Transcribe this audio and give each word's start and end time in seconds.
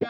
cash 0.00 0.08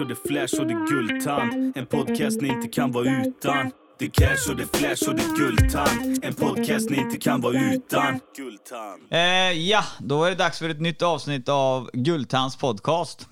och 0.00 0.08
det 0.08 0.16
flash 0.28 0.60
och 0.60 0.66
det 0.66 0.74
guldtand. 0.88 1.76
En 1.76 1.86
podcast 1.86 2.40
ni 2.40 2.48
inte 2.48 2.68
kan 2.68 2.92
vara 2.92 3.22
utan. 3.26 3.70
Det 3.98 4.08
cash 4.08 4.50
och 4.50 4.56
det 4.56 4.76
flash 4.76 5.08
och 5.08 5.14
det 5.14 5.36
guldtand. 5.36 6.24
En 6.24 6.34
podcast 6.34 6.90
ni 6.90 6.96
inte 6.96 7.16
kan 7.16 7.40
vara 7.40 7.54
utan. 7.54 8.20
Guldtand. 8.36 9.02
Eh, 9.10 9.52
ja, 9.52 9.84
då 9.98 10.24
är 10.24 10.30
det 10.30 10.36
dags 10.36 10.58
för 10.58 10.68
ett 10.68 10.80
nytt 10.80 11.02
avsnitt 11.02 11.48
av 11.48 11.90
Guldtands 11.92 12.56
podcast. 12.56 13.28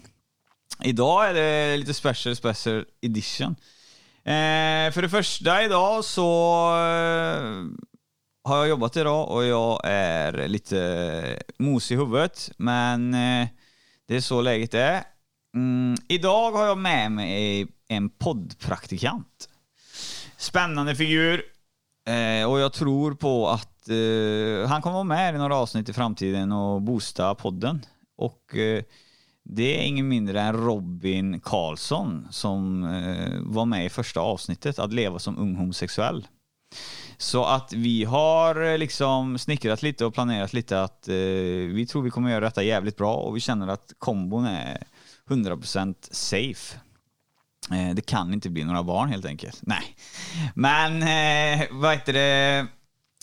Idag 0.82 1.30
är 1.30 1.34
det 1.34 1.76
lite 1.76 1.94
special 1.94 2.36
special 2.36 2.84
edition. 3.02 3.56
Eh, 4.24 4.92
för 4.92 5.02
det 5.02 5.08
första 5.08 5.64
idag 5.64 6.04
så 6.04 6.22
eh, 6.68 7.64
har 8.44 8.56
jag 8.56 8.68
jobbat 8.68 8.96
idag 8.96 9.30
och 9.30 9.44
jag 9.44 9.80
är 9.84 10.48
lite 10.48 11.42
mos 11.58 11.90
i 11.90 11.96
huvudet. 11.96 12.50
Men 12.56 13.14
eh, 13.14 13.48
det 14.08 14.16
är 14.16 14.20
så 14.20 14.40
läget 14.40 14.74
är. 14.74 15.02
Mm, 15.54 15.96
idag 16.08 16.52
har 16.52 16.66
jag 16.66 16.78
med 16.78 17.12
mig 17.12 17.66
en 17.88 18.10
poddpraktikant. 18.10 19.48
Spännande 20.36 20.94
figur. 20.94 21.42
Eh, 22.06 22.50
och 22.50 22.60
jag 22.60 22.72
tror 22.72 23.14
på 23.14 23.48
att 23.48 23.88
eh, 23.88 24.68
han 24.68 24.82
kommer 24.82 24.94
vara 24.94 25.04
med 25.04 25.34
i 25.34 25.38
några 25.38 25.56
avsnitt 25.56 25.88
i 25.88 25.92
framtiden 25.92 26.52
och 26.52 26.82
boosta 26.82 27.34
podden. 27.34 27.86
Och 28.16 28.56
eh, 28.56 28.82
det 29.52 29.78
är 29.78 29.82
ingen 29.82 30.08
mindre 30.08 30.40
än 30.40 30.52
Robin 30.52 31.40
Karlsson 31.40 32.28
som 32.30 32.84
eh, 32.84 33.40
var 33.40 33.64
med 33.64 33.86
i 33.86 33.88
första 33.88 34.20
avsnittet, 34.20 34.78
Att 34.78 34.92
leva 34.92 35.18
som 35.18 35.38
ung 35.38 35.56
homosexuell. 35.56 36.26
Så 37.18 37.44
att 37.44 37.72
vi 37.72 38.04
har 38.04 38.62
eh, 38.62 38.78
liksom 38.78 39.38
snickrat 39.38 39.82
lite 39.82 40.04
och 40.04 40.14
planerat 40.14 40.52
lite 40.52 40.82
att 40.82 41.08
eh, 41.08 41.14
vi 41.74 41.86
tror 41.90 42.02
vi 42.02 42.10
kommer 42.10 42.30
göra 42.30 42.44
detta 42.44 42.62
jävligt 42.62 42.96
bra 42.96 43.14
och 43.14 43.36
vi 43.36 43.40
känner 43.40 43.68
att 43.68 43.92
kombon 43.98 44.44
är 44.44 44.82
100% 45.28 45.94
safe. 46.10 46.78
Eh, 47.70 47.94
det 47.94 48.06
kan 48.06 48.34
inte 48.34 48.50
bli 48.50 48.64
några 48.64 48.82
barn 48.82 49.08
helt 49.08 49.26
enkelt. 49.26 49.60
Nej. 49.62 49.96
Men 50.54 51.02
eh, 51.02 51.66
vad 51.70 51.92
heter 51.92 52.12
det? 52.12 52.66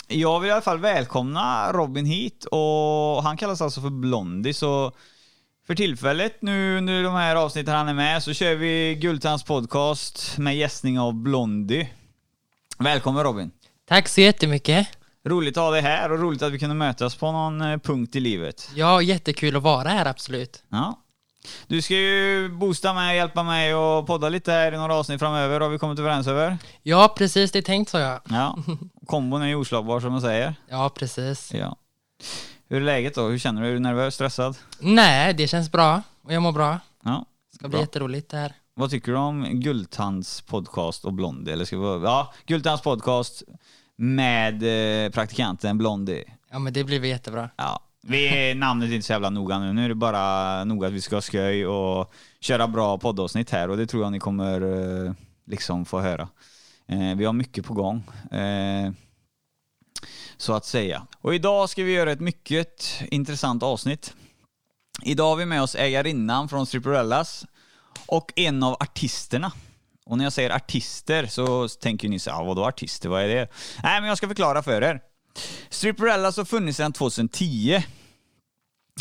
Jag 0.07 0.39
vill 0.39 0.49
i 0.49 0.51
alla 0.51 0.61
fall 0.61 0.79
välkomna 0.79 1.71
Robin 1.71 2.05
hit 2.05 2.45
och 2.45 3.23
han 3.23 3.37
kallas 3.37 3.61
alltså 3.61 3.81
för 3.81 3.89
Blondie 3.89 4.53
så 4.53 4.91
för 5.67 5.75
tillfället 5.75 6.41
nu 6.41 6.77
under 6.77 7.03
de 7.03 7.13
här 7.13 7.35
avsnitten 7.35 7.75
han 7.75 7.87
är 7.87 7.93
med 7.93 8.23
så 8.23 8.33
kör 8.33 8.55
vi 8.55 8.95
Guldtands 8.95 9.43
podcast 9.43 10.37
med 10.37 10.57
gästning 10.57 10.99
av 10.99 11.13
Blondie. 11.13 11.89
Välkommen 12.79 13.23
Robin. 13.23 13.51
Tack 13.87 14.07
så 14.07 14.21
jättemycket. 14.21 14.87
Roligt 15.25 15.57
att 15.57 15.63
ha 15.63 15.71
dig 15.71 15.81
här 15.81 16.11
och 16.11 16.19
roligt 16.19 16.41
att 16.41 16.51
vi 16.51 16.59
kunde 16.59 16.75
mötas 16.75 17.15
på 17.15 17.31
någon 17.31 17.61
eh, 17.61 17.77
punkt 17.77 18.15
i 18.15 18.19
livet. 18.19 18.69
Ja, 18.75 19.01
jättekul 19.01 19.55
att 19.55 19.63
vara 19.63 19.89
här, 19.89 20.05
absolut. 20.05 20.63
Ja. 20.69 21.01
Du 21.67 21.81
ska 21.81 21.93
ju 21.95 22.49
boosta 22.49 22.93
mig, 22.93 23.15
hjälpa 23.15 23.43
mig 23.43 23.75
och 23.75 24.07
podda 24.07 24.29
lite 24.29 24.51
här 24.51 24.71
i 24.71 24.77
några 24.77 24.95
avsnitt 24.95 25.19
framöver 25.19 25.59
har 25.59 25.69
vi 25.69 25.77
kommit 25.77 25.99
överens 25.99 26.27
över. 26.27 26.57
Ja, 26.83 27.13
precis, 27.17 27.51
det 27.51 27.59
är 27.59 27.63
tänkt 27.63 27.89
så 27.89 27.97
ja. 27.97 28.21
Ja. 28.29 28.57
Kombon 29.07 29.41
är 29.41 29.47
ju 29.47 29.55
oslagbar 29.55 29.99
som 29.99 30.11
man 30.11 30.21
säger. 30.21 30.55
Ja, 30.69 30.89
precis. 30.89 31.53
Ja. 31.53 31.77
Hur 32.69 32.81
är 32.81 32.85
läget 32.85 33.15
då? 33.15 33.21
Hur 33.27 33.37
känner 33.37 33.61
du? 33.61 33.67
Är 33.67 33.73
du 33.73 33.79
nervös, 33.79 34.15
stressad? 34.15 34.57
Nej, 34.79 35.33
det 35.33 35.47
känns 35.47 35.71
bra 35.71 36.01
och 36.21 36.33
jag 36.33 36.41
mår 36.41 36.51
bra. 36.51 36.79
Ja. 37.03 37.25
Det 37.51 37.55
ska 37.55 37.67
bli 37.67 37.71
Bra. 37.71 37.81
jätteroligt 37.81 38.29
det 38.29 38.37
här. 38.37 38.53
Vad 38.73 38.89
tycker 38.89 39.11
du 39.11 39.17
om 39.17 39.43
Guldtands 39.51 40.41
podcast 40.41 41.05
och 41.05 41.13
Blondie? 41.13 41.53
Eller 41.53 41.65
ska 41.65 41.77
vi... 41.79 42.03
Ja, 42.05 42.33
Guldtands 42.45 42.83
podcast 42.83 43.43
med 43.95 44.63
eh, 45.05 45.11
praktikanten 45.11 45.77
Blondie. 45.77 46.23
Ja, 46.51 46.59
men 46.59 46.73
det 46.73 46.83
blir 46.83 46.99
väl 46.99 47.09
jättebra. 47.09 47.49
Ja. 47.55 47.79
Vi, 48.03 48.53
namnet 48.55 48.89
är 48.89 48.93
inte 48.95 49.07
så 49.07 49.13
jävla 49.13 49.29
noga 49.29 49.59
nu. 49.59 49.73
Nu 49.73 49.85
är 49.85 49.89
det 49.89 49.95
bara 49.95 50.63
noga 50.63 50.87
att 50.87 50.93
vi 50.93 51.01
ska 51.01 51.15
ha 51.15 51.21
skoj 51.21 51.67
och 51.67 52.13
köra 52.39 52.67
bra 52.67 52.97
poddavsnitt 52.97 53.49
här 53.49 53.69
och 53.69 53.77
det 53.77 53.85
tror 53.87 54.03
jag 54.03 54.11
ni 54.11 54.19
kommer 54.19 54.61
eh, 55.05 55.11
liksom 55.45 55.85
få 55.85 55.99
höra. 55.99 56.29
Eh, 56.87 57.15
vi 57.17 57.25
har 57.25 57.33
mycket 57.33 57.65
på 57.65 57.73
gång. 57.73 58.03
Så 60.37 60.53
att 60.53 60.65
säga. 60.65 61.07
Och 61.21 61.35
idag 61.35 61.69
ska 61.69 61.83
vi 61.83 61.91
göra 61.91 62.11
ett 62.11 62.19
mycket 62.19 63.01
intressant 63.11 63.63
avsnitt. 63.63 64.13
Idag 65.03 65.29
har 65.29 65.35
vi 65.35 65.45
med 65.45 65.61
oss 65.61 65.75
ägarinnan 65.75 66.49
från 66.49 66.65
Stripperellas 66.65 67.45
och 68.05 68.33
en 68.35 68.63
av 68.63 68.73
artisterna. 68.79 69.51
Och 70.05 70.17
när 70.17 70.23
jag 70.23 70.33
säger 70.33 70.49
artister 70.49 71.25
så 71.25 71.67
tänker 71.67 72.09
ni 72.09 72.19
så 72.19 72.31
här, 72.31 72.37
"Ah, 72.37 72.43
vadå 72.43 72.65
artister, 72.65 73.09
vad 73.09 73.23
är 73.23 73.27
det? 73.27 73.47
Nej, 73.83 74.01
men 74.01 74.07
jag 74.07 74.17
ska 74.17 74.27
förklara 74.27 74.63
för 74.63 74.81
er. 74.83 75.01
Stripperellas 75.69 76.37
har 76.37 76.45
funnits 76.45 76.77
sedan 76.77 76.93
2010. 76.93 77.83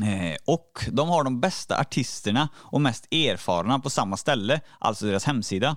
Eh, 0.03 0.37
och 0.45 0.85
de 0.93 1.09
har 1.09 1.25
de 1.25 1.41
bästa 1.41 1.79
artisterna 1.81 2.49
och 2.57 2.81
mest 2.81 3.13
erfarna 3.13 3.79
på 3.79 3.91
samma 3.91 4.17
ställe, 4.17 4.61
alltså 4.79 5.07
deras 5.07 5.25
hemsida. 5.25 5.77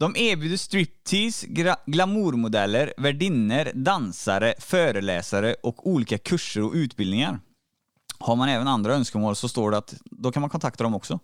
De 0.00 0.16
erbjuder 0.16 0.56
striptease, 0.56 1.46
gra- 1.46 1.76
glamourmodeller, 1.86 2.94
värdinnor, 2.96 3.70
dansare, 3.74 4.54
föreläsare 4.58 5.54
och 5.62 5.86
olika 5.88 6.18
kurser 6.18 6.62
och 6.62 6.72
utbildningar. 6.72 7.40
Har 8.18 8.36
man 8.36 8.48
även 8.48 8.68
andra 8.68 8.94
önskemål 8.94 9.36
så 9.36 9.48
står 9.48 9.70
det 9.70 9.76
att 9.78 9.94
då 10.04 10.32
kan 10.32 10.40
man 10.40 10.50
kontakta 10.50 10.84
dem 10.84 10.94
också. 10.94 11.18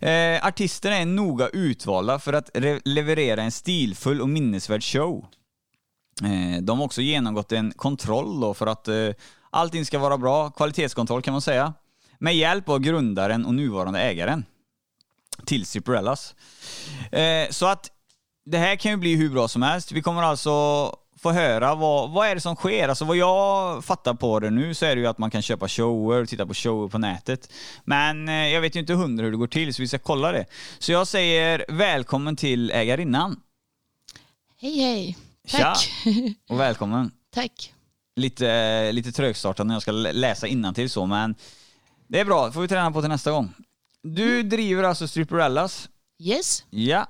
Eh, 0.00 0.46
artisterna 0.46 0.96
är 0.96 1.06
noga 1.06 1.48
utvalda 1.48 2.18
för 2.18 2.32
att 2.32 2.50
re- 2.54 2.80
leverera 2.84 3.42
en 3.42 3.52
stilfull 3.52 4.20
och 4.20 4.28
minnesvärd 4.28 4.82
show. 4.84 5.26
Eh, 6.24 6.62
de 6.62 6.78
har 6.78 6.84
också 6.84 7.02
genomgått 7.02 7.52
en 7.52 7.72
kontroll 7.72 8.40
då 8.40 8.54
för 8.54 8.66
att 8.66 8.88
eh, 8.88 9.08
allting 9.50 9.84
ska 9.86 9.98
vara 9.98 10.18
bra, 10.18 10.50
kvalitetskontroll 10.50 11.22
kan 11.22 11.32
man 11.32 11.42
säga, 11.42 11.74
med 12.18 12.36
hjälp 12.36 12.68
av 12.68 12.78
grundaren 12.78 13.46
och 13.46 13.54
nuvarande 13.54 14.00
ägaren 14.00 14.44
till 15.46 15.66
Stripperellas. 15.66 16.34
Eh, 17.12 17.50
så 17.50 17.66
att 17.66 17.90
det 18.44 18.58
här 18.58 18.76
kan 18.76 18.90
ju 18.90 18.96
bli 18.96 19.14
hur 19.14 19.30
bra 19.30 19.48
som 19.48 19.62
helst. 19.62 19.92
Vi 19.92 20.02
kommer 20.02 20.22
alltså 20.22 20.52
få 21.18 21.30
höra 21.32 21.74
vad, 21.74 22.10
vad 22.10 22.28
är 22.28 22.34
det 22.34 22.40
som 22.40 22.56
sker. 22.56 22.88
Alltså 22.88 23.04
vad 23.04 23.16
jag 23.16 23.84
fattar 23.84 24.14
på 24.14 24.40
det 24.40 24.50
nu 24.50 24.74
så 24.74 24.86
är 24.86 24.94
det 24.96 25.00
ju 25.00 25.06
att 25.06 25.18
man 25.18 25.30
kan 25.30 25.42
köpa 25.42 25.68
shower 25.68 26.22
och 26.22 26.28
titta 26.28 26.46
på 26.46 26.54
shower 26.54 26.88
på 26.88 26.98
nätet. 26.98 27.52
Men 27.84 28.28
eh, 28.28 28.34
jag 28.48 28.60
vet 28.60 28.76
ju 28.76 28.80
inte 28.80 28.92
hundra 28.94 29.24
hur 29.24 29.30
det 29.30 29.36
går 29.38 29.46
till 29.46 29.74
så 29.74 29.82
vi 29.82 29.88
ska 29.88 29.98
kolla 29.98 30.32
det. 30.32 30.46
Så 30.78 30.92
jag 30.92 31.06
säger 31.06 31.64
välkommen 31.68 32.36
till 32.36 32.70
ägarinnan. 32.70 33.40
Hej 34.60 34.80
hej. 34.80 35.16
Tja. 35.46 35.58
Tack. 35.58 35.90
Och 36.48 36.60
välkommen. 36.60 37.10
Tack. 37.34 37.72
Lite, 38.16 38.92
lite 38.92 39.12
trögstartad 39.12 39.66
när 39.66 39.74
jag 39.74 39.82
ska 39.82 39.92
lä- 39.92 40.12
läsa 40.12 40.46
innantill 40.46 40.90
så 40.90 41.06
men 41.06 41.34
det 42.08 42.20
är 42.20 42.24
bra, 42.24 42.46
det 42.46 42.52
får 42.52 42.60
vi 42.60 42.68
träna 42.68 42.90
på 42.92 43.00
till 43.00 43.08
nästa 43.10 43.30
gång. 43.30 43.54
Du 44.14 44.42
driver 44.42 44.82
alltså 44.82 45.08
Stripperellas. 45.08 45.88
Yes. 46.18 46.64
Ja. 46.70 47.06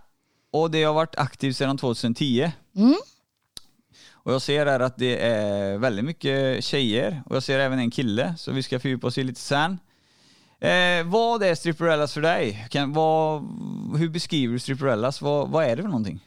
Och 0.50 0.70
det 0.70 0.82
har 0.84 0.94
varit 0.94 1.16
aktivt 1.16 1.56
sedan 1.56 1.78
2010. 1.78 2.52
Mm. 2.76 2.94
Och 4.12 4.32
jag 4.32 4.42
ser 4.42 4.66
här 4.66 4.80
att 4.80 4.96
det 4.96 5.18
är 5.26 5.78
väldigt 5.78 6.04
mycket 6.04 6.64
tjejer 6.64 7.22
och 7.26 7.36
jag 7.36 7.42
ser 7.42 7.58
även 7.58 7.78
en 7.78 7.90
kille, 7.90 8.34
så 8.38 8.52
vi 8.52 8.62
ska 8.62 8.80
fördjupa 8.80 9.06
oss 9.06 9.18
i 9.18 9.24
lite 9.24 9.40
sen. 9.40 9.78
Eh, 10.60 11.04
vad 11.04 11.42
är 11.42 11.54
Stripperellas 11.54 12.12
för 12.12 12.20
dig? 12.20 12.66
Kan, 12.70 12.92
vad, 12.92 13.42
hur 13.98 14.08
beskriver 14.08 14.52
du 14.52 14.58
Stripperellas? 14.58 15.20
Vad, 15.20 15.48
vad 15.48 15.64
är 15.64 15.76
det 15.76 15.82
för 15.82 15.88
någonting? 15.88 16.20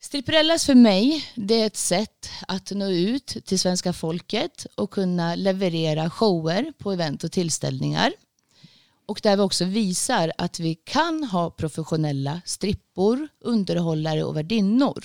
Stripperellas 0.00 0.66
för 0.66 0.74
mig, 0.74 1.24
det 1.34 1.60
är 1.60 1.66
ett 1.66 1.76
sätt 1.76 2.30
att 2.48 2.70
nå 2.70 2.90
ut 2.90 3.36
till 3.44 3.58
svenska 3.58 3.92
folket 3.92 4.66
och 4.74 4.90
kunna 4.90 5.34
leverera 5.34 6.10
shower 6.10 6.72
på 6.78 6.92
event 6.92 7.24
och 7.24 7.32
tillställningar. 7.32 8.12
Och 9.06 9.20
där 9.22 9.36
vi 9.36 9.42
också 9.42 9.64
visar 9.64 10.32
att 10.38 10.60
vi 10.60 10.74
kan 10.74 11.24
ha 11.24 11.50
professionella 11.50 12.40
strippor, 12.44 13.28
underhållare 13.40 14.24
och 14.24 14.36
värdinnor. 14.36 15.04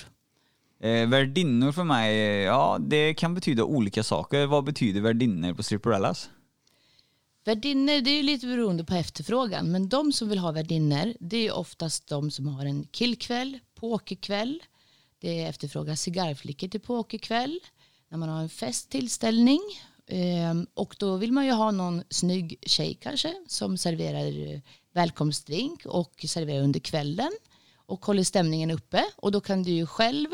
Eh, 0.79 1.09
värdinnor 1.09 1.71
för 1.71 1.83
mig, 1.83 2.17
ja 2.43 2.77
det 2.79 3.13
kan 3.13 3.33
betyda 3.33 3.63
olika 3.63 4.03
saker. 4.03 4.45
Vad 4.45 4.63
betyder 4.63 5.01
värdinnor 5.01 5.53
på 5.53 5.63
Stripperellas? 5.63 6.29
Värdinnor, 7.45 8.01
det 8.01 8.09
är 8.09 8.17
ju 8.17 8.23
lite 8.23 8.47
beroende 8.47 8.83
på 8.83 8.95
efterfrågan, 8.95 9.71
men 9.71 9.89
de 9.89 10.11
som 10.13 10.29
vill 10.29 10.39
ha 10.39 10.51
värdinnor, 10.51 11.13
det 11.19 11.47
är 11.47 11.53
oftast 11.53 12.07
de 12.07 12.31
som 12.31 12.47
har 12.47 12.65
en 12.65 12.83
killkväll, 12.83 13.59
pokerkväll, 13.75 14.63
det 15.19 15.43
efterfrågas 15.43 16.01
cigarrflickor 16.01 16.67
till 16.67 16.81
pokerkväll, 16.81 17.59
när 18.09 18.17
man 18.17 18.29
har 18.29 18.41
en 18.41 18.49
festtillställning 18.49 19.59
ehm, 20.11 20.67
och 20.73 20.95
då 20.99 21.15
vill 21.15 21.31
man 21.31 21.45
ju 21.45 21.51
ha 21.51 21.71
någon 21.71 22.03
snygg 22.09 22.57
tjej 22.65 22.97
kanske 23.01 23.33
som 23.47 23.77
serverar 23.77 24.53
eh, 24.53 24.59
välkomstdrink 24.93 25.85
och 25.85 26.25
serverar 26.27 26.63
under 26.63 26.79
kvällen 26.79 27.31
och 27.75 28.05
håller 28.05 28.23
stämningen 28.23 28.71
uppe 28.71 29.05
och 29.15 29.31
då 29.31 29.41
kan 29.41 29.63
du 29.63 29.71
ju 29.71 29.85
själv 29.85 30.27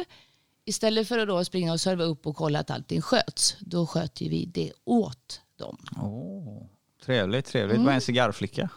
istället 0.65 1.07
för 1.07 1.17
att 1.19 1.27
då 1.27 1.45
springa 1.45 1.73
och 1.73 1.81
serva 1.81 2.03
upp 2.03 2.27
och 2.27 2.35
kolla 2.35 2.59
att 2.59 2.71
allting 2.71 3.01
sköts, 3.01 3.55
då 3.59 3.87
sköter 3.87 4.29
vi 4.29 4.45
det 4.45 4.71
åt 4.83 5.41
dem. 5.57 5.77
Åh, 6.01 6.63
trevligt, 7.05 7.45
trevligt. 7.45 7.79
Vad 7.79 7.87
är 7.87 7.93
en 7.93 8.01
cigarrflicka? 8.01 8.69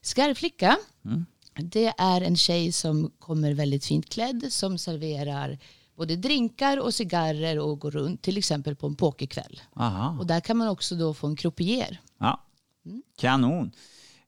Skarvflicka, 0.00 0.78
Det 1.54 1.94
är 1.98 2.20
en 2.20 2.36
tjej 2.36 2.72
som 2.72 3.12
kommer 3.18 3.54
väldigt 3.54 3.84
fint 3.84 4.08
klädd 4.08 4.46
som 4.50 4.78
serverar 4.78 5.58
både 6.00 6.16
drinkar 6.16 6.80
och 6.80 6.94
cigarrer 6.94 7.58
och 7.58 7.78
går 7.78 7.90
runt 7.90 8.22
till 8.22 8.38
exempel 8.38 8.76
på 8.76 8.86
en 8.86 8.96
pokerkväll. 8.96 9.60
Aha. 9.76 10.16
Och 10.18 10.26
där 10.26 10.40
kan 10.40 10.56
man 10.56 10.68
också 10.68 10.94
då 10.94 11.14
få 11.14 11.26
en 11.26 11.36
croupier. 11.36 12.00
Ja. 12.18 12.40
Kanon. 13.18 13.72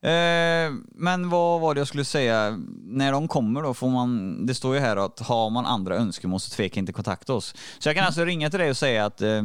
Eh, 0.02 0.72
men 0.94 1.28
vad 1.30 1.60
var 1.60 1.74
det 1.74 1.80
jag 1.80 1.88
skulle 1.88 2.04
säga? 2.04 2.58
När 2.84 3.12
de 3.12 3.28
kommer 3.28 3.62
då 3.62 3.74
får 3.74 3.88
man, 3.88 4.46
det 4.46 4.54
står 4.54 4.74
ju 4.74 4.80
här 4.80 4.96
att 4.96 5.20
har 5.20 5.50
man 5.50 5.66
andra 5.66 5.96
önskemål 5.96 6.40
så 6.40 6.50
tveka 6.50 6.80
inte 6.80 6.92
kontakta 6.92 7.34
oss. 7.34 7.54
Så 7.78 7.88
jag 7.88 7.96
kan 7.96 8.04
alltså 8.06 8.24
ringa 8.24 8.50
till 8.50 8.58
dig 8.60 8.70
och 8.70 8.76
säga 8.76 9.04
att 9.04 9.22
eh, 9.22 9.42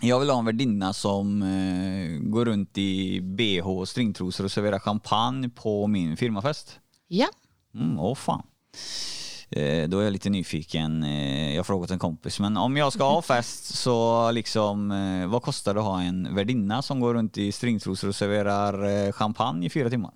jag 0.00 0.20
vill 0.20 0.30
ha 0.30 0.38
en 0.38 0.44
värdinna 0.44 0.92
som 0.92 1.42
eh, 1.42 2.30
går 2.30 2.44
runt 2.44 2.78
i 2.78 3.20
bh 3.20 3.68
och 3.68 3.88
stringtrosor 3.88 4.44
och 4.44 4.52
serverar 4.52 4.78
champagne 4.78 5.48
på 5.48 5.86
min 5.86 6.16
firmafest. 6.16 6.78
Ja, 7.08 7.28
Mm, 7.74 7.98
åh 7.98 8.14
fan. 8.14 8.42
Eh, 9.50 9.88
då 9.88 9.98
är 9.98 10.04
jag 10.04 10.12
lite 10.12 10.30
nyfiken. 10.30 11.02
Eh, 11.02 11.50
jag 11.50 11.58
har 11.58 11.64
frågat 11.64 11.90
en 11.90 11.98
kompis. 11.98 12.40
Men 12.40 12.56
om 12.56 12.76
jag 12.76 12.92
ska 12.92 13.04
ha 13.04 13.22
fest 13.36 13.74
så 13.74 14.30
liksom, 14.30 14.90
eh, 14.90 15.26
vad 15.26 15.42
kostar 15.42 15.74
det 15.74 15.80
att 15.80 15.86
ha 15.86 16.02
en 16.02 16.34
värdinna 16.34 16.82
som 16.82 17.00
går 17.00 17.14
runt 17.14 17.38
i 17.38 17.52
stringtrosor 17.52 18.08
och 18.08 18.16
serverar 18.16 19.12
champagne 19.12 19.66
i 19.66 19.70
fyra 19.70 19.90
timmar? 19.90 20.12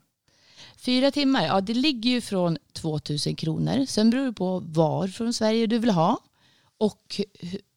fyra 0.81 1.11
timmar. 1.11 1.47
Ja, 1.47 1.61
det 1.61 1.75
ligger 1.75 2.11
ju 2.11 2.21
från 2.21 2.59
2000 2.73 3.37
kronor. 3.37 3.87
Sen 3.87 4.11
beror 4.11 4.27
det 4.27 4.32
på 4.32 4.62
var 4.67 5.09
från 5.09 5.32
Sverige 5.32 5.67
du 5.67 5.79
vill 5.79 5.91
ha. 5.91 6.19
Och 6.79 7.21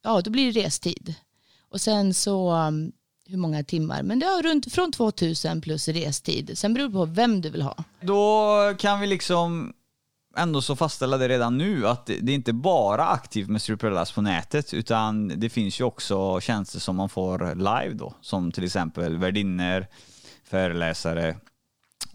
ja, 0.01 0.21
då 0.21 0.31
blir 0.31 0.53
det 0.53 0.61
restid. 0.61 1.15
Och 1.69 1.81
sen 1.81 2.13
så 2.13 2.51
um, 2.53 2.91
hur 3.27 3.37
många 3.37 3.63
timmar. 3.63 4.03
Men 4.03 4.19
det 4.19 4.25
är 4.25 4.43
runt 4.43 4.73
från 4.73 4.91
2000 4.91 5.61
plus 5.61 5.87
restid. 5.87 6.57
Sen 6.57 6.73
beror 6.73 6.87
det 6.87 6.93
på 6.93 7.05
vem 7.05 7.41
du 7.41 7.49
vill 7.49 7.61
ha. 7.61 7.83
Då 8.01 8.49
kan 8.77 8.99
vi 8.99 9.07
liksom 9.07 9.73
ändå 10.37 10.61
så 10.61 10.75
fastställa 10.75 11.17
det 11.17 11.27
redan 11.27 11.57
nu 11.57 11.87
att 11.87 12.05
det 12.05 12.17
det 12.21 12.31
är 12.31 12.35
inte 12.35 12.53
bara 12.53 13.07
aktivt 13.07 13.49
med 13.49 13.61
Stripperellas 13.61 14.11
på 14.11 14.21
nätet 14.21 14.73
utan 14.73 15.27
det 15.39 15.49
finns 15.49 15.79
ju 15.79 15.83
också 15.83 16.41
tjänster 16.41 16.79
som 16.79 16.95
man 16.95 17.09
får 17.09 17.55
live 17.55 17.93
då 17.93 18.13
som 18.21 18.51
till 18.51 18.63
exempel 18.63 19.17
värdinnor, 19.17 19.87
föreläsare 20.43 21.37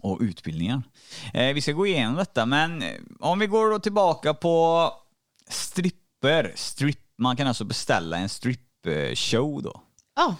och 0.01 0.17
utbildningar. 0.21 0.81
Eh, 1.33 1.53
vi 1.53 1.61
ska 1.61 1.71
gå 1.71 1.87
igenom 1.87 2.15
detta 2.15 2.45
men 2.45 2.81
eh, 2.81 2.95
om 3.19 3.39
vi 3.39 3.47
går 3.47 3.71
då 3.71 3.79
tillbaka 3.79 4.33
på 4.33 4.89
stripper, 5.49 6.53
strip, 6.55 6.99
man 7.17 7.35
kan 7.35 7.47
alltså 7.47 7.63
beställa 7.63 8.17
en 8.17 8.27
strip-show 8.27 9.61
då. 9.61 9.81
Ja, 10.15 10.35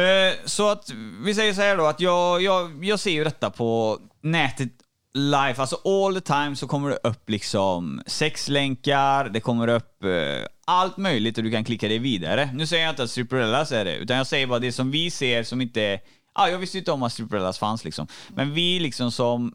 Eh, 0.00 0.34
Så 0.44 0.70
att 0.70 0.90
vi 1.24 1.34
säger 1.34 1.54
så 1.54 1.60
här 1.60 1.76
då 1.76 1.86
att 1.86 2.00
jag, 2.00 2.42
jag, 2.42 2.84
jag 2.84 3.00
ser 3.00 3.10
ju 3.10 3.24
detta 3.24 3.50
på 3.50 3.98
nätet 4.20 4.70
Life, 5.14 5.60
alltså 5.60 5.76
all 5.84 6.14
the 6.14 6.20
time 6.20 6.56
så 6.56 6.66
kommer 6.66 6.90
det 6.90 6.98
upp 7.02 7.30
liksom 7.30 8.02
sexlänkar, 8.06 9.28
det 9.28 9.40
kommer 9.40 9.68
upp 9.68 10.04
eh, 10.04 10.46
allt 10.64 10.96
möjligt 10.96 11.38
och 11.38 11.44
du 11.44 11.50
kan 11.50 11.64
klicka 11.64 11.88
dig 11.88 11.98
vidare. 11.98 12.50
Nu 12.54 12.66
säger 12.66 12.82
jag 12.82 12.92
inte 12.92 13.02
att 13.02 13.10
Stripperellas 13.10 13.72
är 13.72 13.84
det, 13.84 13.96
utan 13.96 14.16
jag 14.16 14.26
säger 14.26 14.46
bara 14.46 14.58
det 14.58 14.72
som 14.72 14.90
vi 14.90 15.10
ser 15.10 15.42
som 15.42 15.60
inte 15.60 16.00
Ja, 16.36 16.42
ah, 16.42 16.48
jag 16.48 16.58
visste 16.58 16.78
inte 16.78 16.92
om 16.92 17.02
att 17.02 17.12
Stripperellas 17.12 17.58
fanns 17.58 17.84
liksom. 17.84 18.06
Men 18.28 18.54
vi 18.54 18.80
liksom 18.80 19.12
som 19.12 19.54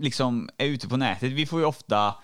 liksom 0.00 0.50
är 0.58 0.66
ute 0.66 0.88
på 0.88 0.96
nätet, 0.96 1.32
vi 1.32 1.46
får 1.46 1.60
ju 1.60 1.66
ofta 1.66 2.14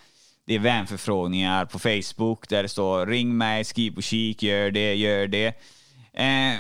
det 0.47 0.55
är 0.55 0.59
vänförfrågningar 0.59 1.65
på 1.65 1.79
Facebook 1.79 2.49
där 2.49 2.63
det 2.63 2.69
står 2.69 3.07
ring 3.07 3.37
mig, 3.37 3.65
skriv 3.65 3.91
på 3.95 4.03
kik, 4.03 4.43
gör 4.43 4.71
det, 4.71 4.95
gör 4.95 5.27
det. 5.27 5.47
Eh, 6.13 6.59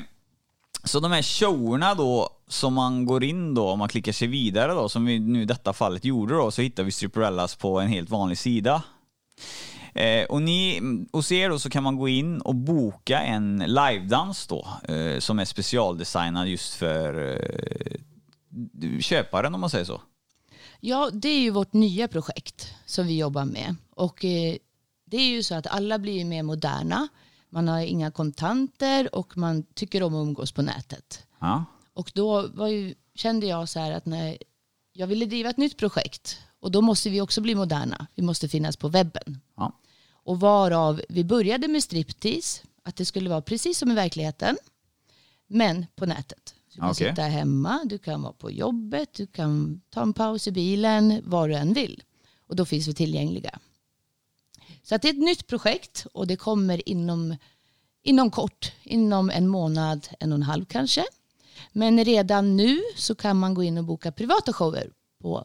så 0.84 1.00
de 1.00 1.12
här 1.12 1.22
showerna 1.22 1.94
då, 1.94 2.28
som 2.48 2.74
man 2.74 3.06
går 3.06 3.24
in 3.24 3.54
då, 3.54 3.68
om 3.68 3.78
man 3.78 3.88
klickar 3.88 4.12
sig 4.12 4.28
vidare 4.28 4.72
då, 4.72 4.88
som 4.88 5.04
vi 5.04 5.18
nu 5.18 5.42
i 5.42 5.44
detta 5.44 5.72
fallet 5.72 6.04
gjorde 6.04 6.34
då, 6.34 6.50
så 6.50 6.62
hittar 6.62 6.82
vi 6.82 6.90
Stripperellas 6.90 7.56
på 7.56 7.80
en 7.80 7.88
helt 7.88 8.10
vanlig 8.10 8.38
sida. 8.38 8.82
Eh, 9.94 10.24
och 10.24 10.42
ni, 10.42 10.80
hos 11.12 11.32
er 11.32 11.50
då 11.50 11.58
så 11.58 11.70
kan 11.70 11.82
man 11.82 11.96
gå 11.96 12.08
in 12.08 12.40
och 12.40 12.54
boka 12.54 13.20
en 13.20 13.58
livedans 13.66 14.46
då, 14.46 14.68
eh, 14.88 15.18
som 15.18 15.38
är 15.38 15.44
specialdesignad 15.44 16.48
just 16.48 16.74
för 16.74 17.32
eh, 17.32 19.00
köparen 19.00 19.54
om 19.54 19.60
man 19.60 19.70
säger 19.70 19.84
så. 19.84 20.00
Ja, 20.80 21.10
det 21.12 21.28
är 21.28 21.40
ju 21.40 21.50
vårt 21.50 21.72
nya 21.72 22.08
projekt 22.08 22.74
som 22.86 23.06
vi 23.06 23.18
jobbar 23.18 23.44
med. 23.44 23.76
Och 23.90 24.24
eh, 24.24 24.56
det 25.04 25.16
är 25.16 25.28
ju 25.28 25.42
så 25.42 25.54
att 25.54 25.66
alla 25.66 25.98
blir 25.98 26.18
ju 26.18 26.24
mer 26.24 26.42
moderna. 26.42 27.08
Man 27.54 27.68
har 27.68 27.80
inga 27.80 28.10
kontanter 28.10 29.14
och 29.14 29.36
man 29.36 29.62
tycker 29.62 30.02
om 30.02 30.14
att 30.14 30.22
umgås 30.26 30.52
på 30.52 30.62
nätet. 30.62 31.26
Ja. 31.40 31.64
Och 31.92 32.12
då 32.14 32.50
ju, 32.68 32.94
kände 33.14 33.46
jag 33.46 33.68
så 33.68 33.80
här 33.80 33.92
att 33.92 34.06
när 34.06 34.38
jag 34.92 35.06
ville 35.06 35.26
driva 35.26 35.50
ett 35.50 35.56
nytt 35.56 35.76
projekt 35.76 36.38
och 36.60 36.70
då 36.70 36.80
måste 36.80 37.10
vi 37.10 37.20
också 37.20 37.40
bli 37.40 37.54
moderna. 37.54 38.06
Vi 38.14 38.22
måste 38.22 38.48
finnas 38.48 38.76
på 38.76 38.88
webben. 38.88 39.40
Ja. 39.56 39.72
Och 40.12 40.40
varav 40.40 41.00
vi 41.08 41.24
började 41.24 41.68
med 41.68 41.82
striptease, 41.82 42.62
att 42.82 42.96
det 42.96 43.04
skulle 43.04 43.30
vara 43.30 43.42
precis 43.42 43.78
som 43.78 43.90
i 43.90 43.94
verkligheten, 43.94 44.56
men 45.46 45.86
på 45.96 46.06
nätet. 46.06 46.54
Du 46.72 46.80
kan 46.80 46.90
Okej. 46.90 47.08
sitta 47.10 47.22
hemma, 47.22 47.80
du 47.84 47.98
kan 47.98 48.22
vara 48.22 48.32
på 48.32 48.50
jobbet, 48.50 49.14
du 49.14 49.26
kan 49.26 49.80
ta 49.90 50.02
en 50.02 50.12
paus 50.12 50.48
i 50.48 50.52
bilen, 50.52 51.22
var 51.24 51.48
du 51.48 51.54
än 51.54 51.72
vill. 51.72 52.02
Och 52.46 52.56
då 52.56 52.64
finns 52.64 52.88
vi 52.88 52.94
tillgängliga. 52.94 53.58
Så 54.84 54.94
att 54.94 55.02
det 55.02 55.08
är 55.08 55.12
ett 55.12 55.18
nytt 55.18 55.46
projekt 55.46 56.06
och 56.12 56.26
det 56.26 56.36
kommer 56.36 56.88
inom, 56.88 57.36
inom 58.02 58.30
kort, 58.30 58.72
inom 58.82 59.30
en 59.30 59.48
månad, 59.48 60.08
en 60.20 60.32
och 60.32 60.36
en 60.36 60.42
halv 60.42 60.64
kanske. 60.64 61.04
Men 61.72 62.04
redan 62.04 62.56
nu 62.56 62.80
så 62.96 63.14
kan 63.14 63.36
man 63.38 63.54
gå 63.54 63.62
in 63.62 63.78
och 63.78 63.84
boka 63.84 64.12
privata 64.12 64.52
shower 64.52 64.90
på, 65.22 65.44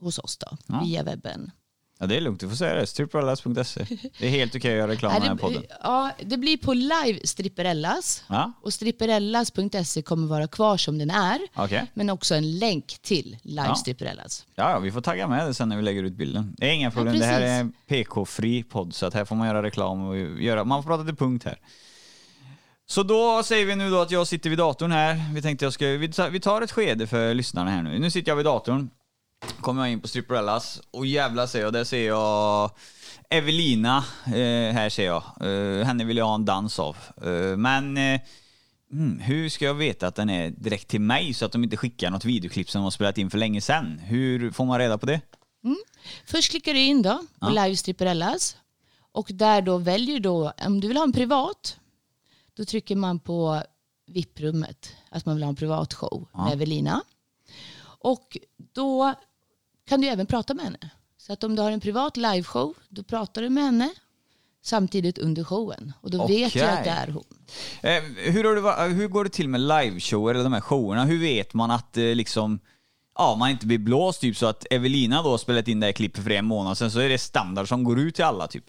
hos 0.00 0.18
oss 0.18 0.36
då, 0.36 0.56
Ja. 0.66 0.82
via 0.84 1.02
webben. 1.02 1.50
Ja, 1.98 2.06
det 2.06 2.16
är 2.16 2.20
lugnt. 2.20 2.40
Du 2.40 2.48
får 2.48 2.56
säga 2.56 2.74
det. 2.74 2.86
Stripperellas.se. 2.86 3.86
Det 4.18 4.26
är 4.26 4.30
helt 4.30 4.56
okej 4.56 4.70
att 4.72 4.78
göra 4.78 4.90
reklam 4.90 5.12
i 5.12 5.14
den 5.14 5.22
här 5.28 5.34
det, 5.34 5.40
podden. 5.40 5.62
ja, 5.82 6.10
det 6.22 6.36
blir 6.36 6.56
på 6.56 6.72
live 6.74 7.18
Stripperellas. 7.24 8.24
Ja, 8.28 8.52
Och 8.62 8.72
stripperellas.se 8.72 10.02
kommer 10.02 10.26
vara 10.26 10.46
kvar 10.48 10.76
som 10.76 10.98
den 10.98 11.10
är. 11.10 11.38
okej. 11.54 11.86
Men 11.94 12.10
också 12.10 12.34
en 12.34 12.58
länk 12.58 12.86
till 13.02 13.36
live 13.42 13.66
Ja. 13.68 13.74
Stripperellas. 13.74 14.46
Ja, 14.54 14.70
ja, 14.70 14.78
vi 14.78 14.90
får 14.92 15.00
tagga 15.00 15.28
med 15.28 15.46
det 15.46 15.54
sen 15.54 15.68
när 15.68 15.76
vi 15.76 15.82
lägger 15.82 16.02
ut 16.02 16.12
bilden. 16.12 16.54
Det 16.58 16.68
är 16.68 16.72
inga 16.72 16.90
problem. 16.90 17.06
det 17.14 17.20
precis. 17.20 17.32
här 17.34 17.40
är 17.40 17.60
en 17.60 17.72
PK-fri 17.86 18.62
podd, 18.62 18.94
så 18.94 19.06
att 19.06 19.14
här 19.14 19.24
får 19.24 19.36
man 19.36 19.46
göra 19.48 19.62
reklam 19.62 20.08
och 20.08 20.16
göra, 20.18 20.64
man 20.64 20.82
får 20.82 20.90
prata 20.90 21.04
till 21.04 21.16
punkt 21.16 21.44
här. 21.44 21.58
Så 22.86 23.02
då 23.02 23.42
säger 23.42 23.66
vi 23.66 23.76
nu 23.76 23.90
då 23.90 24.00
att 24.00 24.10
jag 24.10 24.26
sitter 24.26 24.50
vid 24.50 24.58
datorn 24.58 24.92
här. 24.92 25.20
Vi 25.34 25.42
tänkte 25.42 25.64
jag 25.64 25.72
ska, 25.72 25.86
vi 26.30 26.40
tar 26.40 26.62
ett 26.62 26.72
skede 26.72 27.06
för 27.06 27.34
lyssnarna 27.34 27.70
här 27.70 27.82
nu. 27.82 27.98
Nu 27.98 28.10
sitter 28.10 28.30
jag 28.30 28.36
vid 28.36 28.44
datorn. 28.46 28.90
Kommer 29.60 29.82
jag 29.82 29.92
in 29.92 30.00
på 30.00 30.08
Stripperellas 30.08 30.80
och 30.90 31.06
jävlar 31.06 31.46
ser 31.46 31.60
jag, 31.60 31.72
där 31.72 31.84
ser 31.84 32.06
jag 32.06 32.70
Evelina, 33.30 34.04
eh, 34.26 34.72
här 34.74 34.88
ser 34.88 35.06
jag. 35.06 35.22
Eh, 35.40 35.86
henne 35.86 36.04
vill 36.04 36.16
jag 36.16 36.24
ha 36.26 36.34
en 36.34 36.44
dans 36.44 36.78
av. 36.78 36.96
Eh, 37.22 37.56
men 37.56 37.96
eh, 37.96 38.20
Mm, 38.92 39.18
hur 39.18 39.48
ska 39.48 39.64
jag 39.64 39.74
veta 39.74 40.06
att 40.06 40.14
den 40.14 40.30
är 40.30 40.50
direkt 40.50 40.88
till 40.88 41.00
mig 41.00 41.34
så 41.34 41.44
att 41.44 41.52
de 41.52 41.64
inte 41.64 41.76
skickar 41.76 42.10
något 42.10 42.24
videoklipp 42.24 42.70
som 42.70 42.78
de 42.78 42.82
har 42.84 42.90
spelat 42.90 43.18
in 43.18 43.30
för 43.30 43.38
länge 43.38 43.60
sedan? 43.60 43.98
Hur 43.98 44.50
får 44.50 44.64
man 44.64 44.78
reda 44.78 44.98
på 44.98 45.06
det? 45.06 45.20
Först 46.26 46.50
klickar 46.50 46.74
du 46.74 46.80
in 46.80 47.02
då 47.02 47.18
på 47.18 47.24
Ja. 47.40 47.48
live 47.64 47.76
Stripperellas. 47.76 48.56
Och 49.12 49.28
där 49.32 49.62
då 49.62 49.78
väljer 49.78 50.14
du 50.14 50.20
då, 50.20 50.52
om 50.66 50.80
du 50.80 50.88
vill 50.88 50.96
ha 50.96 51.04
en 51.04 51.12
privat, 51.12 51.76
då 52.56 52.64
trycker 52.64 52.96
man 52.96 53.18
på 53.20 53.62
VIP-rummet. 54.06 54.92
Att 55.10 55.26
man 55.26 55.34
vill 55.34 55.44
ha 55.44 55.48
en 55.48 55.56
privat 55.56 55.94
show 55.94 56.28
med 56.32 56.52
Evelina. 56.52 57.02
Och 57.84 58.38
då 58.72 59.14
kan 59.88 60.00
du 60.00 60.06
även 60.08 60.26
prata 60.26 60.54
med 60.54 60.64
henne. 60.64 60.90
Så 61.18 61.32
att 61.32 61.44
om 61.44 61.56
du 61.56 61.62
har 61.62 61.70
en 61.70 61.80
privat 61.80 62.16
liveshow, 62.16 62.74
då 62.88 63.02
pratar 63.02 63.42
du 63.42 63.48
med 63.50 63.64
henne 63.64 63.90
samtidigt 64.62 65.18
under 65.18 65.44
showen. 65.44 65.92
Och 66.00 66.10
då 66.10 66.26
vet 66.26 66.46
Okej. 66.48 66.62
jag 66.62 66.72
att 66.78 66.84
det 66.84 66.90
är 66.90 67.06
hon. 67.08 67.24
Eh, 67.82 68.02
hur, 68.32 68.44
har 68.44 68.56
va- 68.56 68.86
hur 68.86 69.08
går 69.08 69.24
det 69.24 69.30
till 69.30 69.48
med 69.48 69.60
liveshower 69.60 70.34
eller 70.34 70.44
de 70.44 70.52
här 70.52 70.60
showerna? 70.60 71.04
Hur 71.04 71.18
vet 71.20 71.54
man 71.54 71.70
att 71.70 71.96
eh, 71.96 72.04
liksom 72.04 72.60
Ja, 73.18 73.36
man 73.38 73.50
inte 73.50 73.66
blir 73.66 73.78
blåst 73.78 74.20
typ 74.20 74.36
så 74.36 74.46
att 74.46 74.66
Evelina 74.70 75.22
då 75.22 75.30
har 75.30 75.38
spelat 75.38 75.68
in 75.68 75.80
det 75.80 75.86
här 75.86 75.92
klippet 75.92 76.24
för 76.24 76.30
en 76.30 76.44
månad 76.44 76.78
sedan 76.78 76.90
så 76.90 76.98
är 76.98 77.08
det 77.08 77.18
standard 77.18 77.68
som 77.68 77.84
går 77.84 77.98
ut 78.00 78.14
till 78.14 78.24
alla 78.24 78.46
typ. 78.46 78.64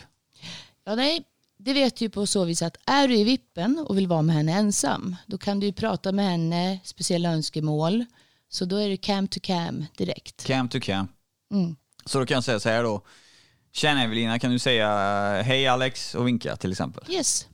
Ja, 0.86 0.96
nej, 0.96 1.24
det 1.58 1.74
vet 1.74 1.96
du 1.96 2.10
på 2.10 2.26
så 2.26 2.44
vis 2.44 2.62
att 2.62 2.78
är 2.86 3.08
du 3.08 3.16
i 3.18 3.24
vippen 3.24 3.86
och 3.88 3.98
vill 3.98 4.08
vara 4.08 4.22
med 4.22 4.36
henne 4.36 4.52
ensam, 4.52 5.16
då 5.26 5.38
kan 5.38 5.60
du 5.60 5.66
ju 5.68 5.74
prata 5.74 6.12
med 6.12 6.26
henne, 6.32 6.80
speciella 6.84 7.30
önskemål. 7.30 8.06
Så 8.56 8.66
då 8.66 8.76
är 8.76 8.90
det 8.90 8.98
cam 8.98 9.28
to 9.28 9.40
cam 9.44 9.86
direkt. 9.98 10.46
Cam 10.46 10.70
to 10.70 10.80
cam. 10.82 11.08
Mm. 11.54 11.76
Så 12.06 12.20
då 12.20 12.26
kan 12.26 12.36
jag 12.36 12.44
säga 12.44 12.60
så 12.60 12.70
här 12.70 12.84
då. 12.84 13.02
Tjena 13.72 14.04
Evelina, 14.04 14.40
kan 14.40 14.52
du 14.52 14.60
säga 14.60 14.88
eh, 15.38 15.44
hej 15.44 15.68
Alex 15.68 16.16
och 16.16 16.28
vinka 16.28 16.56
till 16.56 16.72
exempel? 16.72 17.04
Yes. 17.10 17.48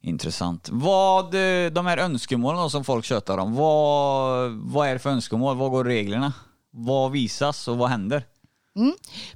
Intressant. 0.00 0.68
Vad, 0.72 1.24
eh, 1.34 1.70
de 1.70 1.86
här 1.86 1.98
önskemålen 1.98 2.70
som 2.70 2.84
folk 2.84 3.04
tjötar 3.04 3.38
om, 3.38 3.54
vad, 3.54 4.50
vad 4.52 4.88
är 4.88 4.92
det 4.92 4.98
för 4.98 5.10
önskemål? 5.10 5.56
Vad 5.56 5.70
går 5.70 5.84
reglerna? 5.84 6.32
Vad 6.70 7.12
visas 7.12 7.68
och 7.68 7.78
vad 7.78 7.90
händer? 7.90 8.26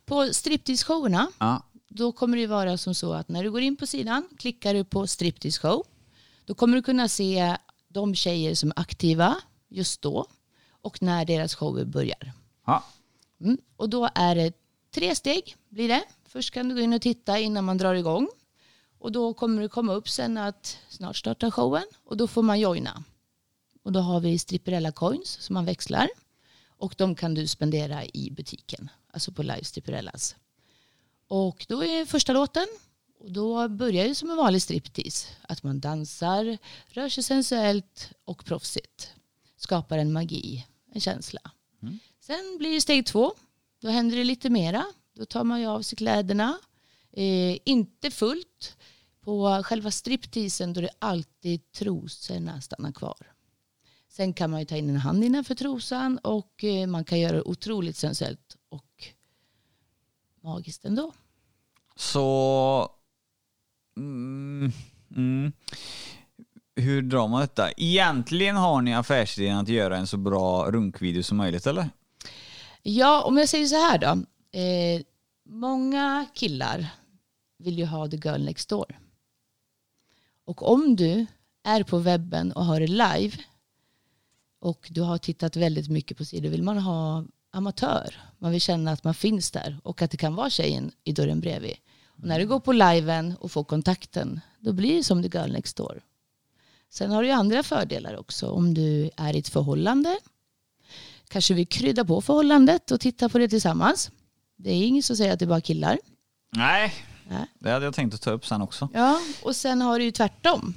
På 0.04 0.22
striptease-showerna, 0.32 1.26
Ja. 1.38 1.62
då 1.88 2.12
kommer 2.12 2.36
det 2.36 2.46
vara 2.46 2.78
som 2.78 2.94
så 2.94 3.12
att 3.12 3.28
när 3.28 3.42
du 3.44 3.50
går 3.50 3.60
in 3.60 3.76
på 3.76 3.86
sidan, 3.86 4.28
klickar 4.38 4.74
du 4.74 4.84
på 4.84 5.06
striptease 5.06 5.60
show, 5.60 5.82
då 6.44 6.54
kommer 6.54 6.76
du 6.76 6.82
kunna 6.82 7.08
se 7.08 7.56
de 7.88 8.14
tjejer 8.14 8.54
som 8.54 8.70
är 8.70 8.80
aktiva 8.80 9.36
just 9.70 10.02
då 10.02 10.26
och 10.88 11.02
när 11.02 11.24
deras 11.24 11.54
shower 11.54 11.84
börjar. 11.84 12.32
Ja. 12.66 12.84
Mm. 13.40 13.58
Och 13.76 13.88
då 13.88 14.08
är 14.14 14.34
det 14.34 14.52
tre 14.90 15.14
steg 15.14 15.56
blir 15.68 15.88
det. 15.88 16.04
Först 16.24 16.50
kan 16.54 16.68
du 16.68 16.74
gå 16.74 16.80
in 16.80 16.92
och 16.92 17.02
titta 17.02 17.38
innan 17.38 17.64
man 17.64 17.78
drar 17.78 17.94
igång. 17.94 18.28
Och 18.98 19.12
då 19.12 19.34
kommer 19.34 19.62
det 19.62 19.68
komma 19.68 19.92
upp 19.92 20.08
sen 20.08 20.38
att 20.38 20.78
snart 20.88 21.16
startar 21.16 21.50
showen 21.50 21.86
och 22.04 22.16
då 22.16 22.26
får 22.26 22.42
man 22.42 22.60
joina. 22.60 23.04
Och 23.82 23.92
då 23.92 24.00
har 24.00 24.20
vi 24.20 24.38
stripperella 24.38 24.92
coins 24.92 25.28
som 25.40 25.54
man 25.54 25.64
växlar. 25.64 26.08
Och 26.68 26.94
de 26.98 27.14
kan 27.14 27.34
du 27.34 27.46
spendera 27.46 28.04
i 28.04 28.30
butiken, 28.30 28.90
alltså 29.12 29.32
på 29.32 29.42
live 29.42 29.64
stripperellas. 29.64 30.36
Och 31.28 31.66
då 31.68 31.84
är 31.84 32.04
första 32.04 32.32
låten 32.32 32.66
och 33.20 33.32
då 33.32 33.68
börjar 33.68 34.08
det 34.08 34.14
som 34.14 34.30
en 34.30 34.36
vanlig 34.36 34.62
striptease. 34.62 35.28
Att 35.42 35.62
man 35.62 35.80
dansar, 35.80 36.58
rör 36.86 37.08
sig 37.08 37.22
sensuellt 37.24 38.10
och 38.24 38.44
proffsigt. 38.44 39.12
Skapar 39.56 39.98
en 39.98 40.12
magi, 40.12 40.66
en 40.92 41.00
känsla. 41.00 41.40
Sen 42.20 42.56
blir 42.58 42.74
det 42.74 42.80
steg 42.80 43.06
två. 43.06 43.34
Då 43.80 43.88
händer 43.88 44.16
det 44.16 44.24
lite 44.24 44.50
mera. 44.50 44.84
Då 45.14 45.24
tar 45.24 45.44
man 45.44 45.60
ju 45.60 45.66
av 45.66 45.82
sig 45.82 45.96
kläderna. 45.96 46.58
Eh, 47.12 47.58
inte 47.64 48.10
fullt. 48.10 48.76
På 49.20 49.62
själva 49.64 49.90
stripteasen 49.90 50.72
då 50.72 50.80
är 50.80 50.82
det 50.82 50.94
alltid 50.98 51.72
trosorna 51.72 52.60
stannar 52.60 52.92
kvar. 52.92 53.32
Sen 54.08 54.32
kan 54.32 54.50
man 54.50 54.60
ju 54.60 54.66
ta 54.66 54.76
in 54.76 54.90
en 54.90 54.96
hand 54.96 55.24
innanför 55.24 55.54
trosan 55.54 56.18
och 56.18 56.64
eh, 56.64 56.86
man 56.86 57.04
kan 57.04 57.20
göra 57.20 57.36
det 57.36 57.42
otroligt 57.42 57.96
sensuellt 57.96 58.56
och 58.68 59.04
magiskt 60.42 60.84
ändå. 60.84 61.12
Så... 61.96 62.90
Mm, 63.96 64.72
mm. 65.16 65.52
Hur 66.78 67.02
drar 67.02 67.28
man 67.28 67.40
detta? 67.40 67.70
Egentligen 67.76 68.56
har 68.56 68.82
ni 68.82 68.94
affärsidén 68.94 69.58
att 69.58 69.68
göra 69.68 69.96
en 69.96 70.06
så 70.06 70.16
bra 70.16 70.70
runkvideo 70.70 71.22
som 71.22 71.36
möjligt, 71.36 71.66
eller? 71.66 71.90
Ja, 72.82 73.22
om 73.22 73.38
jag 73.38 73.48
säger 73.48 73.66
så 73.66 73.76
här 73.76 73.98
då. 73.98 74.06
Eh, 74.58 75.02
många 75.46 76.26
killar 76.34 76.86
vill 77.58 77.78
ju 77.78 77.84
ha 77.84 78.08
the 78.08 78.16
girl 78.16 78.44
next 78.44 78.68
door. 78.68 78.98
Och 80.44 80.72
om 80.72 80.96
du 80.96 81.26
är 81.64 81.82
på 81.82 81.98
webben 81.98 82.52
och 82.52 82.64
har 82.64 82.80
det 82.80 82.86
live 82.86 83.36
och 84.60 84.88
du 84.90 85.00
har 85.00 85.18
tittat 85.18 85.56
väldigt 85.56 85.88
mycket 85.88 86.16
på 86.16 86.24
sidor 86.24 86.50
vill 86.50 86.62
man 86.62 86.78
ha 86.78 87.24
amatör. 87.50 88.14
Man 88.38 88.52
vill 88.52 88.60
känna 88.60 88.92
att 88.92 89.04
man 89.04 89.14
finns 89.14 89.50
där 89.50 89.80
och 89.82 90.02
att 90.02 90.10
det 90.10 90.16
kan 90.16 90.34
vara 90.34 90.50
tjejen 90.50 90.92
i 91.04 91.12
dörren 91.12 91.40
bredvid. 91.40 91.74
Och 92.06 92.24
när 92.24 92.38
du 92.38 92.46
går 92.46 92.60
på 92.60 92.72
liven 92.72 93.34
och 93.40 93.50
får 93.50 93.64
kontakten 93.64 94.40
då 94.58 94.72
blir 94.72 94.96
det 94.96 95.04
som 95.04 95.22
the 95.22 95.38
girl 95.38 95.52
next 95.52 95.76
door. 95.76 96.02
Sen 96.90 97.10
har 97.10 97.22
du 97.22 97.28
ju 97.28 97.34
andra 97.34 97.62
fördelar 97.62 98.16
också 98.16 98.50
om 98.50 98.74
du 98.74 99.10
är 99.16 99.36
i 99.36 99.38
ett 99.38 99.48
förhållande 99.48 100.18
kanske 101.28 101.54
vill 101.54 101.66
krydda 101.66 102.04
på 102.04 102.20
förhållandet 102.20 102.90
och 102.90 103.00
titta 103.00 103.28
på 103.28 103.38
det 103.38 103.48
tillsammans. 103.48 104.10
Det 104.56 104.70
är 104.70 104.86
ingen 104.86 105.02
som 105.02 105.16
säger 105.16 105.32
att 105.32 105.38
det 105.38 105.44
är 105.44 105.46
bara 105.46 105.60
killar. 105.60 105.98
Nej. 106.50 106.94
Nej. 107.28 107.46
Det 107.58 107.70
hade 107.70 107.84
jag 107.84 107.94
tänkt 107.94 108.14
att 108.14 108.20
ta 108.20 108.30
upp 108.30 108.46
sen 108.46 108.62
också. 108.62 108.88
Ja, 108.94 109.20
och 109.42 109.56
sen 109.56 109.80
har 109.80 109.98
du 109.98 110.04
ju 110.04 110.10
tvärtom. 110.10 110.74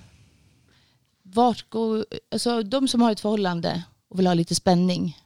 Vart 1.24 1.70
går, 1.70 2.06
alltså 2.32 2.64
de 2.64 2.88
som 2.88 3.02
har 3.02 3.12
ett 3.12 3.20
förhållande 3.20 3.84
och 4.08 4.20
vill 4.20 4.28
ha 4.28 4.34
lite 4.34 4.56
spänning. 4.56 5.18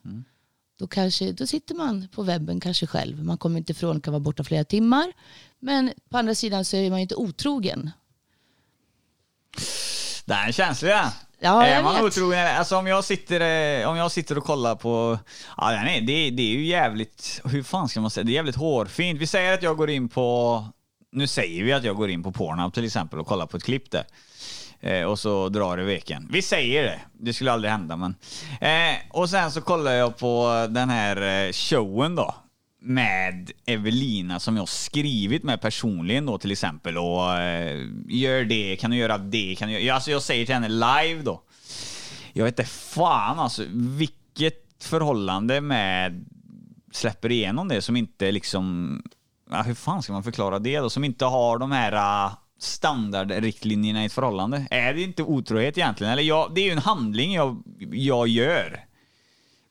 Då, 0.78 0.88
kanske, 0.88 1.32
då 1.32 1.48
sitter 1.48 1.76
man 1.76 2.08
på 2.08 2.24
webben 2.24 2.60
kanske 2.60 2.88
själv. 2.88 3.24
Man 3.24 3.38
kommer 3.38 3.58
inte 3.58 3.72
ifrån, 3.72 4.02
kan 4.02 4.14
vara 4.14 4.20
borta 4.20 4.44
flera 4.44 4.64
timmar. 4.64 5.14
Men 5.60 5.94
på 6.10 6.18
andra 6.18 6.36
sidan 6.36 6.66
så 6.66 6.78
är 6.78 6.90
man 6.90 7.00
ju 7.00 7.02
inte 7.02 7.16
otrogen. 7.16 7.92
Den 10.26 10.38
är 10.38 10.52
känslig 10.52 10.92
den. 10.92 11.10
Ja, 11.40 11.66
är 11.66 11.84
man 11.84 11.96
vet. 11.96 12.04
otrogen, 12.04 12.58
alltså 12.58 12.78
om 12.78 12.88
jag 12.88 13.04
sitter, 13.04 13.42
eh, 13.82 13.90
om 13.90 13.98
jag 13.98 14.12
sitter 14.12 14.38
och 14.38 14.44
kollar 14.44 14.76
på, 14.76 15.20
ja 15.58 15.72
är, 15.72 16.02
det, 16.02 16.30
det 16.30 16.44
är 16.44 16.58
ju 16.58 16.66
jävligt, 16.66 17.42
hur 17.46 17.64
fan 17.64 17.90
ska 17.90 18.02
man 18.02 18.12
säga, 18.12 18.24
det 18.24 18.32
är 18.32 18.34
jävligt 18.36 18.56
hårfint. 18.56 19.22
Vi 19.22 19.28
säger 19.28 19.54
att 19.54 19.64
jag 19.64 19.78
går 19.78 19.90
in 19.90 20.10
på, 20.10 20.66
nu 21.12 21.28
säger 21.28 21.64
vi 21.64 21.74
att 21.74 21.84
jag 21.84 21.96
går 21.96 22.10
in 22.10 22.24
på 22.24 22.32
Pornhub 22.32 22.74
till 22.74 22.86
exempel 22.86 23.20
och 23.20 23.28
kollar 23.28 23.46
på 23.46 23.58
ett 23.58 23.64
klipp 23.64 23.92
där. 23.92 24.06
Eh, 24.80 25.04
och 25.04 25.20
så 25.20 25.50
drar 25.50 25.78
det 25.78 25.84
veken. 25.84 26.28
Vi 26.32 26.42
säger 26.42 26.84
det, 26.84 27.00
det 27.14 27.34
skulle 27.34 27.52
aldrig 27.52 27.72
hända 27.72 27.96
men. 27.96 28.16
Eh, 28.62 28.96
och 29.10 29.30
sen 29.30 29.52
så 29.52 29.62
kollar 29.62 29.92
jag 29.92 30.18
på 30.18 30.68
den 30.70 30.90
här 30.90 31.46
eh, 31.46 31.52
showen 31.52 32.16
då. 32.16 32.36
Med 32.88 33.52
Evelina 33.66 34.40
som 34.40 34.58
jag 34.58 34.70
skrivit 34.70 35.44
med 35.44 35.62
personligen 35.62 36.26
då 36.26 36.38
till 36.38 36.52
exempel 36.52 36.98
och 36.98 37.38
eh, 37.38 37.88
gör 38.08 38.44
det, 38.44 38.76
kan 38.76 38.92
du 38.92 38.98
göra 38.98 39.18
det, 39.18 39.56
kan 39.56 39.70
du 39.70 39.80
göra... 39.80 39.96
Alltså 39.96 40.12
jag 40.12 40.22
säger 40.22 40.46
till 40.46 40.56
henne 40.56 40.70
live 40.70 41.22
då. 41.24 41.42
Jag 42.34 42.44
vet 42.46 42.60
inte 42.60 42.72
fan 42.72 43.40
alltså 43.40 43.64
vilket 43.72 44.84
förhållande 44.84 45.62
med 45.62 46.26
släpper 46.92 47.32
igenom 47.32 47.68
det 47.68 47.82
som 47.82 47.96
inte 47.96 48.32
liksom, 48.32 49.02
ja, 49.52 49.62
hur 49.62 49.74
fan 49.74 50.04
ska 50.04 50.14
man 50.14 50.24
förklara 50.24 50.60
det 50.60 50.80
då? 50.80 50.90
Som 50.90 51.04
inte 51.04 51.26
har 51.26 51.58
de 51.58 51.72
här 51.72 52.26
eh, 52.26 52.34
standardriktlinjerna 52.60 54.04
i 54.04 54.06
ett 54.06 54.14
förhållande. 54.14 54.68
Är 54.72 54.94
det 54.94 55.02
inte 55.02 55.24
otrohet 55.24 55.78
egentligen? 55.78 56.14
Eller 56.14 56.24
jag, 56.24 56.52
det 56.56 56.62
är 56.62 56.66
ju 56.66 56.72
en 56.72 56.78
handling 56.78 57.34
jag, 57.34 57.64
jag 57.92 58.28
gör. 58.28 58.86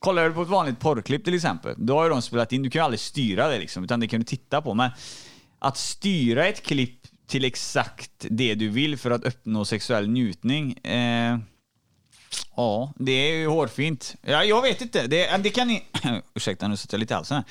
Kollar 0.04 0.28
du 0.28 0.34
på 0.34 0.42
ett 0.42 0.49
vanligt 0.49 0.80
porrklipp 0.80 1.25
till 1.25 1.34
exempel, 1.34 1.75
då 1.78 1.96
har 1.96 2.04
ju 2.04 2.11
de 2.11 2.23
spelat 2.23 2.52
in, 2.52 2.62
du 2.62 2.70
kan 2.70 2.80
ju 2.80 2.84
aldrig 2.84 3.00
styra 3.00 3.49
det 3.49 3.58
liksom, 3.58 3.84
utan 3.84 4.00
det 4.00 4.08
kan 4.08 4.20
du 4.20 4.25
titta 4.25 4.62
på. 4.62 4.75
Men 4.75 4.90
att 5.58 5.76
styra 5.76 6.46
ett 6.46 6.62
klipp 6.62 7.00
till 7.26 7.44
exakt 7.44 8.26
det 8.30 8.54
du 8.54 8.68
vill 8.68 8.99
för 8.99 9.11
att 9.11 9.25
uppnå 9.25 9.64
sexuell 9.64 10.08
njutning, 10.08 10.73
eh, 10.73 11.38
Ja, 12.56 12.92
det 12.96 13.12
är 13.12 13.36
ju 13.36 13.46
hårfint. 13.46 14.14
Ja, 14.22 14.44
jag 14.44 14.62
vet 14.62 14.80
inte. 14.80 15.06
Det, 15.06 15.36
det 15.36 15.50
kan 15.50 15.68
ni... 15.68 15.84
Ursäkta, 16.34 16.68
nu 16.68 16.76
sätter 16.76 16.94
jag 16.94 17.00
lite 17.00 17.14
i 17.14 17.16
halsen 17.16 17.42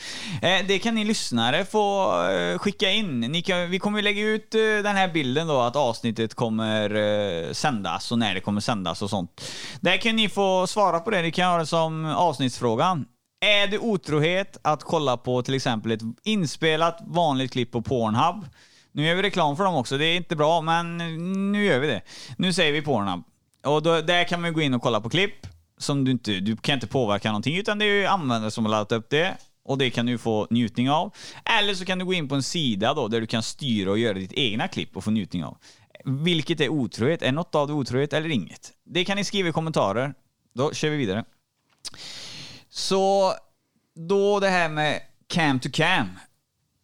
här. 0.41 0.59
Eh, 0.59 0.67
det 0.67 0.79
kan 0.79 0.95
ni 0.95 1.03
lyssnare 1.03 1.65
få 1.65 2.13
eh, 2.29 2.57
skicka 2.57 2.89
in. 2.89 3.19
Ni 3.19 3.41
kan, 3.41 3.69
vi 3.69 3.79
kommer 3.79 4.01
lägga 4.01 4.21
ut 4.21 4.55
eh, 4.55 4.59
den 4.59 4.95
här 4.95 5.07
bilden 5.07 5.47
då, 5.47 5.59
att 5.59 5.75
avsnittet 5.75 6.33
kommer 6.33 7.53
sändas 7.53 8.11
och 8.11 8.19
när 8.19 8.33
det 8.33 8.41
kommer 8.41 8.61
sändas 8.61 9.01
och 9.01 9.09
sånt. 9.09 9.41
Där 9.81 9.97
kan 9.97 10.15
ni 10.15 10.29
få 10.29 10.67
svara 10.67 10.99
på 10.99 11.09
det. 11.09 11.21
Ni 11.21 11.31
kan 11.31 11.51
ha 11.51 11.57
det 11.57 11.65
som 11.65 12.05
avsnittsfrågan. 12.05 13.05
Är 13.45 13.67
det 13.67 13.79
otrohet 13.79 14.57
att 14.61 14.83
kolla 14.83 15.17
på 15.17 15.41
till 15.41 15.53
exempel 15.53 15.91
ett 15.91 16.01
inspelat 16.23 16.97
vanligt 17.05 17.51
klipp 17.51 17.71
på 17.71 17.81
Pornhub? 17.81 18.45
Nu 18.91 19.05
gör 19.07 19.15
vi 19.15 19.21
reklam 19.21 19.57
för 19.57 19.63
dem 19.63 19.75
också. 19.75 19.97
Det 19.97 20.05
är 20.05 20.15
inte 20.15 20.35
bra, 20.35 20.61
men 20.61 20.97
nu 21.51 21.65
gör 21.65 21.79
vi 21.79 21.87
det. 21.87 22.01
Nu 22.37 22.53
säger 22.53 22.71
vi 22.71 22.81
Pornhub. 22.81 23.23
Och 23.65 23.83
då, 23.83 24.01
där 24.01 24.23
kan 24.23 24.41
man 24.41 24.53
gå 24.53 24.61
in 24.61 24.73
och 24.73 24.81
kolla 24.81 25.01
på 25.01 25.09
klipp. 25.09 25.47
Som 25.77 26.03
du 26.03 26.11
inte, 26.11 26.31
du 26.31 26.57
kan 26.57 26.73
inte 26.73 26.87
påverka 26.87 27.29
någonting, 27.29 27.57
utan 27.57 27.79
det 27.79 27.85
är 27.85 27.89
ju 27.89 28.05
användare 28.05 28.51
som 28.51 28.65
har 28.65 28.71
laddat 28.71 28.91
upp 28.91 29.09
det. 29.09 29.37
Och 29.65 29.77
det 29.77 29.89
kan 29.89 30.05
du 30.05 30.17
få 30.17 30.47
njutning 30.49 30.89
av. 30.89 31.13
Eller 31.59 31.73
så 31.73 31.85
kan 31.85 31.99
du 31.99 32.05
gå 32.05 32.13
in 32.13 32.29
på 32.29 32.35
en 32.35 32.43
sida 32.43 32.93
då, 32.93 33.07
där 33.07 33.21
du 33.21 33.27
kan 33.27 33.43
styra 33.43 33.91
och 33.91 33.99
göra 33.99 34.13
ditt 34.13 34.33
egna 34.33 34.67
klipp 34.67 34.97
och 34.97 35.03
få 35.03 35.11
njutning 35.11 35.43
av. 35.43 35.57
Vilket 36.05 36.61
är 36.61 36.69
otrohet? 36.69 37.21
Är 37.21 37.31
något 37.31 37.55
av 37.55 37.67
det 37.67 37.73
otrohet 37.73 38.13
eller 38.13 38.29
inget? 38.29 38.71
Det 38.85 39.05
kan 39.05 39.17
ni 39.17 39.23
skriva 39.23 39.49
i 39.49 39.51
kommentarer. 39.51 40.13
Då 40.53 40.73
kör 40.73 40.89
vi 40.89 40.97
vidare. 40.97 41.25
Så 42.69 43.33
då 43.95 44.39
det 44.39 44.49
här 44.49 44.69
med 44.69 45.01
cam 45.27 45.59
to 45.59 45.69
cam. 45.73 46.07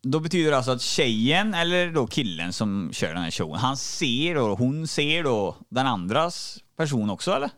Då 0.01 0.20
betyder 0.20 0.51
det 0.51 0.58
alltså 0.58 0.72
att 0.72 0.82
tjejen, 0.82 1.53
eller 1.53 1.91
då 1.91 2.08
killen 2.08 2.53
som 2.53 2.89
kör 2.94 3.13
den 3.13 3.24
här 3.24 3.32
showen, 3.32 3.60
han 3.60 3.77
ser 3.77 4.38
och 4.38 4.58
hon 4.58 4.88
ser 4.88 5.24
då 5.24 5.56
den 5.70 5.88
andras 5.88 6.60
person 6.75 7.10
också 7.10 7.32
eller? 7.32 7.50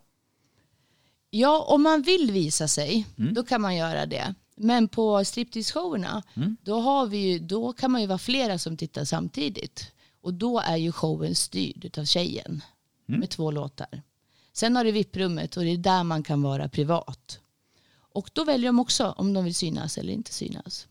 Ja, 1.30 1.66
om 1.68 1.84
man 1.84 2.02
vill 2.02 2.32
visa 2.32 2.68
sig, 2.68 3.06
då 3.16 3.44
kan 3.44 3.62
man 3.62 3.76
göra 3.76 4.06
det. 4.06 4.36
Men 4.56 4.88
på 4.88 5.24
striptease-showerna, 5.24 6.24
då, 6.62 6.80
har 6.80 7.08
vi 7.08 7.18
ju, 7.18 7.40
då 7.40 7.74
kan 7.74 7.92
man 7.92 8.02
ju 8.02 8.08
vara 8.08 8.18
flera 8.18 8.58
som 8.58 8.78
tittar 8.78 9.06
samtidigt. 9.06 9.92
Och 10.22 10.34
då 10.34 10.60
är 10.60 10.78
ju 10.78 10.92
showen 10.92 11.36
styrd 11.36 11.98
av 11.98 12.06
tjejen 12.06 12.62
med 13.06 13.30
två 13.30 13.52
låtar. 13.52 14.02
Sen 14.54 14.76
har 14.76 14.84
du 14.84 14.92
VIP-rummet 14.92 15.58
och 15.58 15.64
det 15.64 15.70
är 15.70 15.78
där 15.78 16.04
man 16.04 16.24
kan 16.24 16.42
vara 16.42 16.70
privat. 16.70 17.40
Och 18.14 18.30
då 18.34 18.44
väljer 18.44 18.70
de 18.70 18.80
också 18.80 19.14
om 19.18 19.34
de 19.34 19.44
vill 19.44 19.56
synas 19.56 19.98
eller 19.98 20.14
inte 20.14 20.34
synas. 20.34 20.88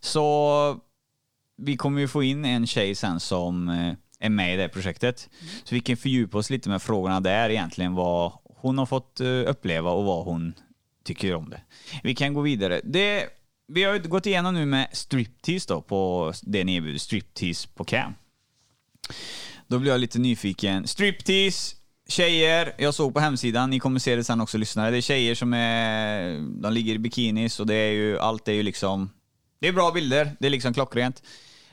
Så 0.00 0.80
vi 1.56 1.76
kommer 1.76 2.00
ju 2.00 2.08
få 2.08 2.22
in 2.22 2.44
en 2.44 2.66
tjej 2.66 2.94
sen 2.94 3.20
som 3.20 3.68
eh, 3.68 3.94
är 4.20 4.30
med 4.30 4.54
i 4.54 4.56
det 4.56 4.68
projektet. 4.68 5.28
Så 5.64 5.74
vi 5.74 5.80
kan 5.80 5.96
fördjupa 5.96 6.38
oss 6.38 6.50
lite 6.50 6.68
med 6.68 6.82
frågorna 6.82 7.20
där 7.20 7.50
egentligen, 7.50 7.94
vad 7.94 8.32
hon 8.44 8.78
har 8.78 8.86
fått 8.86 9.20
eh, 9.20 9.26
uppleva 9.26 9.90
och 9.90 10.04
vad 10.04 10.24
hon 10.24 10.54
tycker 11.04 11.34
om 11.34 11.50
det. 11.50 11.60
Vi 12.02 12.14
kan 12.14 12.34
gå 12.34 12.40
vidare. 12.40 12.80
Det, 12.84 13.26
vi 13.68 13.84
har 13.84 13.94
ju 13.94 14.00
gått 14.00 14.26
igenom 14.26 14.54
nu 14.54 14.66
med 14.66 14.88
striptease 14.92 15.66
då, 15.68 15.82
på 15.82 16.32
det 16.42 16.64
ni 16.64 16.76
erbjuder, 16.76 16.98
striptease 16.98 17.68
på 17.74 17.84
cam. 17.84 18.14
Då 19.66 19.78
blir 19.78 19.90
jag 19.90 20.00
lite 20.00 20.18
nyfiken. 20.18 20.86
Striptease, 20.86 21.76
tjejer, 22.08 22.74
jag 22.78 22.94
såg 22.94 23.14
på 23.14 23.20
hemsidan, 23.20 23.70
ni 23.70 23.78
kommer 23.78 24.00
se 24.00 24.16
det 24.16 24.24
sen 24.24 24.40
också 24.40 24.58
lyssnare. 24.58 24.90
Det 24.90 24.96
är 24.96 25.00
tjejer 25.00 25.34
som 25.34 25.54
är, 25.54 26.32
de 26.62 26.72
ligger 26.72 26.94
i 26.94 26.98
bikinis 26.98 27.60
och 27.60 27.66
det 27.66 27.74
är 27.74 27.92
ju, 27.92 28.18
allt 28.18 28.48
är 28.48 28.52
ju 28.52 28.62
liksom, 28.62 29.10
det 29.58 29.68
är 29.68 29.72
bra 29.72 29.90
bilder, 29.90 30.36
det 30.40 30.46
är 30.46 30.50
liksom 30.50 30.74
klockrent. 30.74 31.22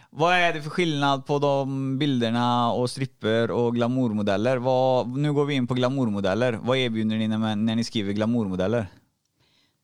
Vad 0.10 0.34
är 0.36 0.54
det 0.54 0.62
för 0.62 0.70
skillnad 0.70 1.26
på 1.26 1.40
de 1.40 1.98
bilderna 1.98 2.72
och 2.72 2.90
stripper 2.90 3.52
och 3.52 3.76
glamourmodeller? 3.76 4.58
Vad, 4.58 5.08
nu 5.18 5.34
går 5.34 5.46
vi 5.46 5.54
in 5.54 5.68
på 5.68 5.74
glamourmodeller. 5.74 6.54
Vad 6.54 6.78
erbjuder 6.78 7.16
ni 7.18 7.28
när, 7.28 7.56
när 7.56 7.76
ni 7.76 7.84
skriver 7.84 8.14
glamourmodeller? 8.14 8.88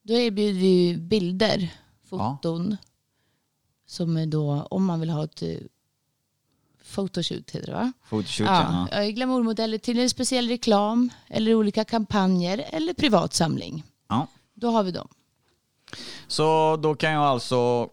Då 0.03 0.13
erbjuder 0.13 0.59
vi 0.59 0.97
bilder, 0.97 1.73
foton. 2.09 2.77
Som 3.85 4.17
är 4.17 4.25
då, 4.25 4.67
om 4.69 4.85
man 4.85 4.99
vill 4.99 5.09
ha 5.09 5.23
ett 5.23 5.41
eh, 5.41 5.49
photoshoot 6.95 7.51
heter 7.51 7.67
det 7.67 7.73
va? 7.73 7.93
Photoshoot, 8.09 8.47
Ja, 8.49 8.87
ja. 8.91 9.09
glamourmodeller 9.11 9.77
till 9.77 9.99
en 9.99 10.09
speciell 10.09 10.47
reklam 10.47 11.09
eller 11.27 11.53
olika 11.55 11.85
kampanjer 11.85 12.65
eller 12.69 12.93
privat 12.93 13.33
samling. 13.33 13.83
ja. 14.09 14.27
Då 14.53 14.69
har 14.71 14.83
vi 14.83 14.91
dem. 14.91 15.07
Så 16.27 16.77
då 16.77 16.95
kan 16.95 17.11
jag 17.11 17.23
alltså 17.23 17.89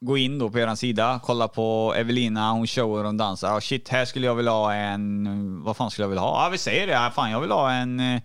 gå 0.00 0.18
in 0.18 0.38
då 0.38 0.50
på 0.50 0.58
er 0.58 0.74
sida, 0.74 1.20
kolla 1.24 1.48
på 1.48 1.94
Evelina, 1.96 2.52
hon 2.52 2.66
showar 2.66 3.04
och 3.04 3.14
dansar. 3.14 3.56
Ah, 3.56 3.60
shit, 3.60 3.88
här 3.88 4.04
skulle 4.04 4.26
jag 4.26 4.34
vilja 4.34 4.52
ha 4.52 4.74
en... 4.74 5.62
Vad 5.62 5.76
fan 5.76 5.90
skulle 5.90 6.04
jag 6.04 6.08
vilja 6.08 6.22
ha? 6.22 6.44
Ja, 6.44 6.48
vi 6.48 6.58
säger 6.58 6.86
det. 6.86 7.00
Ah, 7.00 7.10
Fan, 7.10 7.30
jag 7.30 7.40
vill 7.40 7.50
ha 7.50 7.72
en 7.72 8.00
eh, 8.00 8.22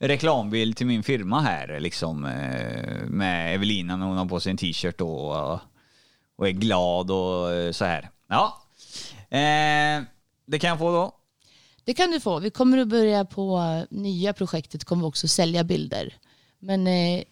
reklambild 0.00 0.76
till 0.76 0.86
min 0.86 1.02
firma 1.02 1.40
här 1.40 1.80
liksom. 1.80 2.24
Eh, 2.24 3.06
med 3.06 3.54
Evelina 3.54 3.96
när 3.96 4.06
hon 4.06 4.16
har 4.16 4.26
på 4.26 4.40
sig 4.40 4.50
en 4.50 4.56
t-shirt 4.56 5.00
och, 5.00 5.52
och 6.36 6.48
är 6.48 6.50
glad 6.50 7.10
och 7.10 7.52
eh, 7.52 7.72
så 7.72 7.84
här. 7.84 8.10
Ja. 8.28 8.62
Eh, 9.30 10.02
det 10.46 10.58
kan 10.58 10.70
jag 10.70 10.78
få 10.78 10.92
då. 10.92 11.12
Det 11.84 11.94
kan 11.94 12.10
du 12.10 12.20
få. 12.20 12.38
Vi 12.38 12.50
kommer 12.50 12.78
att 12.78 12.88
börja 12.88 13.24
på 13.24 13.58
eh, 13.58 13.96
nya 13.98 14.32
projektet, 14.32 14.84
kommer 14.84 15.02
vi 15.02 15.08
också 15.08 15.28
sälja 15.28 15.64
bilder. 15.64 16.14
Men 16.58 16.86
eh, 16.86 17.22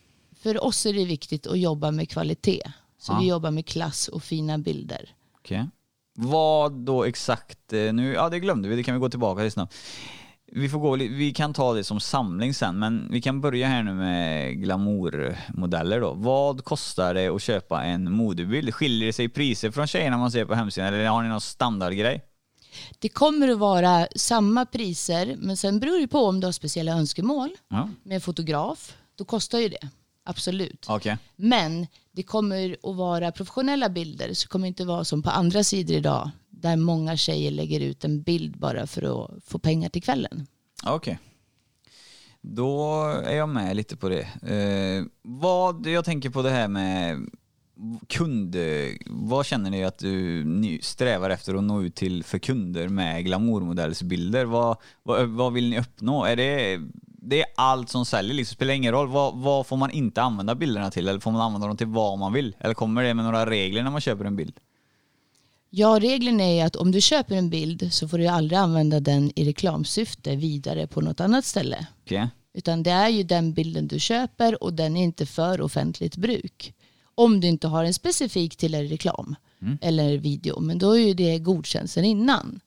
för 0.42 0.64
oss 0.64 0.87
är 0.87 0.92
det 0.92 1.04
viktigt 1.04 1.47
att 1.47 1.59
jobba 1.59 1.90
med 1.90 2.09
kvalitet. 2.11 2.62
Så 2.99 3.12
Ja. 3.12 3.18
vi 3.20 3.26
jobbar 3.28 3.50
med 3.50 3.66
klass 3.66 4.09
och 4.09 4.23
fina 4.23 4.59
bilder. 4.59 5.14
Okej. 5.38 5.68
Vad 6.14 6.73
då 6.73 7.04
exakt 7.04 7.73
eh, 7.73 7.92
nu? 7.92 8.12
Ja, 8.12 8.28
det 8.28 8.40
glömde 8.40 8.68
vi. 8.68 8.76
Det 8.76 8.82
kan 8.82 8.94
vi 8.94 9.00
gå 9.00 9.09
tillbaka 9.09 9.42
till 9.42 9.52
snabbt. 9.52 9.75
Vi, 10.52 10.68
får 10.68 10.78
gå, 10.78 10.97
vi 10.97 11.32
kan 11.32 11.54
ta 11.54 11.75
det 11.75 11.85
som 11.85 12.00
samling 12.00 12.54
sen, 12.54 12.78
men 12.78 13.09
vi 13.11 13.20
kan 13.23 13.40
börja 13.40 13.68
här 13.68 13.82
nu 13.82 13.94
med 13.94 14.56
glamourmodeller 14.62 16.00
då. 16.00 16.12
Vad 16.14 16.64
kostar 16.64 17.14
det 17.14 17.28
att 17.28 17.42
köpa 17.42 17.85
en 17.85 18.12
modebild? 18.12 18.75
Skiljer 18.75 19.06
det 19.06 19.12
sig 19.12 19.28
priser 19.28 19.70
från 19.70 19.87
tjejerna 19.87 20.18
man 20.18 20.30
ser 20.30 20.44
på 20.44 20.54
hemsidan 20.54 20.94
eller 20.94 21.06
har 21.09 21.23
ni 21.23 21.28
någon 21.28 21.40
standardgrej? 21.40 22.25
Det 22.99 23.09
kommer 23.09 23.49
att 23.49 23.59
vara 23.59 24.06
samma 24.16 24.66
priser, 24.66 25.37
men 25.38 25.56
sen 25.56 25.80
beror 25.80 26.00
det 26.00 26.09
på 26.09 26.18
om 26.25 26.40
du 26.40 26.47
har 26.47 26.52
speciella 26.52 26.92
önskemål 26.92 27.50
Ja, 27.68 27.88
med 28.02 28.23
fotograf. 28.23 28.97
Då 29.14 29.25
kostar 29.25 29.59
ju 29.59 29.68
det, 29.68 29.88
absolut. 30.30 30.87
okej. 30.88 31.16
Men 31.37 31.87
det 32.12 32.22
kommer 32.22 32.76
att 32.82 32.96
vara 32.96 33.32
professionella 33.32 33.88
bilder, 33.88 34.34
så 34.34 34.44
det 34.44 34.49
kommer 34.49 34.68
inte 34.68 34.84
vara 34.84 35.04
som 35.04 35.22
på 35.22 35.30
andra 35.30 35.64
sidor 35.64 35.96
idag, 35.96 36.30
där 36.50 36.76
många 36.76 37.16
tjejer 37.16 37.50
lägger 37.50 37.80
ut 37.80 38.04
en 38.04 38.22
bild 38.22 38.58
bara 38.58 38.87
för 38.87 39.02
att 39.25 39.44
få 39.44 39.58
pengar 39.58 39.88
till 39.88 40.02
kvällen. 40.02 40.46
Okej. 40.87 41.18
Då 42.42 43.04
är 43.25 43.37
jag 43.37 43.49
med 43.49 43.76
lite 43.76 43.96
på 43.96 44.08
det. 44.08 44.22
Eh, 44.22 45.04
vad, 45.22 45.87
jag 45.87 46.04
tänker 46.04 46.30
på 46.30 46.42
det 46.42 46.50
här 46.50 46.68
med 46.68 47.28
kund... 48.06 48.56
Vad 49.06 49.46
känner 49.46 49.70
ni 49.70 49.84
att 49.84 49.99
du 49.99 50.78
strävar 50.82 51.30
efter 51.30 51.54
att 51.54 51.64
nå 51.64 51.82
ut 51.82 51.94
till 51.94 52.25
för 52.25 52.38
kunder 52.38 52.88
med 52.88 53.25
glamourmodellsbilder? 53.25 54.44
Vad, 54.44 54.76
vad, 55.02 55.28
vad 55.28 55.52
vill 55.52 55.70
ni 55.70 55.78
uppnå? 55.78 56.25
Är 56.25 56.37
det, 56.37 56.80
det 57.30 57.40
är 57.40 57.46
allt 57.56 57.88
som 57.88 58.04
säljer, 58.06 58.34
liksom. 58.34 58.54
spelar 58.54 58.75
ingen 58.75 58.92
roll. 58.92 59.08
Vad, 59.08 59.37
vad 59.37 59.66
får 59.66 59.76
man 59.76 59.90
inte 59.90 60.22
använda 60.22 60.54
bilderna 60.54 60.90
till? 60.90 61.08
Eller 61.08 61.20
får 61.20 61.30
man 61.30 61.40
använda 61.40 61.66
dem 61.66 61.76
till 61.76 61.87
vad 61.87 62.18
man 62.18 62.32
vill? 62.32 62.56
Eller 62.60 62.75
kommer 62.75 63.02
det 63.02 63.14
med 63.14 63.25
några 63.25 63.50
regler 63.50 63.82
när 63.82 63.90
man 63.90 64.00
köper 64.00 64.25
en 64.25 64.37
bild? 64.37 64.60
Ja, 65.70 65.99
regeln 66.00 66.40
är 66.40 66.66
att 66.66 66.76
om 66.76 66.92
du 66.92 67.00
köper 67.00 67.34
en 67.34 67.50
bild 67.50 67.92
så 67.92 68.08
får 68.08 68.18
du 68.18 68.26
aldrig 68.26 68.58
använda 68.58 69.00
den 69.00 69.32
i 69.37 69.44
reklamsyfte 69.44 70.37
vidare 70.37 70.87
på 70.87 71.00
något 71.00 71.20
annat 71.20 71.44
ställe. 71.44 71.87
Okej? 72.04 72.28
Utan 72.54 72.82
det 72.82 72.90
är 72.90 73.08
ju 73.08 73.22
den 73.22 73.52
bilden 73.52 73.88
du 73.88 74.00
köper 74.00 74.62
och 74.64 74.72
den 74.72 74.96
är 74.96 75.02
inte 75.04 75.26
för 75.26 75.60
offentligt 75.60 76.16
bruk. 76.16 76.75
Om 77.14 77.40
du 77.40 77.49
inte 77.49 77.68
har 77.68 77.84
en 77.84 77.94
specifik 77.94 78.56
till 78.56 78.75
en 78.75 78.88
reklam 78.88 79.37
eller 79.80 80.18
video. 80.18 80.60
Men 80.60 80.78
då 80.78 80.92
är 80.92 81.06
ju 81.06 81.14
det 81.14 81.38
godkänt 81.38 81.90
sedan 81.90 82.04
innan. 82.04 82.60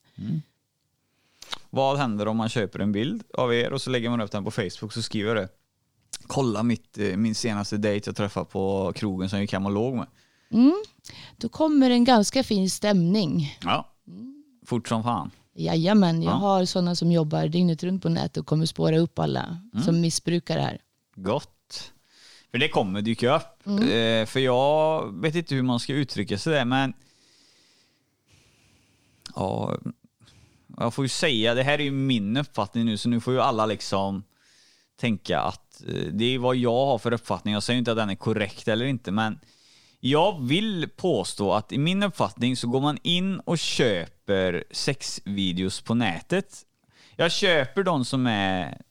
Vad 1.75 1.97
händer 1.97 2.27
om 2.27 2.37
man 2.37 2.49
köper 2.49 2.79
en 2.79 2.91
bild 2.91 3.23
av 3.33 3.53
er 3.53 3.73
och 3.73 3.81
så 3.81 3.89
lägger 3.89 4.09
man 4.09 4.21
upp 4.21 4.31
den 4.31 4.43
på 4.43 4.51
Facebook 4.51 4.93
så 4.93 5.01
skriver 5.01 5.35
det 5.35 5.49
Kolla 6.27 6.63
mitt, 6.63 6.97
eh, 6.97 7.17
min 7.17 7.35
senaste 7.35 7.77
dejt 7.77 8.09
jag 8.09 8.15
träffade 8.15 8.45
på 8.45 8.91
krogen 8.95 9.29
som 9.29 9.37
jag 9.37 9.43
gick 9.43 9.53
hem 9.53 9.65
och 9.65 9.71
låg 9.71 9.95
med. 9.95 10.07
Då 11.37 11.49
kommer 11.49 11.89
en 11.89 12.03
ganska 12.03 12.43
fin 12.43 12.69
stämning. 12.69 13.57
Ja. 13.63 13.89
Fort 14.65 14.87
som 14.87 15.03
fan. 15.03 15.31
Jajamän, 15.55 16.23
jag 16.23 16.31
Ja. 16.33 16.35
har 16.37 16.65
sådana 16.65 16.95
som 16.95 17.11
jobbar 17.11 17.47
dygnet 17.47 17.83
runt 17.83 18.03
på 18.03 18.09
nätet 18.09 18.37
och 18.37 18.45
kommer 18.47 18.65
spåra 18.65 18.97
upp 18.97 19.19
alla 19.19 19.57
som 19.85 20.01
missbrukar 20.01 20.55
det 20.55 20.61
här. 20.63 20.81
Gott. 21.15 21.93
För 22.51 22.57
det 22.57 22.69
kommer 22.69 23.01
dyka 23.01 23.35
upp. 23.35 23.67
Eh, 23.67 24.25
för 24.25 24.39
jag 24.39 25.11
vet 25.21 25.35
inte 25.35 25.55
hur 25.55 25.61
man 25.61 25.79
ska 25.79 25.93
uttrycka 25.93 26.37
sig 26.37 26.53
där 26.53 26.65
men 26.65 26.93
Ja, 29.35 29.77
jag 30.77 30.93
får 30.93 31.05
ju 31.05 31.09
säga, 31.09 31.53
det 31.53 31.63
här 31.63 31.79
är 31.79 31.83
ju 31.83 31.91
min 31.91 32.37
uppfattning 32.37 32.85
nu 32.85 32.97
så 32.97 33.09
nu 33.09 33.19
får 33.19 33.33
ju 33.33 33.41
alla 33.41 33.65
liksom 33.65 34.23
tänka 34.99 35.39
att 35.39 35.83
eh, 35.87 36.07
det 36.11 36.25
är 36.25 36.39
vad 36.39 36.55
jag 36.55 36.85
har 36.85 36.97
för 36.97 37.13
uppfattning. 37.13 37.53
Jag 37.53 37.63
säger 37.63 37.77
inte 37.77 37.91
att 37.91 37.97
den 37.97 38.09
är 38.09 38.15
korrekt 38.15 38.67
eller 38.67 38.85
inte 38.85 39.11
men 39.11 39.39
jag 39.99 40.41
vill 40.41 40.89
påstå 40.95 41.53
att 41.53 41.71
i 41.71 41.77
min 41.77 42.03
uppfattning 42.03 42.57
så 42.57 42.67
går 42.67 42.81
man 42.81 42.97
in 43.03 43.39
och 43.39 43.59
köper 43.59 44.63
sexvideos 44.71 45.81
på 45.81 45.93
nätet. 45.93 46.65
Jag 47.15 47.31
köper 47.31 47.83
de 47.83 48.05
som 48.05 48.27
är 48.27 48.81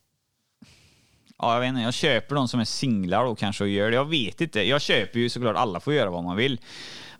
Ja, 1.38 1.54
jag 1.54 1.60
vet 1.60 1.68
inte. 1.68 1.80
Jag 1.80 1.94
köper 1.94 2.34
de 2.34 2.48
som 2.48 2.60
är 2.60 2.64
singlar 2.64 3.24
då 3.24 3.34
kanske 3.34 3.64
och 3.64 3.70
gör 3.70 3.90
det. 3.90 3.96
Jag 3.96 4.08
vet 4.08 4.40
inte. 4.40 4.62
Jag 4.62 4.82
köper 4.82 5.18
ju 5.20 5.28
såklart 5.28 5.56
alla 5.56 5.80
får 5.80 5.94
göra 5.94 6.10
vad 6.10 6.24
man 6.24 6.36
vill. 6.36 6.60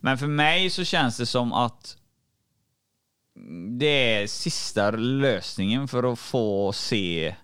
Men 0.01 0.19
för 0.19 0.27
mig 0.27 0.71
så 0.71 0.85
känns 0.85 1.17
det 1.17 1.27
som 1.27 1.53
att 1.53 1.97
det 3.79 4.15
är 4.15 4.27
sista 4.27 4.91
lösningen 4.91 5.89
för 5.89 6.13
att 6.13 6.19
få 6.19 6.73
se 6.73 7.35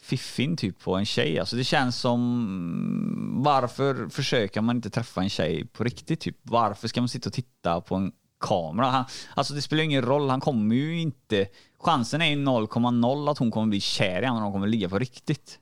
fiffin 0.00 0.56
typ 0.56 0.78
på 0.80 0.96
en 0.96 1.06
tjej. 1.06 1.38
Alltså 1.38 1.56
det 1.56 1.64
känns 1.64 1.96
som 1.96 2.20
mm, 2.20 3.42
varför 3.42 4.08
försöker 4.08 4.60
man 4.60 4.76
inte 4.76 4.90
träffa 4.90 5.22
en 5.22 5.30
tjej 5.30 5.66
på 5.66 5.84
riktigt 5.84 6.20
typ? 6.20 6.36
Varför 6.42 6.88
ska 6.88 7.00
man 7.00 7.08
sitta 7.08 7.28
och 7.28 7.32
titta 7.32 7.80
på 7.80 7.94
en 7.94 8.12
kamera? 8.40 8.86
Han, 8.86 9.04
alltså 9.34 9.54
det 9.54 9.62
spelar 9.62 9.82
ingen 9.82 10.02
roll, 10.02 10.30
han 10.30 10.40
kommer 10.40 10.74
ju 10.74 11.00
inte... 11.00 11.46
Chansen 11.78 12.22
är 12.22 12.26
ju 12.26 12.36
0,0 12.36 13.30
att 13.30 13.38
hon 13.38 13.50
kommer 13.50 13.66
bli 13.66 13.80
kär 13.80 14.22
i 14.22 14.26
honom 14.26 14.42
och 14.42 14.46
de 14.46 14.52
kommer 14.52 14.66
ligga 14.66 14.88
på 14.88 14.98
riktigt. 14.98 15.58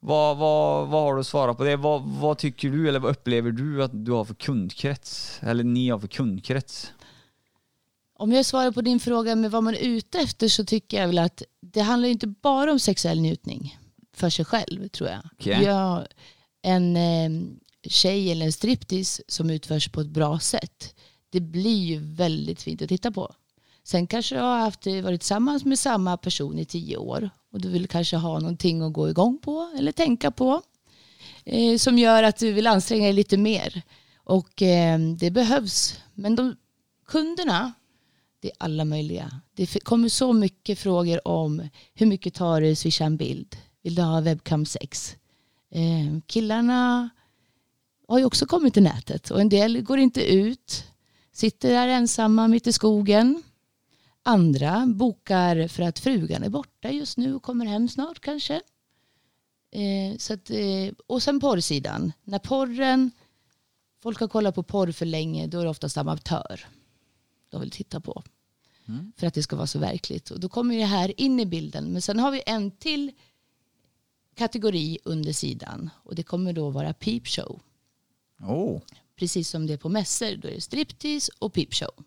Vad, 0.00 0.36
vad, 0.36 0.88
vad 0.88 1.02
har 1.02 1.14
du 1.14 1.20
att 1.20 1.26
svara 1.26 1.54
på 1.54 1.64
det? 1.64 1.76
Vad, 1.76 2.02
vad 2.02 2.38
tycker 2.38 2.70
du 2.70 2.88
eller 2.88 3.00
vad 3.00 3.10
upplever 3.10 3.50
du 3.50 3.84
att 3.84 4.04
du 4.04 4.12
har 4.12 4.24
för 4.24 4.34
kundkrets? 4.34 5.40
Eller 5.42 5.64
ni 5.64 5.88
har 5.90 5.98
för 5.98 6.08
kundkrets? 6.08 6.92
Om 8.22 8.32
jag 8.32 8.46
svarar 8.46 8.72
på 8.72 8.80
din 8.80 9.00
fråga 9.00 9.36
med 9.36 9.50
vad 9.50 9.62
man 9.62 9.74
är 9.74 9.78
ute 9.78 10.18
efter 10.18 10.48
så 10.48 10.64
tycker 10.64 11.00
jag 11.00 11.06
väl 11.06 11.18
att 11.18 11.42
det 11.60 11.80
handlar 11.80 12.08
inte 12.08 12.26
bara 12.26 12.72
om 12.72 12.78
sexuell 12.78 13.20
njutning 13.20 13.78
för 14.14 14.30
sig 14.30 14.44
själv 14.44 14.88
tror 14.88 15.08
jag. 15.08 15.20
Okej. 15.32 15.62
Ja, 15.64 16.06
en 16.62 16.96
eh, 16.96 17.30
tjej 17.88 18.32
eller 18.32 18.46
en 18.46 18.52
striptease 18.52 19.22
som 19.28 19.50
utförs 19.50 19.88
på 19.88 20.00
ett 20.00 20.06
bra 20.06 20.38
sätt 20.38 20.94
det 21.30 21.40
blir 21.40 21.84
ju 21.84 21.98
väldigt 21.98 22.62
fint 22.62 22.82
att 22.82 22.88
titta 22.88 23.10
på. 23.10 23.34
Sen 23.84 24.06
kanske 24.06 24.34
du 24.34 24.40
har 24.40 24.58
haft, 24.58 24.86
varit 24.86 25.20
tillsammans 25.20 25.64
med 25.64 25.78
samma 25.78 26.16
person 26.16 26.58
i 26.58 26.64
tio 26.64 26.96
år 26.96 27.30
och 27.52 27.60
du 27.60 27.68
vill 27.68 27.88
kanske 27.88 28.16
ha 28.16 28.38
någonting 28.38 28.82
att 28.82 28.92
gå 28.92 29.10
igång 29.10 29.38
på 29.38 29.72
eller 29.78 29.92
tänka 29.92 30.30
på 30.30 30.62
eh, 31.44 31.76
som 31.76 31.98
gör 31.98 32.22
att 32.22 32.36
du 32.36 32.52
vill 32.52 32.66
anstränga 32.66 33.04
dig 33.04 33.12
lite 33.12 33.36
mer. 33.36 33.82
Och 34.16 34.62
eh, 34.62 34.98
det 34.98 35.30
behövs. 35.30 36.00
Men 36.14 36.36
de 36.36 36.56
kunderna, 37.06 37.72
det 38.42 38.48
är 38.48 38.56
alla 38.58 38.84
möjliga. 38.84 39.40
Det 39.54 39.84
kommer 39.84 40.08
så 40.08 40.32
mycket 40.32 40.78
frågor 40.78 41.28
om 41.28 41.68
hur 41.94 42.06
mycket 42.06 42.34
tar 42.34 42.60
du 42.60 42.74
swisha 42.74 43.04
en 43.04 43.16
bild? 43.16 43.56
Vill 43.82 43.94
du 43.94 44.02
ha 44.02 44.20
webcam 44.20 44.66
sex? 44.66 45.16
Eh, 45.70 46.20
killarna 46.26 47.10
har 48.08 48.18
ju 48.18 48.24
också 48.24 48.46
kommit 48.46 48.74
till 48.74 48.82
nätet 48.82 49.30
och 49.30 49.40
en 49.40 49.48
del 49.48 49.82
går 49.82 49.98
inte 49.98 50.32
ut, 50.34 50.84
sitter 51.32 51.70
där 51.70 51.88
ensamma 51.88 52.48
mitt 52.48 52.66
i 52.66 52.72
skogen. 52.72 53.42
Andra 54.22 54.86
bokar 54.86 55.68
för 55.68 55.82
att 55.82 55.98
frugan 55.98 56.42
är 56.42 56.48
borta 56.48 56.90
just 56.90 57.18
nu 57.18 57.34
och 57.34 57.42
kommer 57.42 57.66
hem 57.66 57.88
snart 57.88 58.20
kanske. 58.20 58.54
Eh, 59.72 60.16
så 60.18 60.34
att, 60.34 60.50
eh, 60.50 60.94
och 61.06 61.22
sen 61.22 61.40
porrsidan. 61.40 62.12
När 62.24 62.38
porren, 62.38 63.10
folk 64.02 64.20
har 64.20 64.28
kollat 64.28 64.54
på 64.54 64.62
porr 64.62 64.92
för 64.92 65.06
länge, 65.06 65.46
då 65.46 65.58
är 65.58 65.64
det 65.64 65.70
oftast 65.70 65.96
amatör 65.96 66.66
de 67.52 67.60
vill 67.60 67.70
titta 67.70 68.00
på. 68.00 68.22
För 69.16 69.26
att 69.26 69.34
det 69.34 69.42
ska 69.42 69.56
vara 69.56 69.66
så 69.66 69.78
verkligt. 69.78 70.30
Och 70.30 70.40
då 70.40 70.48
kommer 70.48 70.76
det 70.76 70.84
här 70.84 71.20
in 71.20 71.40
i 71.40 71.46
bilden. 71.46 71.92
Men 71.92 72.02
sen 72.02 72.18
har 72.18 72.30
vi 72.30 72.42
en 72.46 72.70
till 72.70 73.12
kategori 74.34 74.98
under 75.04 75.32
sidan. 75.32 75.90
Och 76.04 76.14
det 76.14 76.22
kommer 76.22 76.52
då 76.52 76.70
vara 76.70 76.92
peepshow. 76.92 77.60
Oh. 78.40 78.80
Precis 79.16 79.48
som 79.48 79.66
det 79.66 79.72
är 79.72 79.76
på 79.76 79.88
mässor. 79.88 80.36
Då 80.36 80.48
är 80.48 80.54
det 80.54 80.60
striptease 80.60 81.32
och 81.38 81.52
peepshow. 81.52 82.04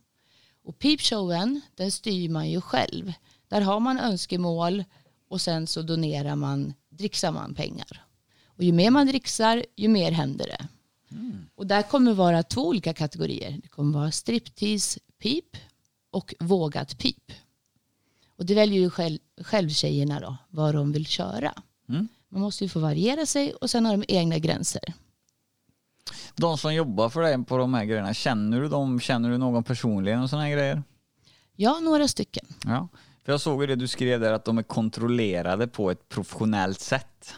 Och 0.63 0.79
peepshowen, 0.79 1.61
den 1.75 1.91
styr 1.91 2.29
man 2.29 2.49
ju 2.49 2.61
själv. 2.61 3.13
Där 3.47 3.61
har 3.61 3.79
man 3.79 3.99
önskemål 3.99 4.83
och 5.27 5.41
sen 5.41 5.67
så 5.67 5.81
donerar 5.81 6.35
man, 6.35 6.73
dricksar 6.89 7.31
man 7.31 7.55
pengar. 7.55 8.05
Och 8.45 8.63
ju 8.63 8.71
mer 8.71 8.91
man 8.91 9.07
dricksar, 9.07 9.65
ju 9.75 9.87
mer 9.87 10.11
händer 10.11 10.47
det. 10.47 10.67
Och 11.55 11.67
där 11.67 11.81
kommer 11.81 12.13
vara 12.13 12.43
två 12.43 12.67
olika 12.67 12.93
kategorier. 12.93 13.59
Det 13.61 13.67
kommer 13.67 13.99
vara 13.99 14.11
striptease 14.11 14.99
pip 15.19 15.57
och 16.11 16.33
vågat 16.39 16.97
pip. 16.97 17.31
Och 18.37 18.45
det 18.45 18.55
väljer 18.55 18.79
ju 18.79 18.89
själv, 18.89 19.19
själv 19.41 19.69
tjejerna 19.69 20.19
då, 20.19 20.37
vad 20.49 20.75
de 20.75 20.91
vill 20.91 21.05
köra. 21.05 21.53
Mm. 21.89 22.07
Man 22.29 22.41
måste 22.41 22.63
ju 22.63 22.69
få 22.69 22.79
variera 22.79 23.25
sig 23.25 23.53
och 23.53 23.69
sen 23.69 23.85
har 23.85 23.97
de 23.97 24.05
egna 24.07 24.37
gränser. 24.37 24.93
De 26.35 26.57
som 26.57 26.73
jobbar 26.73 27.09
för 27.09 27.21
dig 27.21 27.43
på 27.43 27.57
de 27.57 27.73
här 27.73 27.85
grejerna, 27.85 28.13
känner 28.13 28.61
du 28.61 28.69
dem? 28.69 28.99
Känner 28.99 29.29
du 29.29 29.37
någon 29.37 29.63
personligen 29.63 30.21
och 30.21 30.29
såna 30.29 30.41
här 30.41 30.49
grejer? 30.49 30.83
Ja, 31.55 31.79
några 31.79 32.07
stycken. 32.07 32.45
Ja. 32.65 32.87
För 33.23 33.31
jag 33.31 33.41
såg 33.41 33.61
ju 33.61 33.67
det 33.67 33.75
du 33.75 33.87
skrev 33.87 34.19
där 34.19 34.33
att 34.33 34.45
de 34.45 34.57
är 34.57 34.63
kontrollerade 34.63 35.67
på 35.67 35.91
ett 35.91 36.09
professionellt 36.09 36.79
sätt. 36.79 37.33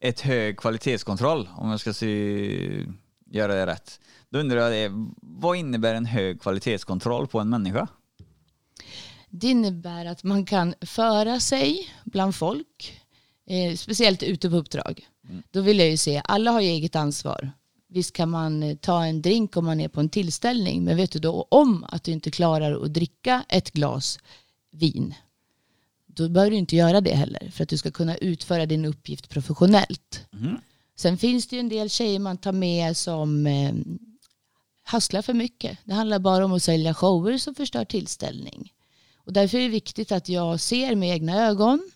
Ett 0.00 0.20
hög 0.20 0.56
kvalitetskontroll, 0.58 1.48
om 1.56 1.70
jag 1.70 1.80
ska 1.80 1.92
se, 1.92 2.86
göra 3.30 3.54
det 3.54 3.66
rätt. 3.66 4.00
Då 4.28 4.38
undrar 4.38 4.70
jag, 4.70 4.72
det, 4.72 5.06
vad 5.20 5.56
innebär 5.56 5.94
en 5.94 6.06
hög 6.06 6.40
kvalitetskontroll 6.40 7.26
på 7.26 7.40
en 7.40 7.48
människa? 7.48 7.88
Det 9.30 9.46
innebär 9.46 10.06
att 10.06 10.22
man 10.22 10.44
kan 10.44 10.74
föra 10.80 11.40
sig 11.40 11.90
bland 12.04 12.34
folk, 12.34 13.02
eh, 13.46 13.76
speciellt 13.76 14.22
ute 14.22 14.50
på 14.50 14.56
uppdrag. 14.56 15.08
Då 15.50 15.60
vill 15.60 15.78
jag 15.78 15.88
ju 15.88 15.96
se, 15.96 16.22
alla 16.24 16.50
har 16.50 16.60
ju 16.60 16.68
eget 16.68 16.96
ansvar. 16.96 17.50
Visst 17.88 18.12
kan 18.12 18.30
man 18.30 18.62
eh, 18.62 18.76
ta 18.76 19.04
en 19.04 19.22
drink 19.22 19.56
om 19.56 19.64
man 19.64 19.80
är 19.80 19.88
på 19.88 20.00
en 20.00 20.08
tillställning, 20.08 20.84
men 20.84 20.96
vet 20.96 21.10
du 21.10 21.18
då 21.18 21.46
om 21.50 21.84
att 21.88 22.04
du 22.04 22.12
inte 22.12 22.30
klarar 22.30 22.84
att 22.84 22.94
dricka 22.94 23.44
ett 23.48 23.70
glas 23.70 24.18
vin, 24.72 25.14
då 26.16 26.28
bör 26.28 26.50
du 26.50 26.56
inte 26.56 26.76
göra 26.76 27.00
det 27.00 27.14
heller 27.14 27.50
för 27.50 27.62
att 27.62 27.68
du 27.68 27.78
ska 27.78 27.90
kunna 27.90 28.16
utföra 28.16 28.66
din 28.66 28.84
uppgift 28.84 29.28
professionellt. 29.28 30.26
Sen 30.96 31.18
finns 31.18 31.46
det 31.46 31.56
ju 31.56 31.60
en 31.60 31.68
del 31.68 31.90
tjejer 31.90 32.18
man 32.18 32.36
tar 32.38 32.52
med 32.52 32.96
som 32.96 33.46
eh, 33.46 33.74
hasslar 34.82 35.22
för 35.22 35.34
mycket. 35.34 35.78
Det 35.84 35.94
handlar 35.94 36.18
bara 36.18 36.44
om 36.44 36.52
att 36.52 36.62
sälja 36.62 36.94
shower 36.94 37.38
som 37.38 37.54
förstör 37.54 37.84
tillställning. 37.84 38.72
Och 39.16 39.32
därför 39.32 39.58
är 39.58 39.62
det 39.62 39.68
viktigt 39.68 40.12
att 40.12 40.28
jag 40.28 40.60
ser 40.60 40.94
med 40.94 41.10
egna 41.10 41.46
ögon 41.46 41.90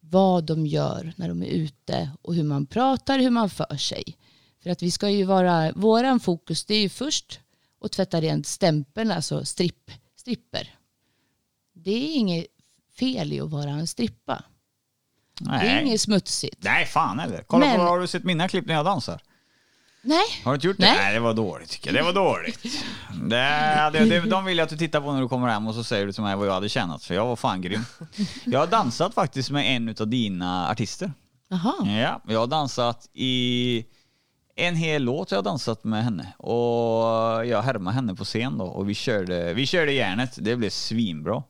vad 0.00 0.44
de 0.44 0.66
gör 0.66 1.12
när 1.16 1.28
de 1.28 1.42
är 1.42 1.46
ute 1.46 2.10
och 2.22 2.34
hur 2.34 2.44
man 2.44 2.66
pratar, 2.66 3.18
hur 3.18 3.30
man 3.30 3.50
för 3.50 3.76
sig. 3.76 4.04
För 4.62 4.70
att 4.70 4.82
vi 4.82 4.90
ska 4.90 5.10
ju 5.10 5.24
vara, 5.24 5.72
våran 5.72 6.20
fokus 6.20 6.64
det 6.64 6.74
är 6.74 6.80
ju 6.80 6.88
först 6.88 7.40
att 7.80 7.92
tvätta 7.92 8.20
rent 8.20 8.46
stämpeln, 8.46 9.10
alltså 9.10 9.44
stripp, 9.44 9.90
stripper. 10.16 10.74
Det 11.74 11.90
är 11.90 12.16
inget 12.16 12.46
fel 13.02 13.32
i 13.32 13.40
att 13.40 13.50
vara 13.50 13.70
en 13.70 13.86
strippa. 13.86 14.42
Det 15.40 15.50
är 15.50 15.80
inget 15.80 16.00
smutsigt. 16.00 16.56
Nej, 16.60 16.86
fan 16.86 17.20
eller? 17.20 17.42
Kolla 17.46 17.66
Men- 17.66 17.76
på, 17.76 17.82
har 17.82 18.00
du 18.00 18.06
sett 18.06 18.24
mina 18.24 18.48
klipp 18.48 18.66
när 18.66 18.74
jag 18.74 18.84
dansar? 18.84 19.20
Nej, 20.04 20.24
Har 20.44 20.52
du 20.52 20.54
inte 20.54 20.66
gjort 20.66 20.76
det? 20.76 20.82
Nej. 20.86 20.96
Nej, 21.02 21.14
det 21.14 21.20
var 21.20 21.34
dåligt 21.34 21.68
tycker 21.70 21.86
jag. 21.94 22.04
Det 22.04 22.12
var 22.12 22.12
dåligt. 22.12 22.62
Det, 23.22 23.90
det, 23.92 24.04
det, 24.04 24.20
de 24.30 24.44
vill 24.44 24.58
jag 24.58 24.64
att 24.64 24.70
du 24.70 24.76
tittar 24.76 25.00
på 25.00 25.12
när 25.12 25.20
du 25.20 25.28
kommer 25.28 25.48
hem 25.48 25.66
och 25.66 25.74
så 25.74 25.84
säger 25.84 26.06
du 26.06 26.12
till 26.12 26.22
mig 26.22 26.36
vad 26.36 26.46
jag 26.48 26.52
hade 26.52 26.68
tjänat, 26.68 27.04
för 27.04 27.14
jag 27.14 27.26
var 27.26 27.36
fan 27.36 27.60
grym. 27.60 27.84
Jag 28.44 28.58
har 28.60 28.66
dansat 28.66 29.14
faktiskt 29.14 29.50
med 29.50 29.76
en 29.76 29.88
av 30.00 30.08
dina 30.08 30.70
artister. 30.70 31.12
jaha. 31.48 31.74
Ja, 32.00 32.20
jag 32.32 32.40
har 32.40 32.46
dansat 32.46 33.08
i 33.12 33.84
en 34.56 34.76
hel 34.76 35.02
låt 35.02 35.30
jag 35.30 35.38
har 35.38 35.42
dansat 35.42 35.84
med 35.84 36.04
henne. 36.04 36.32
Och 36.38 37.46
jag 37.46 37.62
härmade 37.62 37.94
henne 37.94 38.14
på 38.14 38.24
scen 38.24 38.58
då 38.58 38.64
och 38.64 38.88
vi 38.88 38.94
körde, 38.94 39.54
vi 39.54 39.66
körde 39.66 39.92
järnet. 39.92 40.38
Det 40.40 40.56
blev 40.56 40.70
svinbra. 40.70 41.42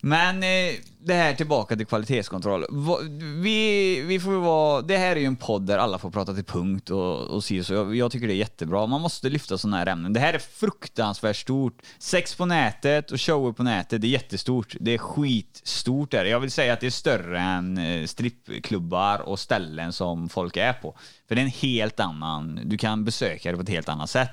Men 0.00 0.42
eh, 0.42 0.74
det 0.98 1.14
här 1.14 1.34
tillbaka 1.34 1.76
till 1.76 1.86
kvalitetskontroll. 1.86 2.64
Va- 2.68 2.98
Vi, 3.42 4.00
vi 4.00 4.20
får 4.20 4.32
ju 4.32 4.38
vara, 4.40 4.82
det 4.82 4.96
här 4.96 5.16
är 5.16 5.20
ju 5.20 5.26
en 5.26 5.36
podd 5.36 5.66
där 5.66 5.78
alla 5.78 5.98
får 5.98 6.10
prata 6.10 6.34
till 6.34 6.44
punkt 6.44 6.90
och, 6.90 7.20
och 7.20 7.44
si 7.44 7.60
och 7.60 7.66
så. 7.66 7.74
Jag, 7.74 7.96
jag 7.96 8.10
tycker 8.12 8.26
det 8.26 8.32
är 8.32 8.36
jättebra. 8.36 8.86
Man 8.86 9.00
måste 9.00 9.28
lyfta 9.28 9.58
sådana 9.58 9.76
här 9.76 9.86
ämnen. 9.86 10.12
Det 10.12 10.20
här 10.20 10.34
är 10.34 10.38
fruktansvärt 10.38 11.36
stort. 11.36 11.78
Sex 11.98 12.34
på 12.34 12.46
nätet 12.46 13.10
och 13.10 13.20
shower 13.20 13.52
på 13.52 13.62
nätet, 13.62 14.00
det 14.00 14.06
är 14.06 14.10
jättestort. 14.10 14.76
Det 14.80 14.94
är 14.94 14.98
skitstort 14.98 16.10
där. 16.10 16.24
Jag 16.24 16.40
vill 16.40 16.50
säga 16.50 16.72
att 16.72 16.80
det 16.80 16.86
är 16.86 16.90
större 16.90 17.40
än 17.40 17.78
eh, 17.78 18.06
strippklubbar 18.06 19.18
och 19.18 19.38
ställen 19.38 19.92
som 19.92 20.28
folk 20.28 20.56
är 20.56 20.72
på. 20.72 20.96
För 21.28 21.34
det 21.34 21.40
är 21.40 21.44
en 21.44 21.50
helt 21.50 22.00
annan, 22.00 22.60
du 22.64 22.78
kan 22.78 23.04
besöka 23.04 23.50
det 23.50 23.56
på 23.56 23.62
ett 23.62 23.68
helt 23.68 23.88
annat 23.88 24.10
sätt. 24.10 24.30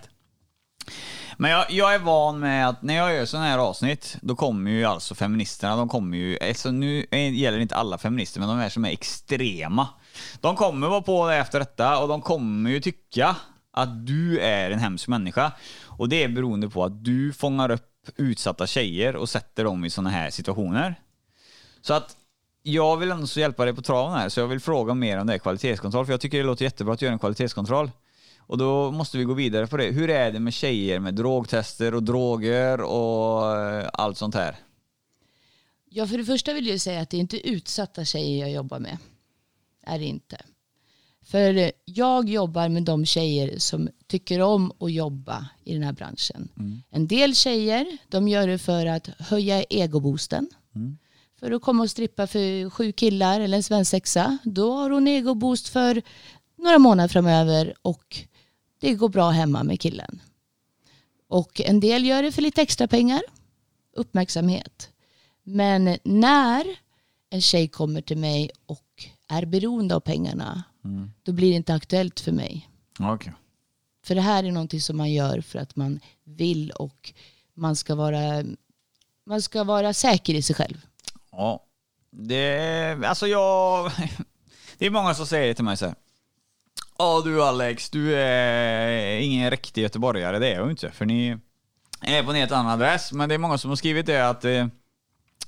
Men 1.37 1.51
jag, 1.51 1.71
jag 1.71 1.93
är 1.93 1.99
van 1.99 2.39
med 2.39 2.69
att 2.69 2.81
när 2.81 2.93
jag 2.93 3.15
gör 3.15 3.25
sådana 3.25 3.47
här 3.47 3.57
avsnitt, 3.57 4.17
då 4.21 4.35
kommer 4.35 4.71
ju 4.71 4.85
alltså 4.85 5.15
feministerna, 5.15 5.75
de 5.75 5.89
kommer 5.89 6.17
ju, 6.17 6.37
alltså 6.41 6.71
nu 6.71 7.05
gäller 7.11 7.57
det 7.57 7.61
inte 7.61 7.75
alla 7.75 7.97
feminister, 7.97 8.39
men 8.39 8.49
de 8.49 8.57
här 8.57 8.69
som 8.69 8.85
är 8.85 8.89
extrema. 8.89 9.87
De 10.41 10.55
kommer 10.55 10.87
vara 10.87 11.01
på 11.01 11.27
dig 11.27 11.39
efter 11.39 11.59
detta 11.59 11.99
och 11.99 12.07
de 12.07 12.21
kommer 12.21 12.69
ju 12.69 12.79
tycka 12.79 13.35
att 13.73 14.07
du 14.07 14.39
är 14.39 14.71
en 14.71 14.79
hemsk 14.79 15.07
människa. 15.07 15.51
Och 15.83 16.09
det 16.09 16.23
är 16.23 16.27
beroende 16.27 16.69
på 16.69 16.83
att 16.83 17.03
du 17.03 17.33
fångar 17.33 17.71
upp 17.71 17.89
utsatta 18.15 18.67
tjejer 18.67 19.15
och 19.15 19.29
sätter 19.29 19.63
dem 19.63 19.85
i 19.85 19.89
sådana 19.89 20.09
här 20.09 20.29
situationer. 20.29 20.95
Så 21.81 21.93
att 21.93 22.15
jag 22.63 22.97
vill 22.97 23.11
ändå 23.11 23.27
så 23.27 23.39
hjälpa 23.39 23.65
dig 23.65 23.73
på 23.73 23.81
traven 23.81 24.13
här, 24.13 24.29
så 24.29 24.39
jag 24.39 24.47
vill 24.47 24.59
fråga 24.59 24.93
mer 24.93 25.19
om 25.19 25.27
det 25.27 25.33
här 25.33 25.37
kvalitetskontroll, 25.37 26.05
för 26.05 26.13
jag 26.13 26.21
tycker 26.21 26.37
det 26.37 26.43
låter 26.43 26.65
jättebra 26.65 26.93
att 26.93 27.01
göra 27.01 27.13
en 27.13 27.19
kvalitetskontroll. 27.19 27.91
Och 28.47 28.57
då 28.57 28.91
måste 28.91 29.17
vi 29.17 29.23
gå 29.23 29.33
vidare 29.33 29.67
på 29.67 29.77
det. 29.77 29.91
Hur 29.91 30.09
är 30.09 30.31
det 30.31 30.39
med 30.39 30.53
tjejer 30.53 30.99
med 30.99 31.15
drogtester 31.15 31.93
och 31.93 32.03
droger 32.03 32.81
och 32.81 33.57
eh, 33.57 33.89
allt 33.93 34.17
sånt 34.17 34.35
här? 34.35 34.55
Ja, 35.89 36.07
för 36.07 36.17
det 36.17 36.25
första 36.25 36.53
vill 36.53 36.67
jag 36.67 36.81
säga 36.81 37.01
att 37.01 37.09
det 37.09 37.17
är 37.17 37.21
inte 37.21 37.49
utsatta 37.49 38.05
tjejer 38.05 38.39
jag 38.39 38.51
jobbar 38.51 38.79
med. 38.79 38.97
Är 39.85 39.99
det 39.99 40.05
inte. 40.05 40.37
För 41.25 41.71
jag 41.85 42.29
jobbar 42.29 42.69
med 42.69 42.83
de 42.83 43.05
tjejer 43.05 43.59
som 43.59 43.89
tycker 44.07 44.41
om 44.41 44.71
att 44.79 44.91
jobba 44.91 45.47
i 45.63 45.73
den 45.73 45.83
här 45.83 45.93
branschen. 45.93 46.49
En 46.89 47.07
del 47.07 47.35
tjejer, 47.35 47.97
de 48.07 48.27
gör 48.27 48.47
det 48.47 48.57
för 48.57 48.85
att 48.85 49.09
höja 49.19 49.63
egoboosten. 49.63 50.49
För 51.39 51.51
att 51.51 51.61
komma 51.61 51.83
och 51.83 51.89
strippa 51.89 52.27
för 52.27 52.69
sju 52.69 52.91
killar 52.91 53.39
eller 53.39 53.57
en 53.57 53.63
svensexa. 53.63 54.37
Då 54.43 54.73
har 54.73 54.89
hon 54.89 55.07
egoboost 55.07 55.67
för 55.67 56.01
några 56.57 56.79
månader 56.79 57.07
framöver 57.07 57.73
och 57.81 58.17
det 58.83 58.93
går 58.93 59.09
bra 59.09 59.29
hemma 59.29 59.63
med 59.63 59.79
killen. 59.79 60.21
Och 61.27 61.61
en 61.61 61.79
del 61.79 62.05
gör 62.05 62.23
det 62.23 62.31
för 62.31 62.41
lite 62.41 62.61
extra 62.61 62.87
pengar, 62.87 63.21
uppmärksamhet. 63.93 64.89
Men 65.43 65.97
när 66.03 66.65
en 67.29 67.41
tjej 67.41 67.67
kommer 67.67 68.01
till 68.01 68.17
mig 68.17 68.51
och 68.65 69.09
är 69.27 69.45
beroende 69.45 69.95
av 69.95 69.99
pengarna, 69.99 70.63
då 71.23 71.31
blir 71.31 71.49
det 71.49 71.55
inte 71.55 71.73
aktuellt 71.73 72.19
för 72.19 72.31
mig. 72.31 72.69
Okej. 72.99 73.33
För 74.05 74.15
det 74.15 74.21
här 74.21 74.43
är 74.43 74.51
någonting 74.51 74.81
som 74.81 74.97
man 74.97 75.11
gör 75.11 75.41
för 75.41 75.59
att 75.59 75.75
man 75.75 75.99
vill 76.23 76.71
och 76.71 77.13
man 77.53 77.75
ska 77.75 77.95
vara, 77.95 78.43
man 79.25 79.41
ska 79.41 79.63
vara 79.63 79.93
säker 79.93 80.33
i 80.33 80.41
sig 80.41 80.55
själv. 80.55 80.85
Ja. 81.31 81.65
Det, 82.11 83.05
alltså 83.05 83.27
jag... 83.27 83.91
Det 84.77 84.85
är 84.85 84.89
många 84.89 85.13
som 85.13 85.27
säger 85.27 85.47
det 85.47 85.53
till 85.53 85.63
mig 85.63 85.77
så 85.77 85.85
här. 85.85 85.95
Ja 86.97 87.21
du 87.25 87.43
Alex, 87.43 87.89
du 87.89 88.15
är 88.15 89.17
ingen 89.19 89.51
riktig 89.51 89.81
göteborgare, 89.81 90.39
det 90.39 90.47
är 90.47 90.55
jag 90.55 90.65
ju 90.65 90.71
inte. 90.71 90.91
För 90.91 91.05
ni 91.05 91.37
är 92.01 92.23
på 92.23 92.29
en 92.29 92.35
helt 92.35 92.51
annan 92.51 92.71
adress. 92.71 93.11
Men 93.11 93.29
det 93.29 93.35
är 93.35 93.39
många 93.39 93.57
som 93.57 93.69
har 93.71 93.75
skrivit 93.75 94.05
det 94.05 94.29
att... 94.29 94.45
eh, 94.45 94.67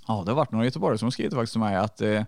Ja, 0.07 0.23
det 0.25 0.31
har 0.31 0.35
varit 0.35 0.51
några 0.51 0.65
göteborgare 0.65 0.97
som 0.97 1.05
har 1.05 1.11
skrivit 1.11 1.33
faktiskt 1.33 1.53
till 1.53 1.59
mig 1.59 1.75
att 1.75 2.01
eh, 2.01 2.23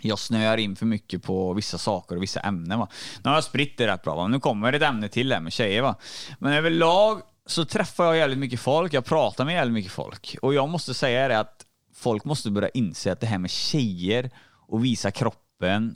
jag 0.00 0.18
snöar 0.18 0.56
in 0.56 0.76
för 0.76 0.86
mycket 0.86 1.22
på 1.22 1.52
vissa 1.52 1.78
saker 1.78 2.16
och 2.16 2.22
vissa 2.22 2.40
ämnen. 2.40 2.78
Va? 2.78 2.88
Nu 3.24 3.28
har 3.30 3.36
jag 3.36 3.44
spritt 3.44 3.78
det 3.78 3.86
rätt 3.86 4.02
bra. 4.02 4.14
Va? 4.14 4.28
Nu 4.28 4.40
kommer 4.40 4.72
ett 4.72 4.82
ämne 4.82 5.08
till 5.08 5.32
här 5.32 5.40
med 5.40 5.52
tjejer. 5.52 5.82
Va? 5.82 5.94
Men 6.38 6.52
överlag 6.52 7.20
så 7.46 7.64
träffar 7.64 8.04
jag 8.04 8.16
jävligt 8.16 8.38
mycket 8.38 8.60
folk. 8.60 8.92
Jag 8.92 9.04
pratar 9.04 9.44
med 9.44 9.54
jävligt 9.54 9.74
mycket 9.74 9.92
folk. 9.92 10.36
Och 10.42 10.54
jag 10.54 10.68
måste 10.68 10.94
säga 10.94 11.28
det 11.28 11.38
att 11.38 11.66
folk 11.94 12.24
måste 12.24 12.50
börja 12.50 12.68
inse 12.68 13.12
att 13.12 13.20
det 13.20 13.26
här 13.26 13.38
med 13.38 13.50
tjejer 13.50 14.30
och 14.68 14.84
visa 14.84 15.10
kroppen 15.10 15.49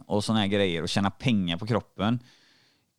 och 0.06 0.24
såna 0.24 0.38
här 0.38 0.46
grejer 0.46 0.82
och 0.82 0.88
tjäna 0.88 1.10
pengar 1.10 1.56
på 1.56 1.66
kroppen 1.66 2.18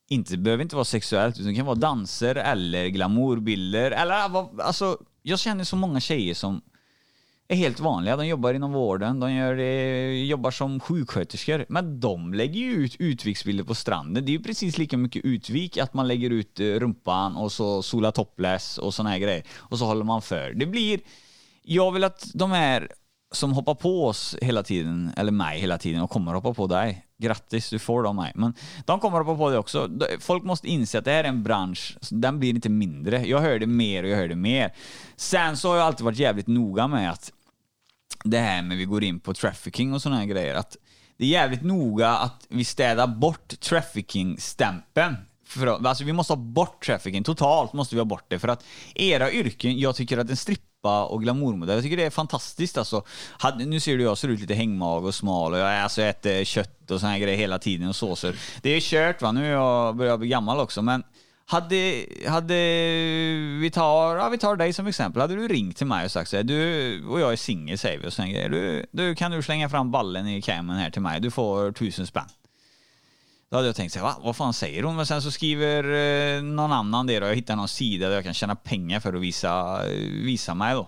inte, 0.08 0.32
det 0.32 0.38
behöver 0.38 0.64
inte 0.64 0.76
vara 0.76 0.86
sexuellt, 0.86 1.36
utan 1.36 1.48
det 1.48 1.56
kan 1.56 1.66
vara 1.66 1.76
danser 1.76 2.36
eller 2.36 2.88
glamourbilder. 2.88 3.92
Eller 3.92 4.14
alltså, 4.62 4.98
jag 5.22 5.40
känner 5.40 5.64
så 5.64 5.76
många 5.76 6.00
tjejer 6.00 6.34
som 6.34 6.62
är 7.48 7.56
helt 7.56 7.80
vanliga. 7.80 8.18
De 8.18 8.28
jobbar 8.28 8.54
inom 8.54 8.72
vården, 8.72 9.20
de 9.20 9.34
gör 9.34 9.58
eh, 9.58 10.24
jobbar 10.24 10.52
som 10.52 10.80
sjuksköterskor. 10.80 11.66
Men 11.70 12.00
de 12.00 12.34
lägger 12.34 12.60
ju 12.60 12.72
ut 12.72 12.96
utviksbilder 13.00 13.64
på 13.64 13.76
stranden. 13.76 14.26
Det 14.26 14.32
är 14.32 14.38
ju 14.38 14.44
precis 14.44 14.78
lika 14.78 14.98
mycket 14.98 15.26
utvik 15.26 15.78
att 15.78 15.94
man 15.94 16.08
lägger 16.08 16.30
ut 16.30 16.60
eh, 16.60 16.66
rumpan 16.66 17.36
och 17.36 17.52
så 17.52 17.84
sola 17.84 18.12
topless 18.12 18.78
och 18.78 18.94
såna 18.94 19.10
här 19.10 19.20
grejer. 19.20 19.44
Och 19.54 19.80
så 19.80 19.86
håller 19.86 20.04
man 20.04 20.22
för. 20.22 20.54
Det 20.54 20.66
blir... 20.66 21.00
Jag 21.68 21.92
vill 21.92 22.04
att 22.04 22.32
de 22.34 22.52
här 22.52 22.92
som 23.36 23.54
hoppar 23.54 23.76
på 23.76 24.08
oss 24.08 24.36
hela 24.42 24.64
tiden, 24.64 25.12
eller 25.18 25.32
mig 25.32 25.60
hela 25.60 25.78
tiden 25.78 26.02
och 26.02 26.10
kommer 26.10 26.34
hoppa 26.34 26.54
på 26.54 26.68
dig. 26.68 27.06
Grattis, 27.18 27.70
du 27.70 27.80
får 27.80 28.04
dem 28.04 28.16
mig. 28.16 28.32
Men 28.36 28.54
de 28.86 29.00
kommer 29.00 29.18
hoppa 29.18 29.36
på 29.36 29.50
dig 29.50 29.60
också. 29.60 29.90
Folk 30.20 30.44
måste 30.44 30.68
inse 30.68 31.00
att 31.00 31.06
det 31.06 31.12
här 31.12 31.24
är 31.24 31.28
en 31.28 31.44
bransch, 31.44 31.98
den 32.12 32.40
blir 32.40 32.50
inte 32.50 32.70
mindre. 32.70 33.28
Jag 33.28 33.40
hör 33.40 33.60
det 33.60 33.68
mer 33.68 34.04
och 34.04 34.10
jag 34.10 34.18
hör 34.18 34.28
det 34.28 34.36
mer. 34.36 34.74
Sen 35.16 35.58
så 35.58 35.70
har 35.70 35.78
jag 35.78 35.86
alltid 35.86 36.06
varit 36.06 36.20
jävligt 36.20 36.48
noga 36.48 36.88
med 36.88 37.12
att 37.12 37.32
det 38.24 38.40
här 38.40 38.62
med 38.62 38.78
vi 38.78 38.86
går 38.86 39.04
in 39.04 39.20
på 39.20 39.34
trafficking 39.34 39.94
och 39.94 40.02
sådana 40.02 40.20
här 40.20 40.28
grejer, 40.28 40.56
att 40.56 40.78
det 41.18 41.26
är 41.26 41.30
jävligt 41.30 41.64
noga 41.64 42.10
att 42.10 42.48
vi 42.50 42.66
städar 42.66 43.08
bort 43.08 43.60
trafficking-stämpeln. 43.60 45.16
Alltså 45.86 46.04
vi 46.04 46.14
måste 46.14 46.34
ha 46.34 46.38
bort 46.38 46.86
trafficking, 46.86 47.24
totalt 47.24 47.74
måste 47.74 47.96
vi 47.96 48.00
ha 48.00 48.06
bort 48.06 48.26
det. 48.28 48.40
För 48.40 48.48
att 48.48 48.64
era 48.96 49.32
yrken, 49.32 49.80
jag 49.80 49.96
tycker 49.96 50.18
att 50.18 50.30
en 50.30 50.38
pappa 50.86 51.06
och 51.06 51.22
glamourmodell, 51.22 51.76
jag 51.76 51.84
tycker 51.84 51.98
det 51.98 52.06
är 52.06 52.10
fantastiskt 52.10 52.78
alltså. 52.78 53.04
Hade, 53.38 53.66
nu 53.66 53.80
ser 53.80 53.98
du 53.98 54.04
jag 54.04 54.18
ser 54.18 54.28
ut 54.28 54.40
lite 54.40 54.54
hängmag 54.54 55.06
och 55.06 55.16
smal 55.16 55.54
och 55.54 55.60
jag 55.60 55.84
alltså, 55.84 56.02
äter 56.02 56.44
kött 56.44 56.92
och 56.92 57.00
såna 57.00 57.12
här 57.12 57.20
grejer 57.20 57.38
hela 57.38 57.60
tiden 57.60 57.90
och 57.90 57.96
såser. 57.96 58.36
Det 58.62 58.70
är 58.70 58.80
kört 58.80 59.22
va, 59.22 59.32
nu 59.32 59.46
är 59.46 59.52
jag 59.52 59.96
börjar 59.96 60.18
bli 60.18 60.28
gammal 60.28 60.60
också 60.60 60.82
men 60.82 61.04
hade, 61.48 62.06
hade 62.28 62.56
vi 63.62 63.72
tar, 63.74 64.16
ja, 64.16 64.30
vi 64.30 64.38
tar 64.38 64.56
dig 64.56 64.74
som 64.74 64.88
exempel, 64.88 65.22
hade 65.22 65.36
du 65.36 65.48
ringt 65.48 65.78
till 65.78 65.88
mig 65.88 66.06
och 66.06 66.12
sagt 66.12 66.30
så 66.30 66.36
här, 66.36 66.44
du 66.44 67.06
och 67.06 67.20
jag 67.20 67.32
är 67.32 67.36
singel 67.36 67.78
säger 67.78 68.00
vi 68.00 68.08
och 68.08 68.14
sen 68.14 68.30
grejer, 68.30 68.50
du, 68.50 68.86
du 68.92 69.16
kan 69.16 69.32
du 69.32 69.42
slänga 69.42 69.70
fram 69.70 69.92
ballen 69.92 70.28
i 70.28 70.42
camen 70.42 70.78
här 70.78 70.90
till 70.90 71.02
mig, 71.02 71.22
du 71.22 71.32
får 71.32 71.72
tusen 71.72 72.08
spänn. 72.08 72.30
Då 73.52 73.58
hade 73.58 73.68
jag 73.68 73.76
tänkt 73.76 73.94
så 73.94 74.00
här, 74.00 74.06
Va? 74.06 74.16
vad 74.22 74.36
fan 74.36 74.54
säger 74.54 74.84
hon? 74.84 74.96
Men 74.96 75.06
sen 75.06 75.22
så 75.22 75.32
skriver 75.32 75.84
eh, 75.84 76.44
någon 76.44 76.72
annan 76.72 77.08
det 77.08 77.20
då. 77.20 77.28
Jag 77.28 77.36
hittar 77.36 77.56
någon 77.56 77.68
sida 77.68 78.08
där 78.08 78.16
jag 78.16 78.24
kan 78.24 78.34
tjäna 78.34 78.56
pengar 78.56 79.00
för 79.00 79.14
att 79.14 79.22
visa, 79.22 79.82
eh, 79.88 80.00
visa 80.24 80.54
mig 80.54 80.74
då. 80.74 80.82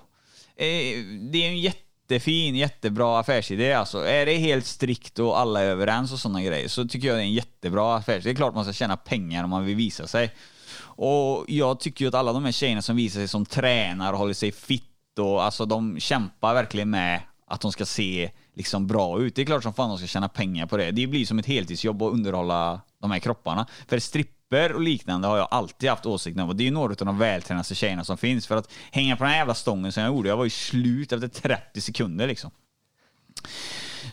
Eh, 0.55 1.03
det 1.31 1.43
är 1.43 1.49
en 1.49 1.59
jättefin, 1.59 2.55
jättebra 2.55 3.19
affärsidé 3.19 3.73
alltså. 3.73 4.05
Är 4.05 4.25
det 4.25 4.37
helt 4.37 4.65
strikt 4.65 5.19
och 5.19 5.39
alla 5.39 5.61
är 5.61 5.65
överens 5.65 6.13
och 6.13 6.19
sådana 6.19 6.41
grejer 6.41 6.67
så 6.67 6.87
tycker 6.87 7.07
jag 7.07 7.17
det 7.17 7.21
är 7.21 7.25
en 7.25 7.33
jättebra 7.33 7.95
affärsidé. 7.95 8.29
Det 8.29 8.33
är 8.33 8.35
klart 8.35 8.55
man 8.55 8.63
ska 8.63 8.73
tjäna 8.73 8.97
pengar 8.97 9.43
om 9.43 9.49
man 9.49 9.65
vill 9.65 9.75
visa 9.75 10.07
sig. 10.07 10.31
Och 10.79 11.45
jag 11.47 11.79
tycker 11.79 12.05
ju 12.05 12.09
att 12.09 12.15
alla 12.15 12.33
de 12.33 12.45
här 12.45 12.51
tjejerna 12.51 12.81
som 12.81 12.95
visar 12.95 13.19
sig 13.19 13.27
som 13.27 13.45
tränar 13.45 14.13
och 14.13 14.19
håller 14.19 14.33
sig 14.33 14.51
fit 14.51 14.83
och 15.19 15.43
alltså 15.43 15.65
de 15.65 15.99
kämpar 15.99 16.53
verkligen 16.53 16.89
med 16.89 17.21
att 17.47 17.61
de 17.61 17.71
ska 17.71 17.85
se 17.85 18.31
liksom 18.57 18.87
bra 18.87 19.21
ut. 19.21 19.35
Det 19.35 19.41
är 19.41 19.45
klart 19.45 19.63
som 19.63 19.73
fan 19.73 19.89
de 19.89 19.97
ska 19.97 20.07
tjäna 20.07 20.29
pengar 20.29 20.65
på 20.65 20.77
det. 20.77 20.91
Det 20.91 21.07
blir 21.07 21.25
som 21.25 21.39
ett 21.39 21.45
heltidsjobb 21.45 22.01
att 22.01 22.13
underhålla 22.13 22.81
de 23.01 23.11
här 23.11 23.19
kropparna. 23.19 23.67
För 23.87 23.99
stripper 23.99 24.73
och 24.73 24.81
liknande 24.81 25.27
har 25.27 25.37
jag 25.37 25.47
alltid 25.51 25.89
haft 25.89 26.05
åsikter 26.05 26.43
om 26.43 26.49
och 26.49 26.55
det 26.55 26.63
är 26.63 26.65
ju 26.65 26.71
några 26.71 26.91
av 26.91 27.05
de 27.05 27.17
vältränade 27.17 27.75
tjejerna 27.75 28.03
som 28.03 28.17
finns. 28.17 28.47
För 28.47 28.55
att 28.55 28.71
hänga 28.91 29.15
på 29.15 29.23
den 29.23 29.31
här 29.31 29.39
jävla 29.39 29.53
stången 29.53 29.91
som 29.91 30.03
jag 30.03 30.13
gjorde, 30.13 30.29
jag 30.29 30.37
var 30.37 30.43
ju 30.43 30.49
slut 30.49 31.11
efter 31.11 31.27
30 31.27 31.81
sekunder 31.81 32.27
liksom. 32.27 32.51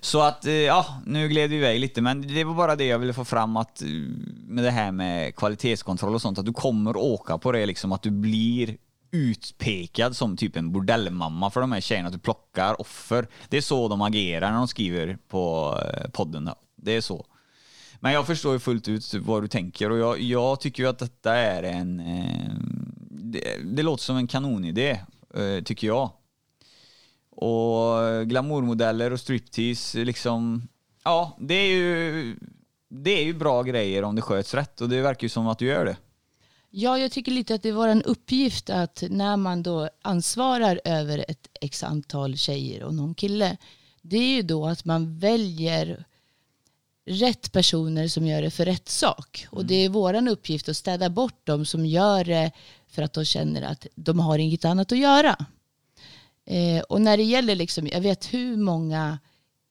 Så 0.00 0.22
att, 0.22 0.46
eh, 0.46 0.52
ja, 0.52 0.86
nu 1.06 1.28
gled 1.28 1.50
vi 1.50 1.56
iväg 1.56 1.80
lite, 1.80 2.00
men 2.00 2.34
det 2.34 2.44
var 2.44 2.54
bara 2.54 2.76
det 2.76 2.84
jag 2.84 2.98
ville 2.98 3.12
få 3.12 3.24
fram 3.24 3.56
att 3.56 3.82
eh, 3.82 3.88
med 4.46 4.64
det 4.64 4.70
här 4.70 4.92
med 4.92 5.36
kvalitetskontroll 5.36 6.14
och 6.14 6.22
sånt, 6.22 6.38
att 6.38 6.46
du 6.46 6.52
kommer 6.52 6.96
åka 6.96 7.38
på 7.38 7.52
det 7.52 7.66
liksom, 7.66 7.92
att 7.92 8.02
du 8.02 8.10
blir 8.10 8.76
utpekad 9.14 10.16
som 10.16 10.36
typ 10.36 10.56
en 10.56 10.72
bordellmamma 10.72 11.50
för 11.50 11.60
de 11.60 11.72
här 11.72 11.80
tjejerna, 11.80 12.06
att 12.06 12.12
du 12.12 12.18
plockar 12.18 12.80
offer. 12.80 13.28
Det 13.48 13.56
är 13.56 13.60
så 13.60 13.88
de 13.88 14.02
agerar 14.02 14.50
när 14.50 14.58
de 14.58 14.68
skriver 14.68 15.18
på 15.28 15.74
eh, 15.82 16.10
podden. 16.10 16.50
Det 16.76 16.92
är 16.92 17.00
så. 17.00 17.26
Men 18.00 18.12
jag 18.12 18.26
förstår 18.26 18.52
ju 18.52 18.58
fullt 18.58 18.88
ut 18.88 19.14
vad 19.14 19.42
du 19.42 19.48
tänker 19.48 19.90
och 19.90 19.98
jag, 19.98 20.20
jag 20.20 20.60
tycker 20.60 20.82
ju 20.82 20.88
att 20.88 20.98
detta 20.98 21.34
är 21.34 21.62
en... 21.62 22.00
Eh, 22.00 22.54
det, 23.10 23.56
det, 23.64 23.82
låter 23.82 24.02
som 24.02 24.16
en 24.16 24.26
kanonidé, 24.26 25.00
eh, 25.34 25.62
tycker 25.64 25.86
jag. 25.86 26.10
Och 27.30 28.26
glamourmodeller 28.26 29.12
och 29.12 29.20
striptease, 29.20 30.04
liksom... 30.04 30.68
Ja, 31.04 31.36
det 31.40 31.54
är 31.54 31.68
ju... 31.68 32.36
Det 32.88 33.10
är 33.10 33.24
ju 33.24 33.34
bra 33.34 33.62
grejer 33.62 34.02
om 34.02 34.14
det 34.14 34.22
sköts 34.22 34.54
rätt 34.54 34.80
och 34.80 34.88
det 34.88 35.00
verkar 35.00 35.24
ju 35.24 35.28
som 35.28 35.46
att 35.46 35.58
du 35.58 35.66
gör 35.66 35.84
det. 35.84 35.96
Ja, 36.76 36.98
jag 36.98 37.12
tycker 37.12 37.32
lite 37.32 37.54
att 37.54 37.62
det 37.62 37.72
var 37.72 37.88
en 37.88 38.02
uppgift 38.02 38.70
att 38.70 39.04
när 39.10 39.36
man 39.36 39.62
då 39.62 39.88
ansvarar 40.02 40.80
över 40.84 41.24
ett 41.28 41.48
x 41.60 41.82
antal 41.82 42.36
tjejer 42.36 42.82
och 42.82 42.94
någon 42.94 43.14
kille, 43.14 43.56
det 44.02 44.16
är 44.16 44.36
ju 44.36 44.42
då 44.42 44.66
att 44.66 44.84
man 44.84 45.18
väljer 45.18 46.04
rätt 47.06 47.52
personer 47.52 48.08
som 48.08 48.26
gör 48.26 48.42
det 48.42 48.50
för 48.50 48.64
rätt 48.64 48.88
sak. 48.88 49.46
Och 49.50 49.66
det 49.66 49.74
är 49.74 49.88
vår 49.88 50.28
uppgift 50.28 50.68
att 50.68 50.76
städa 50.76 51.10
bort 51.10 51.46
dem 51.46 51.64
som 51.64 51.86
gör 51.86 52.24
det 52.24 52.52
för 52.88 53.02
att 53.02 53.12
de 53.12 53.24
känner 53.24 53.62
att 53.62 53.86
de 53.94 54.18
har 54.20 54.38
inget 54.38 54.64
annat 54.64 54.92
att 54.92 54.98
göra. 54.98 55.46
Eh, 56.46 56.82
och 56.82 57.00
när 57.00 57.16
det 57.16 57.22
gäller, 57.22 57.54
liksom, 57.54 57.86
jag 57.86 58.00
vet 58.00 58.34
hur 58.34 58.56
många 58.56 59.18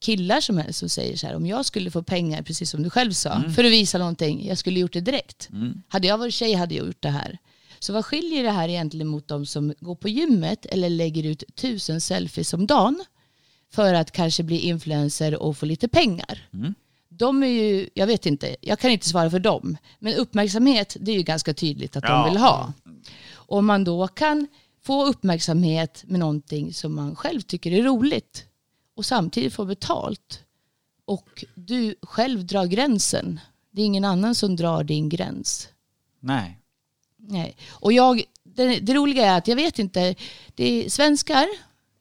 killar 0.04 0.42
som 0.42 0.58
helst 0.58 0.80
som 0.80 0.90
säger 0.90 1.18
så 1.18 1.28
här, 1.28 1.36
om 1.36 1.46
jag 1.46 1.66
skulle 1.66 1.92
få 1.92 2.04
pengar, 2.04 2.42
precis 2.42 2.70
som 2.70 2.84
du 2.84 2.90
själv 2.90 3.12
sa, 3.12 3.30
Mm. 3.34 3.54
för 3.54 3.64
att 3.64 3.72
visa 3.72 3.98
någonting, 3.98 4.48
jag 4.48 4.58
skulle 4.58 4.80
gjort 4.80 4.94
det 4.94 5.02
direkt. 5.02 5.50
Hade 5.88 6.08
jag 6.08 6.18
varit 6.18 6.34
tjej 6.34 6.54
hade 6.54 6.76
jag 6.76 6.88
gjort 6.88 7.02
det 7.02 7.10
här. 7.10 7.38
Så 7.80 7.94
vad 7.94 8.06
skiljer 8.06 8.44
det 8.44 8.52
här 8.52 8.70
egentligen 8.70 9.08
mot 9.08 9.28
de 9.28 9.46
som 9.46 9.74
går 9.80 9.96
på 9.96 10.10
gymmet 10.10 10.66
eller 10.66 10.90
lägger 10.90 11.24
ut 11.24 11.44
tusen 11.56 12.02
selfies 12.02 12.54
om 12.54 12.68
dagen 12.68 13.04
för 13.74 13.94
att 13.94 14.12
kanske 14.12 14.44
bli 14.44 14.60
influencer 14.60 15.36
och 15.44 15.58
få 15.58 15.66
lite 15.66 15.88
pengar? 15.88 16.48
De 17.10 17.44
är 17.44 17.48
ju, 17.48 17.90
jag 17.94 18.08
vet 18.08 18.26
inte, 18.26 18.56
jag 18.62 18.80
kan 18.80 18.92
inte 18.92 19.10
svara 19.10 19.30
för 19.30 19.40
dem, 19.40 19.78
men 20.00 20.14
uppmärksamhet 20.14 20.98
det 21.00 21.12
är 21.12 21.16
ju 21.16 21.24
ganska 21.24 21.54
tydligt 21.54 21.96
att 21.96 22.04
Ja. 22.04 22.10
de 22.24 22.30
vill 22.30 22.38
ha. 22.42 22.74
Om 23.34 23.66
man 23.66 23.84
då 23.84 24.08
kan 24.08 24.48
få 24.86 25.06
uppmärksamhet 25.06 26.04
med 26.08 26.20
någonting 26.20 26.74
som 26.74 26.96
man 26.96 27.16
själv 27.16 27.42
tycker 27.42 27.72
är 27.72 27.84
roligt 27.84 28.46
och 28.96 29.06
samtidigt 29.06 29.54
få 29.54 29.66
betalt 29.66 30.44
och 31.06 31.46
du 31.56 31.96
själv 32.02 32.46
drar 32.46 32.66
gränsen. 32.66 33.40
Det 33.72 33.82
är 33.82 33.86
ingen 33.86 34.06
annan 34.06 34.36
som 34.36 34.56
drar 34.56 34.84
din 34.84 35.10
gräns. 35.10 35.70
Nej. 36.20 36.60
Nej. 37.18 37.58
Och 37.70 37.94
jag, 37.94 38.24
det, 38.44 38.80
det 38.80 38.94
roliga 38.94 39.26
är 39.26 39.38
att 39.38 39.48
jag 39.48 39.56
vet 39.56 39.80
inte, 39.80 40.16
det 40.56 40.86
är, 40.86 40.90
svenskar 40.90 41.48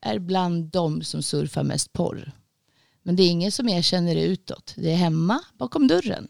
är 0.01 0.19
bland 0.19 0.65
de 0.65 1.03
som 1.03 1.23
surfar 1.23 1.63
mest 1.63 1.93
porr. 1.93 2.33
Men 3.03 3.17
det 3.17 3.23
är 3.23 3.31
ingen 3.31 3.53
som 3.53 3.69
erkänner 3.69 4.15
det 4.15 4.23
utåt. 4.23 4.75
Det 4.77 4.91
är 4.93 4.97
hemma 4.97 5.41
bakom 5.59 5.89
dörren. 5.89 6.29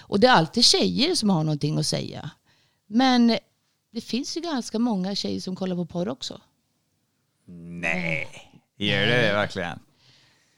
Och 0.00 0.20
det 0.20 0.26
är 0.26 0.32
alltid 0.32 0.64
tjejer 0.64 1.14
som 1.14 1.30
har 1.30 1.44
någonting 1.44 1.78
att 1.78 1.86
säga. 1.86 2.30
Men 2.86 3.38
det 3.90 4.00
finns 4.00 4.36
ju 4.36 4.40
ganska 4.40 4.78
många 4.78 5.14
tjejer 5.14 5.40
som 5.40 5.56
kollar 5.56 5.76
på 5.76 5.86
porr 5.86 6.08
också. 6.08 6.40
Nej. 7.80 8.53
Gör 8.76 9.06
det 9.06 9.22
det 9.26 9.32
verkligen? 9.32 9.78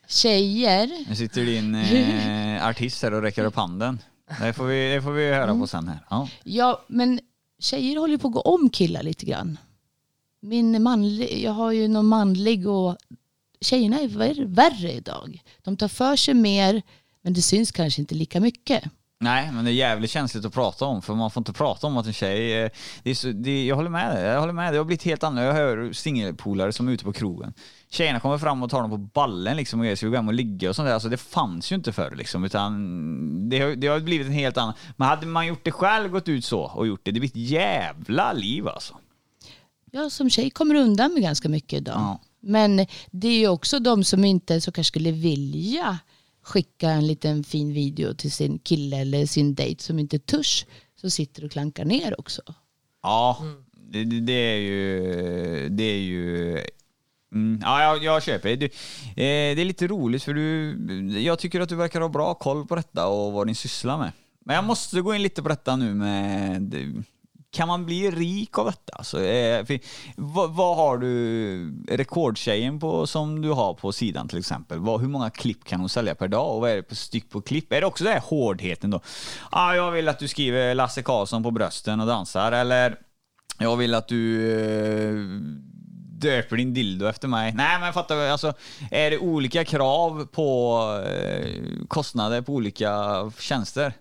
Tjejer, 0.09 1.05
Nu 1.09 1.17
sitter 1.17 1.45
din 1.45 1.75
eh, 2.55 2.67
artist 2.69 3.03
här 3.03 3.15
och 3.15 3.23
räcker 3.23 3.45
upp 3.45 3.57
handen. 3.57 3.99
Det 4.41 4.53
får 4.53 4.65
vi, 4.67 4.95
det 4.95 5.03
får 5.03 5.13
vi 5.13 5.33
höra 5.33 5.55
på 5.55 5.67
sen 5.67 5.89
här. 5.89 5.99
Ja. 6.11 6.29
ja 6.45 6.85
men 6.89 7.21
tjejer 7.59 7.99
håller 7.99 8.13
ju 8.15 8.19
på 8.19 8.29
att 8.29 8.35
gå 8.35 8.41
om 8.41 8.71
killar 8.71 9.03
lite 9.03 9.27
grann. 9.27 9.59
Min 10.41 10.83
manlig, 10.83 11.43
jag 11.45 11.53
har 11.53 11.73
ju 11.73 11.89
någon 11.89 12.07
manlig 12.07 12.69
och 12.69 12.97
tjejerna 13.61 14.01
är 14.01 14.09
värre, 14.09 14.45
värre 14.45 14.93
idag. 14.93 15.43
De 15.63 15.77
tar 15.77 15.89
för 15.89 16.17
sig 16.17 16.35
mer 16.35 16.83
men 17.23 17.33
det 17.35 17.43
syns 17.43 17.73
kanske 17.73 18.01
inte 18.01 18.15
lika 18.15 18.41
mycket. 18.41 18.85
Nej, 19.21 19.53
men 19.53 19.65
det 19.65 19.71
är 19.71 19.75
jävligt 19.75 20.11
känsligt 20.11 20.45
att 20.45 20.53
prata 20.55 20.85
om 20.85 21.03
för 21.03 21.15
man 21.15 21.31
får 21.31 21.41
inte 21.41 21.53
prata 21.53 21.87
om 21.87 21.97
att 21.97 22.07
en 22.07 22.13
tjej... 22.13 22.63
eh, 22.63 22.71
Det 23.03 23.11
är 23.11 23.15
så, 23.15 23.29
det, 23.33 23.67
jag 23.67 23.77
håller 23.77 23.91
med 23.91 24.17
dig. 24.17 24.25
Jag 24.25 24.41
håller 24.41 24.53
med. 24.53 24.73
Det 24.73 24.79
har 24.79 24.85
blivit 24.85 25.03
helt 25.03 25.23
annorlunda. 25.23 25.61
Jag 25.61 25.67
hör 25.67 25.93
singelpolare 25.93 26.73
som 26.73 26.89
är 26.89 26.93
ute 26.93 27.05
på 27.05 27.13
krogen. 27.13 27.53
Tjejerna 27.91 28.21
kommer 28.21 28.39
fram 28.39 28.63
och 28.63 28.71
tar 28.71 28.81
dem 28.81 28.91
på 28.91 28.97
ballen 28.97 29.57
liksom 29.57 29.81
och 29.81 29.85
grejer, 29.85 29.97
ska 29.97 30.07
vi 30.07 30.11
gå 30.11 30.17
hem 30.17 30.29
och 30.29 30.35
ligga 30.35 30.69
och 30.69 30.77
sånt 30.77 30.87
där. 30.87 30.95
Alltså 30.95 31.09
det 31.09 31.17
fanns 31.17 31.73
ju 31.73 31.77
inte 31.77 31.93
förr 31.93 32.15
liksom 32.17 32.45
utan 32.45 33.49
det 33.49 33.59
har, 33.59 33.77
det 33.77 33.87
har 33.87 34.01
blivit 34.01 34.27
en 34.27 34.33
helt 34.33 34.57
annan... 34.57 34.75
Men 34.97 35.09
hade 35.09 35.27
man 35.27 35.47
gjort 35.47 35.65
det 35.65 35.73
själv, 35.73 36.11
gått 36.11 36.29
ut 36.29 36.45
så 36.45 36.61
och 36.61 36.87
gjort 36.87 37.01
det, 37.03 37.11
det 37.11 37.21
blir 37.21 37.31
ett 37.31 37.37
jävla 37.37 38.33
liv 38.33 38.69
alltså. 38.69 38.95
Ja, 39.91 40.11
som 40.11 40.31
tjej 40.31 40.51
kommer 40.51 40.75
du 40.75 40.81
undan 40.81 41.13
med 41.13 41.23
ganska 41.23 41.49
mycket 41.49 41.77
idag. 41.77 41.95
Ja. 41.97 42.21
Men 42.41 42.87
det 43.11 43.29
är 43.29 43.39
ju 43.39 43.49
också 43.49 43.79
de 43.79 44.05
som 44.05 44.25
inte 44.25 44.61
så 44.61 44.73
kanske 44.73 44.89
skulle 44.89 45.11
vilja 45.11 45.99
skicka 46.43 46.91
en 46.91 47.07
liten 47.07 47.45
fin 47.45 47.73
video 47.73 48.15
till 48.15 48.33
sin 48.33 48.59
kille 48.59 48.97
eller 48.97 49.27
sin 49.27 49.55
dejt 49.55 49.83
som 49.83 49.99
inte 49.99 50.19
törs, 50.19 50.67
så 51.01 51.11
sitter 51.11 51.45
och 51.45 51.51
klankar 51.51 51.85
ner 51.85 52.21
också. 52.21 52.43
Ja, 53.03 53.39
det, 53.73 54.05
det, 54.05 54.21
det 54.21 54.33
är 54.33 54.57
ju... 54.57 55.69
Det 55.69 55.85
är 55.85 55.99
ju... 55.99 56.59
Mm, 57.35 57.61
ja, 57.63 57.83
jag, 57.83 58.05
jag 58.05 58.23
köper 58.23 58.49
det. 58.49 58.57
Du, 58.57 58.67
eh, 58.67 59.57
det 59.57 59.63
är 59.63 59.65
lite 59.65 59.87
roligt 59.87 60.23
för 60.23 60.35
du... 60.35 61.21
Jag 61.21 61.39
tycker 61.39 61.61
att 61.61 61.69
du 61.69 61.77
verkar 61.77 62.01
ha 62.01 62.09
bra 62.09 62.35
koll 62.35 62.67
på 62.67 62.77
detta 62.77 63.07
och 63.07 63.33
vad 63.33 63.47
ni 63.47 63.55
sysslar 63.55 63.99
med. 63.99 64.13
Men 64.45 64.57
jag 64.57 64.65
måste 64.65 65.01
gå 65.01 65.15
in 65.15 65.23
lite 65.23 65.43
på 65.43 65.49
detta 65.49 65.77
nu 65.77 65.95
med... 65.95 66.75
Kan 67.51 67.69
man 67.69 67.87
bli 67.87 68.11
rik 68.11 68.59
av 68.59 68.67
detta? 68.67 68.97
Alltså, 68.97 69.23
eh, 69.23 69.65
för, 69.65 69.79
vad, 70.17 70.55
vad 70.55 70.77
har 70.77 70.99
du 70.99 71.85
rekordtjejen 71.89 72.81
på, 72.81 73.07
som 73.07 73.43
du 73.43 73.51
har 73.51 73.75
på 73.75 73.93
sidan 73.93 74.29
till 74.29 74.39
exempel? 74.39 74.79
Vad, 74.79 75.01
hur 75.01 75.09
många 75.09 75.31
klipp 75.31 75.65
kan 75.65 75.81
hon 75.81 75.89
sälja 75.89 76.15
per 76.15 76.29
dag 76.29 76.55
och 76.55 76.61
vad 76.61 76.71
är 76.71 76.77
det 76.77 76.83
på 76.83 76.95
styck 76.95 77.31
på 77.31 77.41
klipp? 77.41 77.73
Är 77.73 77.81
det 77.81 77.87
också 77.87 78.05
det 78.05 78.11
här 78.11 78.21
hårdheten 78.21 78.91
då? 78.91 79.01
Ah, 79.51 79.75
jag 79.75 79.91
vill 79.91 80.09
att 80.09 80.19
du 80.19 80.29
skriver 80.29 80.75
Lasse 80.75 81.03
Karlsson 81.03 81.43
på 81.43 81.51
brösten 81.51 82.01
och 82.01 82.07
dansar 82.07 82.53
eller 82.53 82.99
jag 83.59 83.77
vill 83.77 83.95
att 83.95 84.09
du 84.09 84.51
eh, 84.61 85.15
döper 86.21 86.57
din 86.57 86.75
dildo 86.75 87.07
efter 87.07 87.29
mig. 87.29 87.53
Nej 87.53 87.81
men 87.81 87.93
fattar 87.93 88.17
du, 88.17 88.23
alltså 88.23 88.55
är 88.91 89.11
det 89.11 89.19
olika 89.19 89.65
krav 89.65 90.27
på 90.27 90.81
eh, 91.07 91.63
kostnader 91.89 92.43
på 92.43 92.55
olika 92.55 92.93
tjänster? 93.39 93.93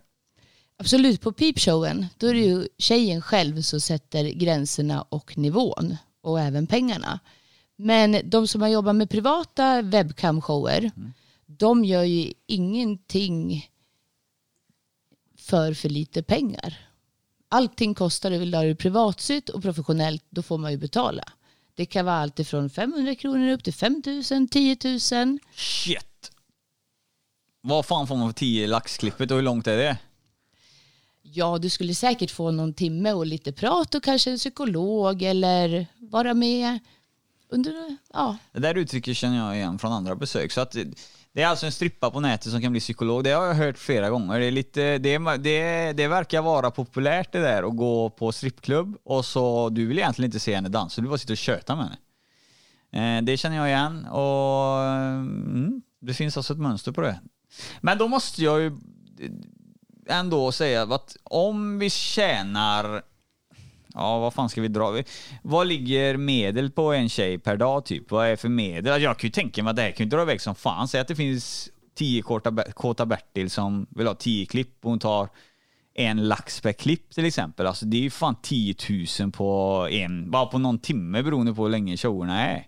Absolut, 0.78 1.22
på 1.22 1.32
peepshowen 1.32 2.06
då 2.18 2.28
är 2.28 2.34
det 2.34 2.40
ju 2.40 2.68
tjejen 2.78 3.22
själv 3.22 3.62
som 3.62 3.82
sätter 3.82 4.24
gränserna 4.24 5.02
och 5.02 5.38
nivån 5.38 5.98
och 6.22 6.40
även 6.40 6.68
pengarna. 6.68 7.20
Men 7.76 8.30
de 8.30 8.48
som 8.48 8.62
har 8.62 8.70
jobbat 8.70 8.96
med 8.96 9.10
privata 9.10 9.82
webcamshower, 9.82 10.92
de 11.46 11.86
gör 11.86 12.04
ju 12.04 12.34
ingenting 12.48 13.70
för 15.38 15.74
för 15.74 15.90
lite 15.90 16.24
pengar. 16.24 16.80
Allting 17.50 17.94
kostar, 17.94 18.30
det 18.30 18.38
vill 18.38 18.52
du 18.52 18.58
ha 18.58 18.64
det 18.64 18.76
privatsytt 18.76 19.50
och 19.50 19.62
professionellt, 19.62 20.26
då 20.30 20.42
får 20.42 20.58
man 20.58 20.72
ju 20.72 20.78
betala. 20.78 21.24
Det 21.76 21.86
kan 21.86 22.06
vara 22.06 22.16
allt 22.16 22.40
ifrån 22.40 22.70
500 22.70 23.16
kronor 23.16 23.52
upp 23.52 23.64
till 23.64 23.74
5 23.74 24.04
000, 24.32 24.48
10 24.50 24.78
000. 24.84 25.40
Shit! 25.56 26.32
Vad 27.62 27.86
fan 27.86 28.08
får 28.08 28.16
man 28.16 28.30
för 28.30 28.34
10 28.40 28.68
laxklippet 28.68 29.32
och 29.32 29.38
hur 29.38 29.44
långt 29.44 29.68
är 29.68 29.78
det? 29.78 29.98
Ja, 31.22 31.58
du 31.58 31.70
skulle 31.70 31.96
säkert 31.96 32.32
få 32.32 32.52
någon 32.52 32.74
timme 32.74 33.14
och 33.14 33.26
lite 33.26 33.52
prat 33.52 33.96
och 33.96 34.04
kanske 34.04 34.32
en 34.32 34.38
psykolog 34.38 35.24
eller 35.24 35.88
vara 35.98 36.34
med 36.34 36.80
under, 37.50 37.98
ja. 38.14 38.38
Det 38.52 38.60
där 38.60 38.76
uttrycket 38.76 39.18
känner 39.18 39.38
jag 39.38 39.56
igen 39.56 39.80
från 39.80 39.92
andra 39.92 40.16
besök. 40.16 40.52
Så 40.52 40.62
att 40.62 40.76
det- 41.36 41.42
är 41.42 41.48
alltså 41.48 41.66
en 41.66 41.72
strippa 41.72 42.12
på 42.12 42.20
nätet 42.20 42.52
som 42.52 42.62
kan 42.62 42.72
bli 42.72 42.82
psykolog. 42.82 43.24
Det 43.24 43.32
har 43.32 43.46
jag 43.46 43.54
hört 43.54 43.78
flera 43.78 44.10
gånger. 44.10 44.40
Det, 44.40 44.46
är 44.46 44.52
lite, 44.52 44.98
det, 44.98 45.18
det, 45.38 45.94
det 45.94 46.08
verkar 46.08 46.42
vara 46.42 46.72
populärt 46.72 47.32
det 47.32 47.40
där 47.40 47.64
att 47.64 47.76
gå 47.76 48.10
på 48.10 48.32
strippklubb 48.32 48.98
och 49.04 49.26
så 49.26 49.70
du 49.70 49.86
vill 49.86 49.98
egentligen 49.98 50.28
inte 50.28 50.40
se 50.40 50.56
henne 50.56 50.70
dansa, 50.70 51.02
du 51.02 51.08
bara 51.08 51.18
sitter 51.18 51.34
och 51.34 51.38
tjötar 51.38 51.76
med 51.76 51.86
henne. 51.86 51.98
Eh, 53.18 53.24
det 53.24 53.38
känner 53.38 53.58
jag 53.58 53.68
igen 53.68 54.06
och 54.06 54.84
mm, 54.84 55.82
det 56.02 56.14
finns 56.14 56.38
alltså 56.38 56.54
ett 56.54 56.60
mönster 56.60 56.92
på 56.92 57.02
det. 57.02 57.20
Men 57.82 57.98
då 57.98 58.08
måste 58.08 58.44
jag 58.44 58.62
ju 58.62 58.72
ändå 60.08 60.52
säga 60.52 60.84
att 60.84 61.18
om 61.24 61.80
vi 61.80 61.90
tjänar 61.90 63.02
Ja, 63.96 64.20
vad 64.20 64.34
fan 64.34 64.50
ska 64.50 64.62
vi 64.62 64.68
dra? 64.68 65.02
Vad 65.42 65.68
ligger 65.68 66.18
medel 66.18 66.72
på 66.72 66.94
en 66.94 67.10
tjej 67.10 67.38
per 67.40 67.58
dag 67.58 67.86
typ? 67.86 68.12
Vad 68.12 68.28
är 68.28 68.36
för 68.36 68.50
medel? 68.50 68.94
Alltså, 68.94 69.04
Jag 69.04 69.18
kan 69.18 69.28
ju 69.28 69.32
tänka 69.32 69.64
mig 69.64 69.70
att 69.70 69.76
det 69.76 69.82
här 69.82 69.92
kan 69.92 70.06
ju 70.06 70.10
dra 70.10 70.22
iväg 70.22 70.42
som 70.42 70.56
fan. 70.56 70.88
Säg 70.88 71.02
att 71.02 71.08
det 71.08 71.16
finns 71.16 71.70
10 71.96 72.22
kåta, 72.22 72.52
Ber- 72.52 72.72
kåta 72.72 73.06
Bertil 73.06 73.50
som 73.50 73.86
vill 73.90 74.08
ha 74.08 74.16
10 74.16 74.46
klipp 74.46 74.78
och 74.86 74.90
hon 74.90 75.00
tar 75.00 75.30
en 75.94 76.28
lax 76.28 76.62
per 76.62 76.72
klipp 76.72 77.10
till 77.14 77.26
exempel. 77.26 77.68
Alltså 77.68 77.86
det 77.86 77.98
är 77.98 78.02
ju 78.02 78.10
fan 78.10 78.36
10 78.42 78.76
000 79.20 79.32
på 79.32 79.88
en, 79.92 80.32
bara 80.32 80.46
på 80.46 80.58
någon 80.58 80.80
timme 80.80 81.24
beroende 81.24 81.54
på 81.54 81.64
hur 81.64 81.70
länge 81.70 81.98
showerna 81.98 82.46
är. 82.48 82.68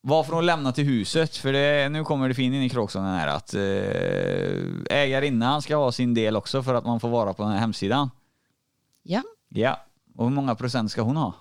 Vad 0.00 0.26
får 0.26 0.34
hon 0.34 0.46
lämna 0.46 0.72
till 0.72 0.84
huset? 0.84 1.36
För 1.36 1.52
det, 1.52 1.88
nu 1.88 2.04
kommer 2.04 2.28
det 2.28 2.34
fin 2.34 2.54
in 2.54 2.62
i 2.62 2.68
kråksången 2.68 3.14
här 3.14 3.28
att 3.28 3.54
eh, 3.54 4.96
ägarinnan 4.98 5.62
ska 5.62 5.76
ha 5.76 5.92
sin 5.92 6.14
del 6.14 6.36
också 6.36 6.62
för 6.62 6.74
att 6.74 6.84
man 6.86 7.00
får 7.00 7.08
vara 7.08 7.34
på 7.34 7.42
den 7.42 7.52
här 7.52 7.58
hemsidan. 7.58 8.10
ja. 9.02 9.22
Ja, 9.50 9.84
och 10.18 10.24
hur 10.24 10.34
många 10.34 10.54
procent 10.54 10.90
ska 10.90 11.02
hon 11.02 11.16
ha? 11.16 11.34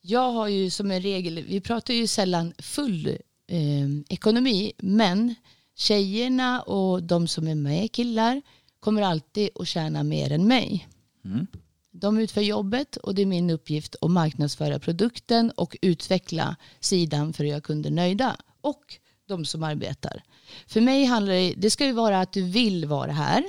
Jag 0.00 0.30
har 0.32 0.48
ju 0.48 0.70
som 0.70 0.90
en 0.90 1.02
regel, 1.02 1.44
vi 1.48 1.60
pratar 1.60 1.94
ju 1.94 2.06
sällan 2.06 2.54
full 2.58 3.06
eh, 3.46 3.88
ekonomi, 4.08 4.72
men 4.78 5.34
tjejerna 5.74 6.62
och 6.62 7.02
de 7.02 7.28
som 7.28 7.48
är 7.48 7.54
med 7.54 7.92
killar 7.92 8.42
kommer 8.80 9.02
alltid 9.02 9.48
att 9.54 9.68
tjäna 9.68 10.02
mer 10.02 10.32
än 10.32 10.46
mig. 10.48 10.88
Mm. 11.24 11.46
De 11.90 12.18
utför 12.18 12.40
jobbet 12.40 12.96
och 12.96 13.14
det 13.14 13.22
är 13.22 13.26
min 13.26 13.50
uppgift 13.50 13.96
att 14.00 14.10
marknadsföra 14.10 14.78
produkten 14.78 15.50
och 15.50 15.76
utveckla 15.82 16.56
sidan 16.80 17.32
för 17.32 17.44
att 17.44 17.50
göra 17.50 17.60
kunder 17.60 17.90
nöjda 17.90 18.36
och 18.60 18.84
de 19.26 19.44
som 19.44 19.62
arbetar. 19.62 20.22
För 20.66 20.80
mig 20.80 21.04
handlar 21.04 21.32
det, 21.32 21.54
det 21.56 21.70
ska 21.70 21.86
ju 21.86 21.92
vara 21.92 22.20
att 22.20 22.32
du 22.32 22.42
vill 22.42 22.86
vara 22.86 23.12
här 23.12 23.44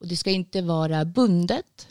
och 0.00 0.08
det 0.08 0.16
ska 0.16 0.30
inte 0.30 0.62
vara 0.62 1.04
bundet 1.04 1.88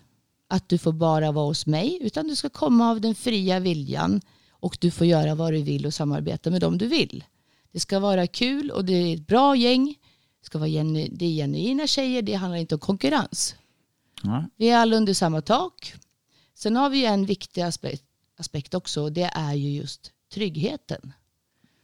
att 0.49 0.69
du 0.69 0.77
får 0.77 0.91
bara 0.91 1.31
vara 1.31 1.45
hos 1.45 1.65
mig 1.65 1.97
utan 2.01 2.27
du 2.27 2.35
ska 2.35 2.49
komma 2.49 2.89
av 2.89 3.01
den 3.01 3.15
fria 3.15 3.59
viljan 3.59 4.21
och 4.49 4.77
du 4.81 4.91
får 4.91 5.07
göra 5.07 5.35
vad 5.35 5.53
du 5.53 5.61
vill 5.61 5.85
och 5.85 5.93
samarbeta 5.93 6.49
med 6.49 6.61
dem 6.61 6.77
du 6.77 6.87
vill. 6.87 7.23
Det 7.71 7.79
ska 7.79 7.99
vara 7.99 8.27
kul 8.27 8.71
och 8.71 8.85
det 8.85 8.93
är 8.93 9.15
ett 9.15 9.27
bra 9.27 9.55
gäng. 9.55 9.95
Det, 10.39 10.45
ska 10.45 10.57
vara 10.57 10.69
genu, 10.69 11.07
det 11.11 11.25
är 11.25 11.29
genuina 11.29 11.87
tjejer, 11.87 12.21
det 12.21 12.33
handlar 12.33 12.57
inte 12.57 12.75
om 12.75 12.79
konkurrens. 12.79 13.55
Ja. 14.23 14.45
Vi 14.55 14.69
är 14.69 14.77
alla 14.77 14.97
under 14.97 15.13
samma 15.13 15.41
tak. 15.41 15.93
Sen 16.55 16.75
har 16.75 16.89
vi 16.89 17.05
en 17.05 17.25
viktig 17.25 17.61
aspekt, 17.61 18.03
aspekt 18.37 18.73
också 18.73 19.01
och 19.01 19.11
det 19.11 19.31
är 19.35 19.53
ju 19.53 19.69
just 19.69 20.11
tryggheten. 20.33 21.13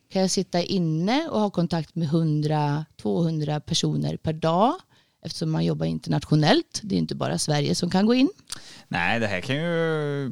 Kan 0.10 0.21
jag 0.21 0.32
sitta 0.32 0.62
inne 0.62 1.30
och 1.30 1.39
ha 1.39 1.49
kontakt 1.49 1.95
med 1.95 2.10
100-200 2.10 3.60
personer 3.60 4.17
per 4.17 4.34
dag 4.34 4.75
eftersom 5.26 5.52
man 5.52 5.66
jobbar 5.66 5.86
internationellt. 5.86 6.82
Det 6.84 6.96
är 6.96 7.00
inte 7.00 7.16
bara 7.16 7.38
Sverige 7.38 7.76
som 7.76 7.90
kan 7.90 8.06
gå 8.06 8.14
in. 8.14 8.30
Nej, 8.88 9.20
det 9.20 9.28
här 9.28 9.42
kan 9.42 9.56
ju... 9.56 10.32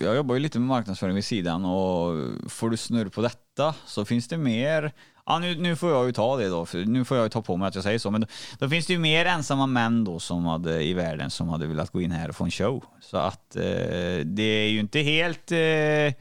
Jag 0.00 0.16
jobbar 0.16 0.34
ju 0.34 0.40
lite 0.40 0.58
med 0.58 0.68
marknadsföring 0.68 1.14
vid 1.14 1.24
sidan 1.24 1.64
och 1.64 2.14
får 2.50 2.70
du 2.70 2.76
snurr 2.76 3.08
på 3.08 3.22
detta 3.22 3.74
så 3.86 4.04
finns 4.04 4.28
det 4.28 4.36
mer... 4.36 4.92
Ja, 5.26 5.38
nu, 5.38 5.54
nu 5.54 5.76
får 5.76 5.90
jag 5.90 6.06
ju 6.06 6.12
ta 6.12 6.36
det 6.36 6.48
då, 6.48 6.66
för 6.66 6.84
nu 6.84 7.04
får 7.04 7.16
jag 7.16 7.24
ju 7.24 7.30
ta 7.30 7.42
på 7.42 7.56
mig 7.56 7.68
att 7.68 7.74
jag 7.74 7.84
säger 7.84 7.98
så, 7.98 8.10
men 8.10 8.20
då, 8.20 8.26
då 8.58 8.68
finns 8.68 8.86
det 8.86 8.92
ju 8.92 8.98
mer 8.98 9.26
ensamma 9.26 9.66
män 9.66 10.04
då 10.04 10.18
som 10.18 10.46
hade, 10.46 10.82
i 10.82 10.94
världen 10.94 11.30
som 11.30 11.48
hade 11.48 11.66
velat 11.66 11.90
gå 11.90 12.00
in 12.00 12.10
här 12.10 12.28
och 12.28 12.36
få 12.36 12.44
en 12.44 12.50
show. 12.50 12.84
Så 13.00 13.16
att 13.16 13.56
eh, 13.56 13.62
det 14.24 14.42
är 14.42 14.68
ju 14.68 14.80
inte 14.80 15.00
helt... 15.00 15.52
Eh, 15.52 16.14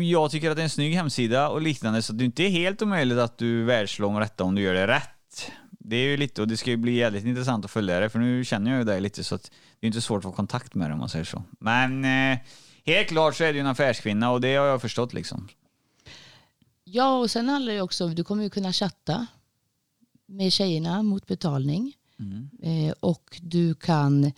jag 0.00 0.30
tycker 0.30 0.50
att 0.50 0.56
det 0.56 0.62
är 0.62 0.64
en 0.64 0.70
snygg 0.70 0.94
hemsida 0.94 1.48
och 1.48 1.62
liknande, 1.62 2.02
så 2.02 2.12
det 2.12 2.24
är 2.24 2.26
inte 2.26 2.42
helt 2.42 2.82
omöjligt 2.82 3.18
att 3.18 3.38
du 3.38 3.64
världslång 3.64 4.20
rätta 4.20 4.44
om 4.44 4.54
du 4.54 4.62
gör 4.62 4.74
det 4.74 4.86
rätt. 4.86 5.52
Det 5.84 5.96
är 5.96 6.10
ju 6.10 6.16
lite, 6.16 6.42
och 6.42 6.48
det 6.48 6.56
ska 6.56 6.70
ju 6.70 6.76
bli 6.76 6.92
jävligt 6.92 7.24
intressant 7.24 7.64
att 7.64 7.70
följa 7.70 8.00
det, 8.00 8.10
för 8.10 8.18
nu 8.18 8.44
känner 8.44 8.70
jag 8.70 8.78
ju 8.78 8.84
dig 8.84 9.00
lite 9.00 9.24
så 9.24 9.34
att 9.34 9.50
det 9.80 9.86
är 9.86 9.86
inte 9.86 10.00
svårt 10.00 10.18
att 10.18 10.22
få 10.24 10.32
kontakt 10.32 10.74
med 10.74 10.86
dig 10.86 10.92
om 10.92 10.98
man 10.98 11.08
säger 11.08 11.24
så. 11.24 11.42
Men 11.58 12.04
eh, 12.04 12.38
helt 12.84 13.08
klart 13.08 13.36
så 13.36 13.44
är 13.44 13.52
det 13.52 13.54
ju 13.54 13.60
en 13.60 13.66
affärskvinna 13.66 14.30
och 14.30 14.40
det 14.40 14.54
har 14.54 14.66
jag 14.66 14.80
förstått 14.80 15.12
liksom. 15.12 15.48
Ja, 16.84 17.18
och 17.18 17.30
sen 17.30 17.48
handlar 17.48 17.72
det 17.72 17.80
också 17.80 18.04
om 18.04 18.14
du 18.14 18.24
kommer 18.24 18.42
ju 18.42 18.50
kunna 18.50 18.72
chatta 18.72 19.26
med 20.26 20.52
tjejerna 20.52 21.02
mot 21.02 21.26
betalning. 21.26 21.94
Eh, 22.62 22.94
och 23.00 23.40
du 23.42 23.74
kan, 23.74 24.32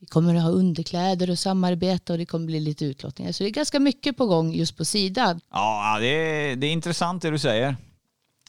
vi 0.00 0.06
kommer 0.06 0.34
att 0.34 0.42
ha 0.42 0.50
underkläder 0.50 1.30
och 1.30 1.38
samarbeta 1.38 2.12
och 2.12 2.18
det 2.18 2.26
kommer 2.26 2.46
bli 2.46 2.60
lite 2.60 2.84
utlottningar. 2.84 3.32
Så 3.32 3.42
det 3.42 3.48
är 3.48 3.52
ganska 3.52 3.80
mycket 3.80 4.16
på 4.16 4.26
gång 4.26 4.54
just 4.54 4.76
på 4.76 4.84
sidan. 4.84 5.40
Ja, 5.50 5.98
det 6.00 6.06
är, 6.06 6.56
det 6.56 6.66
är 6.66 6.72
intressant 6.72 7.22
det 7.22 7.30
du 7.30 7.38
säger. 7.38 7.76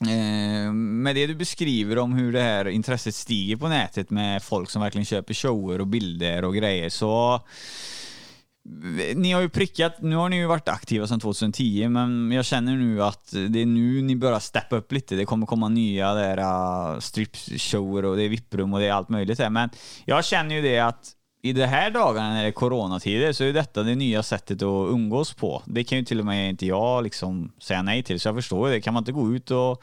Eh, 0.00 0.72
med 0.72 1.14
det 1.14 1.26
du 1.26 1.34
beskriver 1.34 1.98
om 1.98 2.12
hur 2.12 2.32
det 2.32 2.40
här 2.40 2.68
intresset 2.68 3.14
stiger 3.14 3.56
på 3.56 3.68
nätet 3.68 4.10
med 4.10 4.42
folk 4.42 4.70
som 4.70 4.82
verkligen 4.82 5.04
köper 5.04 5.34
shower 5.34 5.80
och 5.80 5.86
bilder 5.86 6.44
och 6.44 6.54
grejer 6.54 6.88
så 6.88 7.34
eh, 7.34 9.16
ni 9.16 9.32
har 9.32 9.40
ju 9.40 9.48
prickat, 9.48 10.02
nu 10.02 10.16
har 10.16 10.28
ni 10.28 10.36
ju 10.36 10.46
varit 10.46 10.68
aktiva 10.68 11.06
sedan 11.06 11.20
2010 11.20 11.88
men 11.88 12.32
jag 12.32 12.44
känner 12.44 12.76
nu 12.76 13.02
att 13.02 13.32
det 13.48 13.62
är 13.62 13.66
nu 13.66 14.02
ni 14.02 14.16
börjar 14.16 14.40
steppa 14.40 14.76
upp 14.76 14.92
lite. 14.92 15.16
Det 15.16 15.24
kommer 15.24 15.46
komma 15.46 15.68
nya 15.68 16.14
där 16.14 16.38
eh, 16.38 16.94
uh, 16.94 17.00
stripshower 17.00 18.04
och 18.04 18.16
det 18.16 18.22
är 18.22 18.28
vipprum 18.28 18.74
och 18.74 18.80
det 18.80 18.86
är 18.86 18.92
allt 18.92 19.08
möjligt 19.08 19.38
här. 19.38 19.50
Men 19.50 19.70
jag 20.04 20.24
känner 20.24 20.54
ju 20.54 20.62
det 20.62 20.78
att 20.78 21.12
i 21.42 21.52
de 21.52 21.66
här 21.66 21.90
dagarna 21.90 22.28
när 22.28 22.42
det 22.42 22.48
är 22.48 22.52
coronatider 22.52 23.32
så 23.32 23.44
är 23.44 23.52
detta 23.52 23.82
det 23.82 23.94
nya 23.94 24.22
sättet 24.22 24.62
att 24.62 24.90
umgås 24.92 25.34
på. 25.34 25.62
Det 25.64 25.84
kan 25.84 25.98
ju 25.98 26.04
till 26.04 26.20
och 26.20 26.26
med 26.26 26.48
inte 26.48 26.66
jag 26.66 27.04
liksom 27.04 27.52
säga 27.58 27.82
nej 27.82 28.02
till 28.02 28.20
så 28.20 28.28
jag 28.28 28.34
förstår 28.36 28.68
ju 28.68 28.74
det. 28.74 28.80
Kan 28.80 28.94
man 28.94 29.00
inte 29.00 29.12
gå 29.12 29.34
ut 29.34 29.50
och 29.50 29.82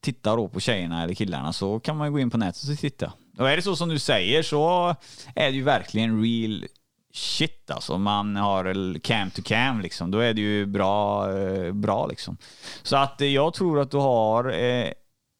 titta 0.00 0.36
då 0.36 0.48
på 0.48 0.60
tjejerna 0.60 1.02
eller 1.02 1.14
killarna 1.14 1.52
så 1.52 1.80
kan 1.80 1.96
man 1.96 2.06
ju 2.06 2.12
gå 2.12 2.18
in 2.18 2.30
på 2.30 2.38
nätet 2.38 2.70
och 2.70 2.78
titta. 2.78 3.12
Och 3.38 3.50
är 3.50 3.56
det 3.56 3.62
så 3.62 3.76
som 3.76 3.88
du 3.88 3.98
säger 3.98 4.42
så 4.42 4.96
är 5.34 5.50
det 5.50 5.56
ju 5.56 5.62
verkligen 5.62 6.22
real 6.22 6.64
shit 7.12 7.70
alltså. 7.70 7.98
Man 7.98 8.36
har 8.36 8.98
cam 8.98 9.30
to 9.30 9.42
cam 9.44 9.80
liksom. 9.80 10.10
Då 10.10 10.18
är 10.18 10.34
det 10.34 10.40
ju 10.40 10.66
bra, 10.66 11.32
eh, 11.38 11.72
bra 11.72 12.06
liksom. 12.06 12.36
Så 12.82 12.96
att 12.96 13.20
eh, 13.20 13.28
jag 13.28 13.54
tror 13.54 13.80
att 13.80 13.90
du 13.90 13.96
har 13.96 14.52
eh, 14.60 14.92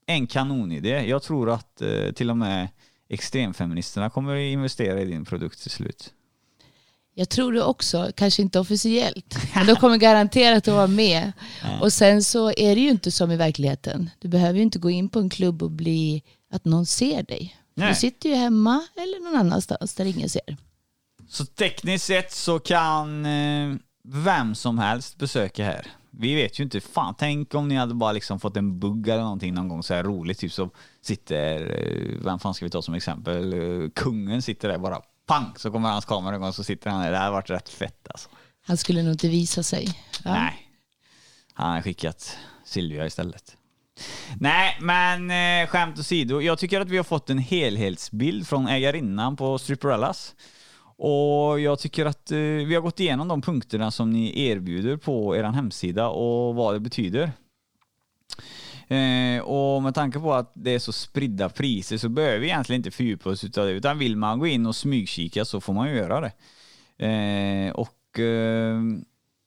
en 0.06 0.26
kanonidé. 0.26 1.08
Jag 1.08 1.22
tror 1.22 1.50
att 1.50 1.82
till 2.14 2.30
och 2.30 2.36
med 2.36 2.68
extremfeministerna 3.10 4.10
kommer 4.10 4.36
att 4.36 4.52
investera 4.52 5.00
i 5.00 5.04
din 5.04 5.24
produkt 5.24 5.62
till 5.62 5.70
slut. 5.70 6.12
Jag 7.14 7.28
tror 7.28 7.52
det 7.52 7.62
också, 7.62 8.10
kanske 8.16 8.42
inte 8.42 8.58
officiellt, 8.58 9.36
men 9.54 9.66
de 9.66 9.76
kommer 9.76 9.96
garanterat 9.96 10.68
att 10.68 10.74
vara 10.74 10.86
med. 10.86 11.32
Och 11.80 11.92
sen 11.92 12.24
så 12.24 12.48
är 12.48 12.74
det 12.74 12.80
ju 12.80 12.90
inte 12.90 13.10
som 13.10 13.30
i 13.30 13.36
verkligheten. 13.36 14.10
Du 14.18 14.28
behöver 14.28 14.56
ju 14.56 14.62
inte 14.62 14.78
gå 14.78 14.90
in 14.90 15.08
på 15.08 15.18
en 15.18 15.30
klubb 15.30 15.62
och 15.62 15.70
bli 15.70 16.22
att 16.52 16.64
någon 16.64 16.86
ser 16.86 17.22
dig. 17.22 17.56
Nej. 17.74 17.88
Du 17.88 17.94
sitter 17.94 18.28
ju 18.28 18.34
hemma 18.34 18.82
eller 18.96 19.24
någon 19.24 19.40
annanstans 19.40 19.94
där 19.94 20.04
ingen 20.04 20.28
ser. 20.28 20.56
Så 21.28 21.44
tekniskt 21.44 22.04
sett 22.04 22.32
så 22.32 22.58
kan 22.58 23.26
eh, 23.26 23.74
vem 24.04 24.54
som 24.54 24.78
helst 24.78 25.18
besöka 25.18 25.64
här. 25.64 25.86
Vi 26.10 26.34
vet 26.34 26.60
ju 26.60 26.64
inte, 26.64 26.80
fan 26.80 27.14
tänk 27.18 27.54
om 27.54 27.68
ni 27.68 27.74
hade 27.74 27.94
bara 27.94 28.12
liksom 28.12 28.40
fått 28.40 28.56
en 28.56 28.78
bugg 28.78 29.08
eller 29.08 29.22
någonting 29.22 29.54
någon 29.54 29.68
gång 29.68 29.82
så 29.82 29.94
här 29.94 30.04
roligt, 30.04 30.38
typ 30.38 30.52
så 30.52 30.70
sitter, 31.00 31.60
eh, 31.60 32.24
vem 32.24 32.38
fan 32.38 32.54
ska 32.54 32.64
vi 32.64 32.70
ta 32.70 32.82
som 32.82 32.94
exempel, 32.94 33.52
eh, 33.52 33.90
kungen 33.94 34.42
sitter 34.42 34.68
där 34.68 34.78
bara 34.78 35.00
pang 35.26 35.52
så 35.56 35.70
kommer 35.70 35.88
hans 35.88 36.04
kamera 36.04 36.36
igång 36.36 36.52
så 36.52 36.64
sitter 36.64 36.90
han 36.90 37.02
där, 37.02 37.10
det 37.12 37.18
hade 37.18 37.30
varit 37.30 37.50
rätt 37.50 37.68
fett 37.68 38.08
alltså. 38.10 38.28
Han 38.66 38.76
skulle 38.76 39.02
nog 39.02 39.12
inte 39.12 39.28
visa 39.28 39.62
sig. 39.62 39.88
Ja. 40.24 40.32
Nej. 40.32 40.66
Han 41.54 41.74
har 41.74 41.82
skickat 41.82 42.38
Silvia 42.64 43.06
istället. 43.06 43.56
Nej, 44.40 44.78
men 44.80 45.30
eh, 45.30 45.68
skämt 45.68 45.98
åsido. 45.98 46.40
Jag 46.40 46.58
tycker 46.58 46.80
att 46.80 46.88
vi 46.88 46.96
har 46.96 47.04
fått 47.04 47.30
en 47.30 47.38
helhetsbild 47.38 48.48
från 48.48 48.68
ägarinnan 48.68 49.36
på 49.36 49.58
Stripperellas. 49.58 50.34
Och 51.02 51.60
jag 51.60 51.78
tycker 51.78 52.06
att 52.06 52.30
eh, 52.30 52.38
vi 52.38 52.74
har 52.74 52.82
gått 52.82 53.00
igenom 53.00 53.28
de 53.28 53.42
punkterna 53.42 53.90
som 53.90 54.10
ni 54.10 54.48
erbjuder 54.48 54.96
på 54.96 55.36
er 55.36 55.42
hemsida 55.42 56.08
och 56.08 56.54
vad 56.54 56.74
det 56.74 56.80
betyder. 56.80 57.32
Eh, 58.88 59.42
och 59.42 59.82
med 59.82 59.94
tanke 59.94 60.18
på 60.18 60.34
att 60.34 60.52
det 60.54 60.70
är 60.70 60.78
så 60.78 60.92
spridda 60.92 61.48
priser 61.48 61.98
så 61.98 62.08
behöver 62.08 62.38
vi 62.38 62.46
egentligen 62.46 62.80
inte 62.80 62.90
fördjupa 62.90 63.30
oss 63.30 63.44
utav 63.44 63.66
det. 63.66 63.72
Utan 63.72 63.98
vill 63.98 64.16
man 64.16 64.38
gå 64.38 64.46
in 64.46 64.66
och 64.66 64.76
smygkika 64.76 65.44
så 65.44 65.60
får 65.60 65.72
man 65.72 65.88
ju 65.88 65.96
göra 65.96 66.20
det. 66.20 66.32
Eh, 67.06 67.72
och 67.72 68.18
eh, 68.18 68.80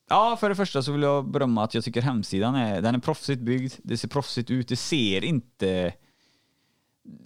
ja, 0.09 0.37
för 0.39 0.49
det 0.49 0.55
första 0.55 0.83
så 0.83 0.91
vill 0.91 1.01
jag 1.01 1.31
berömma 1.31 1.63
att 1.63 1.73
jag 1.73 1.83
tycker 1.83 2.01
hemsidan 2.01 2.55
är, 2.55 2.81
den 2.81 2.95
är 2.95 2.99
proffsigt 2.99 3.41
byggd. 3.41 3.73
Det 3.83 3.97
ser 3.97 4.07
proffsigt 4.07 4.51
ut. 4.51 4.67
Det 4.67 4.75
ser 4.75 5.23
inte 5.23 5.93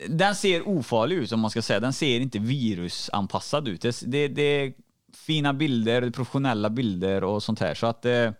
den 0.08 0.36
ser 0.36 0.68
ofarlig 0.68 1.16
ut 1.16 1.32
om 1.32 1.40
man 1.40 1.52
ska 1.52 1.62
säga. 1.62 1.80
Den 1.80 1.94
ser 1.94 2.20
inte 2.20 2.40
virusanpassad 2.40 3.68
ut. 3.68 3.82
Det, 3.82 4.02
det, 4.02 4.28
det 4.28 4.42
är 4.42 4.74
fina 5.14 5.54
bilder, 5.54 6.10
professionella 6.10 6.70
bilder 6.70 7.24
och 7.24 7.44
sånt 7.44 7.60
här. 7.60 7.76
Så 7.76 7.88
att, 7.88 8.06
eh, 8.06 8.32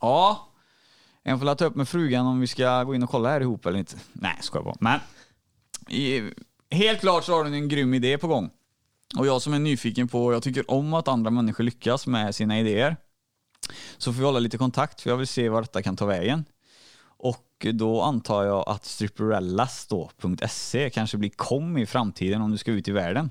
ja. 0.00 0.44
Jag 1.22 1.40
får 1.40 1.54
ta 1.54 1.64
upp 1.64 1.74
med 1.74 1.88
frugan 1.88 2.26
om 2.26 2.40
vi 2.40 2.46
ska 2.46 2.84
gå 2.84 2.94
in 2.94 3.02
och 3.02 3.10
kolla 3.10 3.28
här 3.28 3.40
ihop 3.40 3.66
eller 3.66 3.78
inte. 3.78 3.96
Nej, 4.12 4.36
ska 4.40 4.58
jag 4.58 4.64
bara. 4.64 4.76
Men 4.80 5.00
i, 5.88 6.32
helt 6.70 7.00
klart 7.00 7.24
så 7.24 7.32
har 7.32 7.44
du 7.44 7.54
en 7.54 7.68
grym 7.68 7.94
idé 7.94 8.18
på 8.18 8.26
gång. 8.28 8.50
Och 9.18 9.26
jag 9.26 9.42
som 9.42 9.54
är 9.54 9.58
nyfiken 9.58 10.08
på, 10.08 10.32
jag 10.32 10.42
tycker 10.42 10.70
om 10.70 10.94
att 10.94 11.08
andra 11.08 11.30
människor 11.30 11.64
lyckas 11.64 12.06
med 12.06 12.34
sina 12.34 12.60
idéer. 12.60 12.96
Så 13.98 14.12
får 14.12 14.18
vi 14.18 14.24
hålla 14.24 14.38
lite 14.38 14.58
kontakt 14.58 15.00
för 15.00 15.10
jag 15.10 15.16
vill 15.16 15.26
se 15.26 15.48
vart 15.48 15.64
detta 15.64 15.82
kan 15.82 15.96
ta 15.96 16.06
vägen. 16.06 16.44
Och 17.66 17.74
då 17.74 18.02
antar 18.02 18.44
jag 18.44 18.68
att 18.68 18.84
stripperellas.se 18.84 20.90
kanske 20.90 21.16
blir 21.16 21.30
kom 21.30 21.78
i 21.78 21.86
framtiden 21.86 22.42
om 22.42 22.50
du 22.50 22.58
ska 22.58 22.70
ut 22.70 22.88
i 22.88 22.92
världen. 22.92 23.30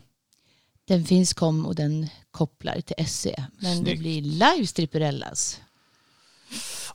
Den 0.88 1.05
finns 1.05 1.34
kom 1.34 1.65
och 1.65 1.75
den 1.75 2.07
kopplar 2.32 2.82
till 2.82 3.07
SE. 3.07 3.47
Men 3.59 3.75
Snyggt. 3.75 3.91
det 3.91 3.97
blir 3.97 4.21
live 4.21 4.67
stripperellas. 4.67 5.61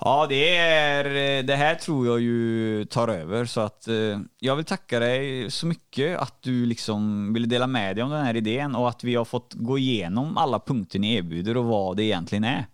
Ja, 0.00 0.26
det, 0.28 0.56
är, 0.56 1.42
det 1.42 1.56
här 1.56 1.74
tror 1.74 2.06
jag 2.06 2.20
ju 2.20 2.84
tar 2.84 3.08
över 3.08 3.44
så 3.44 3.60
att 3.60 3.88
eh, 3.88 4.20
jag 4.38 4.56
vill 4.56 4.64
tacka 4.64 4.98
dig 4.98 5.50
så 5.50 5.66
mycket 5.66 6.18
att 6.18 6.42
du 6.42 6.66
liksom 6.66 7.32
ville 7.32 7.46
dela 7.46 7.66
med 7.66 7.96
dig 7.96 8.04
om 8.04 8.10
den 8.10 8.24
här 8.24 8.36
idén 8.36 8.74
och 8.74 8.88
att 8.88 9.04
vi 9.04 9.14
har 9.14 9.24
fått 9.24 9.54
gå 9.54 9.78
igenom 9.78 10.38
alla 10.38 10.60
punkter 10.60 10.98
ni 10.98 11.14
erbjuder 11.14 11.56
och 11.56 11.64
vad 11.64 11.96
det 11.96 12.04
egentligen 12.04 12.44
är. 12.44 12.66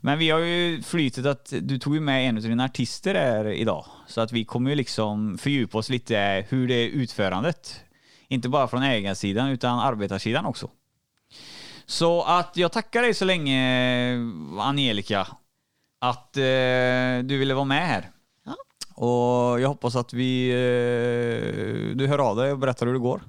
Men 0.00 0.18
vi 0.18 0.30
har 0.30 0.38
ju 0.38 0.82
flytet 0.82 1.26
att 1.26 1.52
du 1.60 1.78
tog 1.78 1.94
ju 1.94 2.00
med 2.00 2.28
en 2.28 2.36
av 2.36 2.42
dina 2.42 2.64
artister 2.64 3.14
här 3.14 3.46
idag 3.46 3.86
så 4.06 4.20
att 4.20 4.32
vi 4.32 4.44
kommer 4.44 4.70
ju 4.70 4.76
liksom 4.76 5.38
fördjupa 5.38 5.78
oss 5.78 5.88
lite 5.88 6.46
hur 6.48 6.68
det 6.68 6.74
är 6.74 6.88
utförandet. 6.88 7.80
Inte 8.28 8.48
bara 8.48 8.68
från 8.68 8.82
ägarsidan 8.82 9.48
utan 9.48 9.78
arbetarsidan 9.78 10.46
också. 10.46 10.70
Så 11.86 12.22
att 12.22 12.56
jag 12.56 12.72
tackar 12.72 13.02
dig 13.02 13.14
så 13.14 13.24
länge 13.24 14.18
Angelica 14.58 15.26
att 16.00 16.36
eh, 16.36 16.42
du 17.24 17.38
ville 17.38 17.54
vara 17.54 17.64
med 17.64 17.86
här. 17.88 18.10
Ja. 18.44 18.56
Och 18.94 19.60
jag 19.60 19.68
hoppas 19.68 19.96
att 19.96 20.12
vi, 20.12 20.48
eh, 20.50 21.96
du 21.96 22.06
hör 22.06 22.18
av 22.18 22.36
dig 22.36 22.52
och 22.52 22.58
berättar 22.58 22.86
hur 22.86 22.92
det 22.92 22.98
går. 22.98 23.22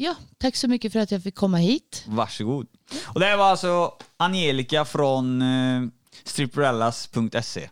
Ja, 0.00 0.14
tack 0.38 0.56
så 0.56 0.68
mycket 0.68 0.92
för 0.92 1.00
att 1.00 1.10
jag 1.10 1.22
fick 1.22 1.34
komma 1.34 1.56
hit. 1.56 2.04
Varsågod. 2.08 2.66
Och 3.06 3.20
det 3.20 3.26
här 3.26 3.36
var 3.36 3.44
alltså 3.44 3.92
Angelica 4.16 4.84
från 4.84 5.42
eh, 5.42 5.82
stripperellas.se. 6.24 7.68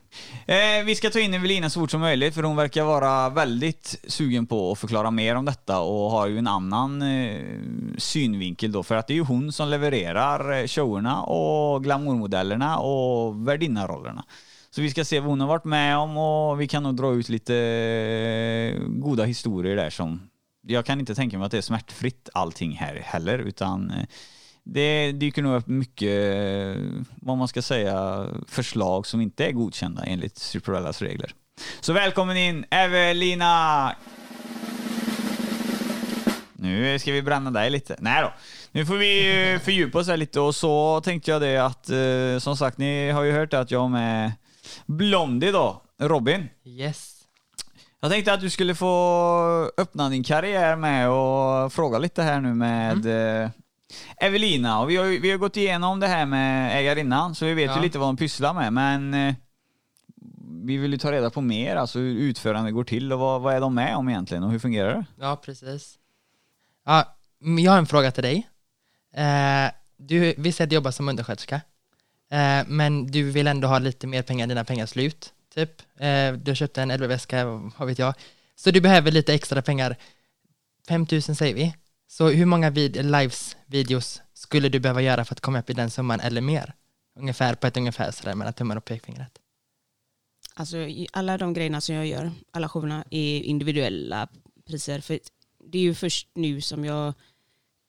Eh, 0.46 0.84
vi 0.84 0.94
ska 0.94 1.10
ta 1.10 1.20
in 1.20 1.34
Evelina 1.34 1.70
så 1.70 1.80
fort 1.80 1.90
som 1.90 2.00
möjligt 2.00 2.34
för 2.34 2.42
hon 2.42 2.56
verkar 2.56 2.84
vara 2.84 3.28
väldigt 3.28 4.00
sugen 4.06 4.46
på 4.46 4.72
att 4.72 4.78
förklara 4.78 5.10
mer 5.10 5.34
om 5.34 5.44
detta 5.44 5.80
och 5.80 6.10
har 6.10 6.26
ju 6.26 6.38
en 6.38 6.46
annan 6.46 7.02
eh, 7.02 7.40
synvinkel 7.98 8.72
då 8.72 8.82
för 8.82 8.94
att 8.94 9.06
det 9.06 9.12
är 9.12 9.16
ju 9.16 9.24
hon 9.24 9.52
som 9.52 9.68
levererar 9.68 10.60
eh, 10.60 10.66
showerna 10.66 11.22
och 11.22 11.84
glamourmodellerna 11.84 12.78
och 12.78 13.48
värdinnarollerna. 13.48 14.24
Så 14.70 14.80
vi 14.80 14.90
ska 14.90 15.04
se 15.04 15.20
vad 15.20 15.30
hon 15.30 15.40
har 15.40 15.48
varit 15.48 15.64
med 15.64 15.98
om 15.98 16.16
och 16.16 16.60
vi 16.60 16.68
kan 16.68 16.82
nog 16.82 16.96
dra 16.96 17.12
ut 17.14 17.28
lite 17.28 17.54
eh, 17.56 18.82
goda 18.88 19.24
historier 19.24 19.76
där 19.76 19.90
som 19.90 20.20
jag 20.66 20.86
kan 20.86 21.00
inte 21.00 21.14
tänka 21.14 21.38
mig 21.38 21.44
att 21.46 21.50
det 21.50 21.58
är 21.58 21.62
smärtfritt 21.62 22.28
allting 22.34 22.72
här 22.72 22.94
heller 22.94 23.38
utan 23.38 23.90
eh, 23.90 24.04
det 24.64 25.12
dyker 25.12 25.42
nog 25.42 25.56
upp 25.56 25.66
mycket, 25.66 26.34
eh, 26.34 26.82
vad 27.16 27.36
man 27.36 27.48
ska 27.48 27.62
säga, 27.62 28.26
förslag 28.48 29.06
som 29.06 29.20
inte 29.20 29.46
är 29.46 29.52
godkända 29.52 30.04
enligt 30.04 30.38
Superellas 30.38 31.02
regler. 31.02 31.34
Så 31.80 31.92
välkommen 31.92 32.36
in 32.36 32.64
Evelina! 32.70 33.92
Nu 36.52 36.98
ska 36.98 37.12
vi 37.12 37.22
bränna 37.22 37.50
dig 37.50 37.70
lite. 37.70 37.96
Nej 37.98 38.22
då. 38.22 38.32
Nu 38.72 38.86
får 38.86 38.96
vi 38.96 39.52
eh, 39.52 39.60
fördjupa 39.64 39.98
oss 39.98 40.08
här 40.08 40.16
lite 40.16 40.40
och 40.40 40.54
så 40.54 41.00
tänkte 41.00 41.30
jag 41.30 41.40
det 41.40 41.58
att 41.58 41.90
som 42.42 42.56
sagt, 42.56 42.78
ni 42.78 43.10
har 43.10 43.22
ju 43.22 43.32
hört 43.32 43.54
att 43.54 43.70
jag 43.70 43.90
med 43.90 44.32
Blondie 44.86 45.52
då, 45.52 45.82
Robin. 45.98 46.48
Yes. 46.64 47.15
Jag 48.00 48.10
tänkte 48.10 48.32
att 48.32 48.40
du 48.40 48.50
skulle 48.50 48.74
få 48.74 49.70
öppna 49.76 50.08
din 50.08 50.24
karriär 50.24 50.76
med 50.76 51.10
och 51.10 51.72
fråga 51.72 51.98
lite 51.98 52.22
här 52.22 52.40
nu 52.40 52.54
med 52.54 53.06
eh, 53.42 53.50
Evelina. 54.16 54.80
Och 54.80 54.90
vi, 54.90 54.96
har, 54.96 55.04
vi 55.06 55.30
har 55.30 55.38
gått 55.38 55.56
igenom 55.56 56.00
det 56.00 56.06
här 56.06 56.26
med 56.26 56.78
ägarinnan, 56.80 57.34
så 57.34 57.44
vi 57.44 57.54
vet 57.54 57.66
Ja. 57.70 57.76
ju 57.76 57.82
lite 57.82 57.98
vad 57.98 58.08
de 58.08 58.16
pysslar 58.16 58.54
med. 58.54 58.72
Men 58.72 59.14
eh, 59.14 59.34
vi 60.64 60.76
vill 60.76 60.92
ju 60.92 60.98
ta 60.98 61.12
reda 61.12 61.30
på 61.30 61.40
mer, 61.40 61.76
alltså 61.76 61.98
hur 61.98 62.14
utförandet 62.16 62.74
går 62.74 62.84
till 62.84 63.12
och 63.12 63.18
vad, 63.18 63.40
vad 63.42 63.54
är 63.54 63.60
de 63.60 63.74
med 63.74 63.96
om 63.96 64.08
egentligen 64.08 64.42
och 64.44 64.50
hur 64.50 64.58
fungerar 64.58 64.94
det? 64.94 65.04
Ja, 65.20 65.36
precis. 65.44 65.98
Ja, 66.84 67.16
jag 67.58 67.72
har 67.72 67.78
en 67.78 67.86
fråga 67.86 68.10
till 68.10 68.22
dig. 68.22 68.48
Eh, 69.14 69.70
du, 69.96 70.34
vi 70.38 70.52
säger 70.52 70.66
att 70.66 70.70
du 70.70 70.74
jobbar 70.74 70.90
som 70.90 71.08
undersköterska, 71.08 71.60
eh, 72.30 72.66
men 72.66 73.06
du 73.06 73.30
vill 73.30 73.46
ändå 73.46 73.68
ha 73.68 73.78
lite 73.78 74.06
mer 74.06 74.22
pengar, 74.22 74.46
dina 74.46 74.64
pengar 74.64 74.82
är 74.82 74.86
slut, 74.86 75.32
typ. 75.56 75.82
Eh, 75.96 76.32
du 76.32 76.50
har 76.50 76.54
köpt 76.54 76.78
en 76.78 76.88
LV-väska, 76.88 77.44
vad 77.78 77.88
vet 77.88 77.98
jag. 77.98 78.14
Så 78.56 78.70
du 78.70 78.80
behöver 78.80 79.10
lite 79.10 79.34
extra 79.34 79.62
pengar. 79.62 79.96
5 80.88 81.06
000 81.12 81.22
säger 81.22 81.54
vi. 81.54 81.74
Så 82.08 82.28
hur 82.28 82.46
många 82.46 82.70
vid 82.70 83.04
lives 83.04 83.56
videos 83.66 84.22
skulle 84.34 84.68
du 84.68 84.80
behöva 84.80 85.02
göra 85.02 85.24
för 85.24 85.34
att 85.34 85.40
komma 85.40 85.58
upp 85.58 85.70
i 85.70 85.72
den 85.72 85.90
summan 85.90 86.20
eller 86.20 86.40
mer? 86.40 86.74
Ungefär 87.18 87.54
på 87.54 87.66
ett 87.66 87.76
ungefär 87.76 88.10
sådär 88.10 88.34
mellan 88.34 88.52
tummen 88.52 88.76
och 88.76 88.84
pekfingret. 88.84 89.38
Alltså 90.54 90.76
alla 91.12 91.38
de 91.38 91.54
grejerna 91.54 91.80
som 91.80 91.94
jag 91.94 92.06
gör, 92.06 92.32
alla 92.50 92.68
showerna 92.68 93.04
är 93.10 93.40
individuella 93.40 94.28
priser. 94.66 95.00
För 95.00 95.18
det 95.64 95.78
är 95.78 95.82
ju 95.82 95.94
först 95.94 96.28
nu 96.34 96.60
som 96.60 96.84
jag 96.84 97.14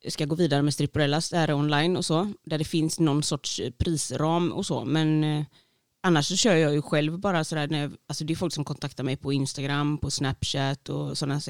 ska 0.08 0.26
gå 0.26 0.36
vidare 0.36 0.62
med 0.62 0.74
Stripporellas, 0.74 1.30
det 1.30 1.38
här 1.38 1.48
är 1.48 1.54
online 1.54 1.98
och 1.98 2.06
så, 2.06 2.34
där 2.44 2.58
det 2.58 2.64
finns 2.64 3.00
någon 3.00 3.24
sorts 3.24 3.62
prisram 3.78 4.52
och 4.52 4.66
så. 4.66 4.86
Men 4.86 5.24
eh, 5.24 5.46
annars 6.04 6.28
så 6.28 6.36
kör 6.36 6.56
jag 6.56 6.74
ju 6.74 6.82
själv 6.82 7.20
bara 7.20 7.44
sådär, 7.44 7.68
när 7.68 7.82
jag, 7.82 7.98
alltså 8.08 8.24
det 8.24 8.34
är 8.34 8.36
folk 8.36 8.54
som 8.54 8.66
kontaktar 8.66 9.04
mig 9.04 9.18
på 9.18 9.34
Instagram, 9.34 9.98
på 9.98 10.12
Snapchat 10.12 10.90
och 10.90 11.18
sådana 11.18 11.42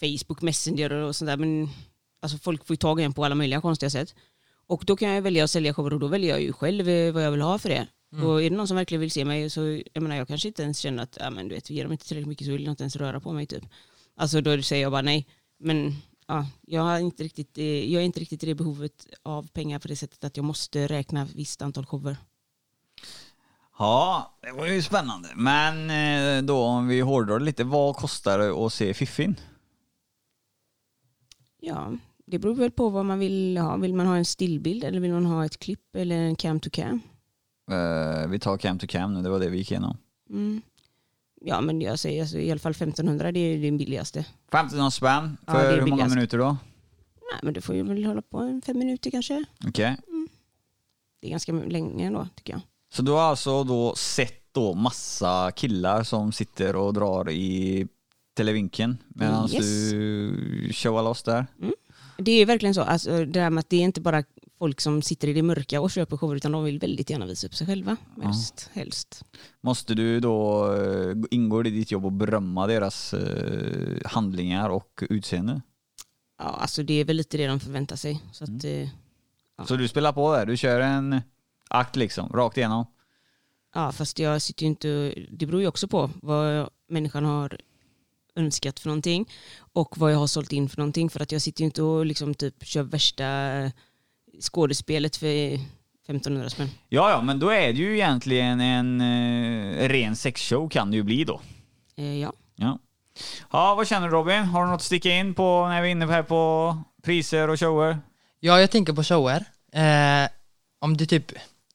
Facebook 0.00 0.42
Messenger 0.42 0.92
och 0.92 1.16
sånt 1.16 1.26
där. 1.26 1.36
Men 1.36 1.68
alltså 2.22 2.38
folk 2.38 2.66
får 2.66 2.74
ju 2.74 2.78
tag 2.78 3.00
i 3.00 3.04
en 3.04 3.12
på 3.12 3.24
alla 3.24 3.34
möjliga 3.34 3.60
konstiga 3.60 3.90
sätt. 3.90 4.14
Och 4.66 4.84
då 4.86 4.96
kan 4.96 5.08
jag 5.08 5.22
välja 5.22 5.44
att 5.44 5.50
sälja 5.50 5.74
shower 5.74 5.92
och 5.92 6.00
då 6.00 6.06
väljer 6.06 6.30
jag 6.30 6.42
ju 6.42 6.52
själv 6.52 6.88
eh, 6.88 7.12
vad 7.12 7.24
jag 7.24 7.30
vill 7.30 7.40
ha 7.40 7.58
för 7.58 7.68
det. 7.68 7.86
Och 8.20 8.42
är 8.42 8.50
det 8.50 8.56
någon 8.56 8.68
som 8.68 8.76
verkligen 8.76 9.00
vill 9.00 9.10
se 9.10 9.24
mig 9.24 9.50
så 9.50 9.80
jag 9.92 10.02
menar 10.02 10.16
jag 10.16 10.28
kanske 10.28 10.48
inte 10.48 10.62
ens 10.62 10.78
känner 10.78 11.02
att 11.02 11.16
ja, 11.20 11.30
men 11.30 11.48
du 11.48 11.54
vet, 11.54 11.70
ger 11.70 11.84
de 11.84 11.92
inte 11.92 12.06
tillräckligt 12.06 12.28
mycket 12.28 12.46
så 12.46 12.52
vill 12.52 12.64
jag 12.64 12.72
inte 12.72 12.82
ens 12.82 12.96
röra 12.96 13.20
på 13.20 13.32
mig 13.32 13.46
typ. 13.46 13.64
Alltså 14.16 14.40
då 14.40 14.62
säger 14.62 14.82
jag 14.82 14.92
bara 14.92 15.02
nej. 15.02 15.26
Men 15.58 15.94
ja, 16.26 16.46
jag, 16.62 16.82
har 16.82 16.98
inte 16.98 17.24
riktigt, 17.24 17.58
eh, 17.58 17.92
jag 17.92 18.02
är 18.02 18.06
inte 18.06 18.20
riktigt 18.20 18.42
i 18.42 18.46
det 18.46 18.54
behovet 18.54 19.06
av 19.22 19.48
pengar 19.48 19.78
på 19.78 19.88
det 19.88 19.96
sättet 19.96 20.24
att 20.24 20.36
jag 20.36 20.44
måste 20.44 20.86
räkna 20.86 21.28
visst 21.34 21.62
antal 21.62 21.86
shower. 21.86 22.16
Ja, 23.82 24.38
det 24.40 24.52
var 24.52 24.66
ju 24.66 24.82
spännande. 24.82 25.28
Men 25.34 25.90
eh, 25.90 26.42
då 26.42 26.58
om 26.64 26.88
vi 26.88 27.00
hårdrar 27.00 27.40
lite, 27.40 27.64
vad 27.64 27.96
kostar 27.96 28.38
det 28.38 28.50
att 28.50 28.72
se 28.72 28.94
Fiffin? 28.94 29.36
Ja, 31.60 31.92
det 32.26 32.38
beror 32.38 32.54
väl 32.54 32.70
på 32.70 32.88
vad 32.88 33.04
man 33.04 33.18
vill 33.18 33.58
ha. 33.58 33.76
Vill 33.76 33.94
man 33.94 34.06
ha 34.06 34.16
en 34.16 34.24
stillbild 34.24 34.84
eller 34.84 35.00
vill 35.00 35.12
man 35.12 35.26
ha 35.26 35.44
ett 35.44 35.58
klipp 35.58 35.96
eller 35.96 36.16
en 36.16 36.36
cam 36.36 36.60
to 36.60 36.70
cam? 36.72 37.00
Eh, 37.70 38.28
vi 38.28 38.38
tar 38.38 38.56
cam 38.56 38.78
to 38.78 38.86
cam 38.86 39.14
nu, 39.14 39.22
det 39.22 39.28
var 39.28 39.40
det 39.40 39.48
vi 39.48 39.58
gick 39.58 39.70
igenom. 39.70 39.96
Mm. 40.30 40.62
Ja 41.40 41.60
men 41.60 41.80
jag 41.80 41.98
säger 41.98 42.20
alltså, 42.20 42.38
i 42.38 42.50
alla 42.50 42.60
fall 42.60 42.72
1500 42.72 43.32
det 43.32 43.40
är 43.40 43.58
den 43.58 43.78
billigaste. 43.78 44.20
1500 44.20 44.90
spänn 44.90 45.36
Ja, 45.46 45.52
för 45.52 45.72
är 45.72 45.80
hur 45.80 45.86
många 45.86 46.08
minuter 46.08 46.38
då? 46.38 46.56
Nej 47.32 47.40
men 47.42 47.54
du 47.54 47.60
får 47.60 47.74
ju 47.74 47.82
väl 47.82 48.04
hålla 48.04 48.22
på 48.22 48.38
en 48.38 48.62
fem 48.62 48.78
minuter 48.78 49.10
kanske. 49.10 49.44
Okej. 49.66 49.96
Det 51.20 51.26
är 51.26 51.30
ganska 51.30 51.52
länge 51.52 52.06
ändå 52.06 52.28
tycker 52.34 52.52
jag. 52.52 52.62
Så 52.92 53.02
du 53.02 53.10
har 53.12 53.20
alltså 53.22 53.64
då 53.64 53.94
sett 53.96 54.54
då 54.54 54.74
massa 54.74 55.50
killar 55.50 56.02
som 56.02 56.32
sitter 56.32 56.76
och 56.76 56.94
drar 56.94 57.30
i 57.30 57.86
televinken 58.36 58.98
medan 59.08 59.50
Yes. 59.50 59.90
du 59.90 60.70
showar 60.72 61.02
loss 61.02 61.22
där? 61.22 61.46
Det 62.18 62.32
är 62.32 62.46
verkligen 62.46 62.74
så, 62.74 62.80
alltså, 62.82 63.10
det 63.10 63.24
där 63.24 63.50
med 63.50 63.60
att 63.60 63.70
det 63.70 63.76
är 63.76 63.80
inte 63.80 64.00
bara 64.00 64.24
folk 64.58 64.80
som 64.80 65.02
sitter 65.02 65.28
i 65.28 65.32
det 65.32 65.42
mörka 65.42 65.80
och 65.80 65.90
köper 65.90 66.16
shower 66.16 66.36
utan 66.36 66.52
de 66.52 66.64
vill 66.64 66.78
väldigt 66.78 67.10
gärna 67.10 67.26
visa 67.26 67.46
upp 67.46 67.54
sig 67.54 67.66
själva. 67.66 67.96
Mest, 68.16 68.70
helst. 68.72 69.24
Måste 69.60 69.94
du 69.94 70.20
då, 70.20 70.66
eh, 70.74 71.16
ingår 71.30 71.62
det 71.62 71.68
i 71.68 71.72
ditt 71.72 71.90
jobb 71.90 72.06
att 72.06 72.12
berömma 72.12 72.66
deras 72.66 73.14
eh, 73.14 73.96
handlingar 74.04 74.68
och 74.70 75.02
utseende? 75.10 75.60
Ja, 76.38 76.44
alltså 76.44 76.82
det 76.82 76.94
är 76.94 77.04
väl 77.04 77.16
lite 77.16 77.36
det 77.36 77.46
de 77.46 77.60
förväntar 77.60 77.96
sig. 77.96 78.22
Så 78.32 78.44
att, 78.44 78.64
eh, 78.64 78.88
Ja. 79.58 79.66
Så 79.66 79.76
du 79.76 79.88
spelar 79.88 80.12
på 80.12 80.32
där, 80.36 80.46
du 80.46 80.56
kör 80.56 80.80
en 80.80 81.20
akt 81.72 81.96
liksom, 81.96 82.28
rakt 82.28 82.56
igenom? 82.56 82.86
Ja, 83.74 83.92
fast 83.92 84.18
jag 84.18 84.42
sitter 84.42 84.62
ju 84.62 84.68
inte... 84.68 85.14
Det 85.30 85.46
beror 85.46 85.60
ju 85.60 85.66
också 85.66 85.88
på 85.88 86.10
vad 86.22 86.68
människan 86.88 87.24
har 87.24 87.58
önskat 88.36 88.80
för 88.80 88.88
någonting 88.88 89.28
och 89.72 89.98
vad 89.98 90.12
jag 90.12 90.18
har 90.18 90.26
sålt 90.26 90.52
in 90.52 90.68
för 90.68 90.78
någonting. 90.78 91.10
För 91.10 91.20
att 91.20 91.32
jag 91.32 91.42
sitter 91.42 91.60
ju 91.60 91.64
inte 91.64 91.82
och 91.82 92.06
liksom 92.06 92.34
typ 92.34 92.64
kör 92.64 92.82
värsta 92.82 93.24
skådespelet 94.40 95.16
för 95.16 95.54
1500 96.02 96.50
spänn. 96.50 96.68
Ja, 96.88 97.10
ja, 97.10 97.22
men 97.22 97.38
då 97.38 97.50
är 97.50 97.72
det 97.72 97.78
ju 97.78 97.94
egentligen 97.94 98.60
en 98.60 99.00
eh, 99.00 99.88
ren 99.88 100.16
sexshow 100.16 100.68
kan 100.68 100.90
det 100.90 100.96
ju 100.96 101.02
bli 101.02 101.24
då. 101.24 101.40
Eh, 101.96 102.18
ja. 102.18 102.32
Ja. 102.56 102.78
ja, 103.52 103.74
vad 103.74 103.88
känner 103.88 104.08
du 104.08 104.14
Robin? 104.14 104.44
Har 104.44 104.64
du 104.64 104.70
något 104.70 104.76
att 104.76 104.82
sticka 104.82 105.10
in 105.10 105.34
på 105.34 105.68
när 105.68 105.82
vi 105.82 105.88
är 105.88 105.92
inne 105.92 106.06
här 106.06 106.22
på 106.22 106.76
priser 107.02 107.50
och 107.50 107.58
shower? 107.58 107.98
Ja, 108.40 108.60
jag 108.60 108.70
tänker 108.70 108.92
på 108.92 109.04
shower. 109.04 109.44
Eh, 109.72 110.30
om 110.78 110.96
du 110.96 111.06
typ 111.06 111.32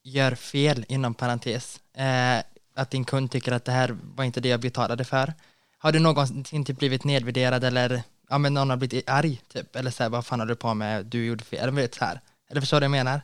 gör 0.08 0.36
fel, 0.36 0.86
inom 0.88 1.14
parentes, 1.14 1.80
eh, 1.93 2.38
att 2.76 2.91
din 2.91 3.05
kund 3.05 3.32
tycker 3.32 3.51
att 3.51 3.66
det 3.66 3.72
här 3.72 3.97
var 4.16 4.24
inte 4.26 4.39
det 4.39 4.49
jag 4.49 4.60
betalade 4.60 5.03
för. 5.05 5.34
Har 5.78 5.91
du 5.91 5.99
någonsin 5.99 6.66
typ 6.66 6.78
blivit 6.80 7.03
nedvärderad 7.03 7.64
eller 7.64 8.03
ja, 8.30 8.38
men 8.38 8.53
någon 8.53 8.70
har 8.70 8.78
blivit 8.78 9.10
arg 9.10 9.41
typ? 9.53 9.76
Eller 9.76 9.91
så 9.91 10.03
här, 10.03 10.10
vad 10.10 10.26
fan 10.26 10.39
har 10.39 10.47
du 10.47 10.55
på 10.55 10.74
med, 10.74 11.05
du 11.05 11.26
gjorde 11.26 11.43
fel, 11.43 11.60
eller 11.60 11.72
vet 11.72 11.95
så 11.95 12.05
här. 12.05 12.22
Eller 12.49 12.62
förstår 12.62 12.78
du 12.82 12.88
vad 12.88 12.97
jag 12.97 13.05
menar? 13.05 13.22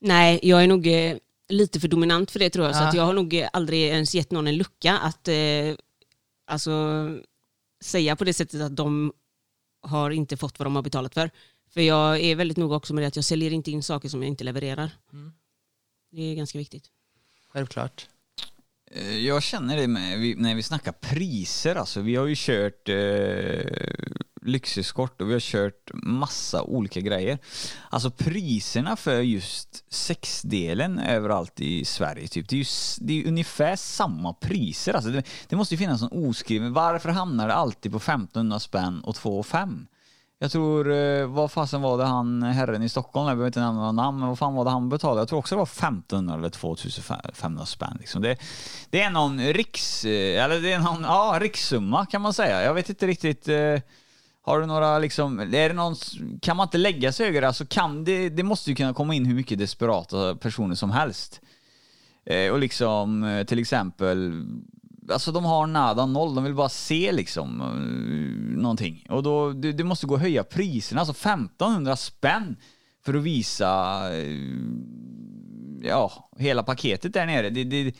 Nej, 0.00 0.40
jag 0.42 0.62
är 0.62 0.66
nog 0.66 0.86
eh, 0.86 1.16
lite 1.48 1.80
för 1.80 1.88
dominant 1.88 2.30
för 2.30 2.38
det 2.38 2.50
tror 2.50 2.66
jag. 2.66 2.76
Så 2.76 2.82
Ja. 2.82 2.88
att 2.88 2.94
jag 2.94 3.02
har 3.06 3.12
nog 3.12 3.34
eh, 3.34 3.48
aldrig 3.52 3.82
ens 3.82 4.14
gett 4.14 4.30
någon 4.30 4.46
en 4.46 4.56
lucka 4.56 4.98
att 4.98 5.28
eh, 5.28 5.34
alltså, 6.46 6.72
säga 7.84 8.16
på 8.16 8.24
det 8.24 8.32
sättet 8.34 8.60
att 8.60 8.76
de 8.76 9.12
har 9.82 10.10
inte 10.10 10.36
fått 10.36 10.58
vad 10.58 10.66
de 10.66 10.76
har 10.76 10.82
betalat 10.82 11.14
för. 11.14 11.30
För 11.70 11.80
jag 11.80 12.20
är 12.20 12.36
väldigt 12.36 12.56
noga 12.56 12.76
också 12.76 12.94
med 12.94 13.02
det 13.04 13.08
att 13.08 13.16
jag 13.16 13.24
säljer 13.24 13.50
inte 13.52 13.70
in 13.70 13.82
saker 13.82 14.08
som 14.08 14.22
jag 14.22 14.28
inte 14.28 14.44
levererar. 14.44 14.90
Mm. 15.12 15.32
Det 16.16 16.22
är 16.22 16.34
ganska 16.34 16.58
viktigt. 16.58 16.84
Självklart. 17.48 18.08
Eh, 18.90 19.18
Jag 19.18 19.42
känner 19.42 19.76
det 19.76 19.88
med, 19.88 20.38
när 20.38 20.54
vi 20.54 20.62
snackar 20.62 20.92
priser 20.92 21.76
alltså. 21.76 22.00
Vi 22.00 22.16
har 22.16 22.26
ju 22.26 22.34
kört 22.38 22.88
eh, 22.88 23.94
lyxeskort 24.42 25.20
och 25.20 25.28
vi 25.28 25.32
har 25.32 25.40
kört 25.40 25.90
massa 25.94 26.62
olika 26.62 27.00
grejer. 27.00 27.38
Alltså 27.90 28.10
priserna 28.10 28.96
för 28.96 29.20
just 29.20 29.92
sexdelen 29.92 30.98
överallt 30.98 31.60
i 31.60 31.84
Sverige, 31.84 32.28
typ, 32.28 32.48
det 32.48 32.56
är 32.56 32.58
ju 32.58 32.64
det 33.00 33.20
är 33.22 33.28
ungefär 33.28 33.76
samma 33.76 34.32
priser. 34.34 34.94
Alltså 34.94 35.10
det, 35.10 35.22
det 35.48 35.56
måste 35.56 35.74
ju 35.74 35.78
finnas 35.78 36.00
någon 36.02 36.28
oskriven, 36.28 36.72
varför 36.72 37.08
hamnar 37.08 37.48
det 37.48 37.54
alltid 37.54 37.92
på 37.92 37.98
1500 37.98 38.60
spänn 38.60 39.00
och 39.00 39.14
2 39.14 39.42
5? 39.42 39.86
Jag 40.44 40.52
tror, 40.52 40.92
eh, 40.92 41.26
vad 41.26 41.52
fasen 41.52 41.82
var 41.82 41.98
det 41.98 42.04
han, 42.04 42.42
herren 42.42 42.82
i 42.82 42.88
Stockholm, 42.88 43.28
jag 43.28 43.36
behöver 43.36 43.46
inte 43.46 43.60
nämna 43.60 43.80
några 43.80 43.92
namn, 43.92 44.18
men 44.18 44.28
vad 44.28 44.38
fan 44.38 44.54
var 44.54 44.64
det 44.64 44.70
han 44.70 44.88
betalade? 44.88 45.20
Jag 45.20 45.28
tror 45.28 45.38
också 45.38 45.54
det 45.54 45.58
var 45.58 45.66
1500 45.66 46.34
eller 46.34 46.50
2500 46.50 47.66
spänn. 47.66 47.96
Liksom. 48.00 48.22
Det, 48.22 48.36
det 48.90 49.02
är 49.02 49.10
någon 49.10 49.40
riks, 49.40 50.04
eh, 50.04 50.44
eller 50.44 50.60
det 50.60 50.72
är 50.72 50.78
någon, 50.78 51.02
ja, 51.02 51.38
rikssumma 51.40 52.06
kan 52.06 52.22
man 52.22 52.32
säga. 52.32 52.62
Jag 52.62 52.74
vet 52.74 52.88
inte 52.88 53.06
riktigt, 53.06 53.48
eh, 53.48 53.80
har 54.42 54.60
du 54.60 54.66
några 54.66 54.98
liksom, 54.98 55.40
är 55.40 55.46
det 55.68 55.72
någon, 55.72 55.94
kan 56.42 56.56
man 56.56 56.66
inte 56.66 56.78
lägga 56.78 57.12
sig 57.12 57.26
högre? 57.26 57.46
Alltså 57.46 57.66
kan 57.66 58.04
det, 58.04 58.28
det 58.28 58.42
måste 58.42 58.70
ju 58.70 58.76
kunna 58.76 58.94
komma 58.94 59.14
in 59.14 59.26
hur 59.26 59.34
mycket 59.34 59.58
desperata 59.58 60.34
personer 60.34 60.74
som 60.74 60.90
helst. 60.90 61.40
Och 62.52 62.58
liksom 62.58 63.44
till 63.48 63.58
exempel, 63.58 64.44
alltså 65.10 65.32
de 65.32 65.44
har 65.44 65.66
nada 65.66 66.06
noll, 66.06 66.34
de 66.34 66.44
vill 66.44 66.54
bara 66.54 66.68
se 66.68 67.12
liksom 67.12 67.60
eh, 67.60 68.58
någonting. 68.62 69.06
Och 69.10 69.22
då, 69.22 69.52
det, 69.52 69.72
det 69.72 69.84
måste 69.84 70.06
gå 70.06 70.14
att 70.14 70.20
höja 70.20 70.44
priserna, 70.44 71.00
alltså 71.00 71.28
1500 71.28 71.96
spänn 71.96 72.56
för 73.04 73.14
att 73.14 73.22
visa 73.22 74.00
eh, 74.14 74.38
ja, 75.82 76.30
hela 76.38 76.62
paketet 76.62 77.12
där 77.12 77.26
nere. 77.26 77.50
Det, 77.50 77.64
det, 77.64 77.94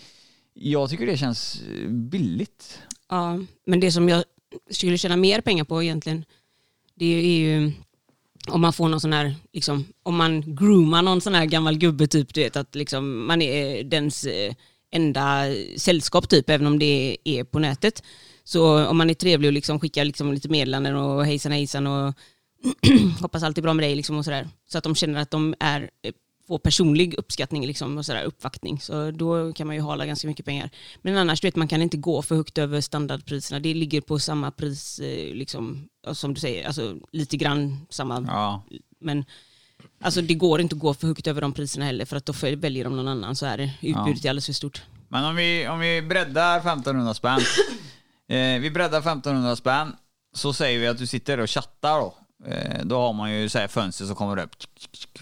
jag 0.54 0.90
tycker 0.90 1.06
det 1.06 1.16
känns 1.16 1.62
billigt. 1.88 2.78
Ja, 3.08 3.38
men 3.66 3.80
det 3.80 3.92
som 3.92 4.08
jag 4.08 4.24
skulle 4.70 4.98
tjäna 4.98 5.16
mer 5.16 5.40
pengar 5.40 5.64
på 5.64 5.82
egentligen, 5.82 6.24
det 6.94 7.06
är 7.06 7.38
ju 7.38 7.72
om 8.48 8.60
man 8.60 8.72
får 8.72 8.88
någon 8.88 9.00
sån 9.00 9.12
här, 9.12 9.34
liksom, 9.52 9.84
om 10.02 10.16
man 10.16 10.54
groomar 10.56 11.02
någon 11.02 11.20
sån 11.20 11.34
här 11.34 11.44
gammal 11.44 11.78
gubbe 11.78 12.06
typ, 12.06 12.34
du 12.34 12.42
vet 12.42 12.56
att 12.56 12.74
liksom, 12.74 13.26
man 13.26 13.42
är 13.42 13.76
eh, 13.76 13.84
dens 13.84 14.24
eh, 14.24 14.54
enda 14.94 15.44
sällskap 15.76 16.28
typ, 16.28 16.50
även 16.50 16.66
om 16.66 16.78
det 16.78 17.16
är 17.24 17.44
på 17.44 17.58
nätet. 17.58 18.02
Så 18.44 18.86
om 18.86 18.96
man 18.96 19.10
är 19.10 19.14
trevlig 19.14 19.48
och 19.48 19.52
liksom 19.52 19.80
skickar 19.80 20.04
liksom 20.04 20.32
lite 20.32 20.48
meddelanden 20.48 20.96
och 20.96 21.26
hejsan 21.26 21.52
hejsan 21.52 21.86
och 21.86 22.14
hoppas 23.20 23.42
allt 23.42 23.58
är 23.58 23.62
bra 23.62 23.74
med 23.74 23.84
dig 23.84 23.94
liksom 23.94 24.18
och 24.18 24.24
sådär. 24.24 24.48
Så 24.68 24.78
att 24.78 24.84
de 24.84 24.94
känner 24.94 25.20
att 25.20 25.30
de 25.30 25.54
är, 25.60 25.90
får 26.48 26.58
personlig 26.58 27.14
uppskattning 27.14 27.66
liksom 27.66 27.98
och 27.98 28.06
sådär, 28.06 28.24
uppvaktning. 28.24 28.80
Så 28.80 29.10
då 29.10 29.52
kan 29.52 29.66
man 29.66 29.76
ju 29.76 29.82
hala 29.82 30.06
ganska 30.06 30.28
mycket 30.28 30.46
pengar. 30.46 30.70
Men 31.02 31.16
annars, 31.16 31.40
du 31.40 31.46
vet, 31.46 31.56
man 31.56 31.68
kan 31.68 31.82
inte 31.82 31.96
gå 31.96 32.22
för 32.22 32.36
högt 32.36 32.58
över 32.58 32.80
standardpriserna. 32.80 33.60
Det 33.60 33.74
ligger 33.74 34.00
på 34.00 34.18
samma 34.18 34.50
pris, 34.50 34.98
eh, 34.98 35.34
liksom, 35.34 35.88
som 36.12 36.34
du 36.34 36.40
säger, 36.40 36.66
alltså 36.66 36.96
lite 37.12 37.36
grann 37.36 37.86
samma. 37.90 38.24
Ja. 38.28 38.62
Men 39.00 39.24
alltså, 40.04 40.22
det 40.22 40.34
går 40.34 40.60
inte 40.60 40.74
att 40.74 40.80
gå 40.80 40.94
för 40.94 41.06
högt 41.06 41.26
över 41.26 41.40
de 41.40 41.52
priserna 41.52 41.84
heller, 41.84 42.04
för 42.04 42.16
att 42.16 42.26
då 42.26 42.32
väljer 42.56 42.84
de 42.84 42.96
någon 42.96 43.08
annan, 43.08 43.36
så 43.36 43.46
är 43.46 43.56
det. 43.56 43.70
Utbudet 43.80 44.24
är 44.24 44.28
alldeles 44.28 44.46
för 44.46 44.52
stort. 44.52 44.82
Men 45.08 45.24
om 45.24 45.36
vi, 45.36 45.68
om 45.68 45.80
vi 45.80 46.02
breddar 46.02 46.58
1500 46.58 47.14
spänn. 47.14 47.40
eh, 48.28 48.60
vi 48.60 48.70
breddar 48.70 48.98
1500 48.98 49.56
spänn. 49.56 49.96
Så 50.34 50.52
säger 50.52 50.78
vi 50.78 50.86
att 50.86 50.98
du 50.98 51.06
sitter 51.06 51.40
och 51.40 51.50
chattar 51.50 52.00
då. 52.00 52.14
Eh, 52.46 52.84
då 52.84 52.98
har 52.98 53.12
man 53.12 53.32
ju 53.32 53.48
så 53.48 53.58
här 53.58 53.68
fönster 53.68 54.04
som 54.04 54.16
kommer 54.16 54.38
upp. 54.38 54.50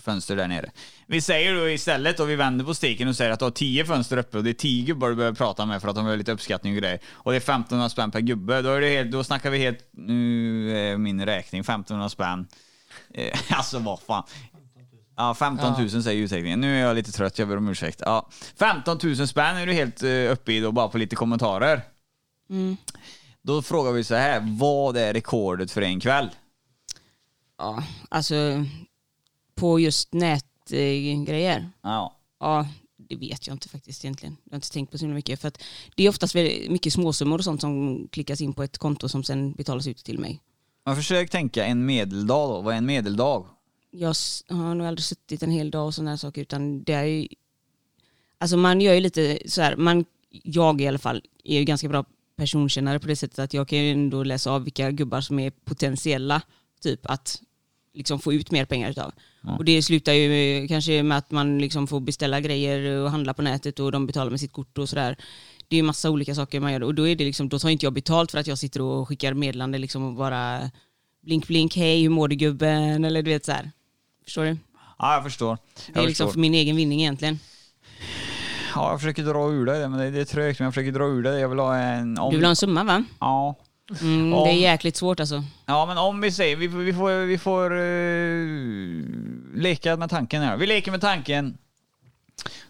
Fönster 0.00 0.36
där 0.36 0.48
nere. 0.48 0.70
Vi 1.06 1.20
säger 1.20 1.54
då 1.54 1.70
istället, 1.70 2.20
och 2.20 2.30
vi 2.30 2.36
vänder 2.36 2.64
på 2.64 2.74
steken 2.74 3.08
och 3.08 3.16
säger 3.16 3.30
att 3.30 3.38
du 3.38 3.44
har 3.44 3.50
10 3.50 3.84
fönster 3.84 4.16
uppe 4.16 4.38
och 4.38 4.44
det 4.44 4.50
är 4.50 4.54
10 4.54 4.84
gubbar 4.84 5.08
du 5.08 5.14
behöver 5.14 5.36
prata 5.36 5.66
med 5.66 5.80
för 5.80 5.88
att 5.88 5.94
de 5.94 6.04
har 6.06 6.16
lite 6.16 6.32
uppskattning 6.32 6.72
och 6.72 6.78
grejer. 6.78 7.00
Och 7.12 7.32
det 7.32 7.36
är 7.36 7.40
1500 7.40 7.88
spänn 7.88 8.10
per 8.10 8.20
gubbe. 8.20 8.62
Då, 8.62 8.70
är 8.70 8.80
det 8.80 8.88
helt, 8.88 9.10
då 9.10 9.24
snackar 9.24 9.50
vi 9.50 9.58
helt, 9.58 9.88
nu 9.90 10.78
är 10.78 10.96
min 10.96 11.26
räkning 11.26 11.60
1500 11.60 12.08
spänn. 12.08 12.46
Eh, 13.14 13.38
alltså 13.50 13.78
vad 13.78 14.00
fan. 14.00 14.24
Ja, 15.16 15.34
15 15.34 15.72
000 15.80 16.02
säger 16.02 16.22
uteckningen. 16.22 16.60
Nu 16.60 16.76
är 16.76 16.80
jag 16.80 16.94
lite 16.94 17.12
trött, 17.12 17.38
jag 17.38 17.48
ber 17.48 17.56
om 17.56 17.68
ursäkt. 17.68 18.02
Ja, 18.04 18.28
15 18.56 18.98
000 19.02 19.28
spänn 19.28 19.56
är 19.56 19.66
du 19.66 19.72
helt 19.72 20.02
uh, 20.02 20.32
uppe 20.32 20.52
i 20.52 20.60
då, 20.60 20.72
bara 20.72 20.88
på 20.88 20.98
lite 20.98 21.16
kommentarer. 21.16 21.82
Då 23.42 23.62
frågar 23.62 23.92
vi 23.92 24.04
så 24.04 24.14
här, 24.14 24.56
vad 24.58 24.96
är 24.96 25.12
rekordet 25.12 25.70
för 25.70 25.82
en 25.82 26.00
kväll? 26.00 26.30
Ja, 27.58 27.84
alltså 28.08 28.64
på 29.54 29.80
just 29.80 30.12
nätgrejer. 30.12 31.70
Ja. 31.82 32.16
Ja, 32.40 32.68
det 32.96 33.16
vet 33.16 33.46
jag 33.46 33.54
inte 33.54 33.68
faktiskt 33.68 34.04
egentligen. 34.04 34.36
Jag 34.44 34.52
har 34.52 34.56
inte 34.56 34.70
tänkt 34.70 34.92
på 34.92 34.98
så 34.98 35.06
mycket. 35.06 35.40
För 35.40 35.48
att 35.48 35.62
det 35.94 36.04
är 36.04 36.08
oftast 36.08 36.34
mycket 36.34 36.92
småsummor 36.92 37.38
och 37.38 37.44
sånt 37.44 37.60
som 37.60 38.08
klickas 38.12 38.40
in 38.40 38.52
på 38.52 38.62
ett 38.62 38.78
konto 38.78 39.08
som 39.08 39.24
sen 39.24 39.52
betalas 39.52 39.86
ut 39.86 40.04
till 40.04 40.18
mig. 40.18 40.40
Men 40.84 40.96
försök 40.96 41.30
tänka 41.30 41.64
en 41.64 41.86
medeldag 41.86 42.50
då, 42.50 42.60
vad 42.60 42.74
är 42.74 42.78
en 42.78 42.86
medeldag? 42.86 43.46
Jag 43.94 44.14
har 44.48 44.74
nog 44.74 44.86
aldrig 44.86 45.04
suttit 45.04 45.42
en 45.42 45.50
hel 45.50 45.70
dag 45.70 45.86
och 45.86 45.94
sådana 45.94 46.10
här 46.10 46.16
saker 46.16 46.42
utan 46.42 46.82
det 46.82 46.92
är 46.92 47.04
ju... 47.04 47.28
Alltså 48.38 48.56
man 48.56 48.80
gör 48.80 48.94
ju 48.94 49.00
lite 49.00 49.38
så 49.46 49.62
här, 49.62 49.76
man, 49.76 50.04
jag 50.30 50.80
i 50.80 50.86
alla 50.86 50.98
fall, 50.98 51.22
är 51.44 51.58
ju 51.58 51.64
ganska 51.64 51.88
bra 51.88 52.04
personkännare 52.36 52.98
på 52.98 53.06
det 53.06 53.16
sättet 53.16 53.38
att 53.38 53.54
jag 53.54 53.68
kan 53.68 53.78
ju 53.78 53.92
ändå 53.92 54.22
läsa 54.22 54.50
av 54.50 54.64
vilka 54.64 54.90
gubbar 54.90 55.20
som 55.20 55.38
är 55.38 55.50
potentiella 55.50 56.42
typ 56.80 57.00
att 57.10 57.42
liksom 57.94 58.18
få 58.18 58.32
ut 58.32 58.50
mer 58.50 58.64
pengar 58.64 58.90
utav. 58.90 59.12
Och 59.58 59.64
det 59.64 59.82
slutar 59.82 60.12
ju 60.12 60.68
kanske 60.68 61.02
med 61.02 61.18
att 61.18 61.30
man 61.30 61.58
liksom 61.58 61.86
får 61.86 62.00
beställa 62.00 62.40
grejer 62.40 63.02
och 63.02 63.10
handla 63.10 63.34
på 63.34 63.42
nätet 63.42 63.80
och 63.80 63.92
de 63.92 64.06
betalar 64.06 64.30
med 64.30 64.40
sitt 64.40 64.52
kort 64.52 64.78
och 64.78 64.88
sådär. 64.88 65.16
Det 65.68 65.76
är 65.76 65.78
ju 65.78 65.82
massa 65.82 66.10
olika 66.10 66.34
saker 66.34 66.60
man 66.60 66.72
gör 66.72 66.82
och 66.82 66.94
då, 66.94 67.08
är 67.08 67.16
det 67.16 67.24
liksom, 67.24 67.48
då 67.48 67.58
tar 67.58 67.68
inte 67.68 67.86
jag 67.86 67.92
betalt 67.92 68.30
för 68.30 68.38
att 68.38 68.46
jag 68.46 68.58
sitter 68.58 68.82
och 68.82 69.08
skickar 69.08 69.34
meddelande 69.34 69.78
liksom 69.78 70.02
och 70.04 70.14
bara 70.14 70.70
blink 71.20 71.46
blink, 71.46 71.76
hej 71.76 72.02
hur 72.02 72.08
mår 72.08 72.28
du 72.28 72.36
gubben? 72.36 73.04
Eller 73.04 73.22
du 73.22 73.30
vet 73.30 73.44
så 73.44 73.52
här. 73.52 73.70
Förstår 74.24 74.44
du? 74.44 74.56
Ja, 74.98 75.14
jag 75.14 75.22
förstår. 75.22 75.58
Det 75.86 75.92
är 75.92 75.96
Jag 76.00 76.06
liksom 76.06 76.26
förstår. 76.26 76.32
för 76.32 76.40
min 76.40 76.54
egen 76.54 76.76
vinning 76.76 77.00
egentligen. 77.00 77.38
Ja, 78.74 78.90
jag 78.90 79.00
försöker 79.00 79.22
dra 79.22 79.50
ur 79.50 79.66
det, 79.66 79.88
men 79.88 79.98
det, 79.98 80.10
det 80.10 80.20
är 80.20 80.24
trögt, 80.24 80.58
men 80.58 80.64
jag 80.64 80.74
försöker 80.74 80.92
dra 80.92 81.04
ur 81.06 81.22
det. 81.22 81.40
Jag 81.40 81.48
vill 81.48 81.58
ha 81.58 81.76
en... 81.76 82.18
Om, 82.18 82.30
Du 82.30 82.36
vill 82.36 82.44
ha 82.44 82.50
en 82.50 82.56
summa 82.56 82.84
va? 82.84 83.04
Ja. 83.20 83.54
Mm, 84.00 84.32
Om- 84.32 84.44
Det 84.44 84.50
är 84.54 84.58
jäkligt 84.58 84.96
svårt 84.96 85.20
alltså. 85.20 85.44
Ja, 85.66 85.86
men 85.86 85.98
om 85.98 86.20
vi 86.20 86.32
säger, 86.32 86.56
vi, 86.56 86.68
får- 86.70 86.78
vi 86.78 86.92
får, 86.92 87.26
vi 87.26 87.38
får 87.38 87.70
eh, 87.80 89.60
leka 89.62 89.96
med 89.96 90.10
tanken 90.10 90.42
här. 90.42 90.56
Vi 90.56 90.66
leker 90.66 90.90
med 90.90 91.00
tanken, 91.00 91.58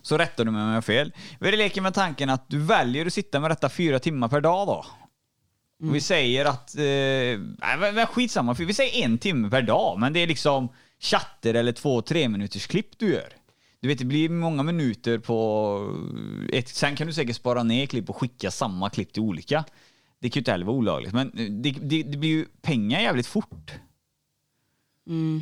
så 0.02 0.18
rättar 0.18 0.44
du 0.44 0.50
mig 0.50 0.62
om 0.62 0.68
jag 0.68 0.74
har 0.74 0.82
fel. 0.82 1.12
Vi 1.40 1.56
leker 1.56 1.80
med 1.80 1.94
tanken 1.94 2.30
att 2.30 2.44
du 2.48 2.58
väljer 2.58 3.06
att 3.06 3.12
sitta 3.12 3.40
med 3.40 3.50
detta 3.50 3.68
fyra 3.68 3.98
timmar 3.98 4.28
per 4.28 4.40
dag 4.40 4.66
då. 4.66 4.84
Och 5.88 5.94
vi 5.94 6.00
säger 6.00 6.44
att, 6.44 6.74
eh, 6.76 6.82
nej 6.82 7.92
men 7.94 8.06
skitsamma, 8.06 8.52
vi 8.52 8.74
säger 8.74 9.04
en 9.04 9.18
timme 9.18 9.50
per 9.50 9.62
dag, 9.62 9.98
men 10.00 10.12
det 10.12 10.20
är 10.20 10.26
liksom 10.26 10.68
chatter 11.02 11.54
eller 11.54 11.72
två, 11.72 12.02
tre 12.02 12.28
minuters 12.28 12.66
klipp 12.66 12.98
du 12.98 13.12
gör. 13.12 13.32
Du 13.80 13.88
vet, 13.88 13.98
det 13.98 14.04
blir 14.04 14.28
många 14.28 14.62
minuter 14.62 15.18
på 15.18 15.96
ett, 16.52 16.68
sen 16.68 16.96
kan 16.96 17.06
du 17.06 17.12
säkert 17.12 17.36
spara 17.36 17.62
ner 17.62 17.86
klipp 17.86 18.10
och 18.10 18.16
skicka 18.16 18.50
samma 18.50 18.90
klipp 18.90 19.12
till 19.12 19.22
olika. 19.22 19.64
Det 20.20 20.28
kan 20.30 20.34
ju 20.34 20.40
inte 20.40 20.50
heller 20.50 20.66
vara 20.66 20.76
olagligt, 20.76 21.12
men 21.12 21.30
det, 21.62 21.70
det, 21.70 22.02
det 22.02 22.16
blir 22.18 22.30
ju 22.30 22.46
pengar 22.62 23.00
jävligt 23.00 23.26
fort. 23.26 23.72
Mm. 25.08 25.40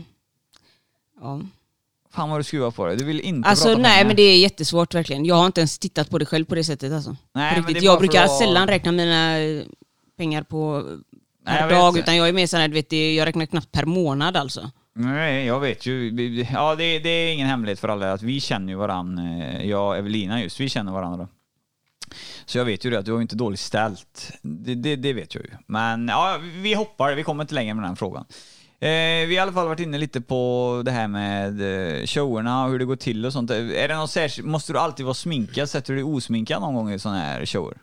Ja. 1.21 1.41
Fan 2.11 2.31
vad 2.31 2.41
du 2.41 2.45
skruvar 2.45 2.71
på 2.71 2.87
det. 2.87 2.97
Du 2.97 3.05
vill 3.05 3.21
inte 3.21 3.49
Alltså 3.49 3.69
prata 3.69 3.81
nej 3.83 3.93
pengar. 3.93 4.07
men 4.07 4.17
det 4.17 4.23
är 4.23 4.39
jättesvårt 4.39 4.95
verkligen. 4.95 5.25
Jag 5.25 5.35
har 5.35 5.47
inte 5.47 5.61
ens 5.61 5.79
tittat 5.79 6.11
på 6.11 6.19
det 6.19 6.27
själv 6.27 6.45
på 6.45 6.55
det 6.55 6.65
sättet 6.65 6.93
alltså. 6.93 7.17
Nej, 7.33 7.63
men 7.67 7.83
Jag 7.85 7.99
brukar 7.99 8.25
att- 8.25 8.39
sällan 8.39 8.69
räkna 8.69 8.93
mina 8.93 9.37
pengar 10.17 10.43
på 10.43 10.83
Nej, 11.45 11.59
per 11.59 11.69
vet. 11.69 11.77
dag 11.77 11.99
utan 11.99 12.17
jag 12.17 12.29
är 12.29 12.33
mer 12.33 12.47
såhär, 12.47 12.69
du 12.69 12.75
vet, 12.75 12.93
jag 12.93 13.27
räknar 13.27 13.47
knappt 13.47 13.73
per 13.73 13.85
månad 13.85 14.37
alltså. 14.37 14.71
Nej, 14.95 15.47
jag 15.47 15.61
vet 15.61 15.87
ju. 15.87 16.11
Ja, 16.53 16.75
det, 16.75 16.99
det 16.99 17.09
är 17.09 17.33
ingen 17.33 17.47
hemlighet 17.47 17.81
för 17.81 17.89
alla 17.89 18.13
att 18.13 18.23
vi 18.23 18.41
känner 18.41 18.73
ju 18.73 18.79
varann, 18.79 19.19
eh, 19.19 19.67
jag 19.67 19.89
och 19.89 19.97
Evelina 19.97 20.43
just, 20.43 20.61
vi 20.61 20.69
känner 20.69 20.93
varandra. 20.93 21.29
Så 22.47 22.59
jag 22.59 22.65
vet 22.65 22.85
ju 22.85 22.91
det 22.91 22.99
att 22.99 23.05
du 23.05 23.13
har 23.13 23.21
inte 23.21 23.37
dåligt 23.37 23.61
ställt. 23.61 24.33
Det, 24.43 24.75
det, 24.75 24.97
det 24.97 25.13
vet 25.13 25.35
jag 25.35 25.45
ju. 25.45 25.51
Men 25.67 26.09
ja, 26.09 26.39
vi 26.63 26.75
hoppar, 26.75 27.15
vi 27.15 27.23
kommer 27.23 27.45
inte 27.45 27.55
längre 27.55 27.75
med 27.75 27.85
den 27.85 27.97
frågan. 27.97 28.25
Eh, 28.81 28.89
vi 28.89 29.25
har 29.25 29.33
i 29.33 29.39
alla 29.39 29.53
fall 29.53 29.69
varit 29.69 29.81
inne 29.81 29.99
lite 29.99 30.21
på 30.21 30.83
det 30.85 30.91
här 30.91 31.09
med 31.09 31.61
eh, 31.61 32.07
showerna 32.07 32.65
och 32.65 32.71
hur 32.71 32.79
det 32.79 32.85
går 32.85 32.97
till 32.97 33.27
och 33.27 33.33
sånt. 33.33 33.51
Är 33.51 33.89
det 33.89 33.97
något 33.97 34.11
särskilt, 34.11 34.49
måste 34.49 34.73
du 34.73 34.79
alltid 34.79 35.07
vara 35.07 35.15
sminkad? 35.15 35.71
Sätter 35.71 35.93
du 35.93 35.97
dig 35.97 36.05
osminkad 36.05 36.61
någon 36.63 36.75
gång 36.75 36.93
i 36.93 36.99
sådana 36.99 37.19
här 37.19 37.47
shower? 37.47 37.79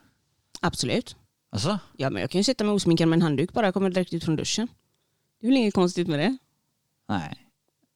Absolut. 0.62 1.16
Alltså? 1.52 1.80
Ja 1.98 2.10
men 2.10 2.22
jag 2.22 2.30
kan 2.30 2.40
ju 2.40 2.44
sätta 2.44 2.64
mig 2.64 2.74
osminkad 2.74 3.08
med 3.08 3.18
en 3.18 3.22
handduk 3.22 3.54
bara, 3.54 3.68
jag 3.68 3.74
kommer 3.74 3.90
direkt 3.90 4.14
ut 4.14 4.24
från 4.24 4.36
duschen. 4.36 4.68
Det 5.42 5.48
är 5.48 5.50
väl 5.50 5.58
inget 5.58 5.74
konstigt 5.74 6.08
med 6.08 6.20
det. 6.20 6.38
Nej. 7.10 7.38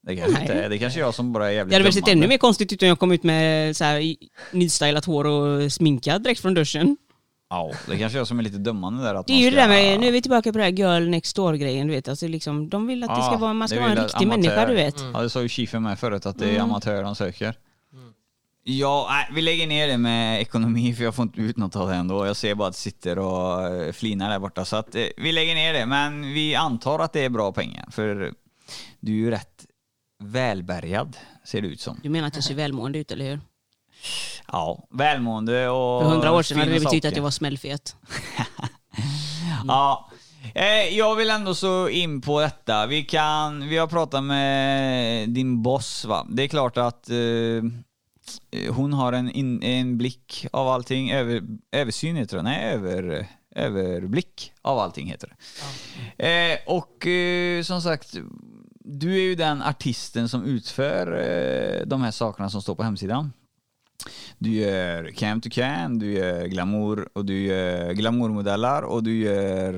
Det 0.03 0.15
kanske 0.15 0.33
Nej. 0.33 0.41
inte 0.41 0.53
är. 0.53 0.69
Det 0.69 0.77
kanske 0.77 0.99
är 0.99 1.01
jag 1.01 1.13
som 1.13 1.33
bara 1.33 1.47
är 1.47 1.51
jävligt 1.51 1.69
Det 1.69 1.75
hade 1.75 1.83
väl 1.83 1.93
sett 1.93 2.07
ännu 2.07 2.27
mer 2.27 2.37
konstigt 2.37 2.73
ut 2.73 2.81
om 2.81 2.87
jag 2.87 2.99
kom 2.99 3.11
ut 3.11 3.23
med 3.23 3.77
så 3.77 3.83
här, 3.83 4.15
nystylat 4.51 5.05
hår 5.05 5.25
och 5.27 5.71
sminkad 5.73 6.23
direkt 6.23 6.41
från 6.41 6.53
duschen. 6.53 6.97
Ja, 7.49 7.71
det 7.87 7.97
kanske 7.97 8.17
är 8.17 8.19
jag 8.19 8.27
som 8.27 8.39
är 8.39 8.43
lite 8.43 8.57
dömande 8.57 9.03
där. 9.03 9.15
Att 9.15 9.27
Det 9.27 9.33
är 9.33 9.37
ju 9.43 9.49
det 9.49 9.55
där 9.55 9.67
med, 9.67 9.99
nu 9.99 10.07
är 10.07 10.11
vi 10.11 10.21
tillbaka 10.21 10.51
på 10.51 10.57
det 10.57 10.63
här 10.63 10.71
girl 10.71 11.09
next 11.09 11.35
door 11.35 11.53
grejen 11.53 11.87
du 11.87 11.93
vet. 11.93 12.07
Alltså 12.07 12.27
liksom, 12.27 12.69
de 12.69 12.87
vill 12.87 13.03
att 13.03 13.15
det 13.15 13.23
ska 13.23 13.37
vara, 13.37 13.53
man 13.53 13.67
ska 13.67 13.79
vara 13.79 13.91
en 13.91 13.97
riktig 14.03 14.23
amatör. 14.23 14.37
människa 14.37 14.65
du 14.65 14.73
vet. 14.73 14.95
Ja, 15.13 15.21
det 15.21 15.29
sa 15.29 15.41
ju 15.41 15.49
Schiffer 15.49 15.79
med 15.79 15.99
förut, 15.99 16.25
att 16.25 16.39
det 16.39 16.45
är 16.45 16.49
Mm. 16.49 16.61
amatör 16.63 17.03
de 17.03 17.15
söker. 17.15 17.55
Ja, 18.63 19.07
nej, 19.09 19.27
vi 19.35 19.41
lägger 19.41 19.67
ner 19.67 19.87
det 19.87 19.97
med 19.97 20.41
ekonomi 20.41 20.93
för 20.93 21.03
jag 21.03 21.15
får 21.15 21.23
inte 21.23 21.41
ut 21.41 21.57
något 21.57 21.75
av 21.75 21.87
det 21.89 21.95
ändå. 21.95 22.25
Jag 22.25 22.35
ser 22.35 22.55
bara 22.55 22.67
att 22.67 22.73
det 22.73 22.79
sitter 22.79 23.19
och 23.19 23.67
eh, 23.67 23.91
flinar 23.91 24.29
där 24.29 24.39
borta. 24.39 24.65
Så 24.65 24.75
att 24.75 24.95
eh, 24.95 25.03
vi 25.17 25.31
lägger 25.31 25.55
ner 25.55 25.73
det, 25.73 25.85
men 25.85 26.21
vi 26.33 26.55
antar 26.55 26.99
att 26.99 27.13
det 27.13 27.25
är 27.25 27.29
bra 27.29 27.51
pengar. 27.51 27.85
För 27.91 28.33
du 28.99 29.11
är 29.11 29.15
ju 29.15 29.31
rätt 29.31 29.65
välbärgad, 30.23 31.17
ser 31.43 31.61
det 31.61 31.67
ut 31.67 31.81
som. 31.81 31.99
Du 32.03 32.09
menar 32.09 32.27
att 32.27 32.35
jag 32.35 32.43
ser 32.43 32.55
välmående 32.55 32.99
ut 32.99 33.11
eller 33.11 33.29
hur? 33.29 33.39
Ja, 34.47 34.87
välmående 34.89 35.69
och 35.69 36.01
För 36.01 36.09
hundra 36.09 36.31
år 36.31 36.43
sedan 36.43 36.59
hade 36.59 36.71
det 36.71 36.79
betytt 36.79 37.05
att 37.05 37.15
jag 37.15 37.23
var 37.23 37.31
smällfet. 37.31 37.95
Ja. 39.67 40.09
Eh, 40.55 40.97
jag 40.97 41.15
vill 41.15 41.29
ändå 41.29 41.55
så 41.55 41.89
in 41.89 42.21
på 42.21 42.41
detta. 42.41 42.87
Vi, 42.87 43.03
kan, 43.03 43.69
vi 43.69 43.77
har 43.77 43.87
pratat 43.87 44.23
med 44.23 45.29
din 45.29 45.63
boss 45.63 46.05
va. 46.05 46.27
Det 46.29 46.43
är 46.43 46.47
klart 46.47 46.77
att 46.77 47.09
eh, 47.09 47.63
hon 48.69 48.93
har 48.93 49.13
en, 49.13 49.31
in, 49.31 49.63
en 49.63 49.97
blick 49.97 50.45
av 50.51 50.67
allting. 50.67 51.11
Över, 51.11 51.41
översyn 51.71 52.15
heter 52.15 52.37
det. 52.37 52.43
Nej, 52.43 52.73
över, 52.73 53.27
överblick 53.55 54.53
av 54.61 54.79
allting 54.79 55.07
heter 55.07 55.35
det. 56.17 56.27
Eh, 56.27 56.57
och 56.65 57.07
eh, 57.07 57.63
som 57.63 57.81
sagt, 57.81 58.15
du 58.83 59.13
är 59.13 59.21
ju 59.21 59.35
den 59.35 59.61
artisten 59.61 60.29
som 60.29 60.45
utför 60.45 61.07
eh, 61.07 61.85
de 61.85 62.01
här 62.01 62.11
sakerna 62.11 62.49
som 62.49 62.61
står 62.61 62.75
på 62.75 62.83
hemsidan. 62.83 63.33
Du 64.37 64.49
gör 64.49 65.11
cam 65.11 65.41
to 65.41 65.49
cam, 65.51 65.99
du 65.99 66.13
gör 66.13 66.45
glamour 66.45 67.09
och 67.13 67.25
du 67.25 67.41
gör 67.41 67.93
glamourmodeller 67.93 68.83
och 68.83 69.03
du 69.03 69.17
gör 69.17 69.73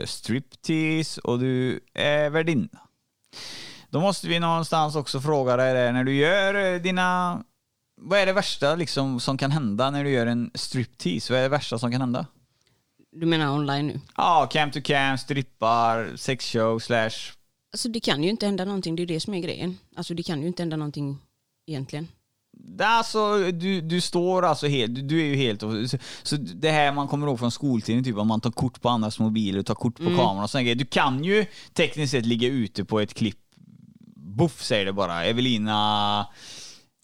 eh, 0.00 0.06
striptease 0.06 1.20
och 1.20 1.38
du 1.38 1.80
är 1.94 2.30
värdinna. 2.30 2.78
Då 3.90 4.00
måste 4.00 4.28
vi 4.28 4.38
någonstans 4.38 4.96
också 4.96 5.20
fråga 5.20 5.56
dig 5.56 5.74
där, 5.74 5.92
när 5.92 6.04
du 6.04 6.14
gör 6.14 6.74
eh, 6.74 6.80
dina... 6.80 7.42
Vad 8.00 8.18
är 8.18 8.26
det 8.26 8.32
värsta 8.32 8.74
liksom 8.74 9.20
som 9.20 9.38
kan 9.38 9.50
hända 9.50 9.90
när 9.90 10.04
du 10.04 10.10
gör 10.10 10.26
en 10.26 10.50
striptease? 10.54 11.32
Vad 11.32 11.38
är 11.38 11.42
det 11.42 11.48
värsta 11.48 11.78
som 11.78 11.90
kan 11.90 12.00
hända? 12.00 12.26
Du 13.12 13.26
menar 13.26 13.52
online 13.52 13.86
nu? 13.86 14.00
Ja, 14.16 14.48
cam 14.52 14.70
to 14.70 14.80
cam, 14.84 15.18
strippar, 15.18 16.16
sexshow, 16.16 16.78
slash... 16.78 17.37
Alltså 17.72 17.88
det 17.88 18.00
kan 18.00 18.24
ju 18.24 18.30
inte 18.30 18.46
hända 18.46 18.64
någonting, 18.64 18.96
det 18.96 19.02
är 19.02 19.06
det 19.06 19.20
som 19.20 19.34
är 19.34 19.40
grejen. 19.40 19.78
Alltså 19.96 20.14
det 20.14 20.22
kan 20.22 20.40
ju 20.42 20.46
inte 20.46 20.62
hända 20.62 20.76
någonting 20.76 21.18
egentligen. 21.66 22.08
Alltså, 22.80 23.52
du, 23.52 23.80
du 23.80 24.00
står 24.00 24.44
alltså 24.44 24.66
helt, 24.66 24.94
du, 24.94 25.02
du 25.02 25.20
är 25.20 25.24
ju 25.24 25.36
helt... 25.36 25.60
Så, 25.60 25.98
så 26.22 26.36
det 26.36 26.70
här 26.70 26.92
man 26.92 27.08
kommer 27.08 27.26
ihåg 27.26 27.38
från 27.38 27.50
skoltiden, 27.50 28.04
typ 28.04 28.16
om 28.16 28.28
man 28.28 28.40
tar 28.40 28.50
kort 28.50 28.80
på 28.80 28.88
andras 28.88 29.18
mobiler, 29.18 29.62
tar 29.62 29.74
kort 29.74 29.96
på 29.96 30.04
kameran 30.04 30.42
och 30.42 30.50
sådana 30.50 30.62
grejer. 30.62 30.76
Du 30.76 30.84
kan 30.84 31.24
ju 31.24 31.46
tekniskt 31.72 32.10
sett 32.10 32.26
ligga 32.26 32.48
ute 32.48 32.84
på 32.84 33.00
ett 33.00 33.14
klipp, 33.14 33.38
buff 34.16 34.62
säger 34.62 34.84
det 34.84 34.92
bara. 34.92 35.24
Evelina, 35.24 36.26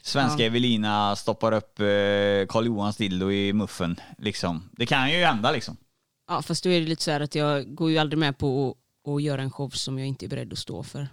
svenska 0.02 0.42
Ja. 0.42 0.46
Evelina 0.46 1.16
stoppar 1.16 1.52
upp 1.52 1.80
eh, 1.80 2.46
Karl 2.48 2.66
Johans 2.66 2.96
dildo 2.96 3.32
i 3.32 3.52
muffen. 3.52 4.00
Liksom. 4.18 4.70
Det 4.72 4.86
kan 4.86 5.10
ju 5.10 5.24
hända 5.24 5.52
liksom. 5.52 5.76
Ja 6.28 6.42
fast 6.42 6.64
då 6.64 6.70
är 6.70 6.80
det 6.80 6.86
lite 6.86 7.02
så 7.02 7.10
här 7.10 7.20
att 7.20 7.34
jag 7.34 7.74
går 7.74 7.90
ju 7.90 7.98
aldrig 7.98 8.18
med 8.18 8.38
på 8.38 8.76
att 9.04 9.22
göra 9.22 9.42
en 9.42 9.50
show 9.50 9.68
som 9.68 9.98
jag 9.98 10.08
inte 10.08 10.26
är 10.26 10.28
beredd 10.28 10.52
att 10.52 10.58
stå 10.58 10.82
för. 10.82 11.08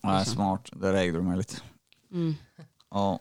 Ja, 0.00 0.24
smart, 0.24 0.68
där 0.72 0.94
ägde 0.94 1.18
du 1.18 1.22
mig 1.22 1.38
lite. 1.38 1.56
Mm. 2.12 2.34
Ja. 2.90 3.18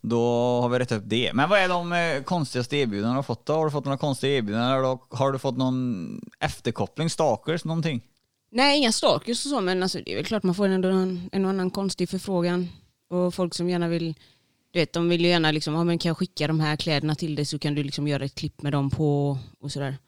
Då 0.00 0.20
har 0.60 0.68
vi 0.68 0.78
rätt 0.78 0.92
upp 0.92 1.02
det. 1.06 1.32
Men 1.34 1.48
vad 1.48 1.58
är 1.58 1.68
de 1.68 1.92
eh, 1.92 2.22
konstigaste 2.22 2.76
erbjudandena 2.76 3.14
du 3.14 3.18
har 3.18 3.22
fått 3.22 3.46
då? 3.46 3.52
Har 3.52 3.64
du 3.64 3.70
fått 3.70 3.84
några 3.84 3.98
konstiga 3.98 4.36
erbjudanden? 4.36 4.70
Har 4.70 4.82
du, 4.82 5.16
har 5.16 5.32
du 5.32 5.38
fått 5.38 5.56
någon 5.56 6.20
efterkoppling, 6.40 7.10
stalkers, 7.10 7.64
någonting? 7.64 8.02
Nej, 8.50 8.78
inga 8.78 8.92
stalkers 8.92 9.46
och 9.46 9.50
så, 9.50 9.60
men 9.60 9.82
alltså, 9.82 9.98
det 10.04 10.12
är 10.12 10.16
väl 10.16 10.24
klart 10.24 10.42
man 10.42 10.54
får 10.54 10.68
ändå 10.68 10.88
en, 10.88 11.28
en 11.32 11.44
och 11.44 11.50
annan 11.50 11.70
konstig 11.70 12.08
förfrågan. 12.08 12.68
Och 13.10 13.34
folk 13.34 13.54
som 13.54 13.68
gärna 13.68 13.88
vill, 13.88 14.14
du 14.70 14.78
vet, 14.80 14.92
de 14.92 15.08
vill 15.08 15.20
ju 15.20 15.28
gärna 15.28 15.50
liksom, 15.50 15.74
ja 15.74 15.84
men 15.84 15.98
kan 15.98 16.10
jag 16.10 16.18
skicka 16.18 16.46
de 16.46 16.60
här 16.60 16.76
kläderna 16.76 17.14
till 17.14 17.34
dig 17.34 17.44
så 17.44 17.58
kan 17.58 17.74
du 17.74 17.82
liksom 17.82 18.08
göra 18.08 18.24
ett 18.24 18.34
klipp 18.34 18.62
med 18.62 18.72
dem 18.72 18.90
på 18.90 19.38
och 19.60 19.72
sådär. 19.72 19.98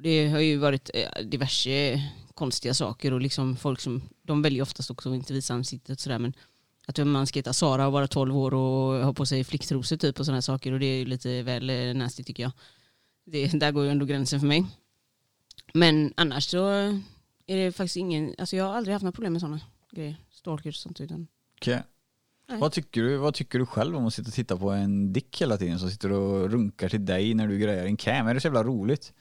Det 0.00 0.28
har 0.28 0.40
ju 0.40 0.56
varit 0.56 0.90
eh, 0.94 1.22
diverse 1.24 2.02
konstiga 2.34 2.74
saker 2.74 3.12
och 3.12 3.20
liksom 3.20 3.56
folk 3.56 3.80
som, 3.80 4.02
de 4.22 4.42
väljer 4.42 4.62
oftast 4.62 4.90
också 4.90 5.08
att 5.08 5.14
inte 5.14 5.32
visa 5.32 5.54
ansiktet 5.54 6.00
sådär 6.00 6.18
men 6.18 6.32
att 6.86 7.06
man 7.06 7.26
ska 7.26 7.38
heta 7.38 7.52
Sara 7.52 7.86
och 7.86 7.92
vara 7.92 8.06
12 8.06 8.36
år 8.36 8.54
och 8.54 9.04
ha 9.04 9.12
på 9.12 9.26
sig 9.26 9.44
flicktrosor 9.44 9.96
typ 9.96 10.20
och 10.20 10.26
sådana 10.26 10.42
saker 10.42 10.72
och 10.72 10.80
det 10.80 10.86
är 10.86 10.98
ju 10.98 11.04
lite 11.04 11.42
väl 11.42 11.70
eh, 11.70 11.94
nasty 11.94 12.24
tycker 12.24 12.42
jag. 12.42 12.52
Det, 13.24 13.46
där 13.46 13.72
går 13.72 13.84
ju 13.84 13.90
ändå 13.90 14.06
gränsen 14.06 14.40
för 14.40 14.46
mig. 14.46 14.66
Men 15.74 16.12
annars 16.16 16.44
så 16.44 16.68
är 17.46 17.56
det 17.56 17.72
faktiskt 17.72 17.96
ingen, 17.96 18.34
alltså 18.38 18.56
jag 18.56 18.64
har 18.64 18.74
aldrig 18.74 18.92
haft 18.92 19.02
några 19.02 19.12
problem 19.12 19.32
med 19.32 19.40
sådana 19.40 19.60
grejer. 19.90 20.16
Stalkers 20.30 20.76
och 20.76 20.82
sånt 20.82 21.00
utan. 21.00 21.26
Okej. 21.56 21.82
Nej. 22.48 22.58
Vad 22.58 22.72
tycker, 22.72 23.02
du, 23.02 23.16
vad 23.16 23.34
tycker 23.34 23.58
du 23.58 23.66
själv 23.66 23.96
om 23.96 24.06
att 24.06 24.14
sitta 24.14 24.28
och 24.28 24.34
titta 24.34 24.56
på 24.56 24.70
en 24.70 25.12
dick 25.12 25.40
hela 25.40 25.56
tiden 25.56 25.78
som 25.78 25.90
sitter 25.90 26.12
och 26.12 26.50
runkar 26.50 26.88
till 26.88 27.06
dig 27.06 27.34
när 27.34 27.48
du 27.48 27.58
grejar 27.58 27.86
en 27.86 27.96
cam? 27.96 28.26
Är 28.26 28.34
det 28.34 28.40
så 28.40 28.46
jävla 28.46 28.64
roligt? 28.64 29.12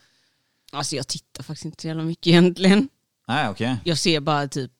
Alltså 0.72 0.95
jag 0.95 1.07
tittar 1.07 1.43
faktiskt 1.43 1.65
inte 1.65 1.82
så 1.82 1.88
jävla 1.88 2.03
mycket 2.03 2.28
egentligen. 2.28 2.89
Nej, 3.28 3.49
okej. 3.49 3.78
Jag 3.84 3.97
ser 3.97 4.20
bara 4.20 4.47
typ, 4.47 4.72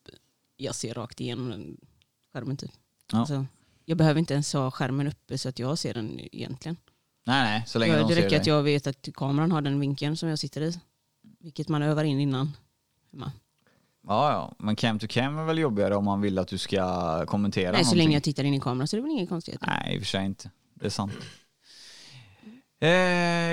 jag 0.58 0.76
ser 0.76 0.94
rakt 0.94 1.22
igenom 1.22 1.50
den 1.50 1.78
skärmen 2.34 2.58
typ. 2.58 2.72
Ja. 3.12 3.20
Alltså, 3.20 3.46
jag 3.86 3.98
behöver 3.98 4.20
inte 4.20 4.34
ens 4.34 4.54
ha 4.54 4.72
skärmen 4.72 5.08
uppe 5.08 5.38
så 5.38 5.50
att 5.50 5.60
jag 5.60 5.78
ser 5.78 5.94
den 5.94 6.20
egentligen. 6.36 6.78
Nej, 7.26 7.44
nej, 7.44 7.64
så 7.68 7.80
länge 7.80 7.94
Jag, 7.94 8.02
de 8.02 8.08
det 8.08 8.14
ser 8.16 8.22
räcker 8.22 8.30
dig. 8.30 8.40
att 8.40 8.48
jag 8.48 8.64
vet 8.64 8.88
att 8.88 9.08
kameran 9.14 9.52
har 9.52 9.62
den 9.62 9.80
vinkeln 9.80 10.18
som 10.18 10.30
jag 10.30 10.40
sitter 10.40 10.62
i. 10.62 10.80
Vilket 11.40 11.68
man 11.70 11.82
övar 11.82 12.04
in 12.04 12.20
innan. 12.20 12.52
hemma. 13.12 13.32
Ja, 14.08 14.32
ja. 14.32 14.56
Men 14.60 14.76
cam 14.76 15.00
to 15.00 15.08
cam 15.10 15.38
är 15.38 15.44
väl 15.46 15.58
jobbigare 15.58 15.96
om 15.96 16.06
man 16.06 16.22
vill 16.22 16.40
att 16.40 16.48
du 16.48 16.58
ska 16.58 17.26
kommentera 17.26 17.72
Nej, 17.72 17.80
så 17.80 17.86
någonting. 17.86 17.98
länge 17.98 18.16
jag 18.16 18.24
tittar 18.24 18.44
in 18.44 18.54
i 18.54 18.60
kameran 18.60 18.88
så 18.88 18.96
är 18.96 18.98
det 18.98 19.02
väl 19.08 19.12
inga 19.12 19.28
konstigheter. 19.28 19.68
Nej, 19.68 19.96
i 19.96 19.98
och 19.98 20.02
för 20.02 20.08
sig 20.08 20.26
inte. 20.26 20.52
Det 20.74 20.86
är 20.86 20.90
sant. 20.90 21.14
Eh, 22.80 22.90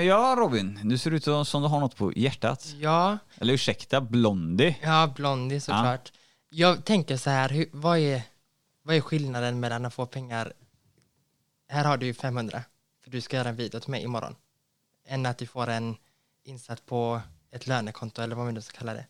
ja, 0.01 0.35
Robin. 0.37 0.79
Du 0.83 0.97
ser 0.97 1.11
ut 1.11 1.23
som 1.23 1.61
du 1.61 1.67
har 1.67 1.79
något 1.79 1.95
på 1.95 2.13
hjärtat. 2.15 2.73
Ja, 2.79 3.17
Eller 3.37 3.53
ursäkta, 3.53 4.01
Blondie. 4.01 4.77
ja 4.81 5.13
Blondie 5.15 5.61
såklart. 5.61 6.11
Jag 6.49 6.85
tänker 6.85 7.17
så 7.17 7.29
här, 7.29 7.49
hur, 7.49 7.69
vad, 7.71 7.97
är, 7.97 8.21
vad 8.81 8.95
är 8.95 9.01
skillnaden 9.01 9.59
mellan 9.59 9.85
att 9.85 9.93
få 9.93 10.05
pengar, 10.05 10.53
här 11.69 11.85
har 11.85 11.97
du 11.97 12.05
ju 12.05 12.13
500, 12.13 12.63
för 13.03 13.11
du 13.11 13.21
ska 13.21 13.37
göra 13.37 13.49
en 13.49 13.55
video 13.55 13.79
till 13.79 13.91
mig 13.91 14.03
imorgon, 14.03 14.35
än 15.07 15.25
att 15.25 15.37
du 15.37 15.47
får 15.47 15.67
en 15.67 15.97
insatt 16.43 16.85
på 16.85 17.21
ett 17.51 17.67
lönekonto 17.67 18.21
eller 18.21 18.35
vad 18.35 18.45
man 18.45 18.53
nu 18.53 18.61
ska 18.61 18.77
kalla 18.77 18.93
det. 18.93 19.05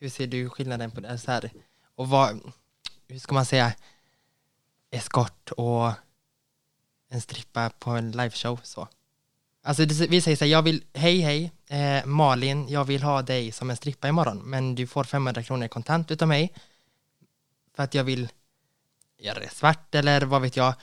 Hur 0.00 0.08
ser 0.08 0.26
du 0.26 0.48
skillnaden 0.48 0.90
på 0.90 1.00
det? 1.00 1.18
Så 1.18 1.30
här, 1.30 1.50
och 1.94 2.08
vad, 2.08 2.52
hur 3.08 3.18
ska 3.18 3.34
man 3.34 3.46
säga, 3.46 3.72
eskort 4.90 5.50
och 5.50 5.92
en 7.08 7.20
strippa 7.20 7.70
på 7.70 7.90
en 7.90 8.10
liveshow 8.10 8.60
så. 8.62 8.88
Alltså 9.62 9.84
vi 9.84 10.20
säger 10.20 10.36
så 10.36 10.44
här, 10.44 10.52
jag 10.52 10.62
vill, 10.62 10.84
hej 10.92 11.20
hej, 11.20 11.52
eh, 11.68 12.06
Malin, 12.06 12.68
jag 12.68 12.84
vill 12.84 13.02
ha 13.02 13.22
dig 13.22 13.52
som 13.52 13.70
en 13.70 13.76
strippa 13.76 14.08
imorgon, 14.08 14.38
men 14.38 14.74
du 14.74 14.86
får 14.86 15.04
500 15.04 15.42
kronor 15.42 15.68
kontant 15.68 16.10
utav 16.10 16.28
mig 16.28 16.52
för 17.76 17.82
att 17.82 17.94
jag 17.94 18.04
vill 18.04 18.28
göra 19.18 19.38
det 19.38 19.50
svart 19.50 19.94
eller 19.94 20.20
vad 20.20 20.42
vet 20.42 20.56
jag. 20.56 20.74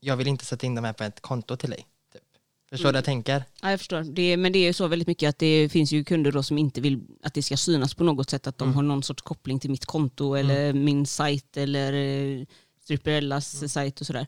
Jag 0.00 0.16
vill 0.16 0.26
inte 0.26 0.44
sätta 0.44 0.66
in 0.66 0.74
de 0.74 0.84
här 0.84 0.92
på 0.92 1.04
ett 1.04 1.20
konto 1.20 1.56
till 1.56 1.70
dig. 1.70 1.86
Typ. 2.12 2.22
Förstår 2.70 2.88
du 2.88 2.92
vad 2.92 2.96
jag 2.96 3.04
tänker? 3.04 3.44
Ja, 3.62 3.70
jag 3.70 3.80
förstår. 3.80 4.02
Det, 4.02 4.36
men 4.36 4.52
det 4.52 4.58
är 4.58 4.72
så 4.72 4.86
väldigt 4.88 5.08
mycket 5.08 5.28
att 5.28 5.38
det 5.38 5.68
finns 5.68 5.92
ju 5.92 6.04
kunder 6.04 6.32
då 6.32 6.42
som 6.42 6.58
inte 6.58 6.80
vill 6.80 7.00
att 7.22 7.34
det 7.34 7.42
ska 7.42 7.56
synas 7.56 7.94
på 7.94 8.04
något 8.04 8.30
sätt, 8.30 8.46
att 8.46 8.58
de 8.58 8.74
har 8.74 8.82
någon 8.82 9.02
sorts 9.02 9.22
koppling 9.22 9.60
till 9.60 9.70
mitt 9.70 9.86
konto 9.86 10.34
eller 10.34 10.72
min 10.72 11.06
sajt 11.06 11.56
eller 11.56 11.92
eh, 11.92 12.46
Stripperellas 12.82 13.72
sajt 13.72 14.00
och 14.00 14.06
sådär. 14.06 14.26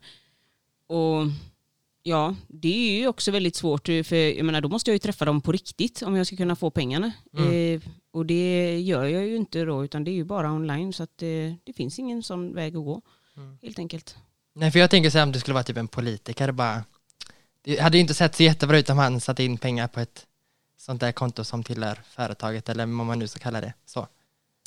Och 0.86 1.26
ja, 2.08 2.34
det 2.48 2.68
är 2.68 2.98
ju 3.00 3.08
också 3.08 3.30
väldigt 3.30 3.56
svårt, 3.56 3.88
eh, 3.88 4.02
för 4.02 4.16
jag 4.16 4.44
menar 4.46 4.60
då 4.60 4.68
måste 4.68 4.90
jag 4.90 4.94
ju 4.94 4.98
träffa 4.98 5.24
dem 5.24 5.40
på 5.40 5.52
riktigt 5.52 6.02
om 6.02 6.16
jag 6.16 6.26
ska 6.26 6.36
kunna 6.36 6.56
få 6.56 6.70
pengarna. 6.70 7.12
Eh, 7.38 7.80
och 8.10 8.26
det 8.26 8.80
gör 8.80 9.04
jag 9.04 9.26
ju 9.26 9.36
inte 9.36 9.64
då, 9.64 9.84
utan 9.84 10.04
det 10.04 10.10
är 10.10 10.12
ju 10.14 10.24
bara 10.24 10.52
online, 10.52 10.92
så 10.92 11.02
att 11.02 11.22
eh, 11.22 11.28
det 11.64 11.72
finns 11.76 11.98
ingen 11.98 12.22
sån 12.22 12.54
väg 12.54 12.76
att 12.76 12.84
gå, 12.84 13.02
helt 13.62 13.78
enkelt. 13.78 14.16
Nej, 14.54 14.70
för 14.70 14.78
jag 14.78 14.90
tänker 14.90 15.10
så 15.10 15.18
här 15.18 15.22
om 15.26 15.32
det 15.32 15.40
skulle 15.40 15.54
vara 15.54 15.64
typ 15.64 15.76
en 15.76 15.88
politiker 15.88 16.52
bara. 16.52 16.84
Det 17.62 17.80
hade 17.80 17.96
ju 17.96 18.00
inte 18.00 18.14
sett 18.14 18.34
så 18.34 18.42
jättebra 18.42 18.78
ut 18.78 18.90
om 18.90 18.98
han 18.98 19.20
satte 19.20 19.44
in 19.44 19.58
pengar 19.58 19.88
på 19.88 20.00
ett 20.00 20.26
sånt 20.76 21.00
där 21.00 21.12
konto 21.12 21.44
som 21.44 21.64
tillhör 21.64 22.00
företaget 22.04 22.68
eller 22.68 22.86
vad 22.86 23.06
man 23.06 23.18
nu 23.18 23.26
ska 23.28 23.38
kalla 23.40 23.60
det. 23.60 23.72
Så. 23.86 24.06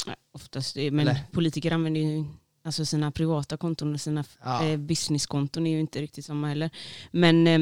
Nej, 0.08 0.16
oftast, 0.32 0.76
det- 0.76 0.92
men 0.92 1.08
Eller? 1.08 1.20
politiker 1.32 1.72
använder 1.72 2.02
ju 2.02 2.26
alltså 2.64 2.86
sina 2.86 3.12
privata 3.12 3.58
konton 3.58 3.94
och 3.94 4.02
sina 4.02 4.24
Ja. 4.44 4.66
eh, 4.66 4.78
businesskonton 4.78 5.68
är 5.68 5.72
ju 5.72 5.80
inte 5.80 6.02
riktigt 6.02 6.26
samma 6.26 6.48
heller. 6.48 6.70
Men 7.12 7.48
eh, 7.48 7.60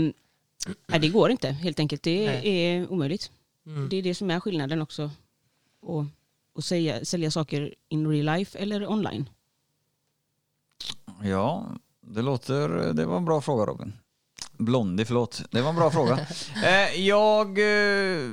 nej, 0.88 1.00
det 1.00 1.10
går 1.10 1.32
inte 1.32 1.50
helt 1.50 1.80
enkelt. 1.80 2.04
Det 2.04 2.26
Nej. 2.26 2.50
är 2.66 2.92
omöjligt. 2.92 3.32
Mm. 3.66 3.90
Det 3.90 3.98
är 3.98 4.02
det 4.04 4.16
som 4.16 4.32
är 4.32 4.40
skillnaden 4.40 4.82
också. 4.82 5.12
Och, 5.82 6.06
och 6.54 6.64
säga, 6.64 7.06
sälja 7.06 7.32
saker 7.32 7.74
in 7.90 8.08
real 8.08 8.26
life 8.38 8.58
eller 8.60 8.90
online. 8.92 9.30
Ja, 11.24 11.66
det 12.02 12.22
låter... 12.22 12.94
Det 12.94 13.06
var 13.06 13.18
en 13.18 13.26
bra 13.26 13.42
fråga 13.42 13.66
Robin. 13.66 13.94
Blondie, 14.58 15.06
förlåt. 15.06 15.44
Det 15.52 15.62
var 15.62 15.70
en 15.70 15.76
bra 15.76 15.92
fråga. 15.92 16.20
Eh, 16.66 17.02
jag... 17.02 17.48
Eh, 17.60 18.30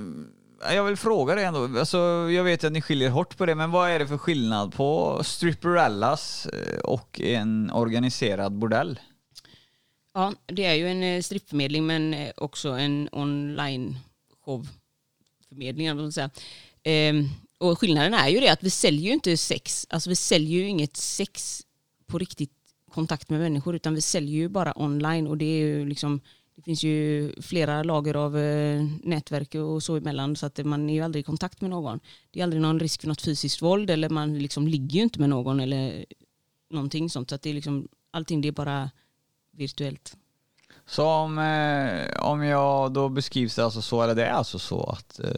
jag 0.61 0.85
vill 0.85 0.97
fråga 0.97 1.35
dig 1.35 1.45
ändå. 1.45 1.79
Alltså, 1.79 1.99
jag 2.31 2.45
vet 2.45 2.65
att 2.65 2.73
ni 2.73 2.83
skiljer 2.83 3.11
hårt 3.11 3.37
på 3.37 3.47
det, 3.47 3.55
men 3.55 3.71
vad 3.71 3.91
är 3.91 3.99
det 3.99 4.07
för 4.07 4.19
skillnad 4.19 4.75
på 4.75 5.21
stripperellas 5.25 6.47
eh, 6.47 6.79
och 6.79 7.21
en 7.21 7.71
organiserad 7.71 8.53
bordell? 8.53 9.01
Ja, 10.15 10.33
det 10.47 10.65
är 10.65 10.75
ju 10.75 10.89
en 10.89 11.03
eh, 11.03 11.23
strippförmedling 11.23 11.87
men 11.87 12.15
eh, 12.15 12.31
också 12.37 12.69
en 12.69 13.09
online 13.13 13.99
showförmedling. 14.45 16.13
säga. 16.13 16.31
Ehm, 16.83 17.29
och 17.59 17.79
skillnaden 17.79 18.15
är 18.15 18.29
ju 18.29 18.41
det 18.41 18.49
att 18.49 18.63
vi 18.63 18.71
säljer 18.71 19.07
ju 19.07 19.13
inte 19.13 19.37
sex, 19.37 19.87
alltså 19.91 20.11
vi 20.11 20.17
säljer 20.17 20.61
ju 20.61 20.69
inget 20.69 20.97
sex 20.97 21.63
på 22.07 22.19
riktigt 22.19 22.53
kontakt 22.91 23.31
med 23.31 23.41
människor 23.41 23.77
utan 23.77 23.95
vi 23.95 24.01
säljer 24.01 24.35
ju 24.35 24.49
bara 24.49 24.83
online 24.83 25.27
och 25.27 25.37
det 25.37 25.45
är 25.45 25.59
ju 25.59 25.87
liksom 25.87 26.21
det 26.57 26.63
finns 26.63 26.83
ju 26.83 27.33
flera 27.43 27.83
lager 27.83 28.15
av 28.15 28.39
eh, 28.39 28.85
nätverk 29.03 29.55
och 29.55 29.83
så 29.83 29.97
emellan 29.97 30.37
så 30.37 30.47
att 30.47 30.65
man 30.65 30.91
är 30.91 30.95
ju 30.95 31.01
aldrig 31.01 31.21
i 31.21 31.27
kontakt 31.27 31.61
med 31.61 31.71
någon. 31.71 32.01
Det 32.31 32.41
är 32.41 32.45
aldrig 32.45 32.63
någon 32.63 32.81
risk 32.81 33.01
för 33.01 33.09
något 33.09 33.23
fysiskt 33.23 33.63
våld 33.63 33.91
eller 33.91 34.09
man 34.09 34.39
liksom 34.39 34.69
ligger 34.69 34.97
ju 34.97 35.03
inte 35.03 35.21
med 35.21 35.29
någon 35.29 35.61
eller 35.61 36.07
någonting 36.71 37.11
sånt 37.11 37.29
så 37.29 37.35
att 37.35 37.43
det 37.43 37.51
är 37.51 37.55
liksom 37.55 37.89
allting 38.11 38.41
det 38.41 38.49
är 38.49 38.53
bara 38.53 38.91
virtuellt. 39.51 40.17
Så 40.87 41.07
om, 41.07 41.39
eh, 41.39 42.23
om 42.23 42.43
jag 42.43 42.93
då 42.93 43.09
beskrivs 43.09 43.57
det 43.57 43.65
alltså 43.65 43.83
så, 43.83 44.03
eller 44.03 44.15
det 44.15 44.27
är 44.27 44.33
alltså 44.33 44.59
så 44.59 44.85
att 44.85 45.21
eh, 45.21 45.35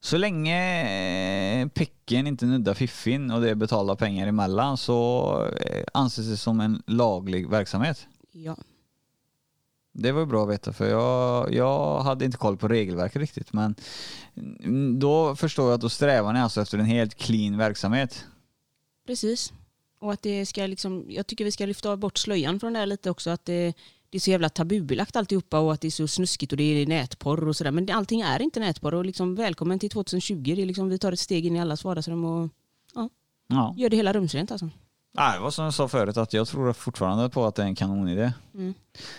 så 0.00 0.16
länge 0.16 1.60
eh, 1.62 1.68
pecken 1.68 2.26
inte 2.26 2.46
nuddar 2.46 2.74
fiffin 2.74 3.30
och 3.30 3.40
det 3.40 3.50
är 3.50 3.54
betalda 3.54 3.96
pengar 3.96 4.26
emellan 4.26 4.76
så 4.76 5.30
eh, 5.60 5.84
anses 5.94 6.26
det 6.26 6.36
som 6.36 6.60
en 6.60 6.82
laglig 6.86 7.50
verksamhet. 7.50 8.06
Ja. 8.32 8.56
Det 9.96 10.12
var 10.12 10.26
bra 10.26 10.42
att 10.42 10.50
veta 10.50 10.72
för 10.72 10.90
jag, 10.90 11.54
jag 11.54 12.00
hade 12.00 12.24
inte 12.24 12.36
koll 12.36 12.56
på 12.56 12.68
regelverket 12.68 13.20
riktigt 13.20 13.52
men 13.52 13.74
då 14.98 15.36
förstår 15.36 15.66
jag 15.66 15.74
att 15.74 15.80
då 15.80 15.88
strävar 15.88 16.32
ni 16.32 16.40
alltså 16.40 16.60
efter 16.60 16.78
en 16.78 16.84
helt 16.84 17.14
clean 17.14 17.56
verksamhet. 17.56 18.24
Precis. 19.06 19.52
Och 20.00 20.12
att 20.12 20.22
det 20.22 20.46
ska 20.46 20.66
liksom, 20.66 21.06
jag 21.08 21.26
tycker 21.26 21.44
vi 21.44 21.50
ska 21.52 21.66
lyfta 21.66 21.96
bort 21.96 22.18
slöjan 22.18 22.60
från 22.60 22.72
det 22.72 22.78
här 22.78 22.86
lite 22.86 23.10
också. 23.10 23.30
Att 23.30 23.44
det, 23.44 23.74
det 24.10 24.18
är 24.18 24.20
så 24.20 24.30
jävla 24.30 24.48
tabubelagt 24.48 25.16
alltihopa 25.16 25.58
och 25.58 25.72
att 25.72 25.80
det 25.80 25.88
är 25.88 25.90
så 25.90 26.08
snuskigt 26.08 26.52
och 26.52 26.58
det 26.58 26.82
är 26.82 26.86
nätporr 26.86 27.48
och 27.48 27.56
sådär. 27.56 27.70
Men 27.70 27.90
allting 27.90 28.20
är 28.20 28.42
inte 28.42 28.60
nätporr 28.60 28.94
och 28.94 29.04
liksom 29.04 29.34
välkommen 29.34 29.78
till 29.78 29.90
2020. 29.90 30.42
Det 30.56 30.62
är 30.62 30.66
liksom, 30.66 30.88
vi 30.88 30.98
tar 30.98 31.12
ett 31.12 31.20
steg 31.20 31.46
in 31.46 31.56
i 31.56 31.60
allas 31.60 31.84
vardagsrum 31.84 32.24
och 32.24 32.48
Ja. 33.48 33.74
gör 33.76 33.90
det 33.90 33.96
hela 33.96 34.12
rumsrent 34.12 34.50
alltså. 34.52 34.70
Nej, 35.16 35.36
det 35.36 35.42
var 35.42 35.50
som 35.50 35.64
jag 35.64 35.74
sa 35.74 35.88
förut 35.88 36.16
att 36.16 36.32
jag 36.32 36.48
tror 36.48 36.72
fortfarande 36.72 37.28
på 37.28 37.46
att 37.46 37.54
det 37.54 37.62
är 37.62 37.66
en 37.66 37.74
kanonidé. 37.74 38.32
Mm. 38.54 38.74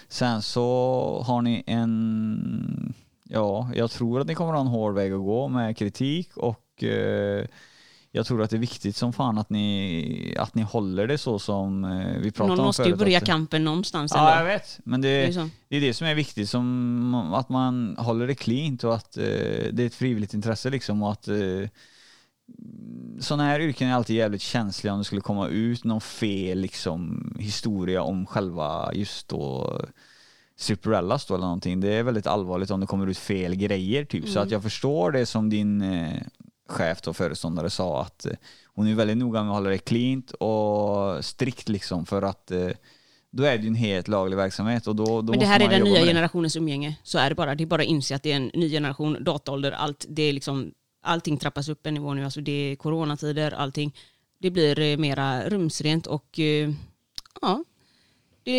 Sen 0.08 0.42
så 0.42 1.24
har 1.28 1.42
ni 1.42 1.64
en, 1.68 2.94
ja, 3.24 3.70
jag 3.76 3.92
tror 3.92 4.22
att 4.22 4.28
ni 4.28 4.36
kommer 4.36 4.54
ha 4.54 4.62
en 4.62 4.68
hård 4.68 4.94
väg 4.96 5.14
att 5.14 5.20
gå 5.20 5.48
med 5.48 5.78
kritik 5.78 6.38
och 6.38 6.84
eh, 6.84 7.46
jag 8.12 8.26
tror 8.26 8.42
att 8.42 8.50
det 8.50 8.56
är 8.56 8.60
viktigt 8.60 8.96
som 8.96 9.14
fan 9.14 9.38
att 9.38 9.50
ni, 9.50 10.36
att 10.40 10.56
ni 10.56 10.62
håller 10.62 11.08
det 11.08 11.18
så 11.18 11.40
som 11.40 11.84
eh, 11.84 12.18
vi 12.20 12.32
pratade 12.32 12.50
Någon 12.50 12.60
om 12.60 12.66
måste 12.66 12.84
förut. 12.84 12.94
ju 12.96 12.98
börja 13.00 13.18
att, 13.18 13.26
kampen 13.26 13.64
någonstans. 13.64 14.12
Ja, 14.16 14.30
jag 14.30 14.38
ändå. 14.40 14.50
vet. 14.50 14.80
Men 14.84 15.02
Det 15.02 15.08
är 15.10 15.28
det, 15.28 15.34
så. 15.34 15.50
det 15.68 15.78
är 15.78 15.82
det 15.82 15.94
som 15.94 16.08
är 16.08 16.16
viktigt, 16.16 16.50
som 16.50 17.34
att 17.34 17.50
man 17.50 17.96
håller 18.00 18.28
det 18.28 18.36
cleant 18.36 18.84
och 18.84 18.96
att 18.96 19.18
eh, 19.18 19.24
det 19.72 19.80
är 19.80 19.86
ett 19.86 19.96
frivilligt 19.96 20.34
intresse 20.34 20.70
liksom 20.70 21.04
och 21.04 21.12
att 21.12 21.28
eh, 21.28 21.36
sådana 23.20 23.44
här 23.44 23.60
yrken 23.60 23.90
är 23.90 23.94
alltid 23.94 24.16
jävligt 24.16 24.42
känsliga 24.42 24.94
om 24.94 25.00
det 25.00 25.06
skulle 25.06 25.22
komma 25.22 25.48
ut 25.48 25.84
någon 25.84 26.02
fel 26.02 26.60
liksom 26.60 27.32
historia 27.40 28.02
om 28.02 28.26
själva 28.26 28.92
just 28.94 29.28
då 29.28 29.80
Stripperellas 30.58 31.26
då 31.26 31.34
eller 31.34 31.46
någonting. 31.46 31.80
Det 31.80 31.94
är 31.94 32.04
väldigt 32.04 32.28
allvarligt 32.28 32.72
om 32.72 32.80
det 32.80 32.86
kommer 32.86 33.08
ut 33.08 33.18
fel 33.18 33.56
grejer 33.56 34.06
typ. 34.06 34.28
Så 34.28 34.40
att 34.40 34.52
jag 34.52 34.64
förstår 34.64 35.12
det 35.12 35.26
som 35.26 35.50
din 35.50 35.82
eh, 35.82 36.22
chef 36.70 37.08
och 37.08 37.18
föreståndare 37.18 37.70
sa 37.70 38.02
att 38.02 38.26
eh, 38.26 38.32
hon 38.66 38.88
är 38.88 38.96
väldigt 38.96 39.18
noga 39.18 39.44
med 39.44 39.50
att 39.52 39.56
hålla 39.56 39.70
det 39.70 39.78
cleant 39.78 40.32
och 40.32 41.26
strikt 41.26 41.70
liksom 41.70 42.06
för 42.06 42.22
att 42.22 42.52
eh, 42.52 42.70
då 43.32 43.44
är 43.44 43.58
det 43.58 43.64
ju 43.64 43.68
en 43.68 43.76
helt 43.76 44.08
laglig 44.08 44.38
verksamhet 44.38 44.88
och 44.88 44.96
då, 44.96 45.22
då 45.22 45.32
Men 45.32 45.40
det 45.40 45.46
här 45.46 45.60
är 45.60 45.70
den 45.70 45.82
nya 45.82 46.06
generationens 46.06 46.56
umgänge. 46.56 46.96
Så 47.04 47.18
är 47.18 47.30
det 47.30 47.36
bara. 47.36 47.56
Det 47.56 47.64
är 47.64 47.66
bara 47.66 47.82
att 47.82 47.88
inse 47.88 48.16
att 48.16 48.24
det 48.24 48.32
är 48.32 48.36
en 48.36 48.52
ny 48.54 48.70
generation, 48.70 49.24
dataålder, 49.24 49.72
allt. 49.72 50.06
Det 50.10 50.24
är 50.24 50.34
liksom, 50.34 50.72
allting 51.06 51.38
trappas 51.38 51.70
upp 51.70 51.86
en 51.88 51.94
nivå 51.94 52.14
nu. 52.14 52.24
Alltså 52.26 52.42
det 52.42 52.52
är 52.52 52.76
coronatider, 52.76 53.52
allting. 53.52 53.96
Det 54.40 54.52
blir 54.52 54.80
eh, 54.80 54.98
mera 54.98 55.50
rumsrent 55.50 56.08
och 56.08 56.40
eh, 56.40 56.72
ja, 57.42 57.64
det 58.44 58.52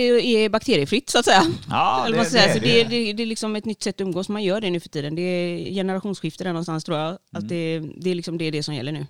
är 0.45 0.49
bakteriefritt 0.49 1.11
så 1.11 1.19
att 1.19 1.25
säga. 1.25 1.43
Ja, 1.71 2.07
det, 2.13 2.25
säga. 2.25 2.47
det, 2.47 2.53
så 2.53 2.59
det, 2.59 2.81
är- 2.81 2.89
det, 2.89 3.13
det 3.13 3.23
är 3.23 3.27
liksom 3.27 3.57
ett 3.57 3.65
nytt 3.65 3.83
sätt 3.83 3.95
att 3.95 4.01
umgås. 4.01 4.29
Man 4.29 4.43
gör 4.45 4.61
det 4.61 4.71
nu 4.71 4.81
för 4.81 4.89
tiden. 4.89 5.15
Det 5.15 5.23
är 5.23 5.71
generationsskifte 5.75 6.45
där 6.45 6.53
någonstans 6.53 6.85
tror 6.85 6.99
jag. 6.99 7.19
Att 7.33 7.49
det, 7.49 7.79
det, 7.97 8.11
är 8.11 8.15
liksom, 8.15 8.39
det 8.39 8.45
är 8.45 8.53
det 8.53 8.63
som 8.63 8.75
gäller 8.75 8.93
nu. 8.93 9.07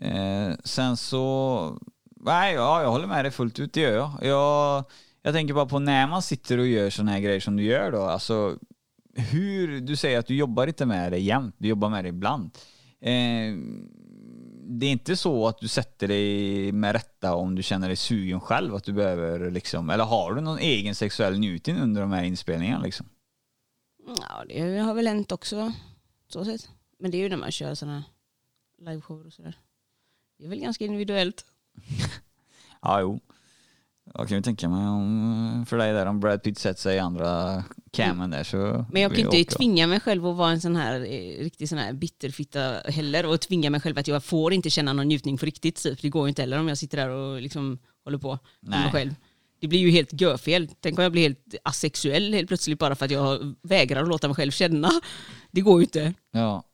Eh, 0.00 0.54
sen 0.64 0.96
så, 0.96 1.78
nej 2.16 2.54
ja, 2.54 2.82
jag 2.82 2.90
håller 2.90 3.06
med 3.06 3.24
dig 3.24 3.32
fullt 3.32 3.58
ut, 3.60 3.72
det 3.72 3.80
gör 3.80 3.92
jag. 3.92 4.12
jag. 4.22 4.84
Jag 5.22 5.34
tänker 5.34 5.54
bara 5.54 5.66
på 5.66 5.78
när 5.78 6.06
man 6.06 6.22
sitter 6.22 6.58
och 6.58 6.66
gör 6.66 6.90
sådana 6.90 7.12
här 7.12 7.20
grejer 7.20 7.40
som 7.40 7.56
du 7.56 7.62
gör 7.62 7.92
då, 7.92 8.02
alltså 8.02 8.58
hur, 9.16 9.80
du 9.80 9.96
säger 9.96 10.18
att 10.18 10.26
du 10.26 10.36
jobbar 10.36 10.66
inte 10.66 10.86
med 10.86 11.12
det 11.12 11.18
jämt, 11.18 11.54
du 11.58 11.68
jobbar 11.68 11.88
med 11.88 12.04
det 12.04 12.08
ibland. 12.08 12.44
Eh, 13.00 13.54
det 14.66 14.86
är 14.86 14.90
inte 14.90 15.16
så 15.16 15.48
att 15.48 15.58
du 15.58 15.68
sätter 15.68 16.08
dig 16.08 16.72
med 16.72 16.92
rätta 16.92 17.34
om 17.34 17.54
du 17.54 17.62
känner 17.62 17.88
dig 17.88 17.96
sugen 17.96 18.40
själv, 18.40 18.74
att 18.74 18.84
du 18.84 18.92
behöver 18.92 19.50
liksom, 19.50 19.90
eller 19.90 20.04
har 20.04 20.34
du 20.34 20.40
någon 20.40 20.58
egen 20.58 20.94
sexuell 20.94 21.38
njutning 21.38 21.76
under 21.76 22.00
de 22.00 22.12
här 22.12 22.24
inspelningarna 22.24 22.82
liksom? 22.82 23.08
Ja, 24.06 24.44
det 24.48 24.78
har 24.78 24.94
väl 24.94 25.06
hänt 25.06 25.32
också. 25.32 25.72
Så 26.28 26.44
sett. 26.44 26.68
Men 26.98 27.10
det 27.10 27.16
är 27.16 27.22
ju 27.22 27.28
när 27.28 27.36
man 27.36 27.50
kör 27.50 27.74
sådana 27.74 28.04
liveshower 28.78 29.26
och 29.26 29.32
sådär. 29.32 29.58
Det 30.38 30.44
är 30.44 30.48
väl 30.48 30.60
ganska 30.60 30.84
individuellt. 30.84 31.44
Ja, 32.86 33.00
jo. 33.00 33.20
Jag 34.14 34.28
kan 34.28 34.36
ju 34.36 34.42
tänka 34.42 34.68
mig 34.68 34.88
om, 34.88 35.66
för 35.68 35.78
dig 35.78 35.92
där, 35.92 36.06
om 36.06 36.20
Brad 36.20 36.42
Pitt 36.42 36.58
sätter 36.58 36.80
sig 36.80 36.96
i 36.96 36.98
andra 36.98 37.64
camen 37.94 38.30
där 38.30 38.44
så... 38.44 38.86
Men 38.92 39.02
jag 39.02 39.10
kan 39.14 39.20
inte 39.20 39.40
också. 39.40 39.58
tvinga 39.58 39.86
mig 39.86 40.00
själv 40.00 40.26
att 40.26 40.36
vara 40.36 40.50
en 40.50 40.60
sån 40.60 40.76
här 40.76 41.00
eh, 41.00 41.42
riktig 41.44 41.68
sån 41.68 41.78
här 41.78 41.92
bitterfitta 41.92 42.80
heller 42.84 43.26
och 43.26 43.40
tvinga 43.40 43.70
mig 43.70 43.80
själv 43.80 43.98
att 43.98 44.08
jag 44.08 44.24
får 44.24 44.52
inte 44.52 44.70
känna 44.70 44.92
någon 44.92 45.06
njutning 45.08 45.38
på 45.38 45.46
riktigt. 45.46 45.82
Typ. 45.82 46.02
Det 46.02 46.08
går 46.08 46.26
ju 46.26 46.28
inte 46.28 46.42
heller 46.42 46.58
om 46.58 46.68
jag 46.68 46.78
sitter 46.78 46.98
där 46.98 47.08
och 47.08 47.42
liksom 47.42 47.78
håller 48.04 48.18
på 48.18 48.38
med 48.60 48.80
mig 48.80 48.92
själv. 48.92 49.14
Det 49.60 49.68
blir 49.68 49.80
ju 49.80 49.90
helt 49.90 50.20
görfel. 50.20 50.68
Tänk 50.80 50.98
om 50.98 51.02
jag 51.02 51.12
blir 51.12 51.22
helt 51.22 51.54
asexuell 51.62 52.34
helt 52.34 52.48
plötsligt 52.48 52.78
bara 52.78 52.94
för 52.94 53.04
att 53.04 53.10
jag 53.10 53.54
vägrar 53.62 54.02
att 54.02 54.08
låta 54.08 54.28
mig 54.28 54.34
själv 54.34 54.50
känna. 54.50 54.90
Det 55.50 55.60
går 55.60 55.80
ju 55.80 55.84
inte. 55.84 56.14
Ja. 56.32 56.64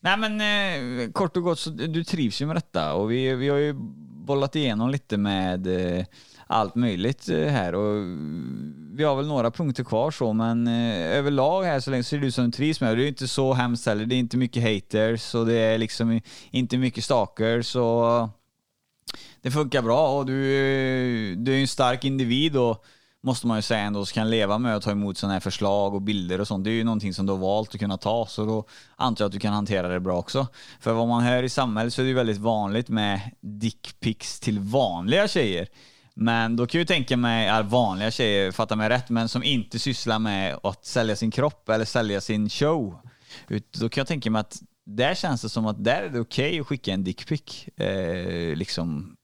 Nej 0.00 0.16
men 0.16 0.40
eh, 0.40 1.12
kort 1.12 1.36
och 1.36 1.42
gott 1.42 1.58
så 1.58 1.70
du 1.70 2.04
trivs 2.04 2.42
ju 2.42 2.46
med 2.46 2.56
detta 2.56 2.94
och 2.94 3.10
vi, 3.10 3.34
vi 3.34 3.48
har 3.48 3.58
ju 3.58 3.74
bollat 4.26 4.56
igenom 4.56 4.90
lite 4.90 5.16
med 5.16 5.66
eh, 5.66 6.04
allt 6.46 6.74
möjligt 6.74 7.28
eh, 7.28 7.46
här 7.46 7.74
och 7.74 8.04
vi 8.96 9.04
har 9.04 9.16
väl 9.16 9.26
några 9.26 9.50
punkter 9.50 9.84
kvar 9.84 10.10
så 10.10 10.32
men 10.32 10.66
eh, 10.66 11.16
överlag 11.18 11.62
här 11.62 11.80
så 11.80 11.90
länge 11.90 12.04
ser 12.04 12.18
det 12.18 12.26
ut 12.26 12.34
som 12.34 12.44
du 12.44 12.50
trivs 12.50 12.80
med 12.80 12.90
det. 12.90 12.96
Det 12.96 13.06
är 13.06 13.08
inte 13.08 13.28
så 13.28 13.52
hemskt 13.52 13.86
heller. 13.86 14.06
Det 14.06 14.14
är 14.14 14.18
inte 14.18 14.36
mycket 14.36 14.62
haters 14.62 15.34
och 15.34 15.46
det 15.46 15.54
är 15.54 15.78
liksom 15.78 16.20
inte 16.50 16.78
mycket 16.78 17.04
stalkers 17.04 17.76
och 17.76 18.28
det 19.42 19.50
funkar 19.50 19.82
bra 19.82 20.18
och 20.18 20.26
du, 20.26 20.32
eh, 20.32 21.36
du 21.36 21.52
är 21.52 21.56
ju 21.56 21.60
en 21.60 21.68
stark 21.68 22.04
individ 22.04 22.56
och 22.56 22.84
måste 23.24 23.46
man 23.46 23.58
ju 23.58 23.62
säga 23.62 23.80
ändå, 23.80 24.06
så 24.06 24.14
kan 24.14 24.30
leva 24.30 24.58
med 24.58 24.76
att 24.76 24.82
ta 24.82 24.90
emot 24.90 25.18
sådana 25.18 25.32
här 25.32 25.40
förslag 25.40 25.94
och 25.94 26.02
bilder 26.02 26.40
och 26.40 26.48
sånt. 26.48 26.64
Det 26.64 26.70
är 26.70 26.72
ju 26.72 26.84
någonting 26.84 27.14
som 27.14 27.26
du 27.26 27.32
har 27.32 27.38
valt 27.38 27.74
att 27.74 27.80
kunna 27.80 27.96
ta, 27.96 28.26
så 28.26 28.44
då 28.44 28.64
antar 28.96 29.24
jag 29.24 29.26
att 29.28 29.32
du 29.32 29.40
kan 29.40 29.52
hantera 29.52 29.88
det 29.88 30.00
bra 30.00 30.18
också. 30.18 30.46
För 30.80 30.92
vad 30.92 31.08
man 31.08 31.22
hör 31.22 31.42
i 31.42 31.48
samhället 31.48 31.94
så 31.94 32.00
är 32.00 32.04
det 32.04 32.08
ju 32.08 32.14
väldigt 32.14 32.38
vanligt 32.38 32.88
med 32.88 33.20
dickpics 33.40 34.40
till 34.40 34.58
vanliga 34.58 35.28
tjejer. 35.28 35.68
Men 36.16 36.56
då 36.56 36.66
kan 36.66 36.78
jag 36.78 36.82
ju 36.82 36.86
tänka 36.94 37.16
mig, 37.16 37.46
ja, 37.46 37.62
vanliga 37.62 38.10
tjejer, 38.10 38.52
fatta 38.52 38.76
mig 38.76 38.88
rätt, 38.88 39.10
men 39.10 39.28
som 39.28 39.42
inte 39.42 39.78
sysslar 39.78 40.18
med 40.18 40.58
att 40.62 40.84
sälja 40.84 41.16
sin 41.16 41.30
kropp 41.30 41.68
eller 41.68 41.84
sälja 41.84 42.20
sin 42.20 42.48
show. 42.50 42.98
Då 43.80 43.88
kan 43.88 44.00
jag 44.00 44.08
tänka 44.08 44.30
mig 44.30 44.40
att 44.40 44.58
där 44.86 45.14
känns 45.14 45.42
det 45.42 45.48
som 45.48 45.66
att 45.66 45.84
där 45.84 46.02
är 46.02 46.08
det 46.08 46.20
okej 46.20 46.60
att 46.60 46.66
skicka 46.66 46.92
en 46.92 47.04
dickpic. 47.04 47.68
Eh, 47.76 48.56
liksom. 48.56 49.16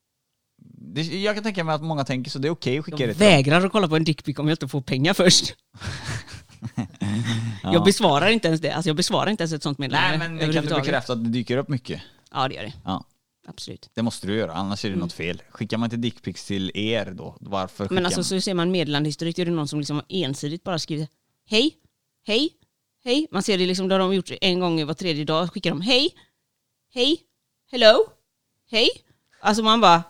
Det, 0.94 1.02
jag 1.02 1.34
kan 1.34 1.44
tänka 1.44 1.64
mig 1.64 1.74
att 1.74 1.82
många 1.82 2.04
tänker 2.04 2.30
så, 2.30 2.38
det 2.38 2.48
är 2.48 2.52
okej 2.52 2.78
att 2.78 2.84
skicka 2.84 2.98
Jag 3.02 3.08
det 3.08 3.14
till 3.14 3.20
dem. 3.20 3.28
vägrar 3.28 3.66
att 3.66 3.72
kolla 3.72 3.88
på 3.88 3.96
en 3.96 4.04
dickpic 4.04 4.38
om 4.38 4.48
jag 4.48 4.54
inte 4.54 4.68
får 4.68 4.80
pengar 4.80 5.14
först. 5.14 5.54
Jag 7.62 7.84
besvarar 7.84 8.28
inte 8.28 8.48
ens 8.48 8.60
det. 8.60 8.70
Alltså 8.70 8.88
jag 8.88 8.96
besvarar 8.96 9.30
inte 9.30 9.42
ens 9.42 9.52
ett 9.52 9.62
sånt 9.62 9.78
meddelande. 9.78 10.18
Nej 10.18 10.28
men 10.28 10.52
kan 10.52 10.66
du 10.66 10.74
bekräfta 10.74 11.12
att 11.12 11.24
det 11.24 11.30
dyker 11.30 11.56
upp 11.56 11.68
mycket? 11.68 12.00
Ja 12.32 12.48
det 12.48 12.54
gör 12.54 12.62
det. 12.62 12.72
Ja. 12.84 13.04
Absolut. 13.50 13.90
Det 13.94 14.02
måste 14.02 14.26
du 14.26 14.34
göra, 14.36 14.52
annars 14.52 14.84
är 14.84 14.88
det 14.88 14.92
Mm. 14.94 15.00
något 15.04 15.12
fel. 15.12 15.42
Skickar 15.50 15.78
man 15.78 15.86
inte 15.86 15.96
dickpics 15.96 16.44
till 16.46 16.70
er 16.74 17.12
då? 17.16 17.36
Varför 17.40 17.88
Men 17.90 18.04
alltså 18.06 18.18
man? 18.20 18.24
så 18.24 18.40
ser 18.40 18.54
man 18.54 18.70
meddelandehistorik, 18.70 19.36
då 19.36 19.42
är 19.42 19.46
det 19.46 19.52
någon 19.52 19.68
som 19.68 19.78
liksom 19.78 20.02
ensidigt 20.08 20.64
bara 20.64 20.78
skriver 20.78 21.06
hej, 21.46 21.72
hej, 22.26 22.50
hej. 23.04 23.26
Man 23.30 23.42
ser 23.42 23.58
det 23.58 23.66
liksom, 23.66 23.88
det 23.88 23.94
har 23.94 23.98
de 24.00 24.14
gjort 24.14 24.30
en 24.40 24.60
gång 24.60 24.86
var 24.86 24.94
tredje 24.94 25.24
dag, 25.24 25.52
skickar 25.52 25.70
de 25.70 25.80
hej, 25.80 26.10
hej, 26.94 27.18
hello, 27.70 27.96
hej. 28.70 28.88
Alltså 29.42 29.62
man 29.62 29.80
bara, 29.80 30.02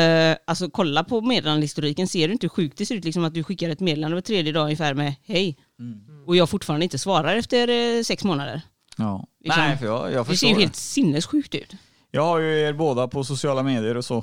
eh, 0.00 0.36
alltså 0.44 0.70
kolla 0.70 1.04
på 1.04 1.20
meddelandehistoriken, 1.20 2.08
ser 2.08 2.28
du 2.28 2.32
inte 2.32 2.44
hur 2.44 2.48
sjukt 2.48 2.78
det 2.78 2.86
ser 2.86 2.94
ut 2.94 3.04
liksom 3.04 3.24
att 3.24 3.34
du 3.34 3.44
skickar 3.44 3.70
ett 3.70 3.80
meddelande 3.80 4.14
var 4.14 4.20
tredje 4.22 4.52
dag 4.52 4.64
ungefär 4.64 4.94
med 4.94 5.14
hej. 5.24 5.56
Mm. 5.78 6.24
Och 6.26 6.36
jag 6.36 6.50
fortfarande 6.50 6.84
inte 6.84 6.98
svarar 6.98 7.36
efter 7.36 7.68
eh, 7.68 8.02
sex 8.02 8.24
månader. 8.24 8.62
Ja. 8.96 9.26
liksom- 9.44 9.62
Nej, 9.62 9.78
för 9.78 9.86
jag, 9.86 10.12
jag 10.12 10.20
Det 10.20 10.24
förstår 10.24 10.46
ser 10.46 10.48
ju 10.48 10.54
det. 10.54 10.60
helt 10.60 10.76
sinnessjukt 10.76 11.54
ut. 11.54 11.72
Jag 12.14 12.22
har 12.22 12.38
ju 12.38 12.60
er 12.60 12.72
båda 12.72 13.08
på 13.08 13.24
sociala 13.24 13.62
medier 13.62 13.96
och 13.96 14.04
så. 14.04 14.16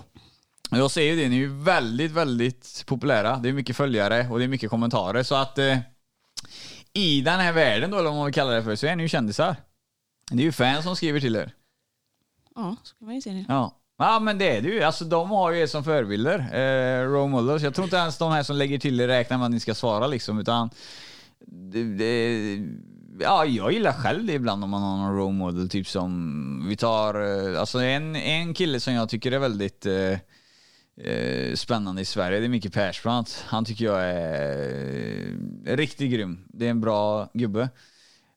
Och 0.72 0.78
Jag 0.78 0.92
ser 0.92 1.02
ju 1.02 1.16
det, 1.16 1.30
ni 1.30 1.36
är 1.36 1.40
ju 1.40 1.64
väldigt, 1.64 2.12
väldigt 2.12 2.84
populära. 2.88 3.38
Det 3.38 3.50
är 3.50 3.54
mycket 3.54 3.76
följare 3.76 4.28
och 4.30 4.40
det 4.40 4.46
är 4.46 4.48
mycket 4.48 4.70
kommentarer. 4.70 5.24
Så 5.24 5.36
att 5.36 5.58
eh, 5.58 5.78
i 6.94 7.22
den 7.22 7.40
här 7.40 7.54
världen 7.54 7.92
då, 7.92 7.98
eller 7.98 8.10
vad 8.10 8.18
man 8.18 8.26
vill 8.26 8.34
kalla 8.34 8.52
det 8.52 8.64
för, 8.64 8.76
så 8.76 8.88
är 8.88 8.96
ni 8.96 9.04
ju 9.04 9.10
kändisar. 9.10 9.56
Det 10.32 10.42
är 10.42 10.46
ju 10.46 10.52
fans 10.52 10.84
som 10.84 10.96
skriver 10.96 11.20
till 11.20 11.36
er. 11.36 11.54
Ja, 12.56 12.76
så 12.84 12.96
kan 12.96 13.06
man 13.06 13.16
ju 13.16 13.22
se 13.22 13.30
det. 13.30 13.46
Ja. 13.48 13.76
Ja 13.98 14.20
men 14.20 14.38
det 14.38 14.58
är 14.58 14.62
det 14.62 14.70
ju. 14.70 14.84
Alltså 14.84 15.06
de 15.06 15.30
har 15.30 15.52
ju 15.52 15.60
er 15.60 15.68
som 15.68 15.84
förebilder. 15.84 16.40
Eh, 16.40 17.08
role 17.08 17.30
models. 17.30 17.64
Jag 17.64 17.76
tror 17.76 17.86
inte 17.86 17.98
ens 17.98 18.18
de 18.18 18.32
här 18.32 18.44
som 18.44 18.56
lägger 18.56 18.78
till 18.78 19.00
er 19.00 19.08
räknar 19.08 19.38
med 19.38 19.46
att 19.46 19.52
ni 19.52 19.60
ska 19.60 19.76
svara 19.76 20.08
liksom. 20.08 20.40
Utan 20.40 20.70
det, 21.48 21.84
det, 21.84 22.66
ja, 23.20 23.46
jag 23.46 23.72
gillar 23.72 23.94
själv 23.94 24.26
det 24.26 24.34
ibland 24.34 24.64
om 24.64 24.70
man 24.70 24.82
har 24.82 24.98
någon 24.98 25.18
role 25.18 25.34
model. 25.34 25.70
Typ 25.70 25.88
som 25.88 26.66
vi 26.70 26.76
tar, 26.76 27.14
eh, 27.54 27.60
alltså 27.60 27.80
en, 27.80 28.16
en 28.16 28.54
kille 28.54 28.80
som 28.80 28.94
jag 28.94 29.10
tycker 29.10 29.32
är 29.32 29.40
väldigt 29.40 29.86
eh, 29.86 30.18
eh, 31.14 31.56
spännande 31.56 32.02
i 32.02 32.06
Sverige. 32.06 32.40
Det 32.40 32.46
är 32.46 32.50
Micke 32.50 32.74
Persbrandt. 32.74 33.44
Han 33.48 33.66
tycker 33.66 33.86
jag 33.86 34.02
är 34.02 35.36
eh, 35.66 35.78
riktigt 35.78 36.12
grym. 36.12 36.46
Det 36.48 36.66
är 36.66 36.70
en 36.70 36.82
bra 36.82 37.30
gubbe. 37.34 37.70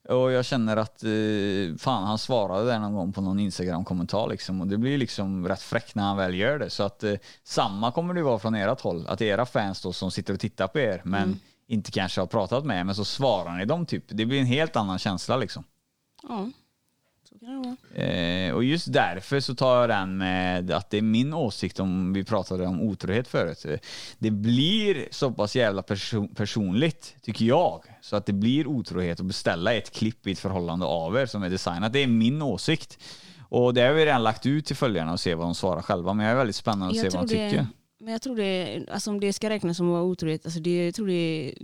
Och 0.09 0.33
jag 0.33 0.45
känner 0.45 0.77
att, 0.77 1.05
eh, 1.05 1.77
fan 1.79 2.05
han 2.05 2.19
svarade 2.19 2.67
där 2.67 2.79
någon 2.79 2.95
gång 2.95 3.13
på 3.13 3.21
någon 3.21 3.39
Instagram-kommentar 3.39 4.29
liksom. 4.29 4.61
Och 4.61 4.67
det 4.67 4.79
blir 4.79 4.99
liksom 4.99 5.49
rätt 5.49 5.63
fräckt 5.63 5.95
när 5.95 6.03
han 6.03 6.17
väl 6.17 6.35
gör 6.35 6.59
det. 6.59 6.71
Så 6.71 6.83
att 6.83 7.05
eh, 7.05 7.15
samma 7.45 7.93
kommer 7.93 8.15
det 8.15 8.23
vara 8.23 8.39
från 8.39 8.55
ert 8.55 8.81
håll. 8.81 9.07
Att 9.09 9.21
era 9.21 9.47
fans 9.47 9.83
då 9.83 9.93
som 9.93 10.11
sitter 10.11 10.35
och 10.35 10.41
tittar 10.41 10.67
på 10.67 10.79
er, 10.79 11.03
men 11.05 11.23
mm 11.23 11.39
inte 11.73 11.91
kanske 11.91 12.21
har 12.21 12.27
pratat 12.27 12.65
med 12.65 12.87
men 12.87 12.95
så 12.95 13.05
svarar 13.05 13.57
ni 13.57 13.65
dem 13.65 13.87
typ. 13.87 14.05
Det 14.09 14.27
blir 14.27 14.41
en 14.41 14.47
helt 14.47 14.77
annan 14.77 14.99
känsla 14.99 15.37
liksom. 15.37 15.65
Ja, 16.29 16.51
så 17.29 17.39
kan 17.39 17.63
det 17.63 17.69
vara. 17.69 18.07
Eh, 18.07 18.55
och 18.55 18.65
just 18.65 18.93
därför 18.93 19.41
så 19.41 19.55
tar 19.55 19.81
jag 19.81 19.89
den 19.89 20.17
med 20.17 20.71
att 20.71 20.91
det 20.91 20.99
är 20.99 21.03
min 21.03 21.35
åsikt 21.35 21.81
om 21.81 22.13
vi 22.13 22.25
pratade 22.25 22.67
om 22.67 22.81
otrohet 22.81 23.29
förut. 23.29 23.67
Det 24.19 24.31
blir 24.31 25.09
så 25.11 25.31
pass 25.31 25.57
jävla 25.57 25.83
perso 25.83 26.29
personligt, 26.29 27.17
tycker 27.23 27.45
jag, 27.45 27.85
så 28.01 28.17
att 28.17 28.27
det 28.27 28.33
blir 28.33 28.67
otrohet 28.67 29.21
att 29.21 29.27
beställa 29.27 29.75
ett 29.75 29.93
klipp 29.93 30.27
i 30.27 30.33
ett 30.33 30.39
förhållande 30.39 30.87
av 30.87 31.17
er 31.17 31.27
som 31.27 31.43
är 31.43 31.51
designat. 31.51 31.93
Det 31.93 31.99
är 31.99 32.07
min 32.07 32.43
åsikt. 32.43 32.99
Och 33.49 33.75
det 33.75 33.81
har 33.81 33.93
vi 33.93 34.07
redan 34.07 34.23
lagt 34.23 34.47
ut 34.47 34.67
till 34.67 34.77
följarna 34.77 35.13
och 35.13 35.21
se 35.21 35.35
vad 35.35 35.47
de 35.47 35.55
svarar 35.55 35.83
själva, 35.83 36.15
men 36.15 36.27
jag 36.27 36.33
är 36.33 36.37
väldigt 36.37 36.57
spännande 36.57 36.87
att 36.87 37.13
se 37.13 37.19
vad 37.19 37.29
de 37.29 37.35
det, 37.35 37.51
tycker. 37.51 37.67
Men 38.03 38.13
jag 38.13 38.23
tror 38.23 38.37
det, 38.37 38.85
alltså 38.91 39.11
om 39.11 39.21
det 39.21 39.33
ska 39.33 39.51
räknas 39.51 39.77
som 39.77 39.91
otrohet, 39.91 40.47
alltså 40.47 40.61
det, 40.61 40.85
jag 40.85 40.95
tror 40.95 41.07
det 41.07 41.55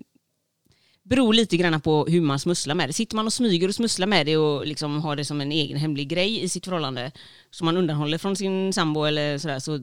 beror 1.03 1.35
lite 1.35 1.57
grann 1.57 1.81
på 1.81 2.07
hur 2.07 2.21
man 2.21 2.39
smusslar 2.39 2.75
med 2.75 2.89
det. 2.89 2.93
Sitter 2.93 3.17
man 3.17 3.27
och 3.27 3.33
smyger 3.33 3.69
och 3.69 3.75
smusslar 3.75 4.07
med 4.07 4.27
det 4.27 4.37
och 4.37 4.67
liksom 4.67 5.01
har 5.01 5.17
det 5.17 5.25
som 5.25 5.41
en 5.41 5.53
egen 5.53 5.77
hemlig 5.77 6.09
grej 6.09 6.43
i 6.43 6.49
sitt 6.49 6.65
förhållande 6.65 7.13
som 7.51 7.65
man 7.65 7.77
undanhåller 7.77 8.19
från 8.19 8.37
sin 8.37 8.73
sambo 8.73 9.05
eller 9.05 9.39
sådär 9.39 9.59
så 9.59 9.79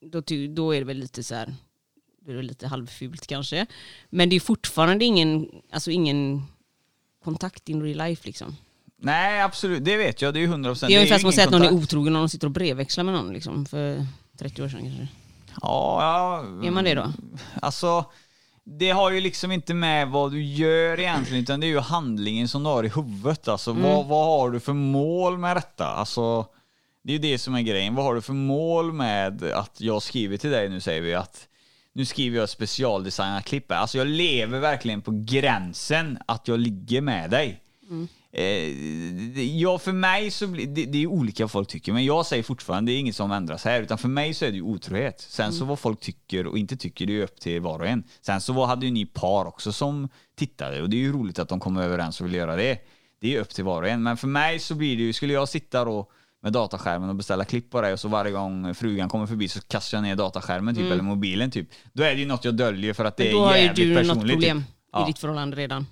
då, 0.00 0.22
då 0.54 0.74
är 0.74 0.78
det 0.78 0.84
väl 0.84 0.96
lite 0.96 1.22
så 1.22 1.34
här, 1.34 1.54
då 2.20 2.32
är 2.32 2.36
det 2.36 2.42
lite 2.42 2.66
halvfult 2.66 3.26
kanske. 3.26 3.66
Men 4.10 4.28
det 4.28 4.36
är 4.36 4.40
fortfarande 4.40 5.04
ingen, 5.04 5.48
alltså 5.70 5.90
ingen 5.90 6.42
kontakt 7.24 7.68
in 7.68 7.82
real 7.82 8.08
life 8.08 8.26
liksom. 8.26 8.56
Nej, 8.98 9.42
absolut, 9.42 9.84
det 9.84 9.96
vet 9.96 10.22
jag. 10.22 10.34
Det 10.34 10.40
är 10.40 10.46
ju 10.46 10.52
100%. 10.52 10.86
Det 10.86 10.94
är 10.94 10.98
ungefär 10.98 11.18
som 11.18 11.28
att 11.28 11.34
säga 11.34 11.46
att 11.46 11.52
någon 11.52 11.62
är 11.62 11.72
otrogen 11.72 12.12
när 12.12 12.20
de 12.20 12.28
sitter 12.28 12.46
och 12.46 12.50
brevväxlar 12.50 13.04
med 13.04 13.14
någon 13.14 13.32
liksom 13.32 13.66
för 13.66 14.06
30 14.38 14.62
år 14.62 14.68
sedan 14.68 14.80
kanske. 14.82 15.08
Ja, 15.62 16.02
ja. 16.60 16.66
Är 16.66 16.70
man 16.70 16.84
det 16.84 16.94
då? 16.94 17.12
Alltså, 17.62 18.04
det 18.64 18.90
har 18.90 19.10
ju 19.10 19.20
liksom 19.20 19.52
inte 19.52 19.74
med 19.74 20.08
vad 20.08 20.32
du 20.32 20.42
gör 20.44 21.00
egentligen, 21.00 21.42
utan 21.42 21.60
det 21.60 21.66
är 21.66 21.68
ju 21.68 21.78
handlingen 21.80 22.48
som 22.48 22.62
du 22.62 22.68
har 22.68 22.84
i 22.84 22.88
huvudet. 22.88 23.48
Alltså, 23.48 23.70
Mm. 23.70 23.82
vad, 23.82 24.06
vad 24.06 24.26
har 24.26 24.50
du 24.50 24.60
för 24.60 24.72
mål 24.72 25.38
med 25.38 25.56
detta? 25.56 25.86
Alltså, 25.86 26.46
det 27.02 27.10
är 27.12 27.12
ju 27.12 27.18
det 27.32 27.38
som 27.38 27.54
är 27.54 27.62
grejen. 27.62 27.94
Vad 27.94 28.04
har 28.04 28.14
du 28.14 28.22
för 28.22 28.32
mål 28.32 28.92
med 28.92 29.42
att 29.42 29.80
jag 29.80 30.02
skriver 30.02 30.36
till 30.36 30.50
dig 30.50 30.68
nu, 30.68 30.80
säger 30.80 31.00
vi, 31.02 31.14
att 31.14 31.48
nu 31.92 32.04
skriver 32.04 32.38
jag 32.38 32.48
specialdesignat 32.48 33.44
klipp. 33.44 33.72
Alltså 33.72 33.98
jag 33.98 34.06
lever 34.06 34.58
verkligen 34.60 35.02
på 35.02 35.10
gränsen 35.14 36.18
att 36.26 36.48
jag 36.48 36.58
ligger 36.60 37.00
med 37.00 37.30
dig. 37.30 37.60
Det- 37.80 38.06
ja, 39.60 39.78
för 39.78 39.92
mig 39.92 40.30
så 40.30 40.46
blir 40.46 40.66
det, 40.66 40.84
det 40.84 41.02
är 41.02 41.06
olika 41.06 41.48
folk 41.48 41.68
tycker, 41.68 41.92
men 41.92 42.04
jag 42.04 42.26
säger 42.26 42.42
fortfarande 42.42 42.92
det 42.92 42.96
är 42.96 43.00
inget 43.00 43.16
som 43.16 43.32
ändras 43.32 43.64
här, 43.64 43.82
utan 43.82 43.98
för 43.98 44.08
mig 44.08 44.34
så 44.34 44.44
är 44.44 44.50
det 44.50 44.56
ju 44.56 44.62
otrohet. 44.62 45.20
Sen 45.20 45.52
så 45.52 45.64
vad 45.64 45.78
folk 45.78 46.00
tycker 46.00 46.46
och 46.46 46.58
inte 46.58 46.76
tycker, 46.76 47.06
det 47.06 47.12
är 47.12 47.14
ju 47.14 47.24
upp 47.24 47.40
till 47.40 47.60
var 47.60 47.78
och 47.78 47.86
en. 47.86 48.04
Sen 48.20 48.40
så 48.40 48.64
hade 48.64 48.86
ju 48.86 48.92
ni 48.92 49.06
par 49.06 49.46
också 49.46 49.72
som 49.72 50.08
tittade 50.38 50.82
och 50.82 50.90
det 50.90 50.96
är 50.96 51.00
ju 51.00 51.12
roligt 51.12 51.38
att 51.38 51.48
de 51.48 51.60
kommer 51.60 51.82
överens 51.82 52.20
och 52.20 52.26
vill 52.26 52.34
göra 52.34 52.56
det. 52.56 52.78
Det 53.20 53.26
är 53.26 53.30
ju 53.30 53.38
upp 53.38 53.48
till 53.48 53.64
var 53.64 53.82
och 53.82 53.88
en, 53.88 54.02
men 54.02 54.16
för 54.16 54.28
mig 54.28 54.58
så 54.58 54.74
blir 54.74 54.96
det 54.96 55.02
ju, 55.02 55.12
skulle 55.12 55.32
jag 55.32 55.48
sitta 55.48 55.84
då 55.84 56.10
med 56.42 56.52
dataskärmen 56.52 57.08
och 57.08 57.14
beställa 57.14 57.44
klipp 57.44 57.70
på 57.70 57.80
dig 57.80 57.92
och 57.92 58.00
så 58.00 58.08
varje 58.08 58.32
gång 58.32 58.74
frugan 58.74 59.08
kommer 59.08 59.26
förbi 59.26 59.48
så 59.48 59.60
kastar 59.60 59.98
jag 59.98 60.02
ner 60.02 60.16
dataskärmen 60.16 60.74
typ, 60.74 60.92
eller 60.92 61.02
mobilen 61.02 61.50
typ. 61.50 61.68
Då 61.92 62.02
är 62.02 62.14
det 62.14 62.20
ju 62.20 62.26
något 62.26 62.44
jag 62.44 62.54
döljer 62.54 62.92
för 62.92 63.04
att 63.04 63.16
det 63.16 63.24
Men 63.24 63.32
då 63.32 63.42
är 63.42 63.46
har 63.46 63.56
ju 63.56 63.62
jävligt 63.62 63.88
du 63.88 63.94
personligt. 63.94 64.16
något 64.24 64.32
problem 64.32 64.58
typ. 64.58 64.70
Ja. 64.92 65.04
i 65.04 65.06
ditt 65.06 65.18
förhållande 65.18 65.56
redan. 65.56 65.86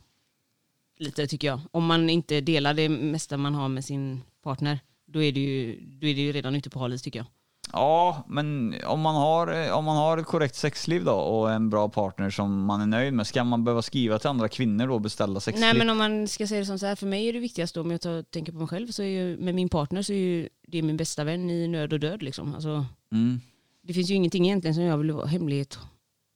Lite 0.98 1.26
tycker 1.26 1.46
jag. 1.48 1.60
Om 1.70 1.86
man 1.86 2.10
inte 2.10 2.40
delar 2.40 2.74
det 2.74 2.88
mesta 2.88 3.36
man 3.36 3.54
har 3.54 3.68
med 3.68 3.84
sin 3.84 4.20
partner, 4.42 4.78
då 5.06 5.22
är 5.22 5.32
det 5.32 5.40
ju, 5.40 5.80
då 6.00 6.06
är 6.06 6.14
det 6.14 6.20
ju 6.20 6.32
redan 6.32 6.54
ute 6.54 6.70
på 6.70 6.78
halis 6.78 7.02
tycker 7.02 7.18
jag. 7.18 7.26
Ja, 7.72 8.24
men 8.28 8.74
om 8.86 9.00
man, 9.00 9.14
har, 9.14 9.72
om 9.72 9.84
man 9.84 9.96
har 9.96 10.18
ett 10.18 10.26
korrekt 10.26 10.54
sexliv 10.54 11.04
då 11.04 11.12
och 11.12 11.52
en 11.52 11.70
bra 11.70 11.88
partner 11.88 12.30
som 12.30 12.64
man 12.64 12.80
är 12.80 12.86
nöjd 12.86 13.12
med, 13.14 13.26
ska 13.26 13.44
man 13.44 13.64
behöva 13.64 13.82
skriva 13.82 14.18
till 14.18 14.28
andra 14.28 14.48
kvinnor 14.48 14.86
då 14.86 14.94
och 14.94 15.00
beställa 15.00 15.40
sexliv? 15.40 15.60
Nej 15.60 15.74
men 15.78 15.90
om 15.90 15.98
man 15.98 16.28
ska 16.28 16.46
säga 16.46 16.60
det 16.60 16.66
som 16.66 16.78
så 16.78 16.86
här, 16.86 16.96
för 16.96 17.06
mig 17.06 17.26
är 17.28 17.32
det 17.32 17.38
viktigast 17.38 17.74
då, 17.74 17.80
om 17.80 17.90
jag 17.90 18.00
tar, 18.00 18.22
tänker 18.22 18.52
på 18.52 18.58
mig 18.58 18.68
själv, 18.68 18.86
så 18.88 19.02
är 19.02 19.06
ju, 19.06 19.36
med 19.36 19.54
min 19.54 19.68
partner 19.68 20.02
så 20.02 20.12
är 20.12 20.16
ju 20.16 20.48
det 20.68 20.82
min 20.82 20.96
bästa 20.96 21.24
vän 21.24 21.50
i 21.50 21.68
nöd 21.68 21.92
och 21.92 22.00
död 22.00 22.22
liksom. 22.22 22.54
Alltså, 22.54 22.86
Mm. 23.12 23.40
det 23.82 23.92
finns 23.94 24.10
ju 24.10 24.14
ingenting 24.14 24.46
egentligen 24.46 24.74
som 24.74 24.84
jag 24.84 24.98
vill 24.98 25.10
ha, 25.10 25.24
hemlighet, 25.24 25.78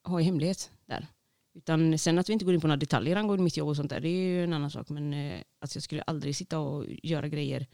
ha 0.04 0.20
i 0.20 0.24
hemlighet 0.24 0.70
där. 0.86 1.06
Utan 1.58 1.98
sen 1.98 2.18
att 2.18 2.28
vi 2.28 2.32
inte 2.32 2.44
går 2.44 2.54
in 2.54 2.60
på 2.60 2.66
några 2.66 2.76
detaljer 2.76 3.16
angående 3.16 3.44
mitt 3.44 3.56
jobb 3.56 3.68
och 3.68 3.76
sånt 3.76 3.90
där, 3.90 4.00
det 4.00 4.08
är 4.08 4.28
ju 4.28 4.44
en 4.44 4.52
annan 4.52 4.70
sak. 4.70 4.88
Men 4.88 5.12
eh, 5.12 5.40
alltså 5.60 5.76
jag 5.76 5.82
skulle 5.82 6.02
aldrig 6.02 6.36
sitta 6.36 6.58
och 6.58 6.84
göra 7.02 7.28
grejer 7.28 7.66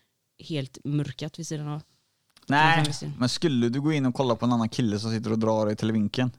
helt 0.48 0.78
mörkat 0.84 1.38
vid 1.38 1.46
sidan 1.46 1.68
av. 1.68 1.82
Nej, 2.46 2.84
men 3.18 3.28
skulle 3.28 3.68
du 3.68 3.80
gå 3.80 3.92
in 3.92 4.06
och 4.06 4.14
kolla 4.14 4.36
på 4.36 4.44
en 4.46 4.52
annan 4.52 4.68
kille 4.68 4.98
som 4.98 5.10
sitter 5.10 5.32
och 5.32 5.38
drar 5.38 5.70
i 5.70 5.76
televinken? 5.76 6.30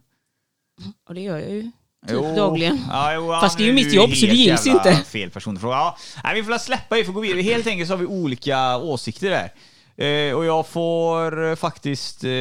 Och 1.08 1.16
det 1.16 1.22
gör 1.22 1.38
jag 1.38 1.52
ju 1.52 1.72
typ 2.08 2.36
dagligen. 2.36 2.80
Ja, 2.90 3.14
jo, 3.14 3.32
ja, 3.32 3.42
Fast 3.42 3.58
det 3.58 3.64
är 3.64 3.68
ju 3.68 3.74
mitt 3.74 3.94
jobb, 3.94 4.16
så 4.16 4.26
det 4.26 4.34
gills 4.34 4.68
inte. 4.68 4.96
fel 4.96 5.30
person 5.30 5.56
att 5.56 5.62
fråga. 5.62 5.76
Ja, 5.76 5.98
nej, 6.24 6.36
vi 6.36 6.44
får 6.44 6.58
släppa, 6.58 6.96
vi 6.96 7.04
får 7.04 7.14
gå 7.14 7.20
vidare. 7.20 7.42
Helt 7.42 7.68
enkelt 7.68 7.88
så 7.88 7.94
har 7.94 8.00
vi 8.00 8.06
olika 8.06 8.78
åsikter 8.78 9.30
där. 9.30 9.54
Eh, 9.98 10.36
och 10.36 10.46
jag 10.46 10.68
får 10.68 11.46
eh, 11.50 11.56
faktiskt... 11.56 12.24
Eh, 12.24 12.32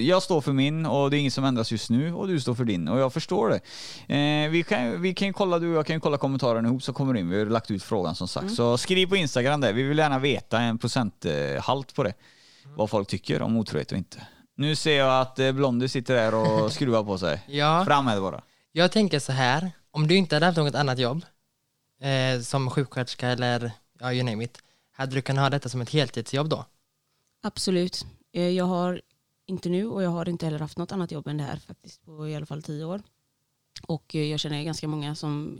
jag 0.00 0.22
står 0.22 0.40
för 0.40 0.52
min 0.52 0.86
och 0.86 1.10
det 1.10 1.16
är 1.16 1.18
inget 1.18 1.32
som 1.32 1.44
ändras 1.44 1.72
just 1.72 1.90
nu 1.90 2.14
och 2.14 2.28
du 2.28 2.40
står 2.40 2.54
för 2.54 2.64
din 2.64 2.88
och 2.88 2.98
jag 2.98 3.12
förstår 3.12 3.48
det. 3.48 3.60
Eh, 4.14 4.50
vi, 4.50 4.62
kan, 4.62 5.02
vi 5.02 5.14
kan 5.14 5.32
kolla, 5.32 5.58
du 5.58 5.70
och 5.70 5.76
jag 5.76 5.86
kan 5.86 6.00
kolla 6.00 6.18
kommentarerna 6.18 6.68
ihop 6.68 6.82
så 6.82 6.92
kommer 6.92 7.14
det 7.14 7.20
in. 7.20 7.30
Vi 7.30 7.38
har 7.38 7.46
lagt 7.46 7.70
ut 7.70 7.82
frågan 7.82 8.14
som 8.14 8.28
sagt. 8.28 8.54
Så 8.54 8.78
skriv 8.78 9.06
på 9.06 9.16
Instagram 9.16 9.60
där. 9.60 9.72
Vi 9.72 9.82
vill 9.82 9.98
gärna 9.98 10.18
veta 10.18 10.60
en 10.60 10.78
procenthalt 10.78 11.94
på 11.94 12.02
det. 12.02 12.14
Vad 12.76 12.90
folk 12.90 13.08
tycker 13.08 13.42
om 13.42 13.56
otrohet 13.56 13.92
och 13.92 13.98
inte. 13.98 14.26
Nu 14.56 14.74
ser 14.76 14.98
jag 14.98 15.20
att 15.20 15.38
eh, 15.38 15.52
Blondie 15.52 15.88
sitter 15.88 16.14
där 16.14 16.34
och 16.34 16.72
skruvar 16.76 17.04
på 17.04 17.18
sig. 17.18 17.42
Ja, 17.46 17.84
Fram 17.84 18.04
med 18.04 18.16
det 18.16 18.20
bara. 18.20 18.42
jag 18.72 18.92
tänker 18.92 19.18
så 19.18 19.32
här, 19.32 19.70
om 19.90 20.06
du 20.08 20.14
inte 20.16 20.36
hade 20.36 20.46
haft 20.46 20.58
något 20.58 20.74
annat 20.74 20.98
jobb, 20.98 21.24
eh, 22.02 22.40
som 22.40 22.70
sjuksköterska 22.70 23.28
eller 23.28 23.70
ja, 24.00 24.12
you 24.12 24.22
name 24.24 24.44
it, 24.44 24.58
hade 24.96 25.14
du 25.14 25.22
kunnat 25.22 25.42
ha 25.42 25.50
detta 25.50 25.68
som 25.68 25.80
ett 25.80 25.90
heltidsjobb 25.90 26.48
då? 26.48 26.64
Absolut. 27.42 28.06
Eh, 28.32 28.48
Jag 28.48 28.64
har 28.64 29.02
inte 29.46 29.68
nu 29.68 29.86
och 29.86 30.02
jag 30.02 30.10
har 30.10 30.28
inte 30.28 30.46
heller 30.46 30.58
haft 30.58 30.78
något 30.78 30.92
annat 30.92 31.10
jobb 31.12 31.26
än 31.28 31.36
det 31.36 31.44
här 31.44 31.56
faktiskt 31.56 32.04
på 32.04 32.28
i 32.28 32.36
alla 32.36 32.46
fall 32.46 32.62
tio 32.62 32.84
år. 32.84 33.02
Och 33.86 34.14
eh, 34.14 34.22
jag 34.22 34.40
känner 34.40 34.62
ganska 34.64 34.88
många 34.88 35.14
som 35.14 35.58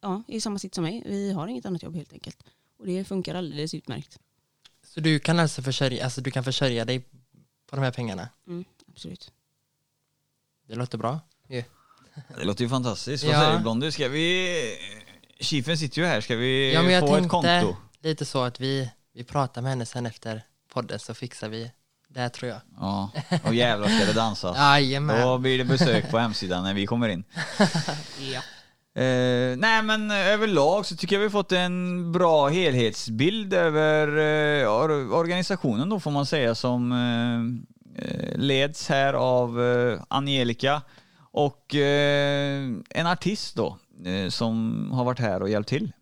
ja, 0.00 0.22
är 0.28 0.34
i 0.34 0.40
samma 0.40 0.58
sitt 0.58 0.74
som 0.74 0.84
mig. 0.84 1.02
Vi 1.06 1.32
har 1.32 1.46
inget 1.46 1.66
annat 1.66 1.82
jobb 1.82 1.94
helt 1.94 2.12
enkelt. 2.12 2.42
Och 2.78 2.86
det 2.86 3.04
funkar 3.04 3.34
alldeles 3.34 3.74
utmärkt. 3.74 4.18
Så 4.86 5.00
du 5.00 5.18
kan 5.18 5.38
alltså 5.40 5.62
försörja, 5.62 6.04
alltså 6.04 6.20
du 6.20 6.30
kan 6.30 6.44
försörja 6.44 6.84
dig 6.84 7.00
på 7.66 7.76
de 7.76 7.82
här 7.82 7.90
pengarna? 7.92 8.28
Mm, 8.46 8.64
absolut. 8.88 9.32
Det 10.68 10.74
låter 10.74 10.98
bra. 10.98 11.20
ju. 11.48 11.64
Det 12.38 12.44
låter 12.44 12.64
ju 12.64 12.68
fantastiskt. 12.70 13.24
Vad 13.24 13.34
Ja. 13.34 13.40
säger 13.40 13.56
du 13.56 13.62
Blondie? 13.62 13.92
Ska 13.92 14.08
vi... 14.08 14.58
Chiefen 15.40 15.78
sitter 15.78 16.00
ju 16.00 16.06
här. 16.06 16.20
Ska 16.20 16.36
vi 16.36 16.72
Ja, 16.74 16.80
få 16.82 16.88
ett 16.88 17.06
tänkte 17.12 17.28
konto? 17.28 17.76
Lite 18.02 18.24
så 18.24 18.42
att 18.42 18.60
vi, 18.60 18.90
vi 19.14 19.24
pratar 19.24 19.62
med 19.62 19.70
henne 19.70 19.86
sen 19.86 20.06
efter 20.06 20.42
podden 20.72 20.98
så 20.98 21.14
fixar 21.14 21.48
vi 21.48 21.70
det 22.08 22.28
tror 22.28 22.50
jag. 22.50 22.60
Ja. 22.80 23.10
Och 23.44 23.54
jävlar 23.54 23.88
ska 23.88 24.06
det 24.06 24.12
dansas. 24.12 24.56
Jajamän. 24.58 25.20
Då 25.26 25.38
blir 25.38 25.58
det 25.58 25.64
besök 25.64 26.10
på 26.10 26.18
hemsidan 26.18 26.64
när 26.64 26.74
vi 26.74 26.86
kommer 26.86 27.08
in. 27.08 27.24
Ja. 28.32 28.40
Eh, 29.02 29.56
nej 29.56 29.82
men 29.82 30.10
överlag 30.10 30.86
så 30.86 30.96
tycker 30.96 31.16
jag 31.16 31.20
vi 31.22 31.30
fått 31.30 31.52
en 31.52 32.12
bra 32.12 32.48
helhetsbild 32.48 33.54
över 33.54 34.08
eh, 34.08 34.66
or- 34.68 35.12
organisationen 35.12 35.88
då 35.88 36.00
får 36.00 36.10
man 36.10 36.26
säga 36.26 36.54
som 36.54 36.92
eh, 36.92 38.04
eh, 38.04 38.36
leds 38.38 38.88
här 38.88 39.14
av 39.14 39.62
eh, 39.62 40.00
Angelica 40.08 40.82
och 41.32 41.74
eh, 41.74 42.62
en 42.90 43.06
artist 43.06 43.54
då 43.56 43.78
som 44.28 44.88
har 44.92 45.04
varit 45.04 45.18
här 45.18 45.42
och 45.42 45.50
hjälpt 45.50 45.68
till 45.68 45.92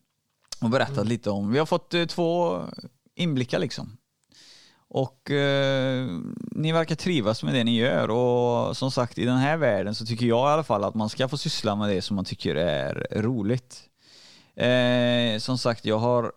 och 0.61 0.71
berättat 0.71 1.07
lite 1.07 1.31
om, 1.31 1.53
vi 1.53 1.59
har 1.59 1.67
fått 1.67 1.95
eh, 1.95 2.05
två 2.05 2.61
inblickar 3.15 3.59
liksom. 3.59 3.97
Och 4.89 5.31
eh, 5.31 6.09
ni 6.51 6.73
verkar 6.73 6.95
trivas 6.95 7.43
med 7.43 7.55
det 7.55 7.65
ni 7.65 7.77
gör 7.77 8.11
och 8.11 8.77
som 8.77 8.91
sagt 8.91 9.19
i 9.19 9.25
den 9.25 9.37
här 9.37 9.57
världen 9.57 9.95
så 9.95 10.07
tycker 10.07 10.27
jag 10.27 10.51
i 10.51 10.53
alla 10.53 10.65
fall 10.65 10.85
att 10.85 10.95
man 10.95 11.09
ska 11.09 11.29
få 11.29 11.37
syssla 11.37 11.77
med 11.77 11.89
det 11.89 12.03
som 12.03 12.17
man 12.17 12.25
tycker 12.25 12.55
är 12.55 13.07
roligt. 13.11 13.83
Eh, 14.57 15.39
som 15.39 15.59
sagt, 15.59 15.85
jag 15.85 15.99
har 15.99 16.33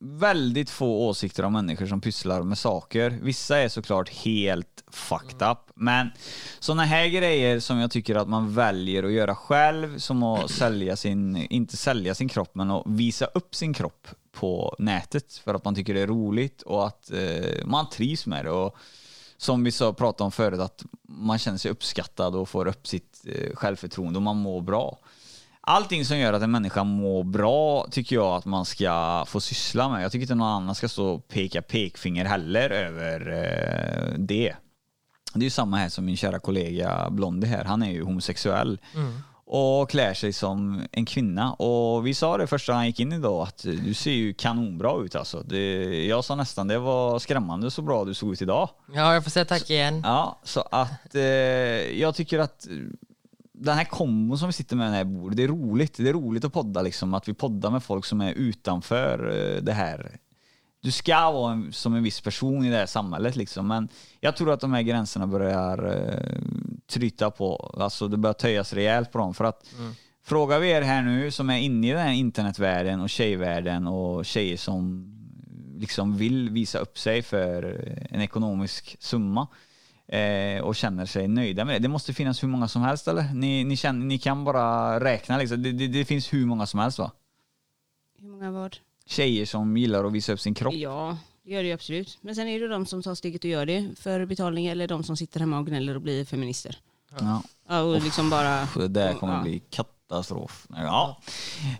väldigt 0.00 0.70
få 0.70 1.08
åsikter 1.08 1.42
om 1.42 1.52
människor 1.52 1.86
som 1.86 2.00
pysslar 2.00 2.42
med 2.42 2.58
saker. 2.58 3.18
Vissa 3.22 3.58
är 3.58 3.68
såklart 3.68 4.08
helt 4.08 4.84
fucked 4.90 5.50
up, 5.50 5.58
men 5.74 6.10
sådana 6.58 6.84
här 6.84 7.06
grejer 7.06 7.60
som 7.60 7.78
jag 7.78 7.90
tycker 7.90 8.14
att 8.14 8.28
man 8.28 8.54
väljer 8.54 9.02
att 9.02 9.12
göra 9.12 9.34
själv, 9.34 9.98
som 9.98 10.22
att 10.22 10.50
sälja 10.50 10.96
sin, 10.96 11.36
inte 11.36 11.76
sälja 11.76 12.14
sin 12.14 12.28
kropp, 12.28 12.54
men 12.54 12.70
att 12.70 12.82
visa 12.86 13.24
upp 13.24 13.54
sin 13.54 13.74
kropp 13.74 14.08
på 14.32 14.76
nätet 14.78 15.34
för 15.34 15.54
att 15.54 15.64
man 15.64 15.74
tycker 15.74 15.94
det 15.94 16.00
är 16.00 16.06
roligt 16.06 16.62
och 16.62 16.86
att 16.86 17.10
eh, 17.10 17.64
man 17.64 17.88
trivs 17.88 18.26
med 18.26 18.44
det. 18.44 18.50
Och 18.50 18.76
som 19.36 19.64
vi 19.64 19.72
så 19.72 19.92
pratade 19.92 20.24
om 20.24 20.32
förut, 20.32 20.60
att 20.60 20.84
man 21.08 21.38
känner 21.38 21.58
sig 21.58 21.70
uppskattad 21.70 22.36
och 22.36 22.48
får 22.48 22.68
upp 22.68 22.86
sitt 22.86 23.26
eh, 23.26 23.54
självförtroende 23.54 24.18
och 24.18 24.22
man 24.22 24.36
mår 24.36 24.60
bra. 24.60 24.98
Allting 25.62 26.04
som 26.04 26.18
gör 26.18 26.32
att 26.32 26.42
en 26.42 26.50
människa 26.50 26.84
mår 26.84 27.24
bra 27.24 27.86
tycker 27.90 28.16
jag 28.16 28.36
att 28.36 28.44
man 28.44 28.64
ska 28.64 29.24
få 29.28 29.40
syssla 29.40 29.88
med. 29.88 30.04
Jag 30.04 30.12
tycker 30.12 30.22
inte 30.22 30.34
någon 30.34 30.48
annan 30.48 30.74
ska 30.74 30.88
stå 30.88 31.06
och 31.06 31.28
peka 31.28 31.62
pekfinger 31.62 32.24
heller 32.24 32.70
över 32.70 33.20
eh, 33.20 34.18
det. 34.18 34.54
Det 35.34 35.40
är 35.40 35.44
ju 35.44 35.50
samma 35.50 35.76
här 35.76 35.88
som 35.88 36.04
min 36.04 36.16
kära 36.16 36.38
kollega 36.38 37.10
Blondie 37.10 37.48
här. 37.48 37.64
Han 37.64 37.82
är 37.82 37.90
ju 37.90 38.02
homosexuell 38.02 38.80
och 39.52 39.90
klär 39.90 40.14
sig 40.14 40.32
som 40.32 40.82
en 40.92 41.06
kvinna. 41.06 41.52
Och 41.52 42.06
vi 42.06 42.14
sa 42.14 42.36
det 42.36 42.46
första 42.46 42.72
han 42.72 42.86
gick 42.86 43.00
in 43.00 43.12
idag 43.12 43.42
att 43.42 43.62
du 43.62 43.94
ser 43.94 44.10
ju 44.10 44.34
kanonbra 44.34 45.04
ut 45.04 45.14
alltså. 45.14 45.42
Det, 45.42 46.06
jag 46.06 46.24
sa 46.24 46.34
nästan 46.34 46.68
det 46.68 46.78
var 46.78 47.18
skrämmande 47.18 47.70
så 47.70 47.82
bra 47.82 48.04
du 48.04 48.14
såg 48.14 48.32
ut 48.32 48.42
idag. 48.42 48.68
Ja, 48.92 49.14
jag 49.14 49.24
får 49.24 49.30
säga 49.30 49.44
tack 49.44 49.70
igen. 49.70 50.02
Ja, 50.04 50.40
så 50.44 50.60
att 50.70 51.14
eh, 51.14 51.22
jag 52.00 52.14
tycker 52.14 52.38
att 52.38 52.66
den 53.62 53.76
här 53.76 53.84
kombon 53.84 54.38
som 54.38 54.46
vi 54.46 54.52
sitter 54.52 54.76
med 54.76 54.90
här 54.90 55.04
bordet, 55.04 55.36
det 55.36 55.42
är 55.42 55.48
roligt. 55.48 55.96
Det 55.96 56.08
är 56.08 56.12
roligt 56.12 56.44
att 56.44 56.52
podda 56.52 56.82
liksom, 56.82 57.14
att 57.14 57.28
vi 57.28 57.34
poddar 57.34 57.70
med 57.70 57.82
folk 57.82 58.04
som 58.04 58.20
är 58.20 58.32
utanför 58.32 59.28
eh, 59.28 59.62
det 59.62 59.72
här. 59.72 60.18
Du 60.82 60.90
ska 60.90 61.30
vara 61.30 61.52
en, 61.52 61.72
som 61.72 61.94
en 61.94 62.02
viss 62.02 62.20
person 62.20 62.64
i 62.64 62.70
det 62.70 62.76
här 62.76 62.86
samhället 62.86 63.36
liksom, 63.36 63.68
men 63.68 63.88
jag 64.20 64.36
tror 64.36 64.52
att 64.52 64.60
de 64.60 64.72
här 64.72 64.82
gränserna 64.82 65.26
börjar 65.26 65.86
eh, 65.86 66.42
tryta 66.86 67.30
på, 67.30 67.74
alltså 67.80 68.08
det 68.08 68.16
börjar 68.16 68.34
töjas 68.34 68.72
rejält 68.72 69.12
på 69.12 69.18
dem 69.18 69.34
för 69.34 69.44
att 69.44 69.66
Frågar 70.22 70.58
vi 70.58 70.70
er 70.70 70.82
här 70.82 71.02
nu 71.02 71.30
som 71.30 71.50
är 71.50 71.58
inne 71.58 71.88
i 71.88 71.90
den 71.90 72.00
här 72.00 72.12
internetvärlden 72.12 73.00
och 73.00 73.10
tjejvärlden 73.10 73.86
och 73.86 74.24
tjejer 74.24 74.56
som 74.56 75.06
liksom 75.78 76.16
vill 76.16 76.50
visa 76.50 76.78
upp 76.78 76.98
sig 76.98 77.22
för 77.22 77.62
en 78.10 78.20
ekonomisk 78.20 78.96
summa 79.00 79.48
eh, 80.10 80.62
och 80.62 80.76
känner 80.76 81.06
sig 81.06 81.28
nöjda 81.28 81.64
med 81.64 81.74
det. 81.74 81.78
Det 81.78 81.88
måste 81.88 82.14
finnas 82.14 82.42
hur 82.42 82.48
många 82.48 82.68
som 82.68 82.82
helst 82.82 83.08
eller? 83.08 83.34
Ni, 83.34 83.64
ni, 83.64 83.76
känner, 83.76 84.06
ni 84.06 84.18
kan 84.18 84.44
bara 84.44 85.00
räkna 85.00 85.38
liksom. 85.38 85.62
Det, 85.62 85.72
det, 85.72 85.88
det 85.88 86.04
finns 86.04 86.32
hur 86.32 86.46
många 86.46 86.66
som 86.66 86.80
helst 86.80 86.98
va? 86.98 87.10
Hur 88.18 88.28
många 88.28 88.50
vad? 88.50 88.76
Tjejer 89.06 89.46
som 89.46 89.76
gillar 89.76 90.04
att 90.04 90.12
visa 90.12 90.32
upp 90.32 90.40
sin 90.40 90.54
kropp. 90.54 90.74
Ja, 90.74 91.18
det 91.44 91.50
gör 91.50 91.62
det 91.62 91.68
ju 91.68 91.74
absolut. 91.74 92.18
Men 92.20 92.34
sen 92.34 92.48
är 92.48 92.60
det 92.60 92.68
de 92.68 92.86
som 92.86 93.02
tar 93.02 93.14
steget 93.14 93.44
och 93.44 93.50
gör 93.50 93.66
det 93.66 93.88
för 93.96 94.26
betalning 94.26 94.66
eller 94.66 94.88
de 94.88 95.04
som 95.04 95.16
sitter 95.16 95.40
hemma 95.40 95.58
och 95.58 95.66
gnäller 95.66 95.94
och 95.94 96.02
blir 96.02 96.24
feminister. 96.24 96.78
Ja. 97.20 97.42
Ja, 97.68 97.80
och 97.80 98.02
liksom 98.02 98.30
bara... 98.30 98.68
Det 98.76 98.88
där 98.88 99.14
kommer 99.14 99.34
ja. 99.34 99.42
bli 99.42 99.58
katastrof. 99.58 99.96
Ja. 100.76 101.16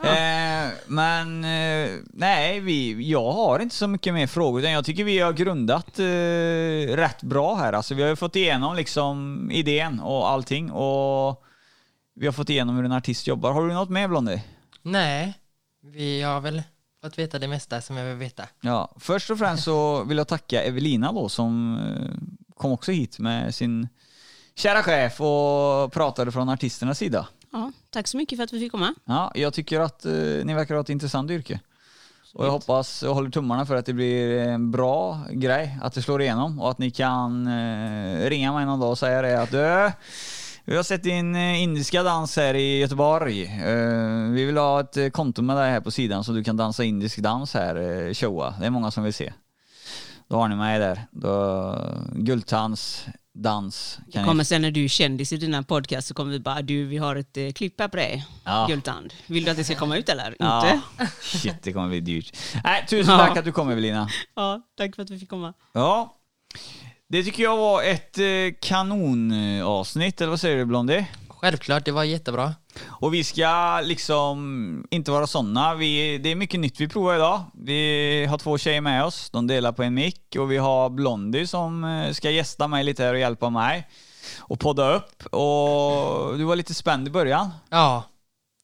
Eh, 0.03 0.73
men 0.87 1.45
eh, 1.45 1.91
nej, 2.13 2.61
vi, 2.61 3.11
jag 3.11 3.33
har 3.33 3.61
inte 3.61 3.75
så 3.75 3.87
mycket 3.89 4.15
mer 4.15 4.27
frågor. 4.27 4.61
Utan 4.61 4.73
jag 4.73 4.85
tycker 4.85 5.05
vi 5.05 5.19
har 5.19 5.33
grundat 5.33 5.99
eh, 5.99 6.97
rätt 6.97 7.23
bra 7.23 7.55
här. 7.55 7.73
Alltså, 7.73 7.95
vi 7.95 8.03
har 8.03 8.09
ju 8.09 8.17
fått 8.17 8.37
igenom 8.37 8.77
liksom 8.77 9.49
idén 9.53 10.01
och 10.01 10.31
allting. 10.31 10.71
Och 10.71 11.45
vi 12.15 12.27
har 12.27 12.33
fått 12.33 12.51
igenom 12.51 12.77
hur 12.77 12.85
en 12.85 12.93
artist 12.93 13.27
jobbar. 13.27 13.53
Har 13.53 13.69
du 13.69 13.75
något 13.75 13.91
mer 13.91 14.09
Blondie? 14.09 14.43
Nej, 14.83 15.35
vi 15.83 16.23
har 16.23 16.41
väl 16.41 16.63
fått 17.03 17.19
veta 17.19 17.39
det 17.39 17.49
mesta 17.49 17.81
som 17.81 17.97
jag 17.97 18.07
vill 18.07 18.17
veta. 18.17 18.45
Ja, 18.61 18.95
först 18.99 19.31
och 19.31 19.39
främst 19.39 19.65
så 19.65 20.05
vill 20.05 20.19
jag 20.19 20.29
tacka 20.29 20.63
Evelina 20.63 21.13
då 21.13 21.29
som 21.29 21.79
eh, 21.79 22.11
kom 22.57 22.73
också 22.73 22.93
hit 22.93 23.19
med 23.19 23.55
sin 23.55 23.89
kära 24.55 24.83
chef 24.83 25.21
och 25.21 25.93
pratade 25.93 26.33
från 26.33 26.49
artisternas 26.49 26.99
sida. 26.99 27.29
Ja, 27.53 27.73
tack 27.91 28.07
så 28.07 28.17
mycket 28.17 28.37
för 28.37 28.45
att 28.45 28.53
vi 28.53 28.61
fick 28.61 28.73
komma. 28.73 28.95
Ja, 29.05 29.33
jag 29.35 29.55
tycker 29.55 29.81
att 29.81 30.05
eh, 30.05 30.13
ni 30.45 30.55
verkar 30.55 30.75
ha 30.75 30.81
ett 30.81 30.89
intressant 30.89 31.31
yrke. 31.31 31.61
Och 32.35 32.47
jag 32.47 32.51
hoppas 32.51 33.03
och 33.03 33.15
håller 33.15 33.31
tummarna 33.31 33.67
för 33.67 33.77
att 33.77 33.87
det 33.87 33.93
blir 33.93 34.39
en 34.39 34.71
bra 34.71 35.21
grej, 35.31 35.79
att 35.83 35.93
det 35.93 36.03
slår 36.03 36.23
igenom 36.23 36.61
och 36.61 36.71
att 36.71 36.79
ni 36.79 36.91
kan 36.91 37.47
eh, 37.47 38.29
ringa 38.31 38.53
mig 38.53 38.67
någon 38.67 38.81
dag 38.81 38.91
och 38.91 38.99
säga 38.99 39.23
det 39.23 39.43
att 39.43 39.51
du, 39.51 39.93
vi 40.65 40.77
har 40.77 40.83
sett 40.83 41.03
din 41.03 41.35
eh, 41.35 41.63
indiska 41.63 42.03
dans 42.03 42.37
här 42.37 42.55
i 42.55 42.79
Göteborg. 42.79 43.45
Eh, 43.45 44.31
vi 44.33 44.45
vill 44.45 44.57
ha 44.57 44.81
ett 44.81 44.97
eh, 44.97 45.09
konto 45.09 45.43
med 45.43 45.57
dig 45.57 45.71
här 45.71 45.81
på 45.81 45.91
sidan 45.91 46.25
så 46.25 46.33
du 46.33 46.45
kan 46.45 46.57
dansa 46.57 46.85
indisk 46.85 47.19
dans 47.19 47.55
här, 47.55 47.77
eh, 47.77 48.15
showa. 48.15 48.55
Det 48.61 48.67
är 48.67 48.71
många 48.71 48.91
som 48.91 49.05
vill 49.05 49.15
se. 49.15 49.33
Då 50.29 50.37
har 50.37 50.49
ni 50.49 50.57
mig 50.57 50.79
där. 50.79 51.07
Då, 51.11 51.77
Guldtands 52.13 53.07
dans. 53.35 53.99
Det 54.07 54.13
Kan 54.13 54.25
kommer 54.25 54.35
ni, 54.41 54.45
sen 54.45 54.63
när 54.63 54.71
du 54.71 54.85
är 54.85 54.89
kändis 54.89 55.33
i 55.33 55.37
dina 55.37 55.63
podcast 55.63 56.09
så 56.09 56.15
kommer 56.15 56.33
vi 56.33 56.41
bara 56.41 56.63
du 56.63 56.85
vi 56.85 56.97
har 56.97 57.17
ett 57.17 57.37
eh, 57.37 57.51
klipp 57.51 57.81
här 57.81 57.89
på 57.89 57.97
dig. 57.97 58.27
Ja. 58.45 58.67
Guldtand. 58.69 59.15
Vill 59.27 59.45
du 59.45 59.51
att 59.51 59.57
det 59.57 59.65
ska 59.65 59.75
komma 59.75 59.97
ut 59.97 60.09
eller? 60.09 60.37
ja, 60.39 60.71
Inte? 60.73 61.11
shit 61.23 61.63
det 61.63 61.73
kommer 61.73 61.89
bli 61.89 62.01
dyrt. 62.01 62.37
Nej, 62.65 62.87
tusen 62.89 63.15
Ja. 63.15 63.27
tack 63.27 63.37
att 63.37 63.45
du 63.45 63.53
kom 63.53 63.71
Evelina. 63.71 64.09
Ja, 64.37 64.63
tack 64.79 64.97
för 64.97 65.03
att 65.03 65.11
vi 65.11 65.19
fick 65.19 65.29
komma. 65.31 65.55
Ja, 65.73 66.17
det 67.09 67.23
tycker 67.25 67.43
jag 67.43 67.57
var 67.57 67.83
ett 67.83 68.19
eh, 68.19 68.25
kanonavsnitt, 68.61 70.21
eller 70.21 70.31
vad 70.31 70.41
säger 70.41 70.57
du 70.57 70.65
Blondie? 70.65 71.07
Självklart, 71.41 71.85
det 71.85 71.93
var 71.93 72.05
jättebra. 72.05 72.55
Och 72.87 73.15
vi 73.15 73.25
ska 73.25 73.81
liksom 73.81 74.87
inte 74.91 75.11
vara 75.11 75.27
sådana. 75.27 75.75
Vi, 75.75 76.19
det 76.19 76.29
är 76.29 76.35
mycket 76.35 76.61
nytt 76.61 76.81
vi 76.81 76.89
provar 76.89 77.15
idag. 77.15 77.43
Vi 77.55 78.27
har 78.31 78.39
två 78.39 78.59
tjejer 78.59 78.81
med 78.81 79.05
oss, 79.05 79.31
de 79.31 79.47
delar 79.47 79.73
på 79.73 79.83
en 79.83 79.95
mick 79.95 80.37
och 80.39 80.53
vi 80.53 80.57
har 80.57 80.91
Blondie 80.91 81.47
som 81.47 81.85
eh, 81.85 82.13
ska 82.13 82.31
gästa 82.31 82.69
mig 82.69 82.85
lite 82.85 83.03
här 83.03 83.13
och 83.13 83.21
hjälpa 83.21 83.51
mig 83.51 83.89
och 84.39 84.61
podda 84.61 84.95
upp. 84.95 85.27
Och 85.35 86.39
du 86.39 86.45
var 86.45 86.57
lite 86.57 86.75
spänd 86.75 87.09
i 87.09 87.11
början. 87.11 87.51
Ja, 87.71 88.05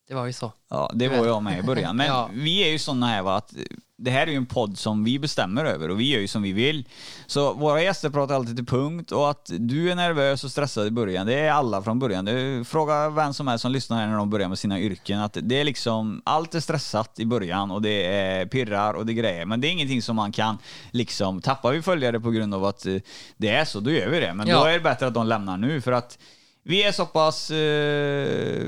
Det 0.09 0.14
var 0.14 0.26
ju 0.26 0.32
så. 0.32 0.52
Ja, 0.70 0.90
det 0.94 1.09
var 1.09 1.26
jag 1.26 1.42
med 1.42 1.59
i 1.59 1.62
början. 1.62 1.96
Men 1.96 2.07
Ja. 2.07 2.30
vi 2.32 2.64
är 2.64 2.68
ju 2.70 2.78
såna 2.78 3.07
här 3.07 3.22
va, 3.22 3.36
att 3.36 3.54
det 3.98 4.11
här 4.11 4.26
är 4.26 4.30
ju 4.30 4.36
en 4.36 4.46
podd 4.46 4.78
som 4.78 5.04
vi 5.04 5.18
bestämmer 5.18 5.64
över 5.64 5.88
och 5.90 6.00
vi 6.00 6.12
gör 6.12 6.20
ju 6.20 6.28
som 6.28 6.42
vi 6.42 6.52
vill. 6.52 6.88
Så 7.26 7.52
våra 7.52 7.82
gäster 7.82 8.11
pratar 8.11 8.34
alltid 8.34 8.57
till 8.57 8.66
punkt 8.66 9.12
och 9.12 9.30
att 9.30 9.50
du 9.59 9.90
är 9.90 9.94
nervös 9.94 10.44
och 10.44 10.50
stressad 10.50 10.86
i 10.86 10.90
början, 10.90 11.26
det 11.26 11.34
är 11.34 11.50
alla 11.50 11.82
från 11.82 11.98
början. 11.98 12.24
Det, 12.24 12.64
fråga 12.68 13.09
vem 13.11 13.34
som 13.34 13.48
helst 13.48 13.62
som 13.62 13.72
lyssnar 13.72 13.98
här 14.00 14.07
när 14.07 14.16
de 14.16 14.30
börjar 14.30 14.48
med 14.48 14.59
sina 14.59 14.80
yrken, 14.80 15.20
att 15.20 15.36
det 15.42 15.61
är 15.61 15.64
liksom, 15.64 16.22
allt 16.24 16.54
är 16.54 16.61
stressat 16.61 17.20
i 17.20 17.26
början 17.26 17.70
och 17.70 17.82
det 17.82 18.07
är 18.16 18.46
pirrar 18.46 18.94
och 18.94 19.07
det 19.07 19.12
är 19.12 19.14
grejer. 19.14 19.46
Men 19.46 19.61
det 19.61 19.68
är 19.68 19.70
ingenting 19.72 20.02
som 20.02 20.16
man 20.16 20.32
kan 20.32 20.59
liksom, 20.90 21.40
tappar 21.40 21.72
vi 21.72 21.82
följare 21.82 22.20
på 22.20 22.30
grund 22.30 22.54
av 22.54 22.64
att 22.64 22.86
det 23.36 23.48
är 23.48 23.64
så, 23.64 23.80
då 23.80 23.90
gör 23.90 24.09
vi 24.09 24.20
det. 24.20 24.34
Men 24.34 24.46
Ja. 24.48 24.59
då 24.59 24.64
är 24.64 24.72
det 24.72 24.80
bättre 24.80 25.07
att 25.07 25.14
de 25.14 25.26
lämnar 25.26 25.57
nu 25.57 25.80
för 25.80 25.92
att 25.92 26.18
vi 26.69 26.83
är 26.83 26.93
så 26.93 27.07
pass 27.07 27.51
eh, 27.51 28.67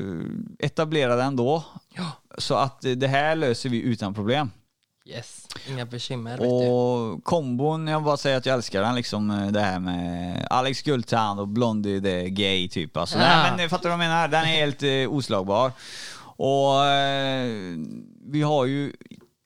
etablerade 0.59 1.23
ändå. 1.23 1.65
Ja. 1.95 2.13
Så 2.39 2.55
att 2.55 2.81
det 2.97 3.07
här 3.09 3.37
löser 3.37 3.69
vi 3.69 3.81
utan 3.83 4.15
problem. 4.15 4.51
Yes, 5.07 5.47
inga 5.69 5.87
bekymmer. 5.87 6.41
Och 6.41 7.25
kombon, 7.25 7.87
jag 7.89 8.03
bara 8.03 8.17
säger 8.17 8.37
att 8.37 8.47
jag 8.47 8.55
älskar 8.55 8.83
den 8.83 8.95
liksom 8.95 9.31
eh, 9.31 9.47
det 9.47 9.61
här 9.61 9.79
med 9.79 10.47
Alex 10.51 10.83
Guldtand 10.83 11.41
och 11.41 11.49
Blondie 11.49 12.01
the 12.01 12.31
gay 12.31 12.69
typ. 12.69 12.97
Alltså, 12.97 13.19
Ja. 13.19 13.25
nej, 13.25 13.51
men 13.51 13.61
eh, 13.61 13.69
fattar 13.69 13.83
du 13.83 13.89
vad 13.89 14.05
jag 14.05 14.09
menar? 14.11 14.29
Den 14.29 14.41
är 14.43 14.47
helt 14.47 14.83
eh, 14.83 15.17
oslagbar. 15.17 15.73
Och 16.21 16.85
eh, 16.87 17.77
vi 18.25 18.43
har 18.43 18.65
ju 18.67 18.93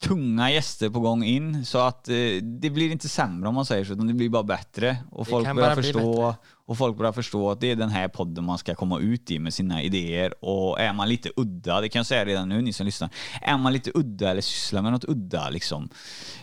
tunga 0.05 0.51
gäster 0.51 0.91
på 0.91 1.01
gång 1.01 1.25
in 1.25 1.67
så 1.67 1.79
att 1.79 2.09
eh, 2.09 2.15
det 2.43 2.71
blir 2.71 2.93
inte 2.93 3.09
sämre 3.09 3.49
om 3.49 3.55
man 3.55 3.67
säger 3.67 3.85
så, 3.85 3.93
utan 3.93 4.07
det 4.07 4.15
blir 4.15 4.29
bara 4.29 4.43
bättre. 4.43 4.97
Och 5.11 5.25
Det 5.25 5.31
folk 5.31 5.55
börjar 5.55 5.75
förstå 5.75 6.35
och 6.73 6.79
folk 6.79 6.97
börjar 6.97 7.13
förstå 7.13 7.51
att 7.51 7.61
det 7.61 7.71
är 7.71 7.77
den 7.77 7.89
här 7.89 8.09
podden 8.09 8.45
man 8.45 8.59
ska 8.59 8.75
komma 8.75 8.99
ut 8.99 9.31
i 9.31 9.39
med 9.39 9.55
sina 9.55 9.83
idéer. 9.83 10.45
Och 10.45 10.81
är 10.81 10.93
man 10.93 11.09
lite 11.09 11.31
udda, 11.37 11.81
det 11.81 11.89
kan 11.89 11.99
jag 11.99 12.07
säga 12.07 12.25
redan 12.25 12.49
nu 12.49 12.63
ni 12.63 12.73
som 12.73 12.87
lyssnar, 12.87 13.11
är 13.43 13.59
man 13.59 13.73
lite 13.73 13.91
udda 13.95 14.31
eller 14.31 14.41
sysslar 14.41 14.83
med 14.83 14.93
något 14.93 15.05
udda 15.05 15.51
liksom, 15.51 15.89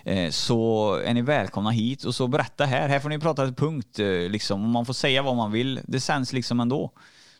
eh, 0.03 0.29
så 0.29 0.93
är 1.05 1.13
ni 1.13 1.21
välkomna 1.21 1.69
hit 1.69 2.03
och 2.03 2.15
så 2.15 2.27
berätta 2.27 2.65
här. 2.65 2.89
Här 2.89 2.99
får 2.99 3.09
ni 3.09 3.19
prata 3.19 3.45
till 3.45 3.55
punkt, 3.55 3.99
eh, 3.99 4.07
liksom, 4.07 4.63
och 4.63 4.69
man 4.69 4.85
får 4.85 4.93
säga 4.93 5.21
vad 5.21 5.35
man 5.35 5.51
vill. 5.51 5.79
Det 5.83 5.99
sänds 5.99 6.33
liksom 6.33 6.59
ändå. 6.59 6.91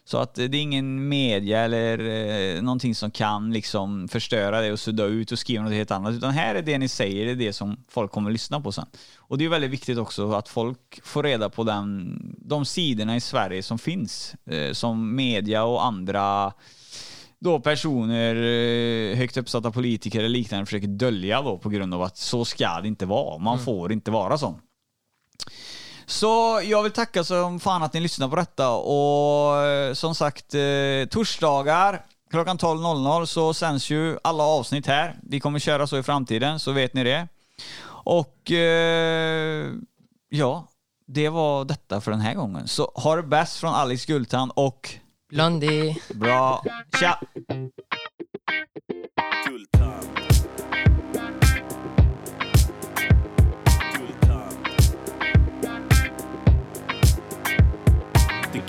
Så 0.09 0.17
att 0.17 0.35
det 0.35 0.43
är 0.43 0.55
ingen 0.55 1.07
media 1.07 1.59
eller 1.59 1.99
eh, 1.99 2.61
någonting 2.61 2.95
som 2.95 3.11
kan 3.11 3.53
liksom 3.53 4.07
förstöra 4.07 4.61
det 4.61 4.71
och 4.71 4.79
sudda 4.79 5.05
ut 5.05 5.31
och 5.31 5.39
skriva 5.39 5.63
något 5.63 5.73
helt 5.73 5.91
annat. 5.91 6.13
Utan 6.13 6.31
här 6.31 6.55
är 6.55 6.61
det 6.61 6.77
ni 6.77 6.87
säger, 6.87 7.25
det 7.25 7.31
är 7.31 7.35
det 7.35 7.53
som 7.53 7.77
folk 7.89 8.11
kommer 8.11 8.31
lyssna 8.31 8.61
på 8.61 8.71
sen. 8.71 8.85
Och 9.17 9.37
det 9.37 9.45
är 9.45 9.49
väldigt 9.49 9.71
viktigt 9.71 9.97
också 9.97 10.31
att 10.31 10.49
folk 10.49 10.99
får 11.03 11.23
reda 11.23 11.49
på 11.49 11.63
den, 11.63 12.19
de 12.37 12.65
sidorna 12.65 13.15
i 13.15 13.21
Sverige 13.21 13.63
som 13.63 13.79
finns. 13.79 14.35
Eh, 14.45 14.73
som 14.73 15.15
media 15.15 15.63
och 15.63 15.85
andra 15.85 16.53
då 17.39 17.59
personer, 17.59 18.35
eh, 18.35 19.17
högt 19.17 19.37
uppsatta 19.37 19.71
politiker 19.71 20.19
eller 20.19 20.29
liknande 20.29 20.65
försöker 20.65 20.87
dölja 20.87 21.41
då 21.41 21.57
på 21.57 21.69
grund 21.69 21.93
av 21.93 22.01
att 22.01 22.17
så 22.17 22.45
ska 22.45 22.79
det 22.81 22.87
inte 22.87 23.05
vara. 23.05 23.37
Man 23.37 23.59
får 23.59 23.91
inte 23.91 24.11
vara 24.11 24.37
sån. 24.37 24.59
Så 26.09 26.61
jag 26.63 26.83
vill 26.83 26.91
tacka 26.91 27.23
som 27.23 27.59
fan 27.59 27.83
att 27.83 27.93
ni 27.93 27.99
lyssnar 27.99 28.27
på 28.27 28.35
detta 28.35 28.69
och 28.69 29.57
eh, 29.65 29.93
som 29.93 30.15
sagt 30.15 30.53
eh, 30.53 31.09
torsdagar 31.09 32.05
klockan 32.29 32.57
12.00 32.57 33.25
så 33.25 33.53
sänds 33.53 33.89
ju 33.89 34.17
alla 34.23 34.43
avsnitt 34.43 34.87
här. 34.87 35.19
Vi 35.23 35.39
kommer 35.39 35.59
köra 35.59 35.87
så 35.87 35.97
i 35.97 36.03
framtiden 36.03 36.59
så 36.59 36.71
vet 36.71 36.93
ni 36.93 37.03
det. 37.03 37.27
Och 37.87 38.51
eh, 38.51 39.67
ja, 40.29 40.67
det 41.07 41.29
var 41.29 41.65
detta 41.65 42.01
för 42.01 42.11
den 42.11 42.21
här 42.21 42.33
gången. 42.33 42.67
Så 42.67 42.91
ha 42.95 43.15
det 43.15 43.23
bäst 43.23 43.57
från 43.57 43.73
Alex 43.73 44.05
Guldtand 44.05 44.51
och 44.55 44.89
Blondie. 45.29 45.97
bra, 46.13 46.63
tja! 46.99 47.19
Guldtand. 49.47 50.07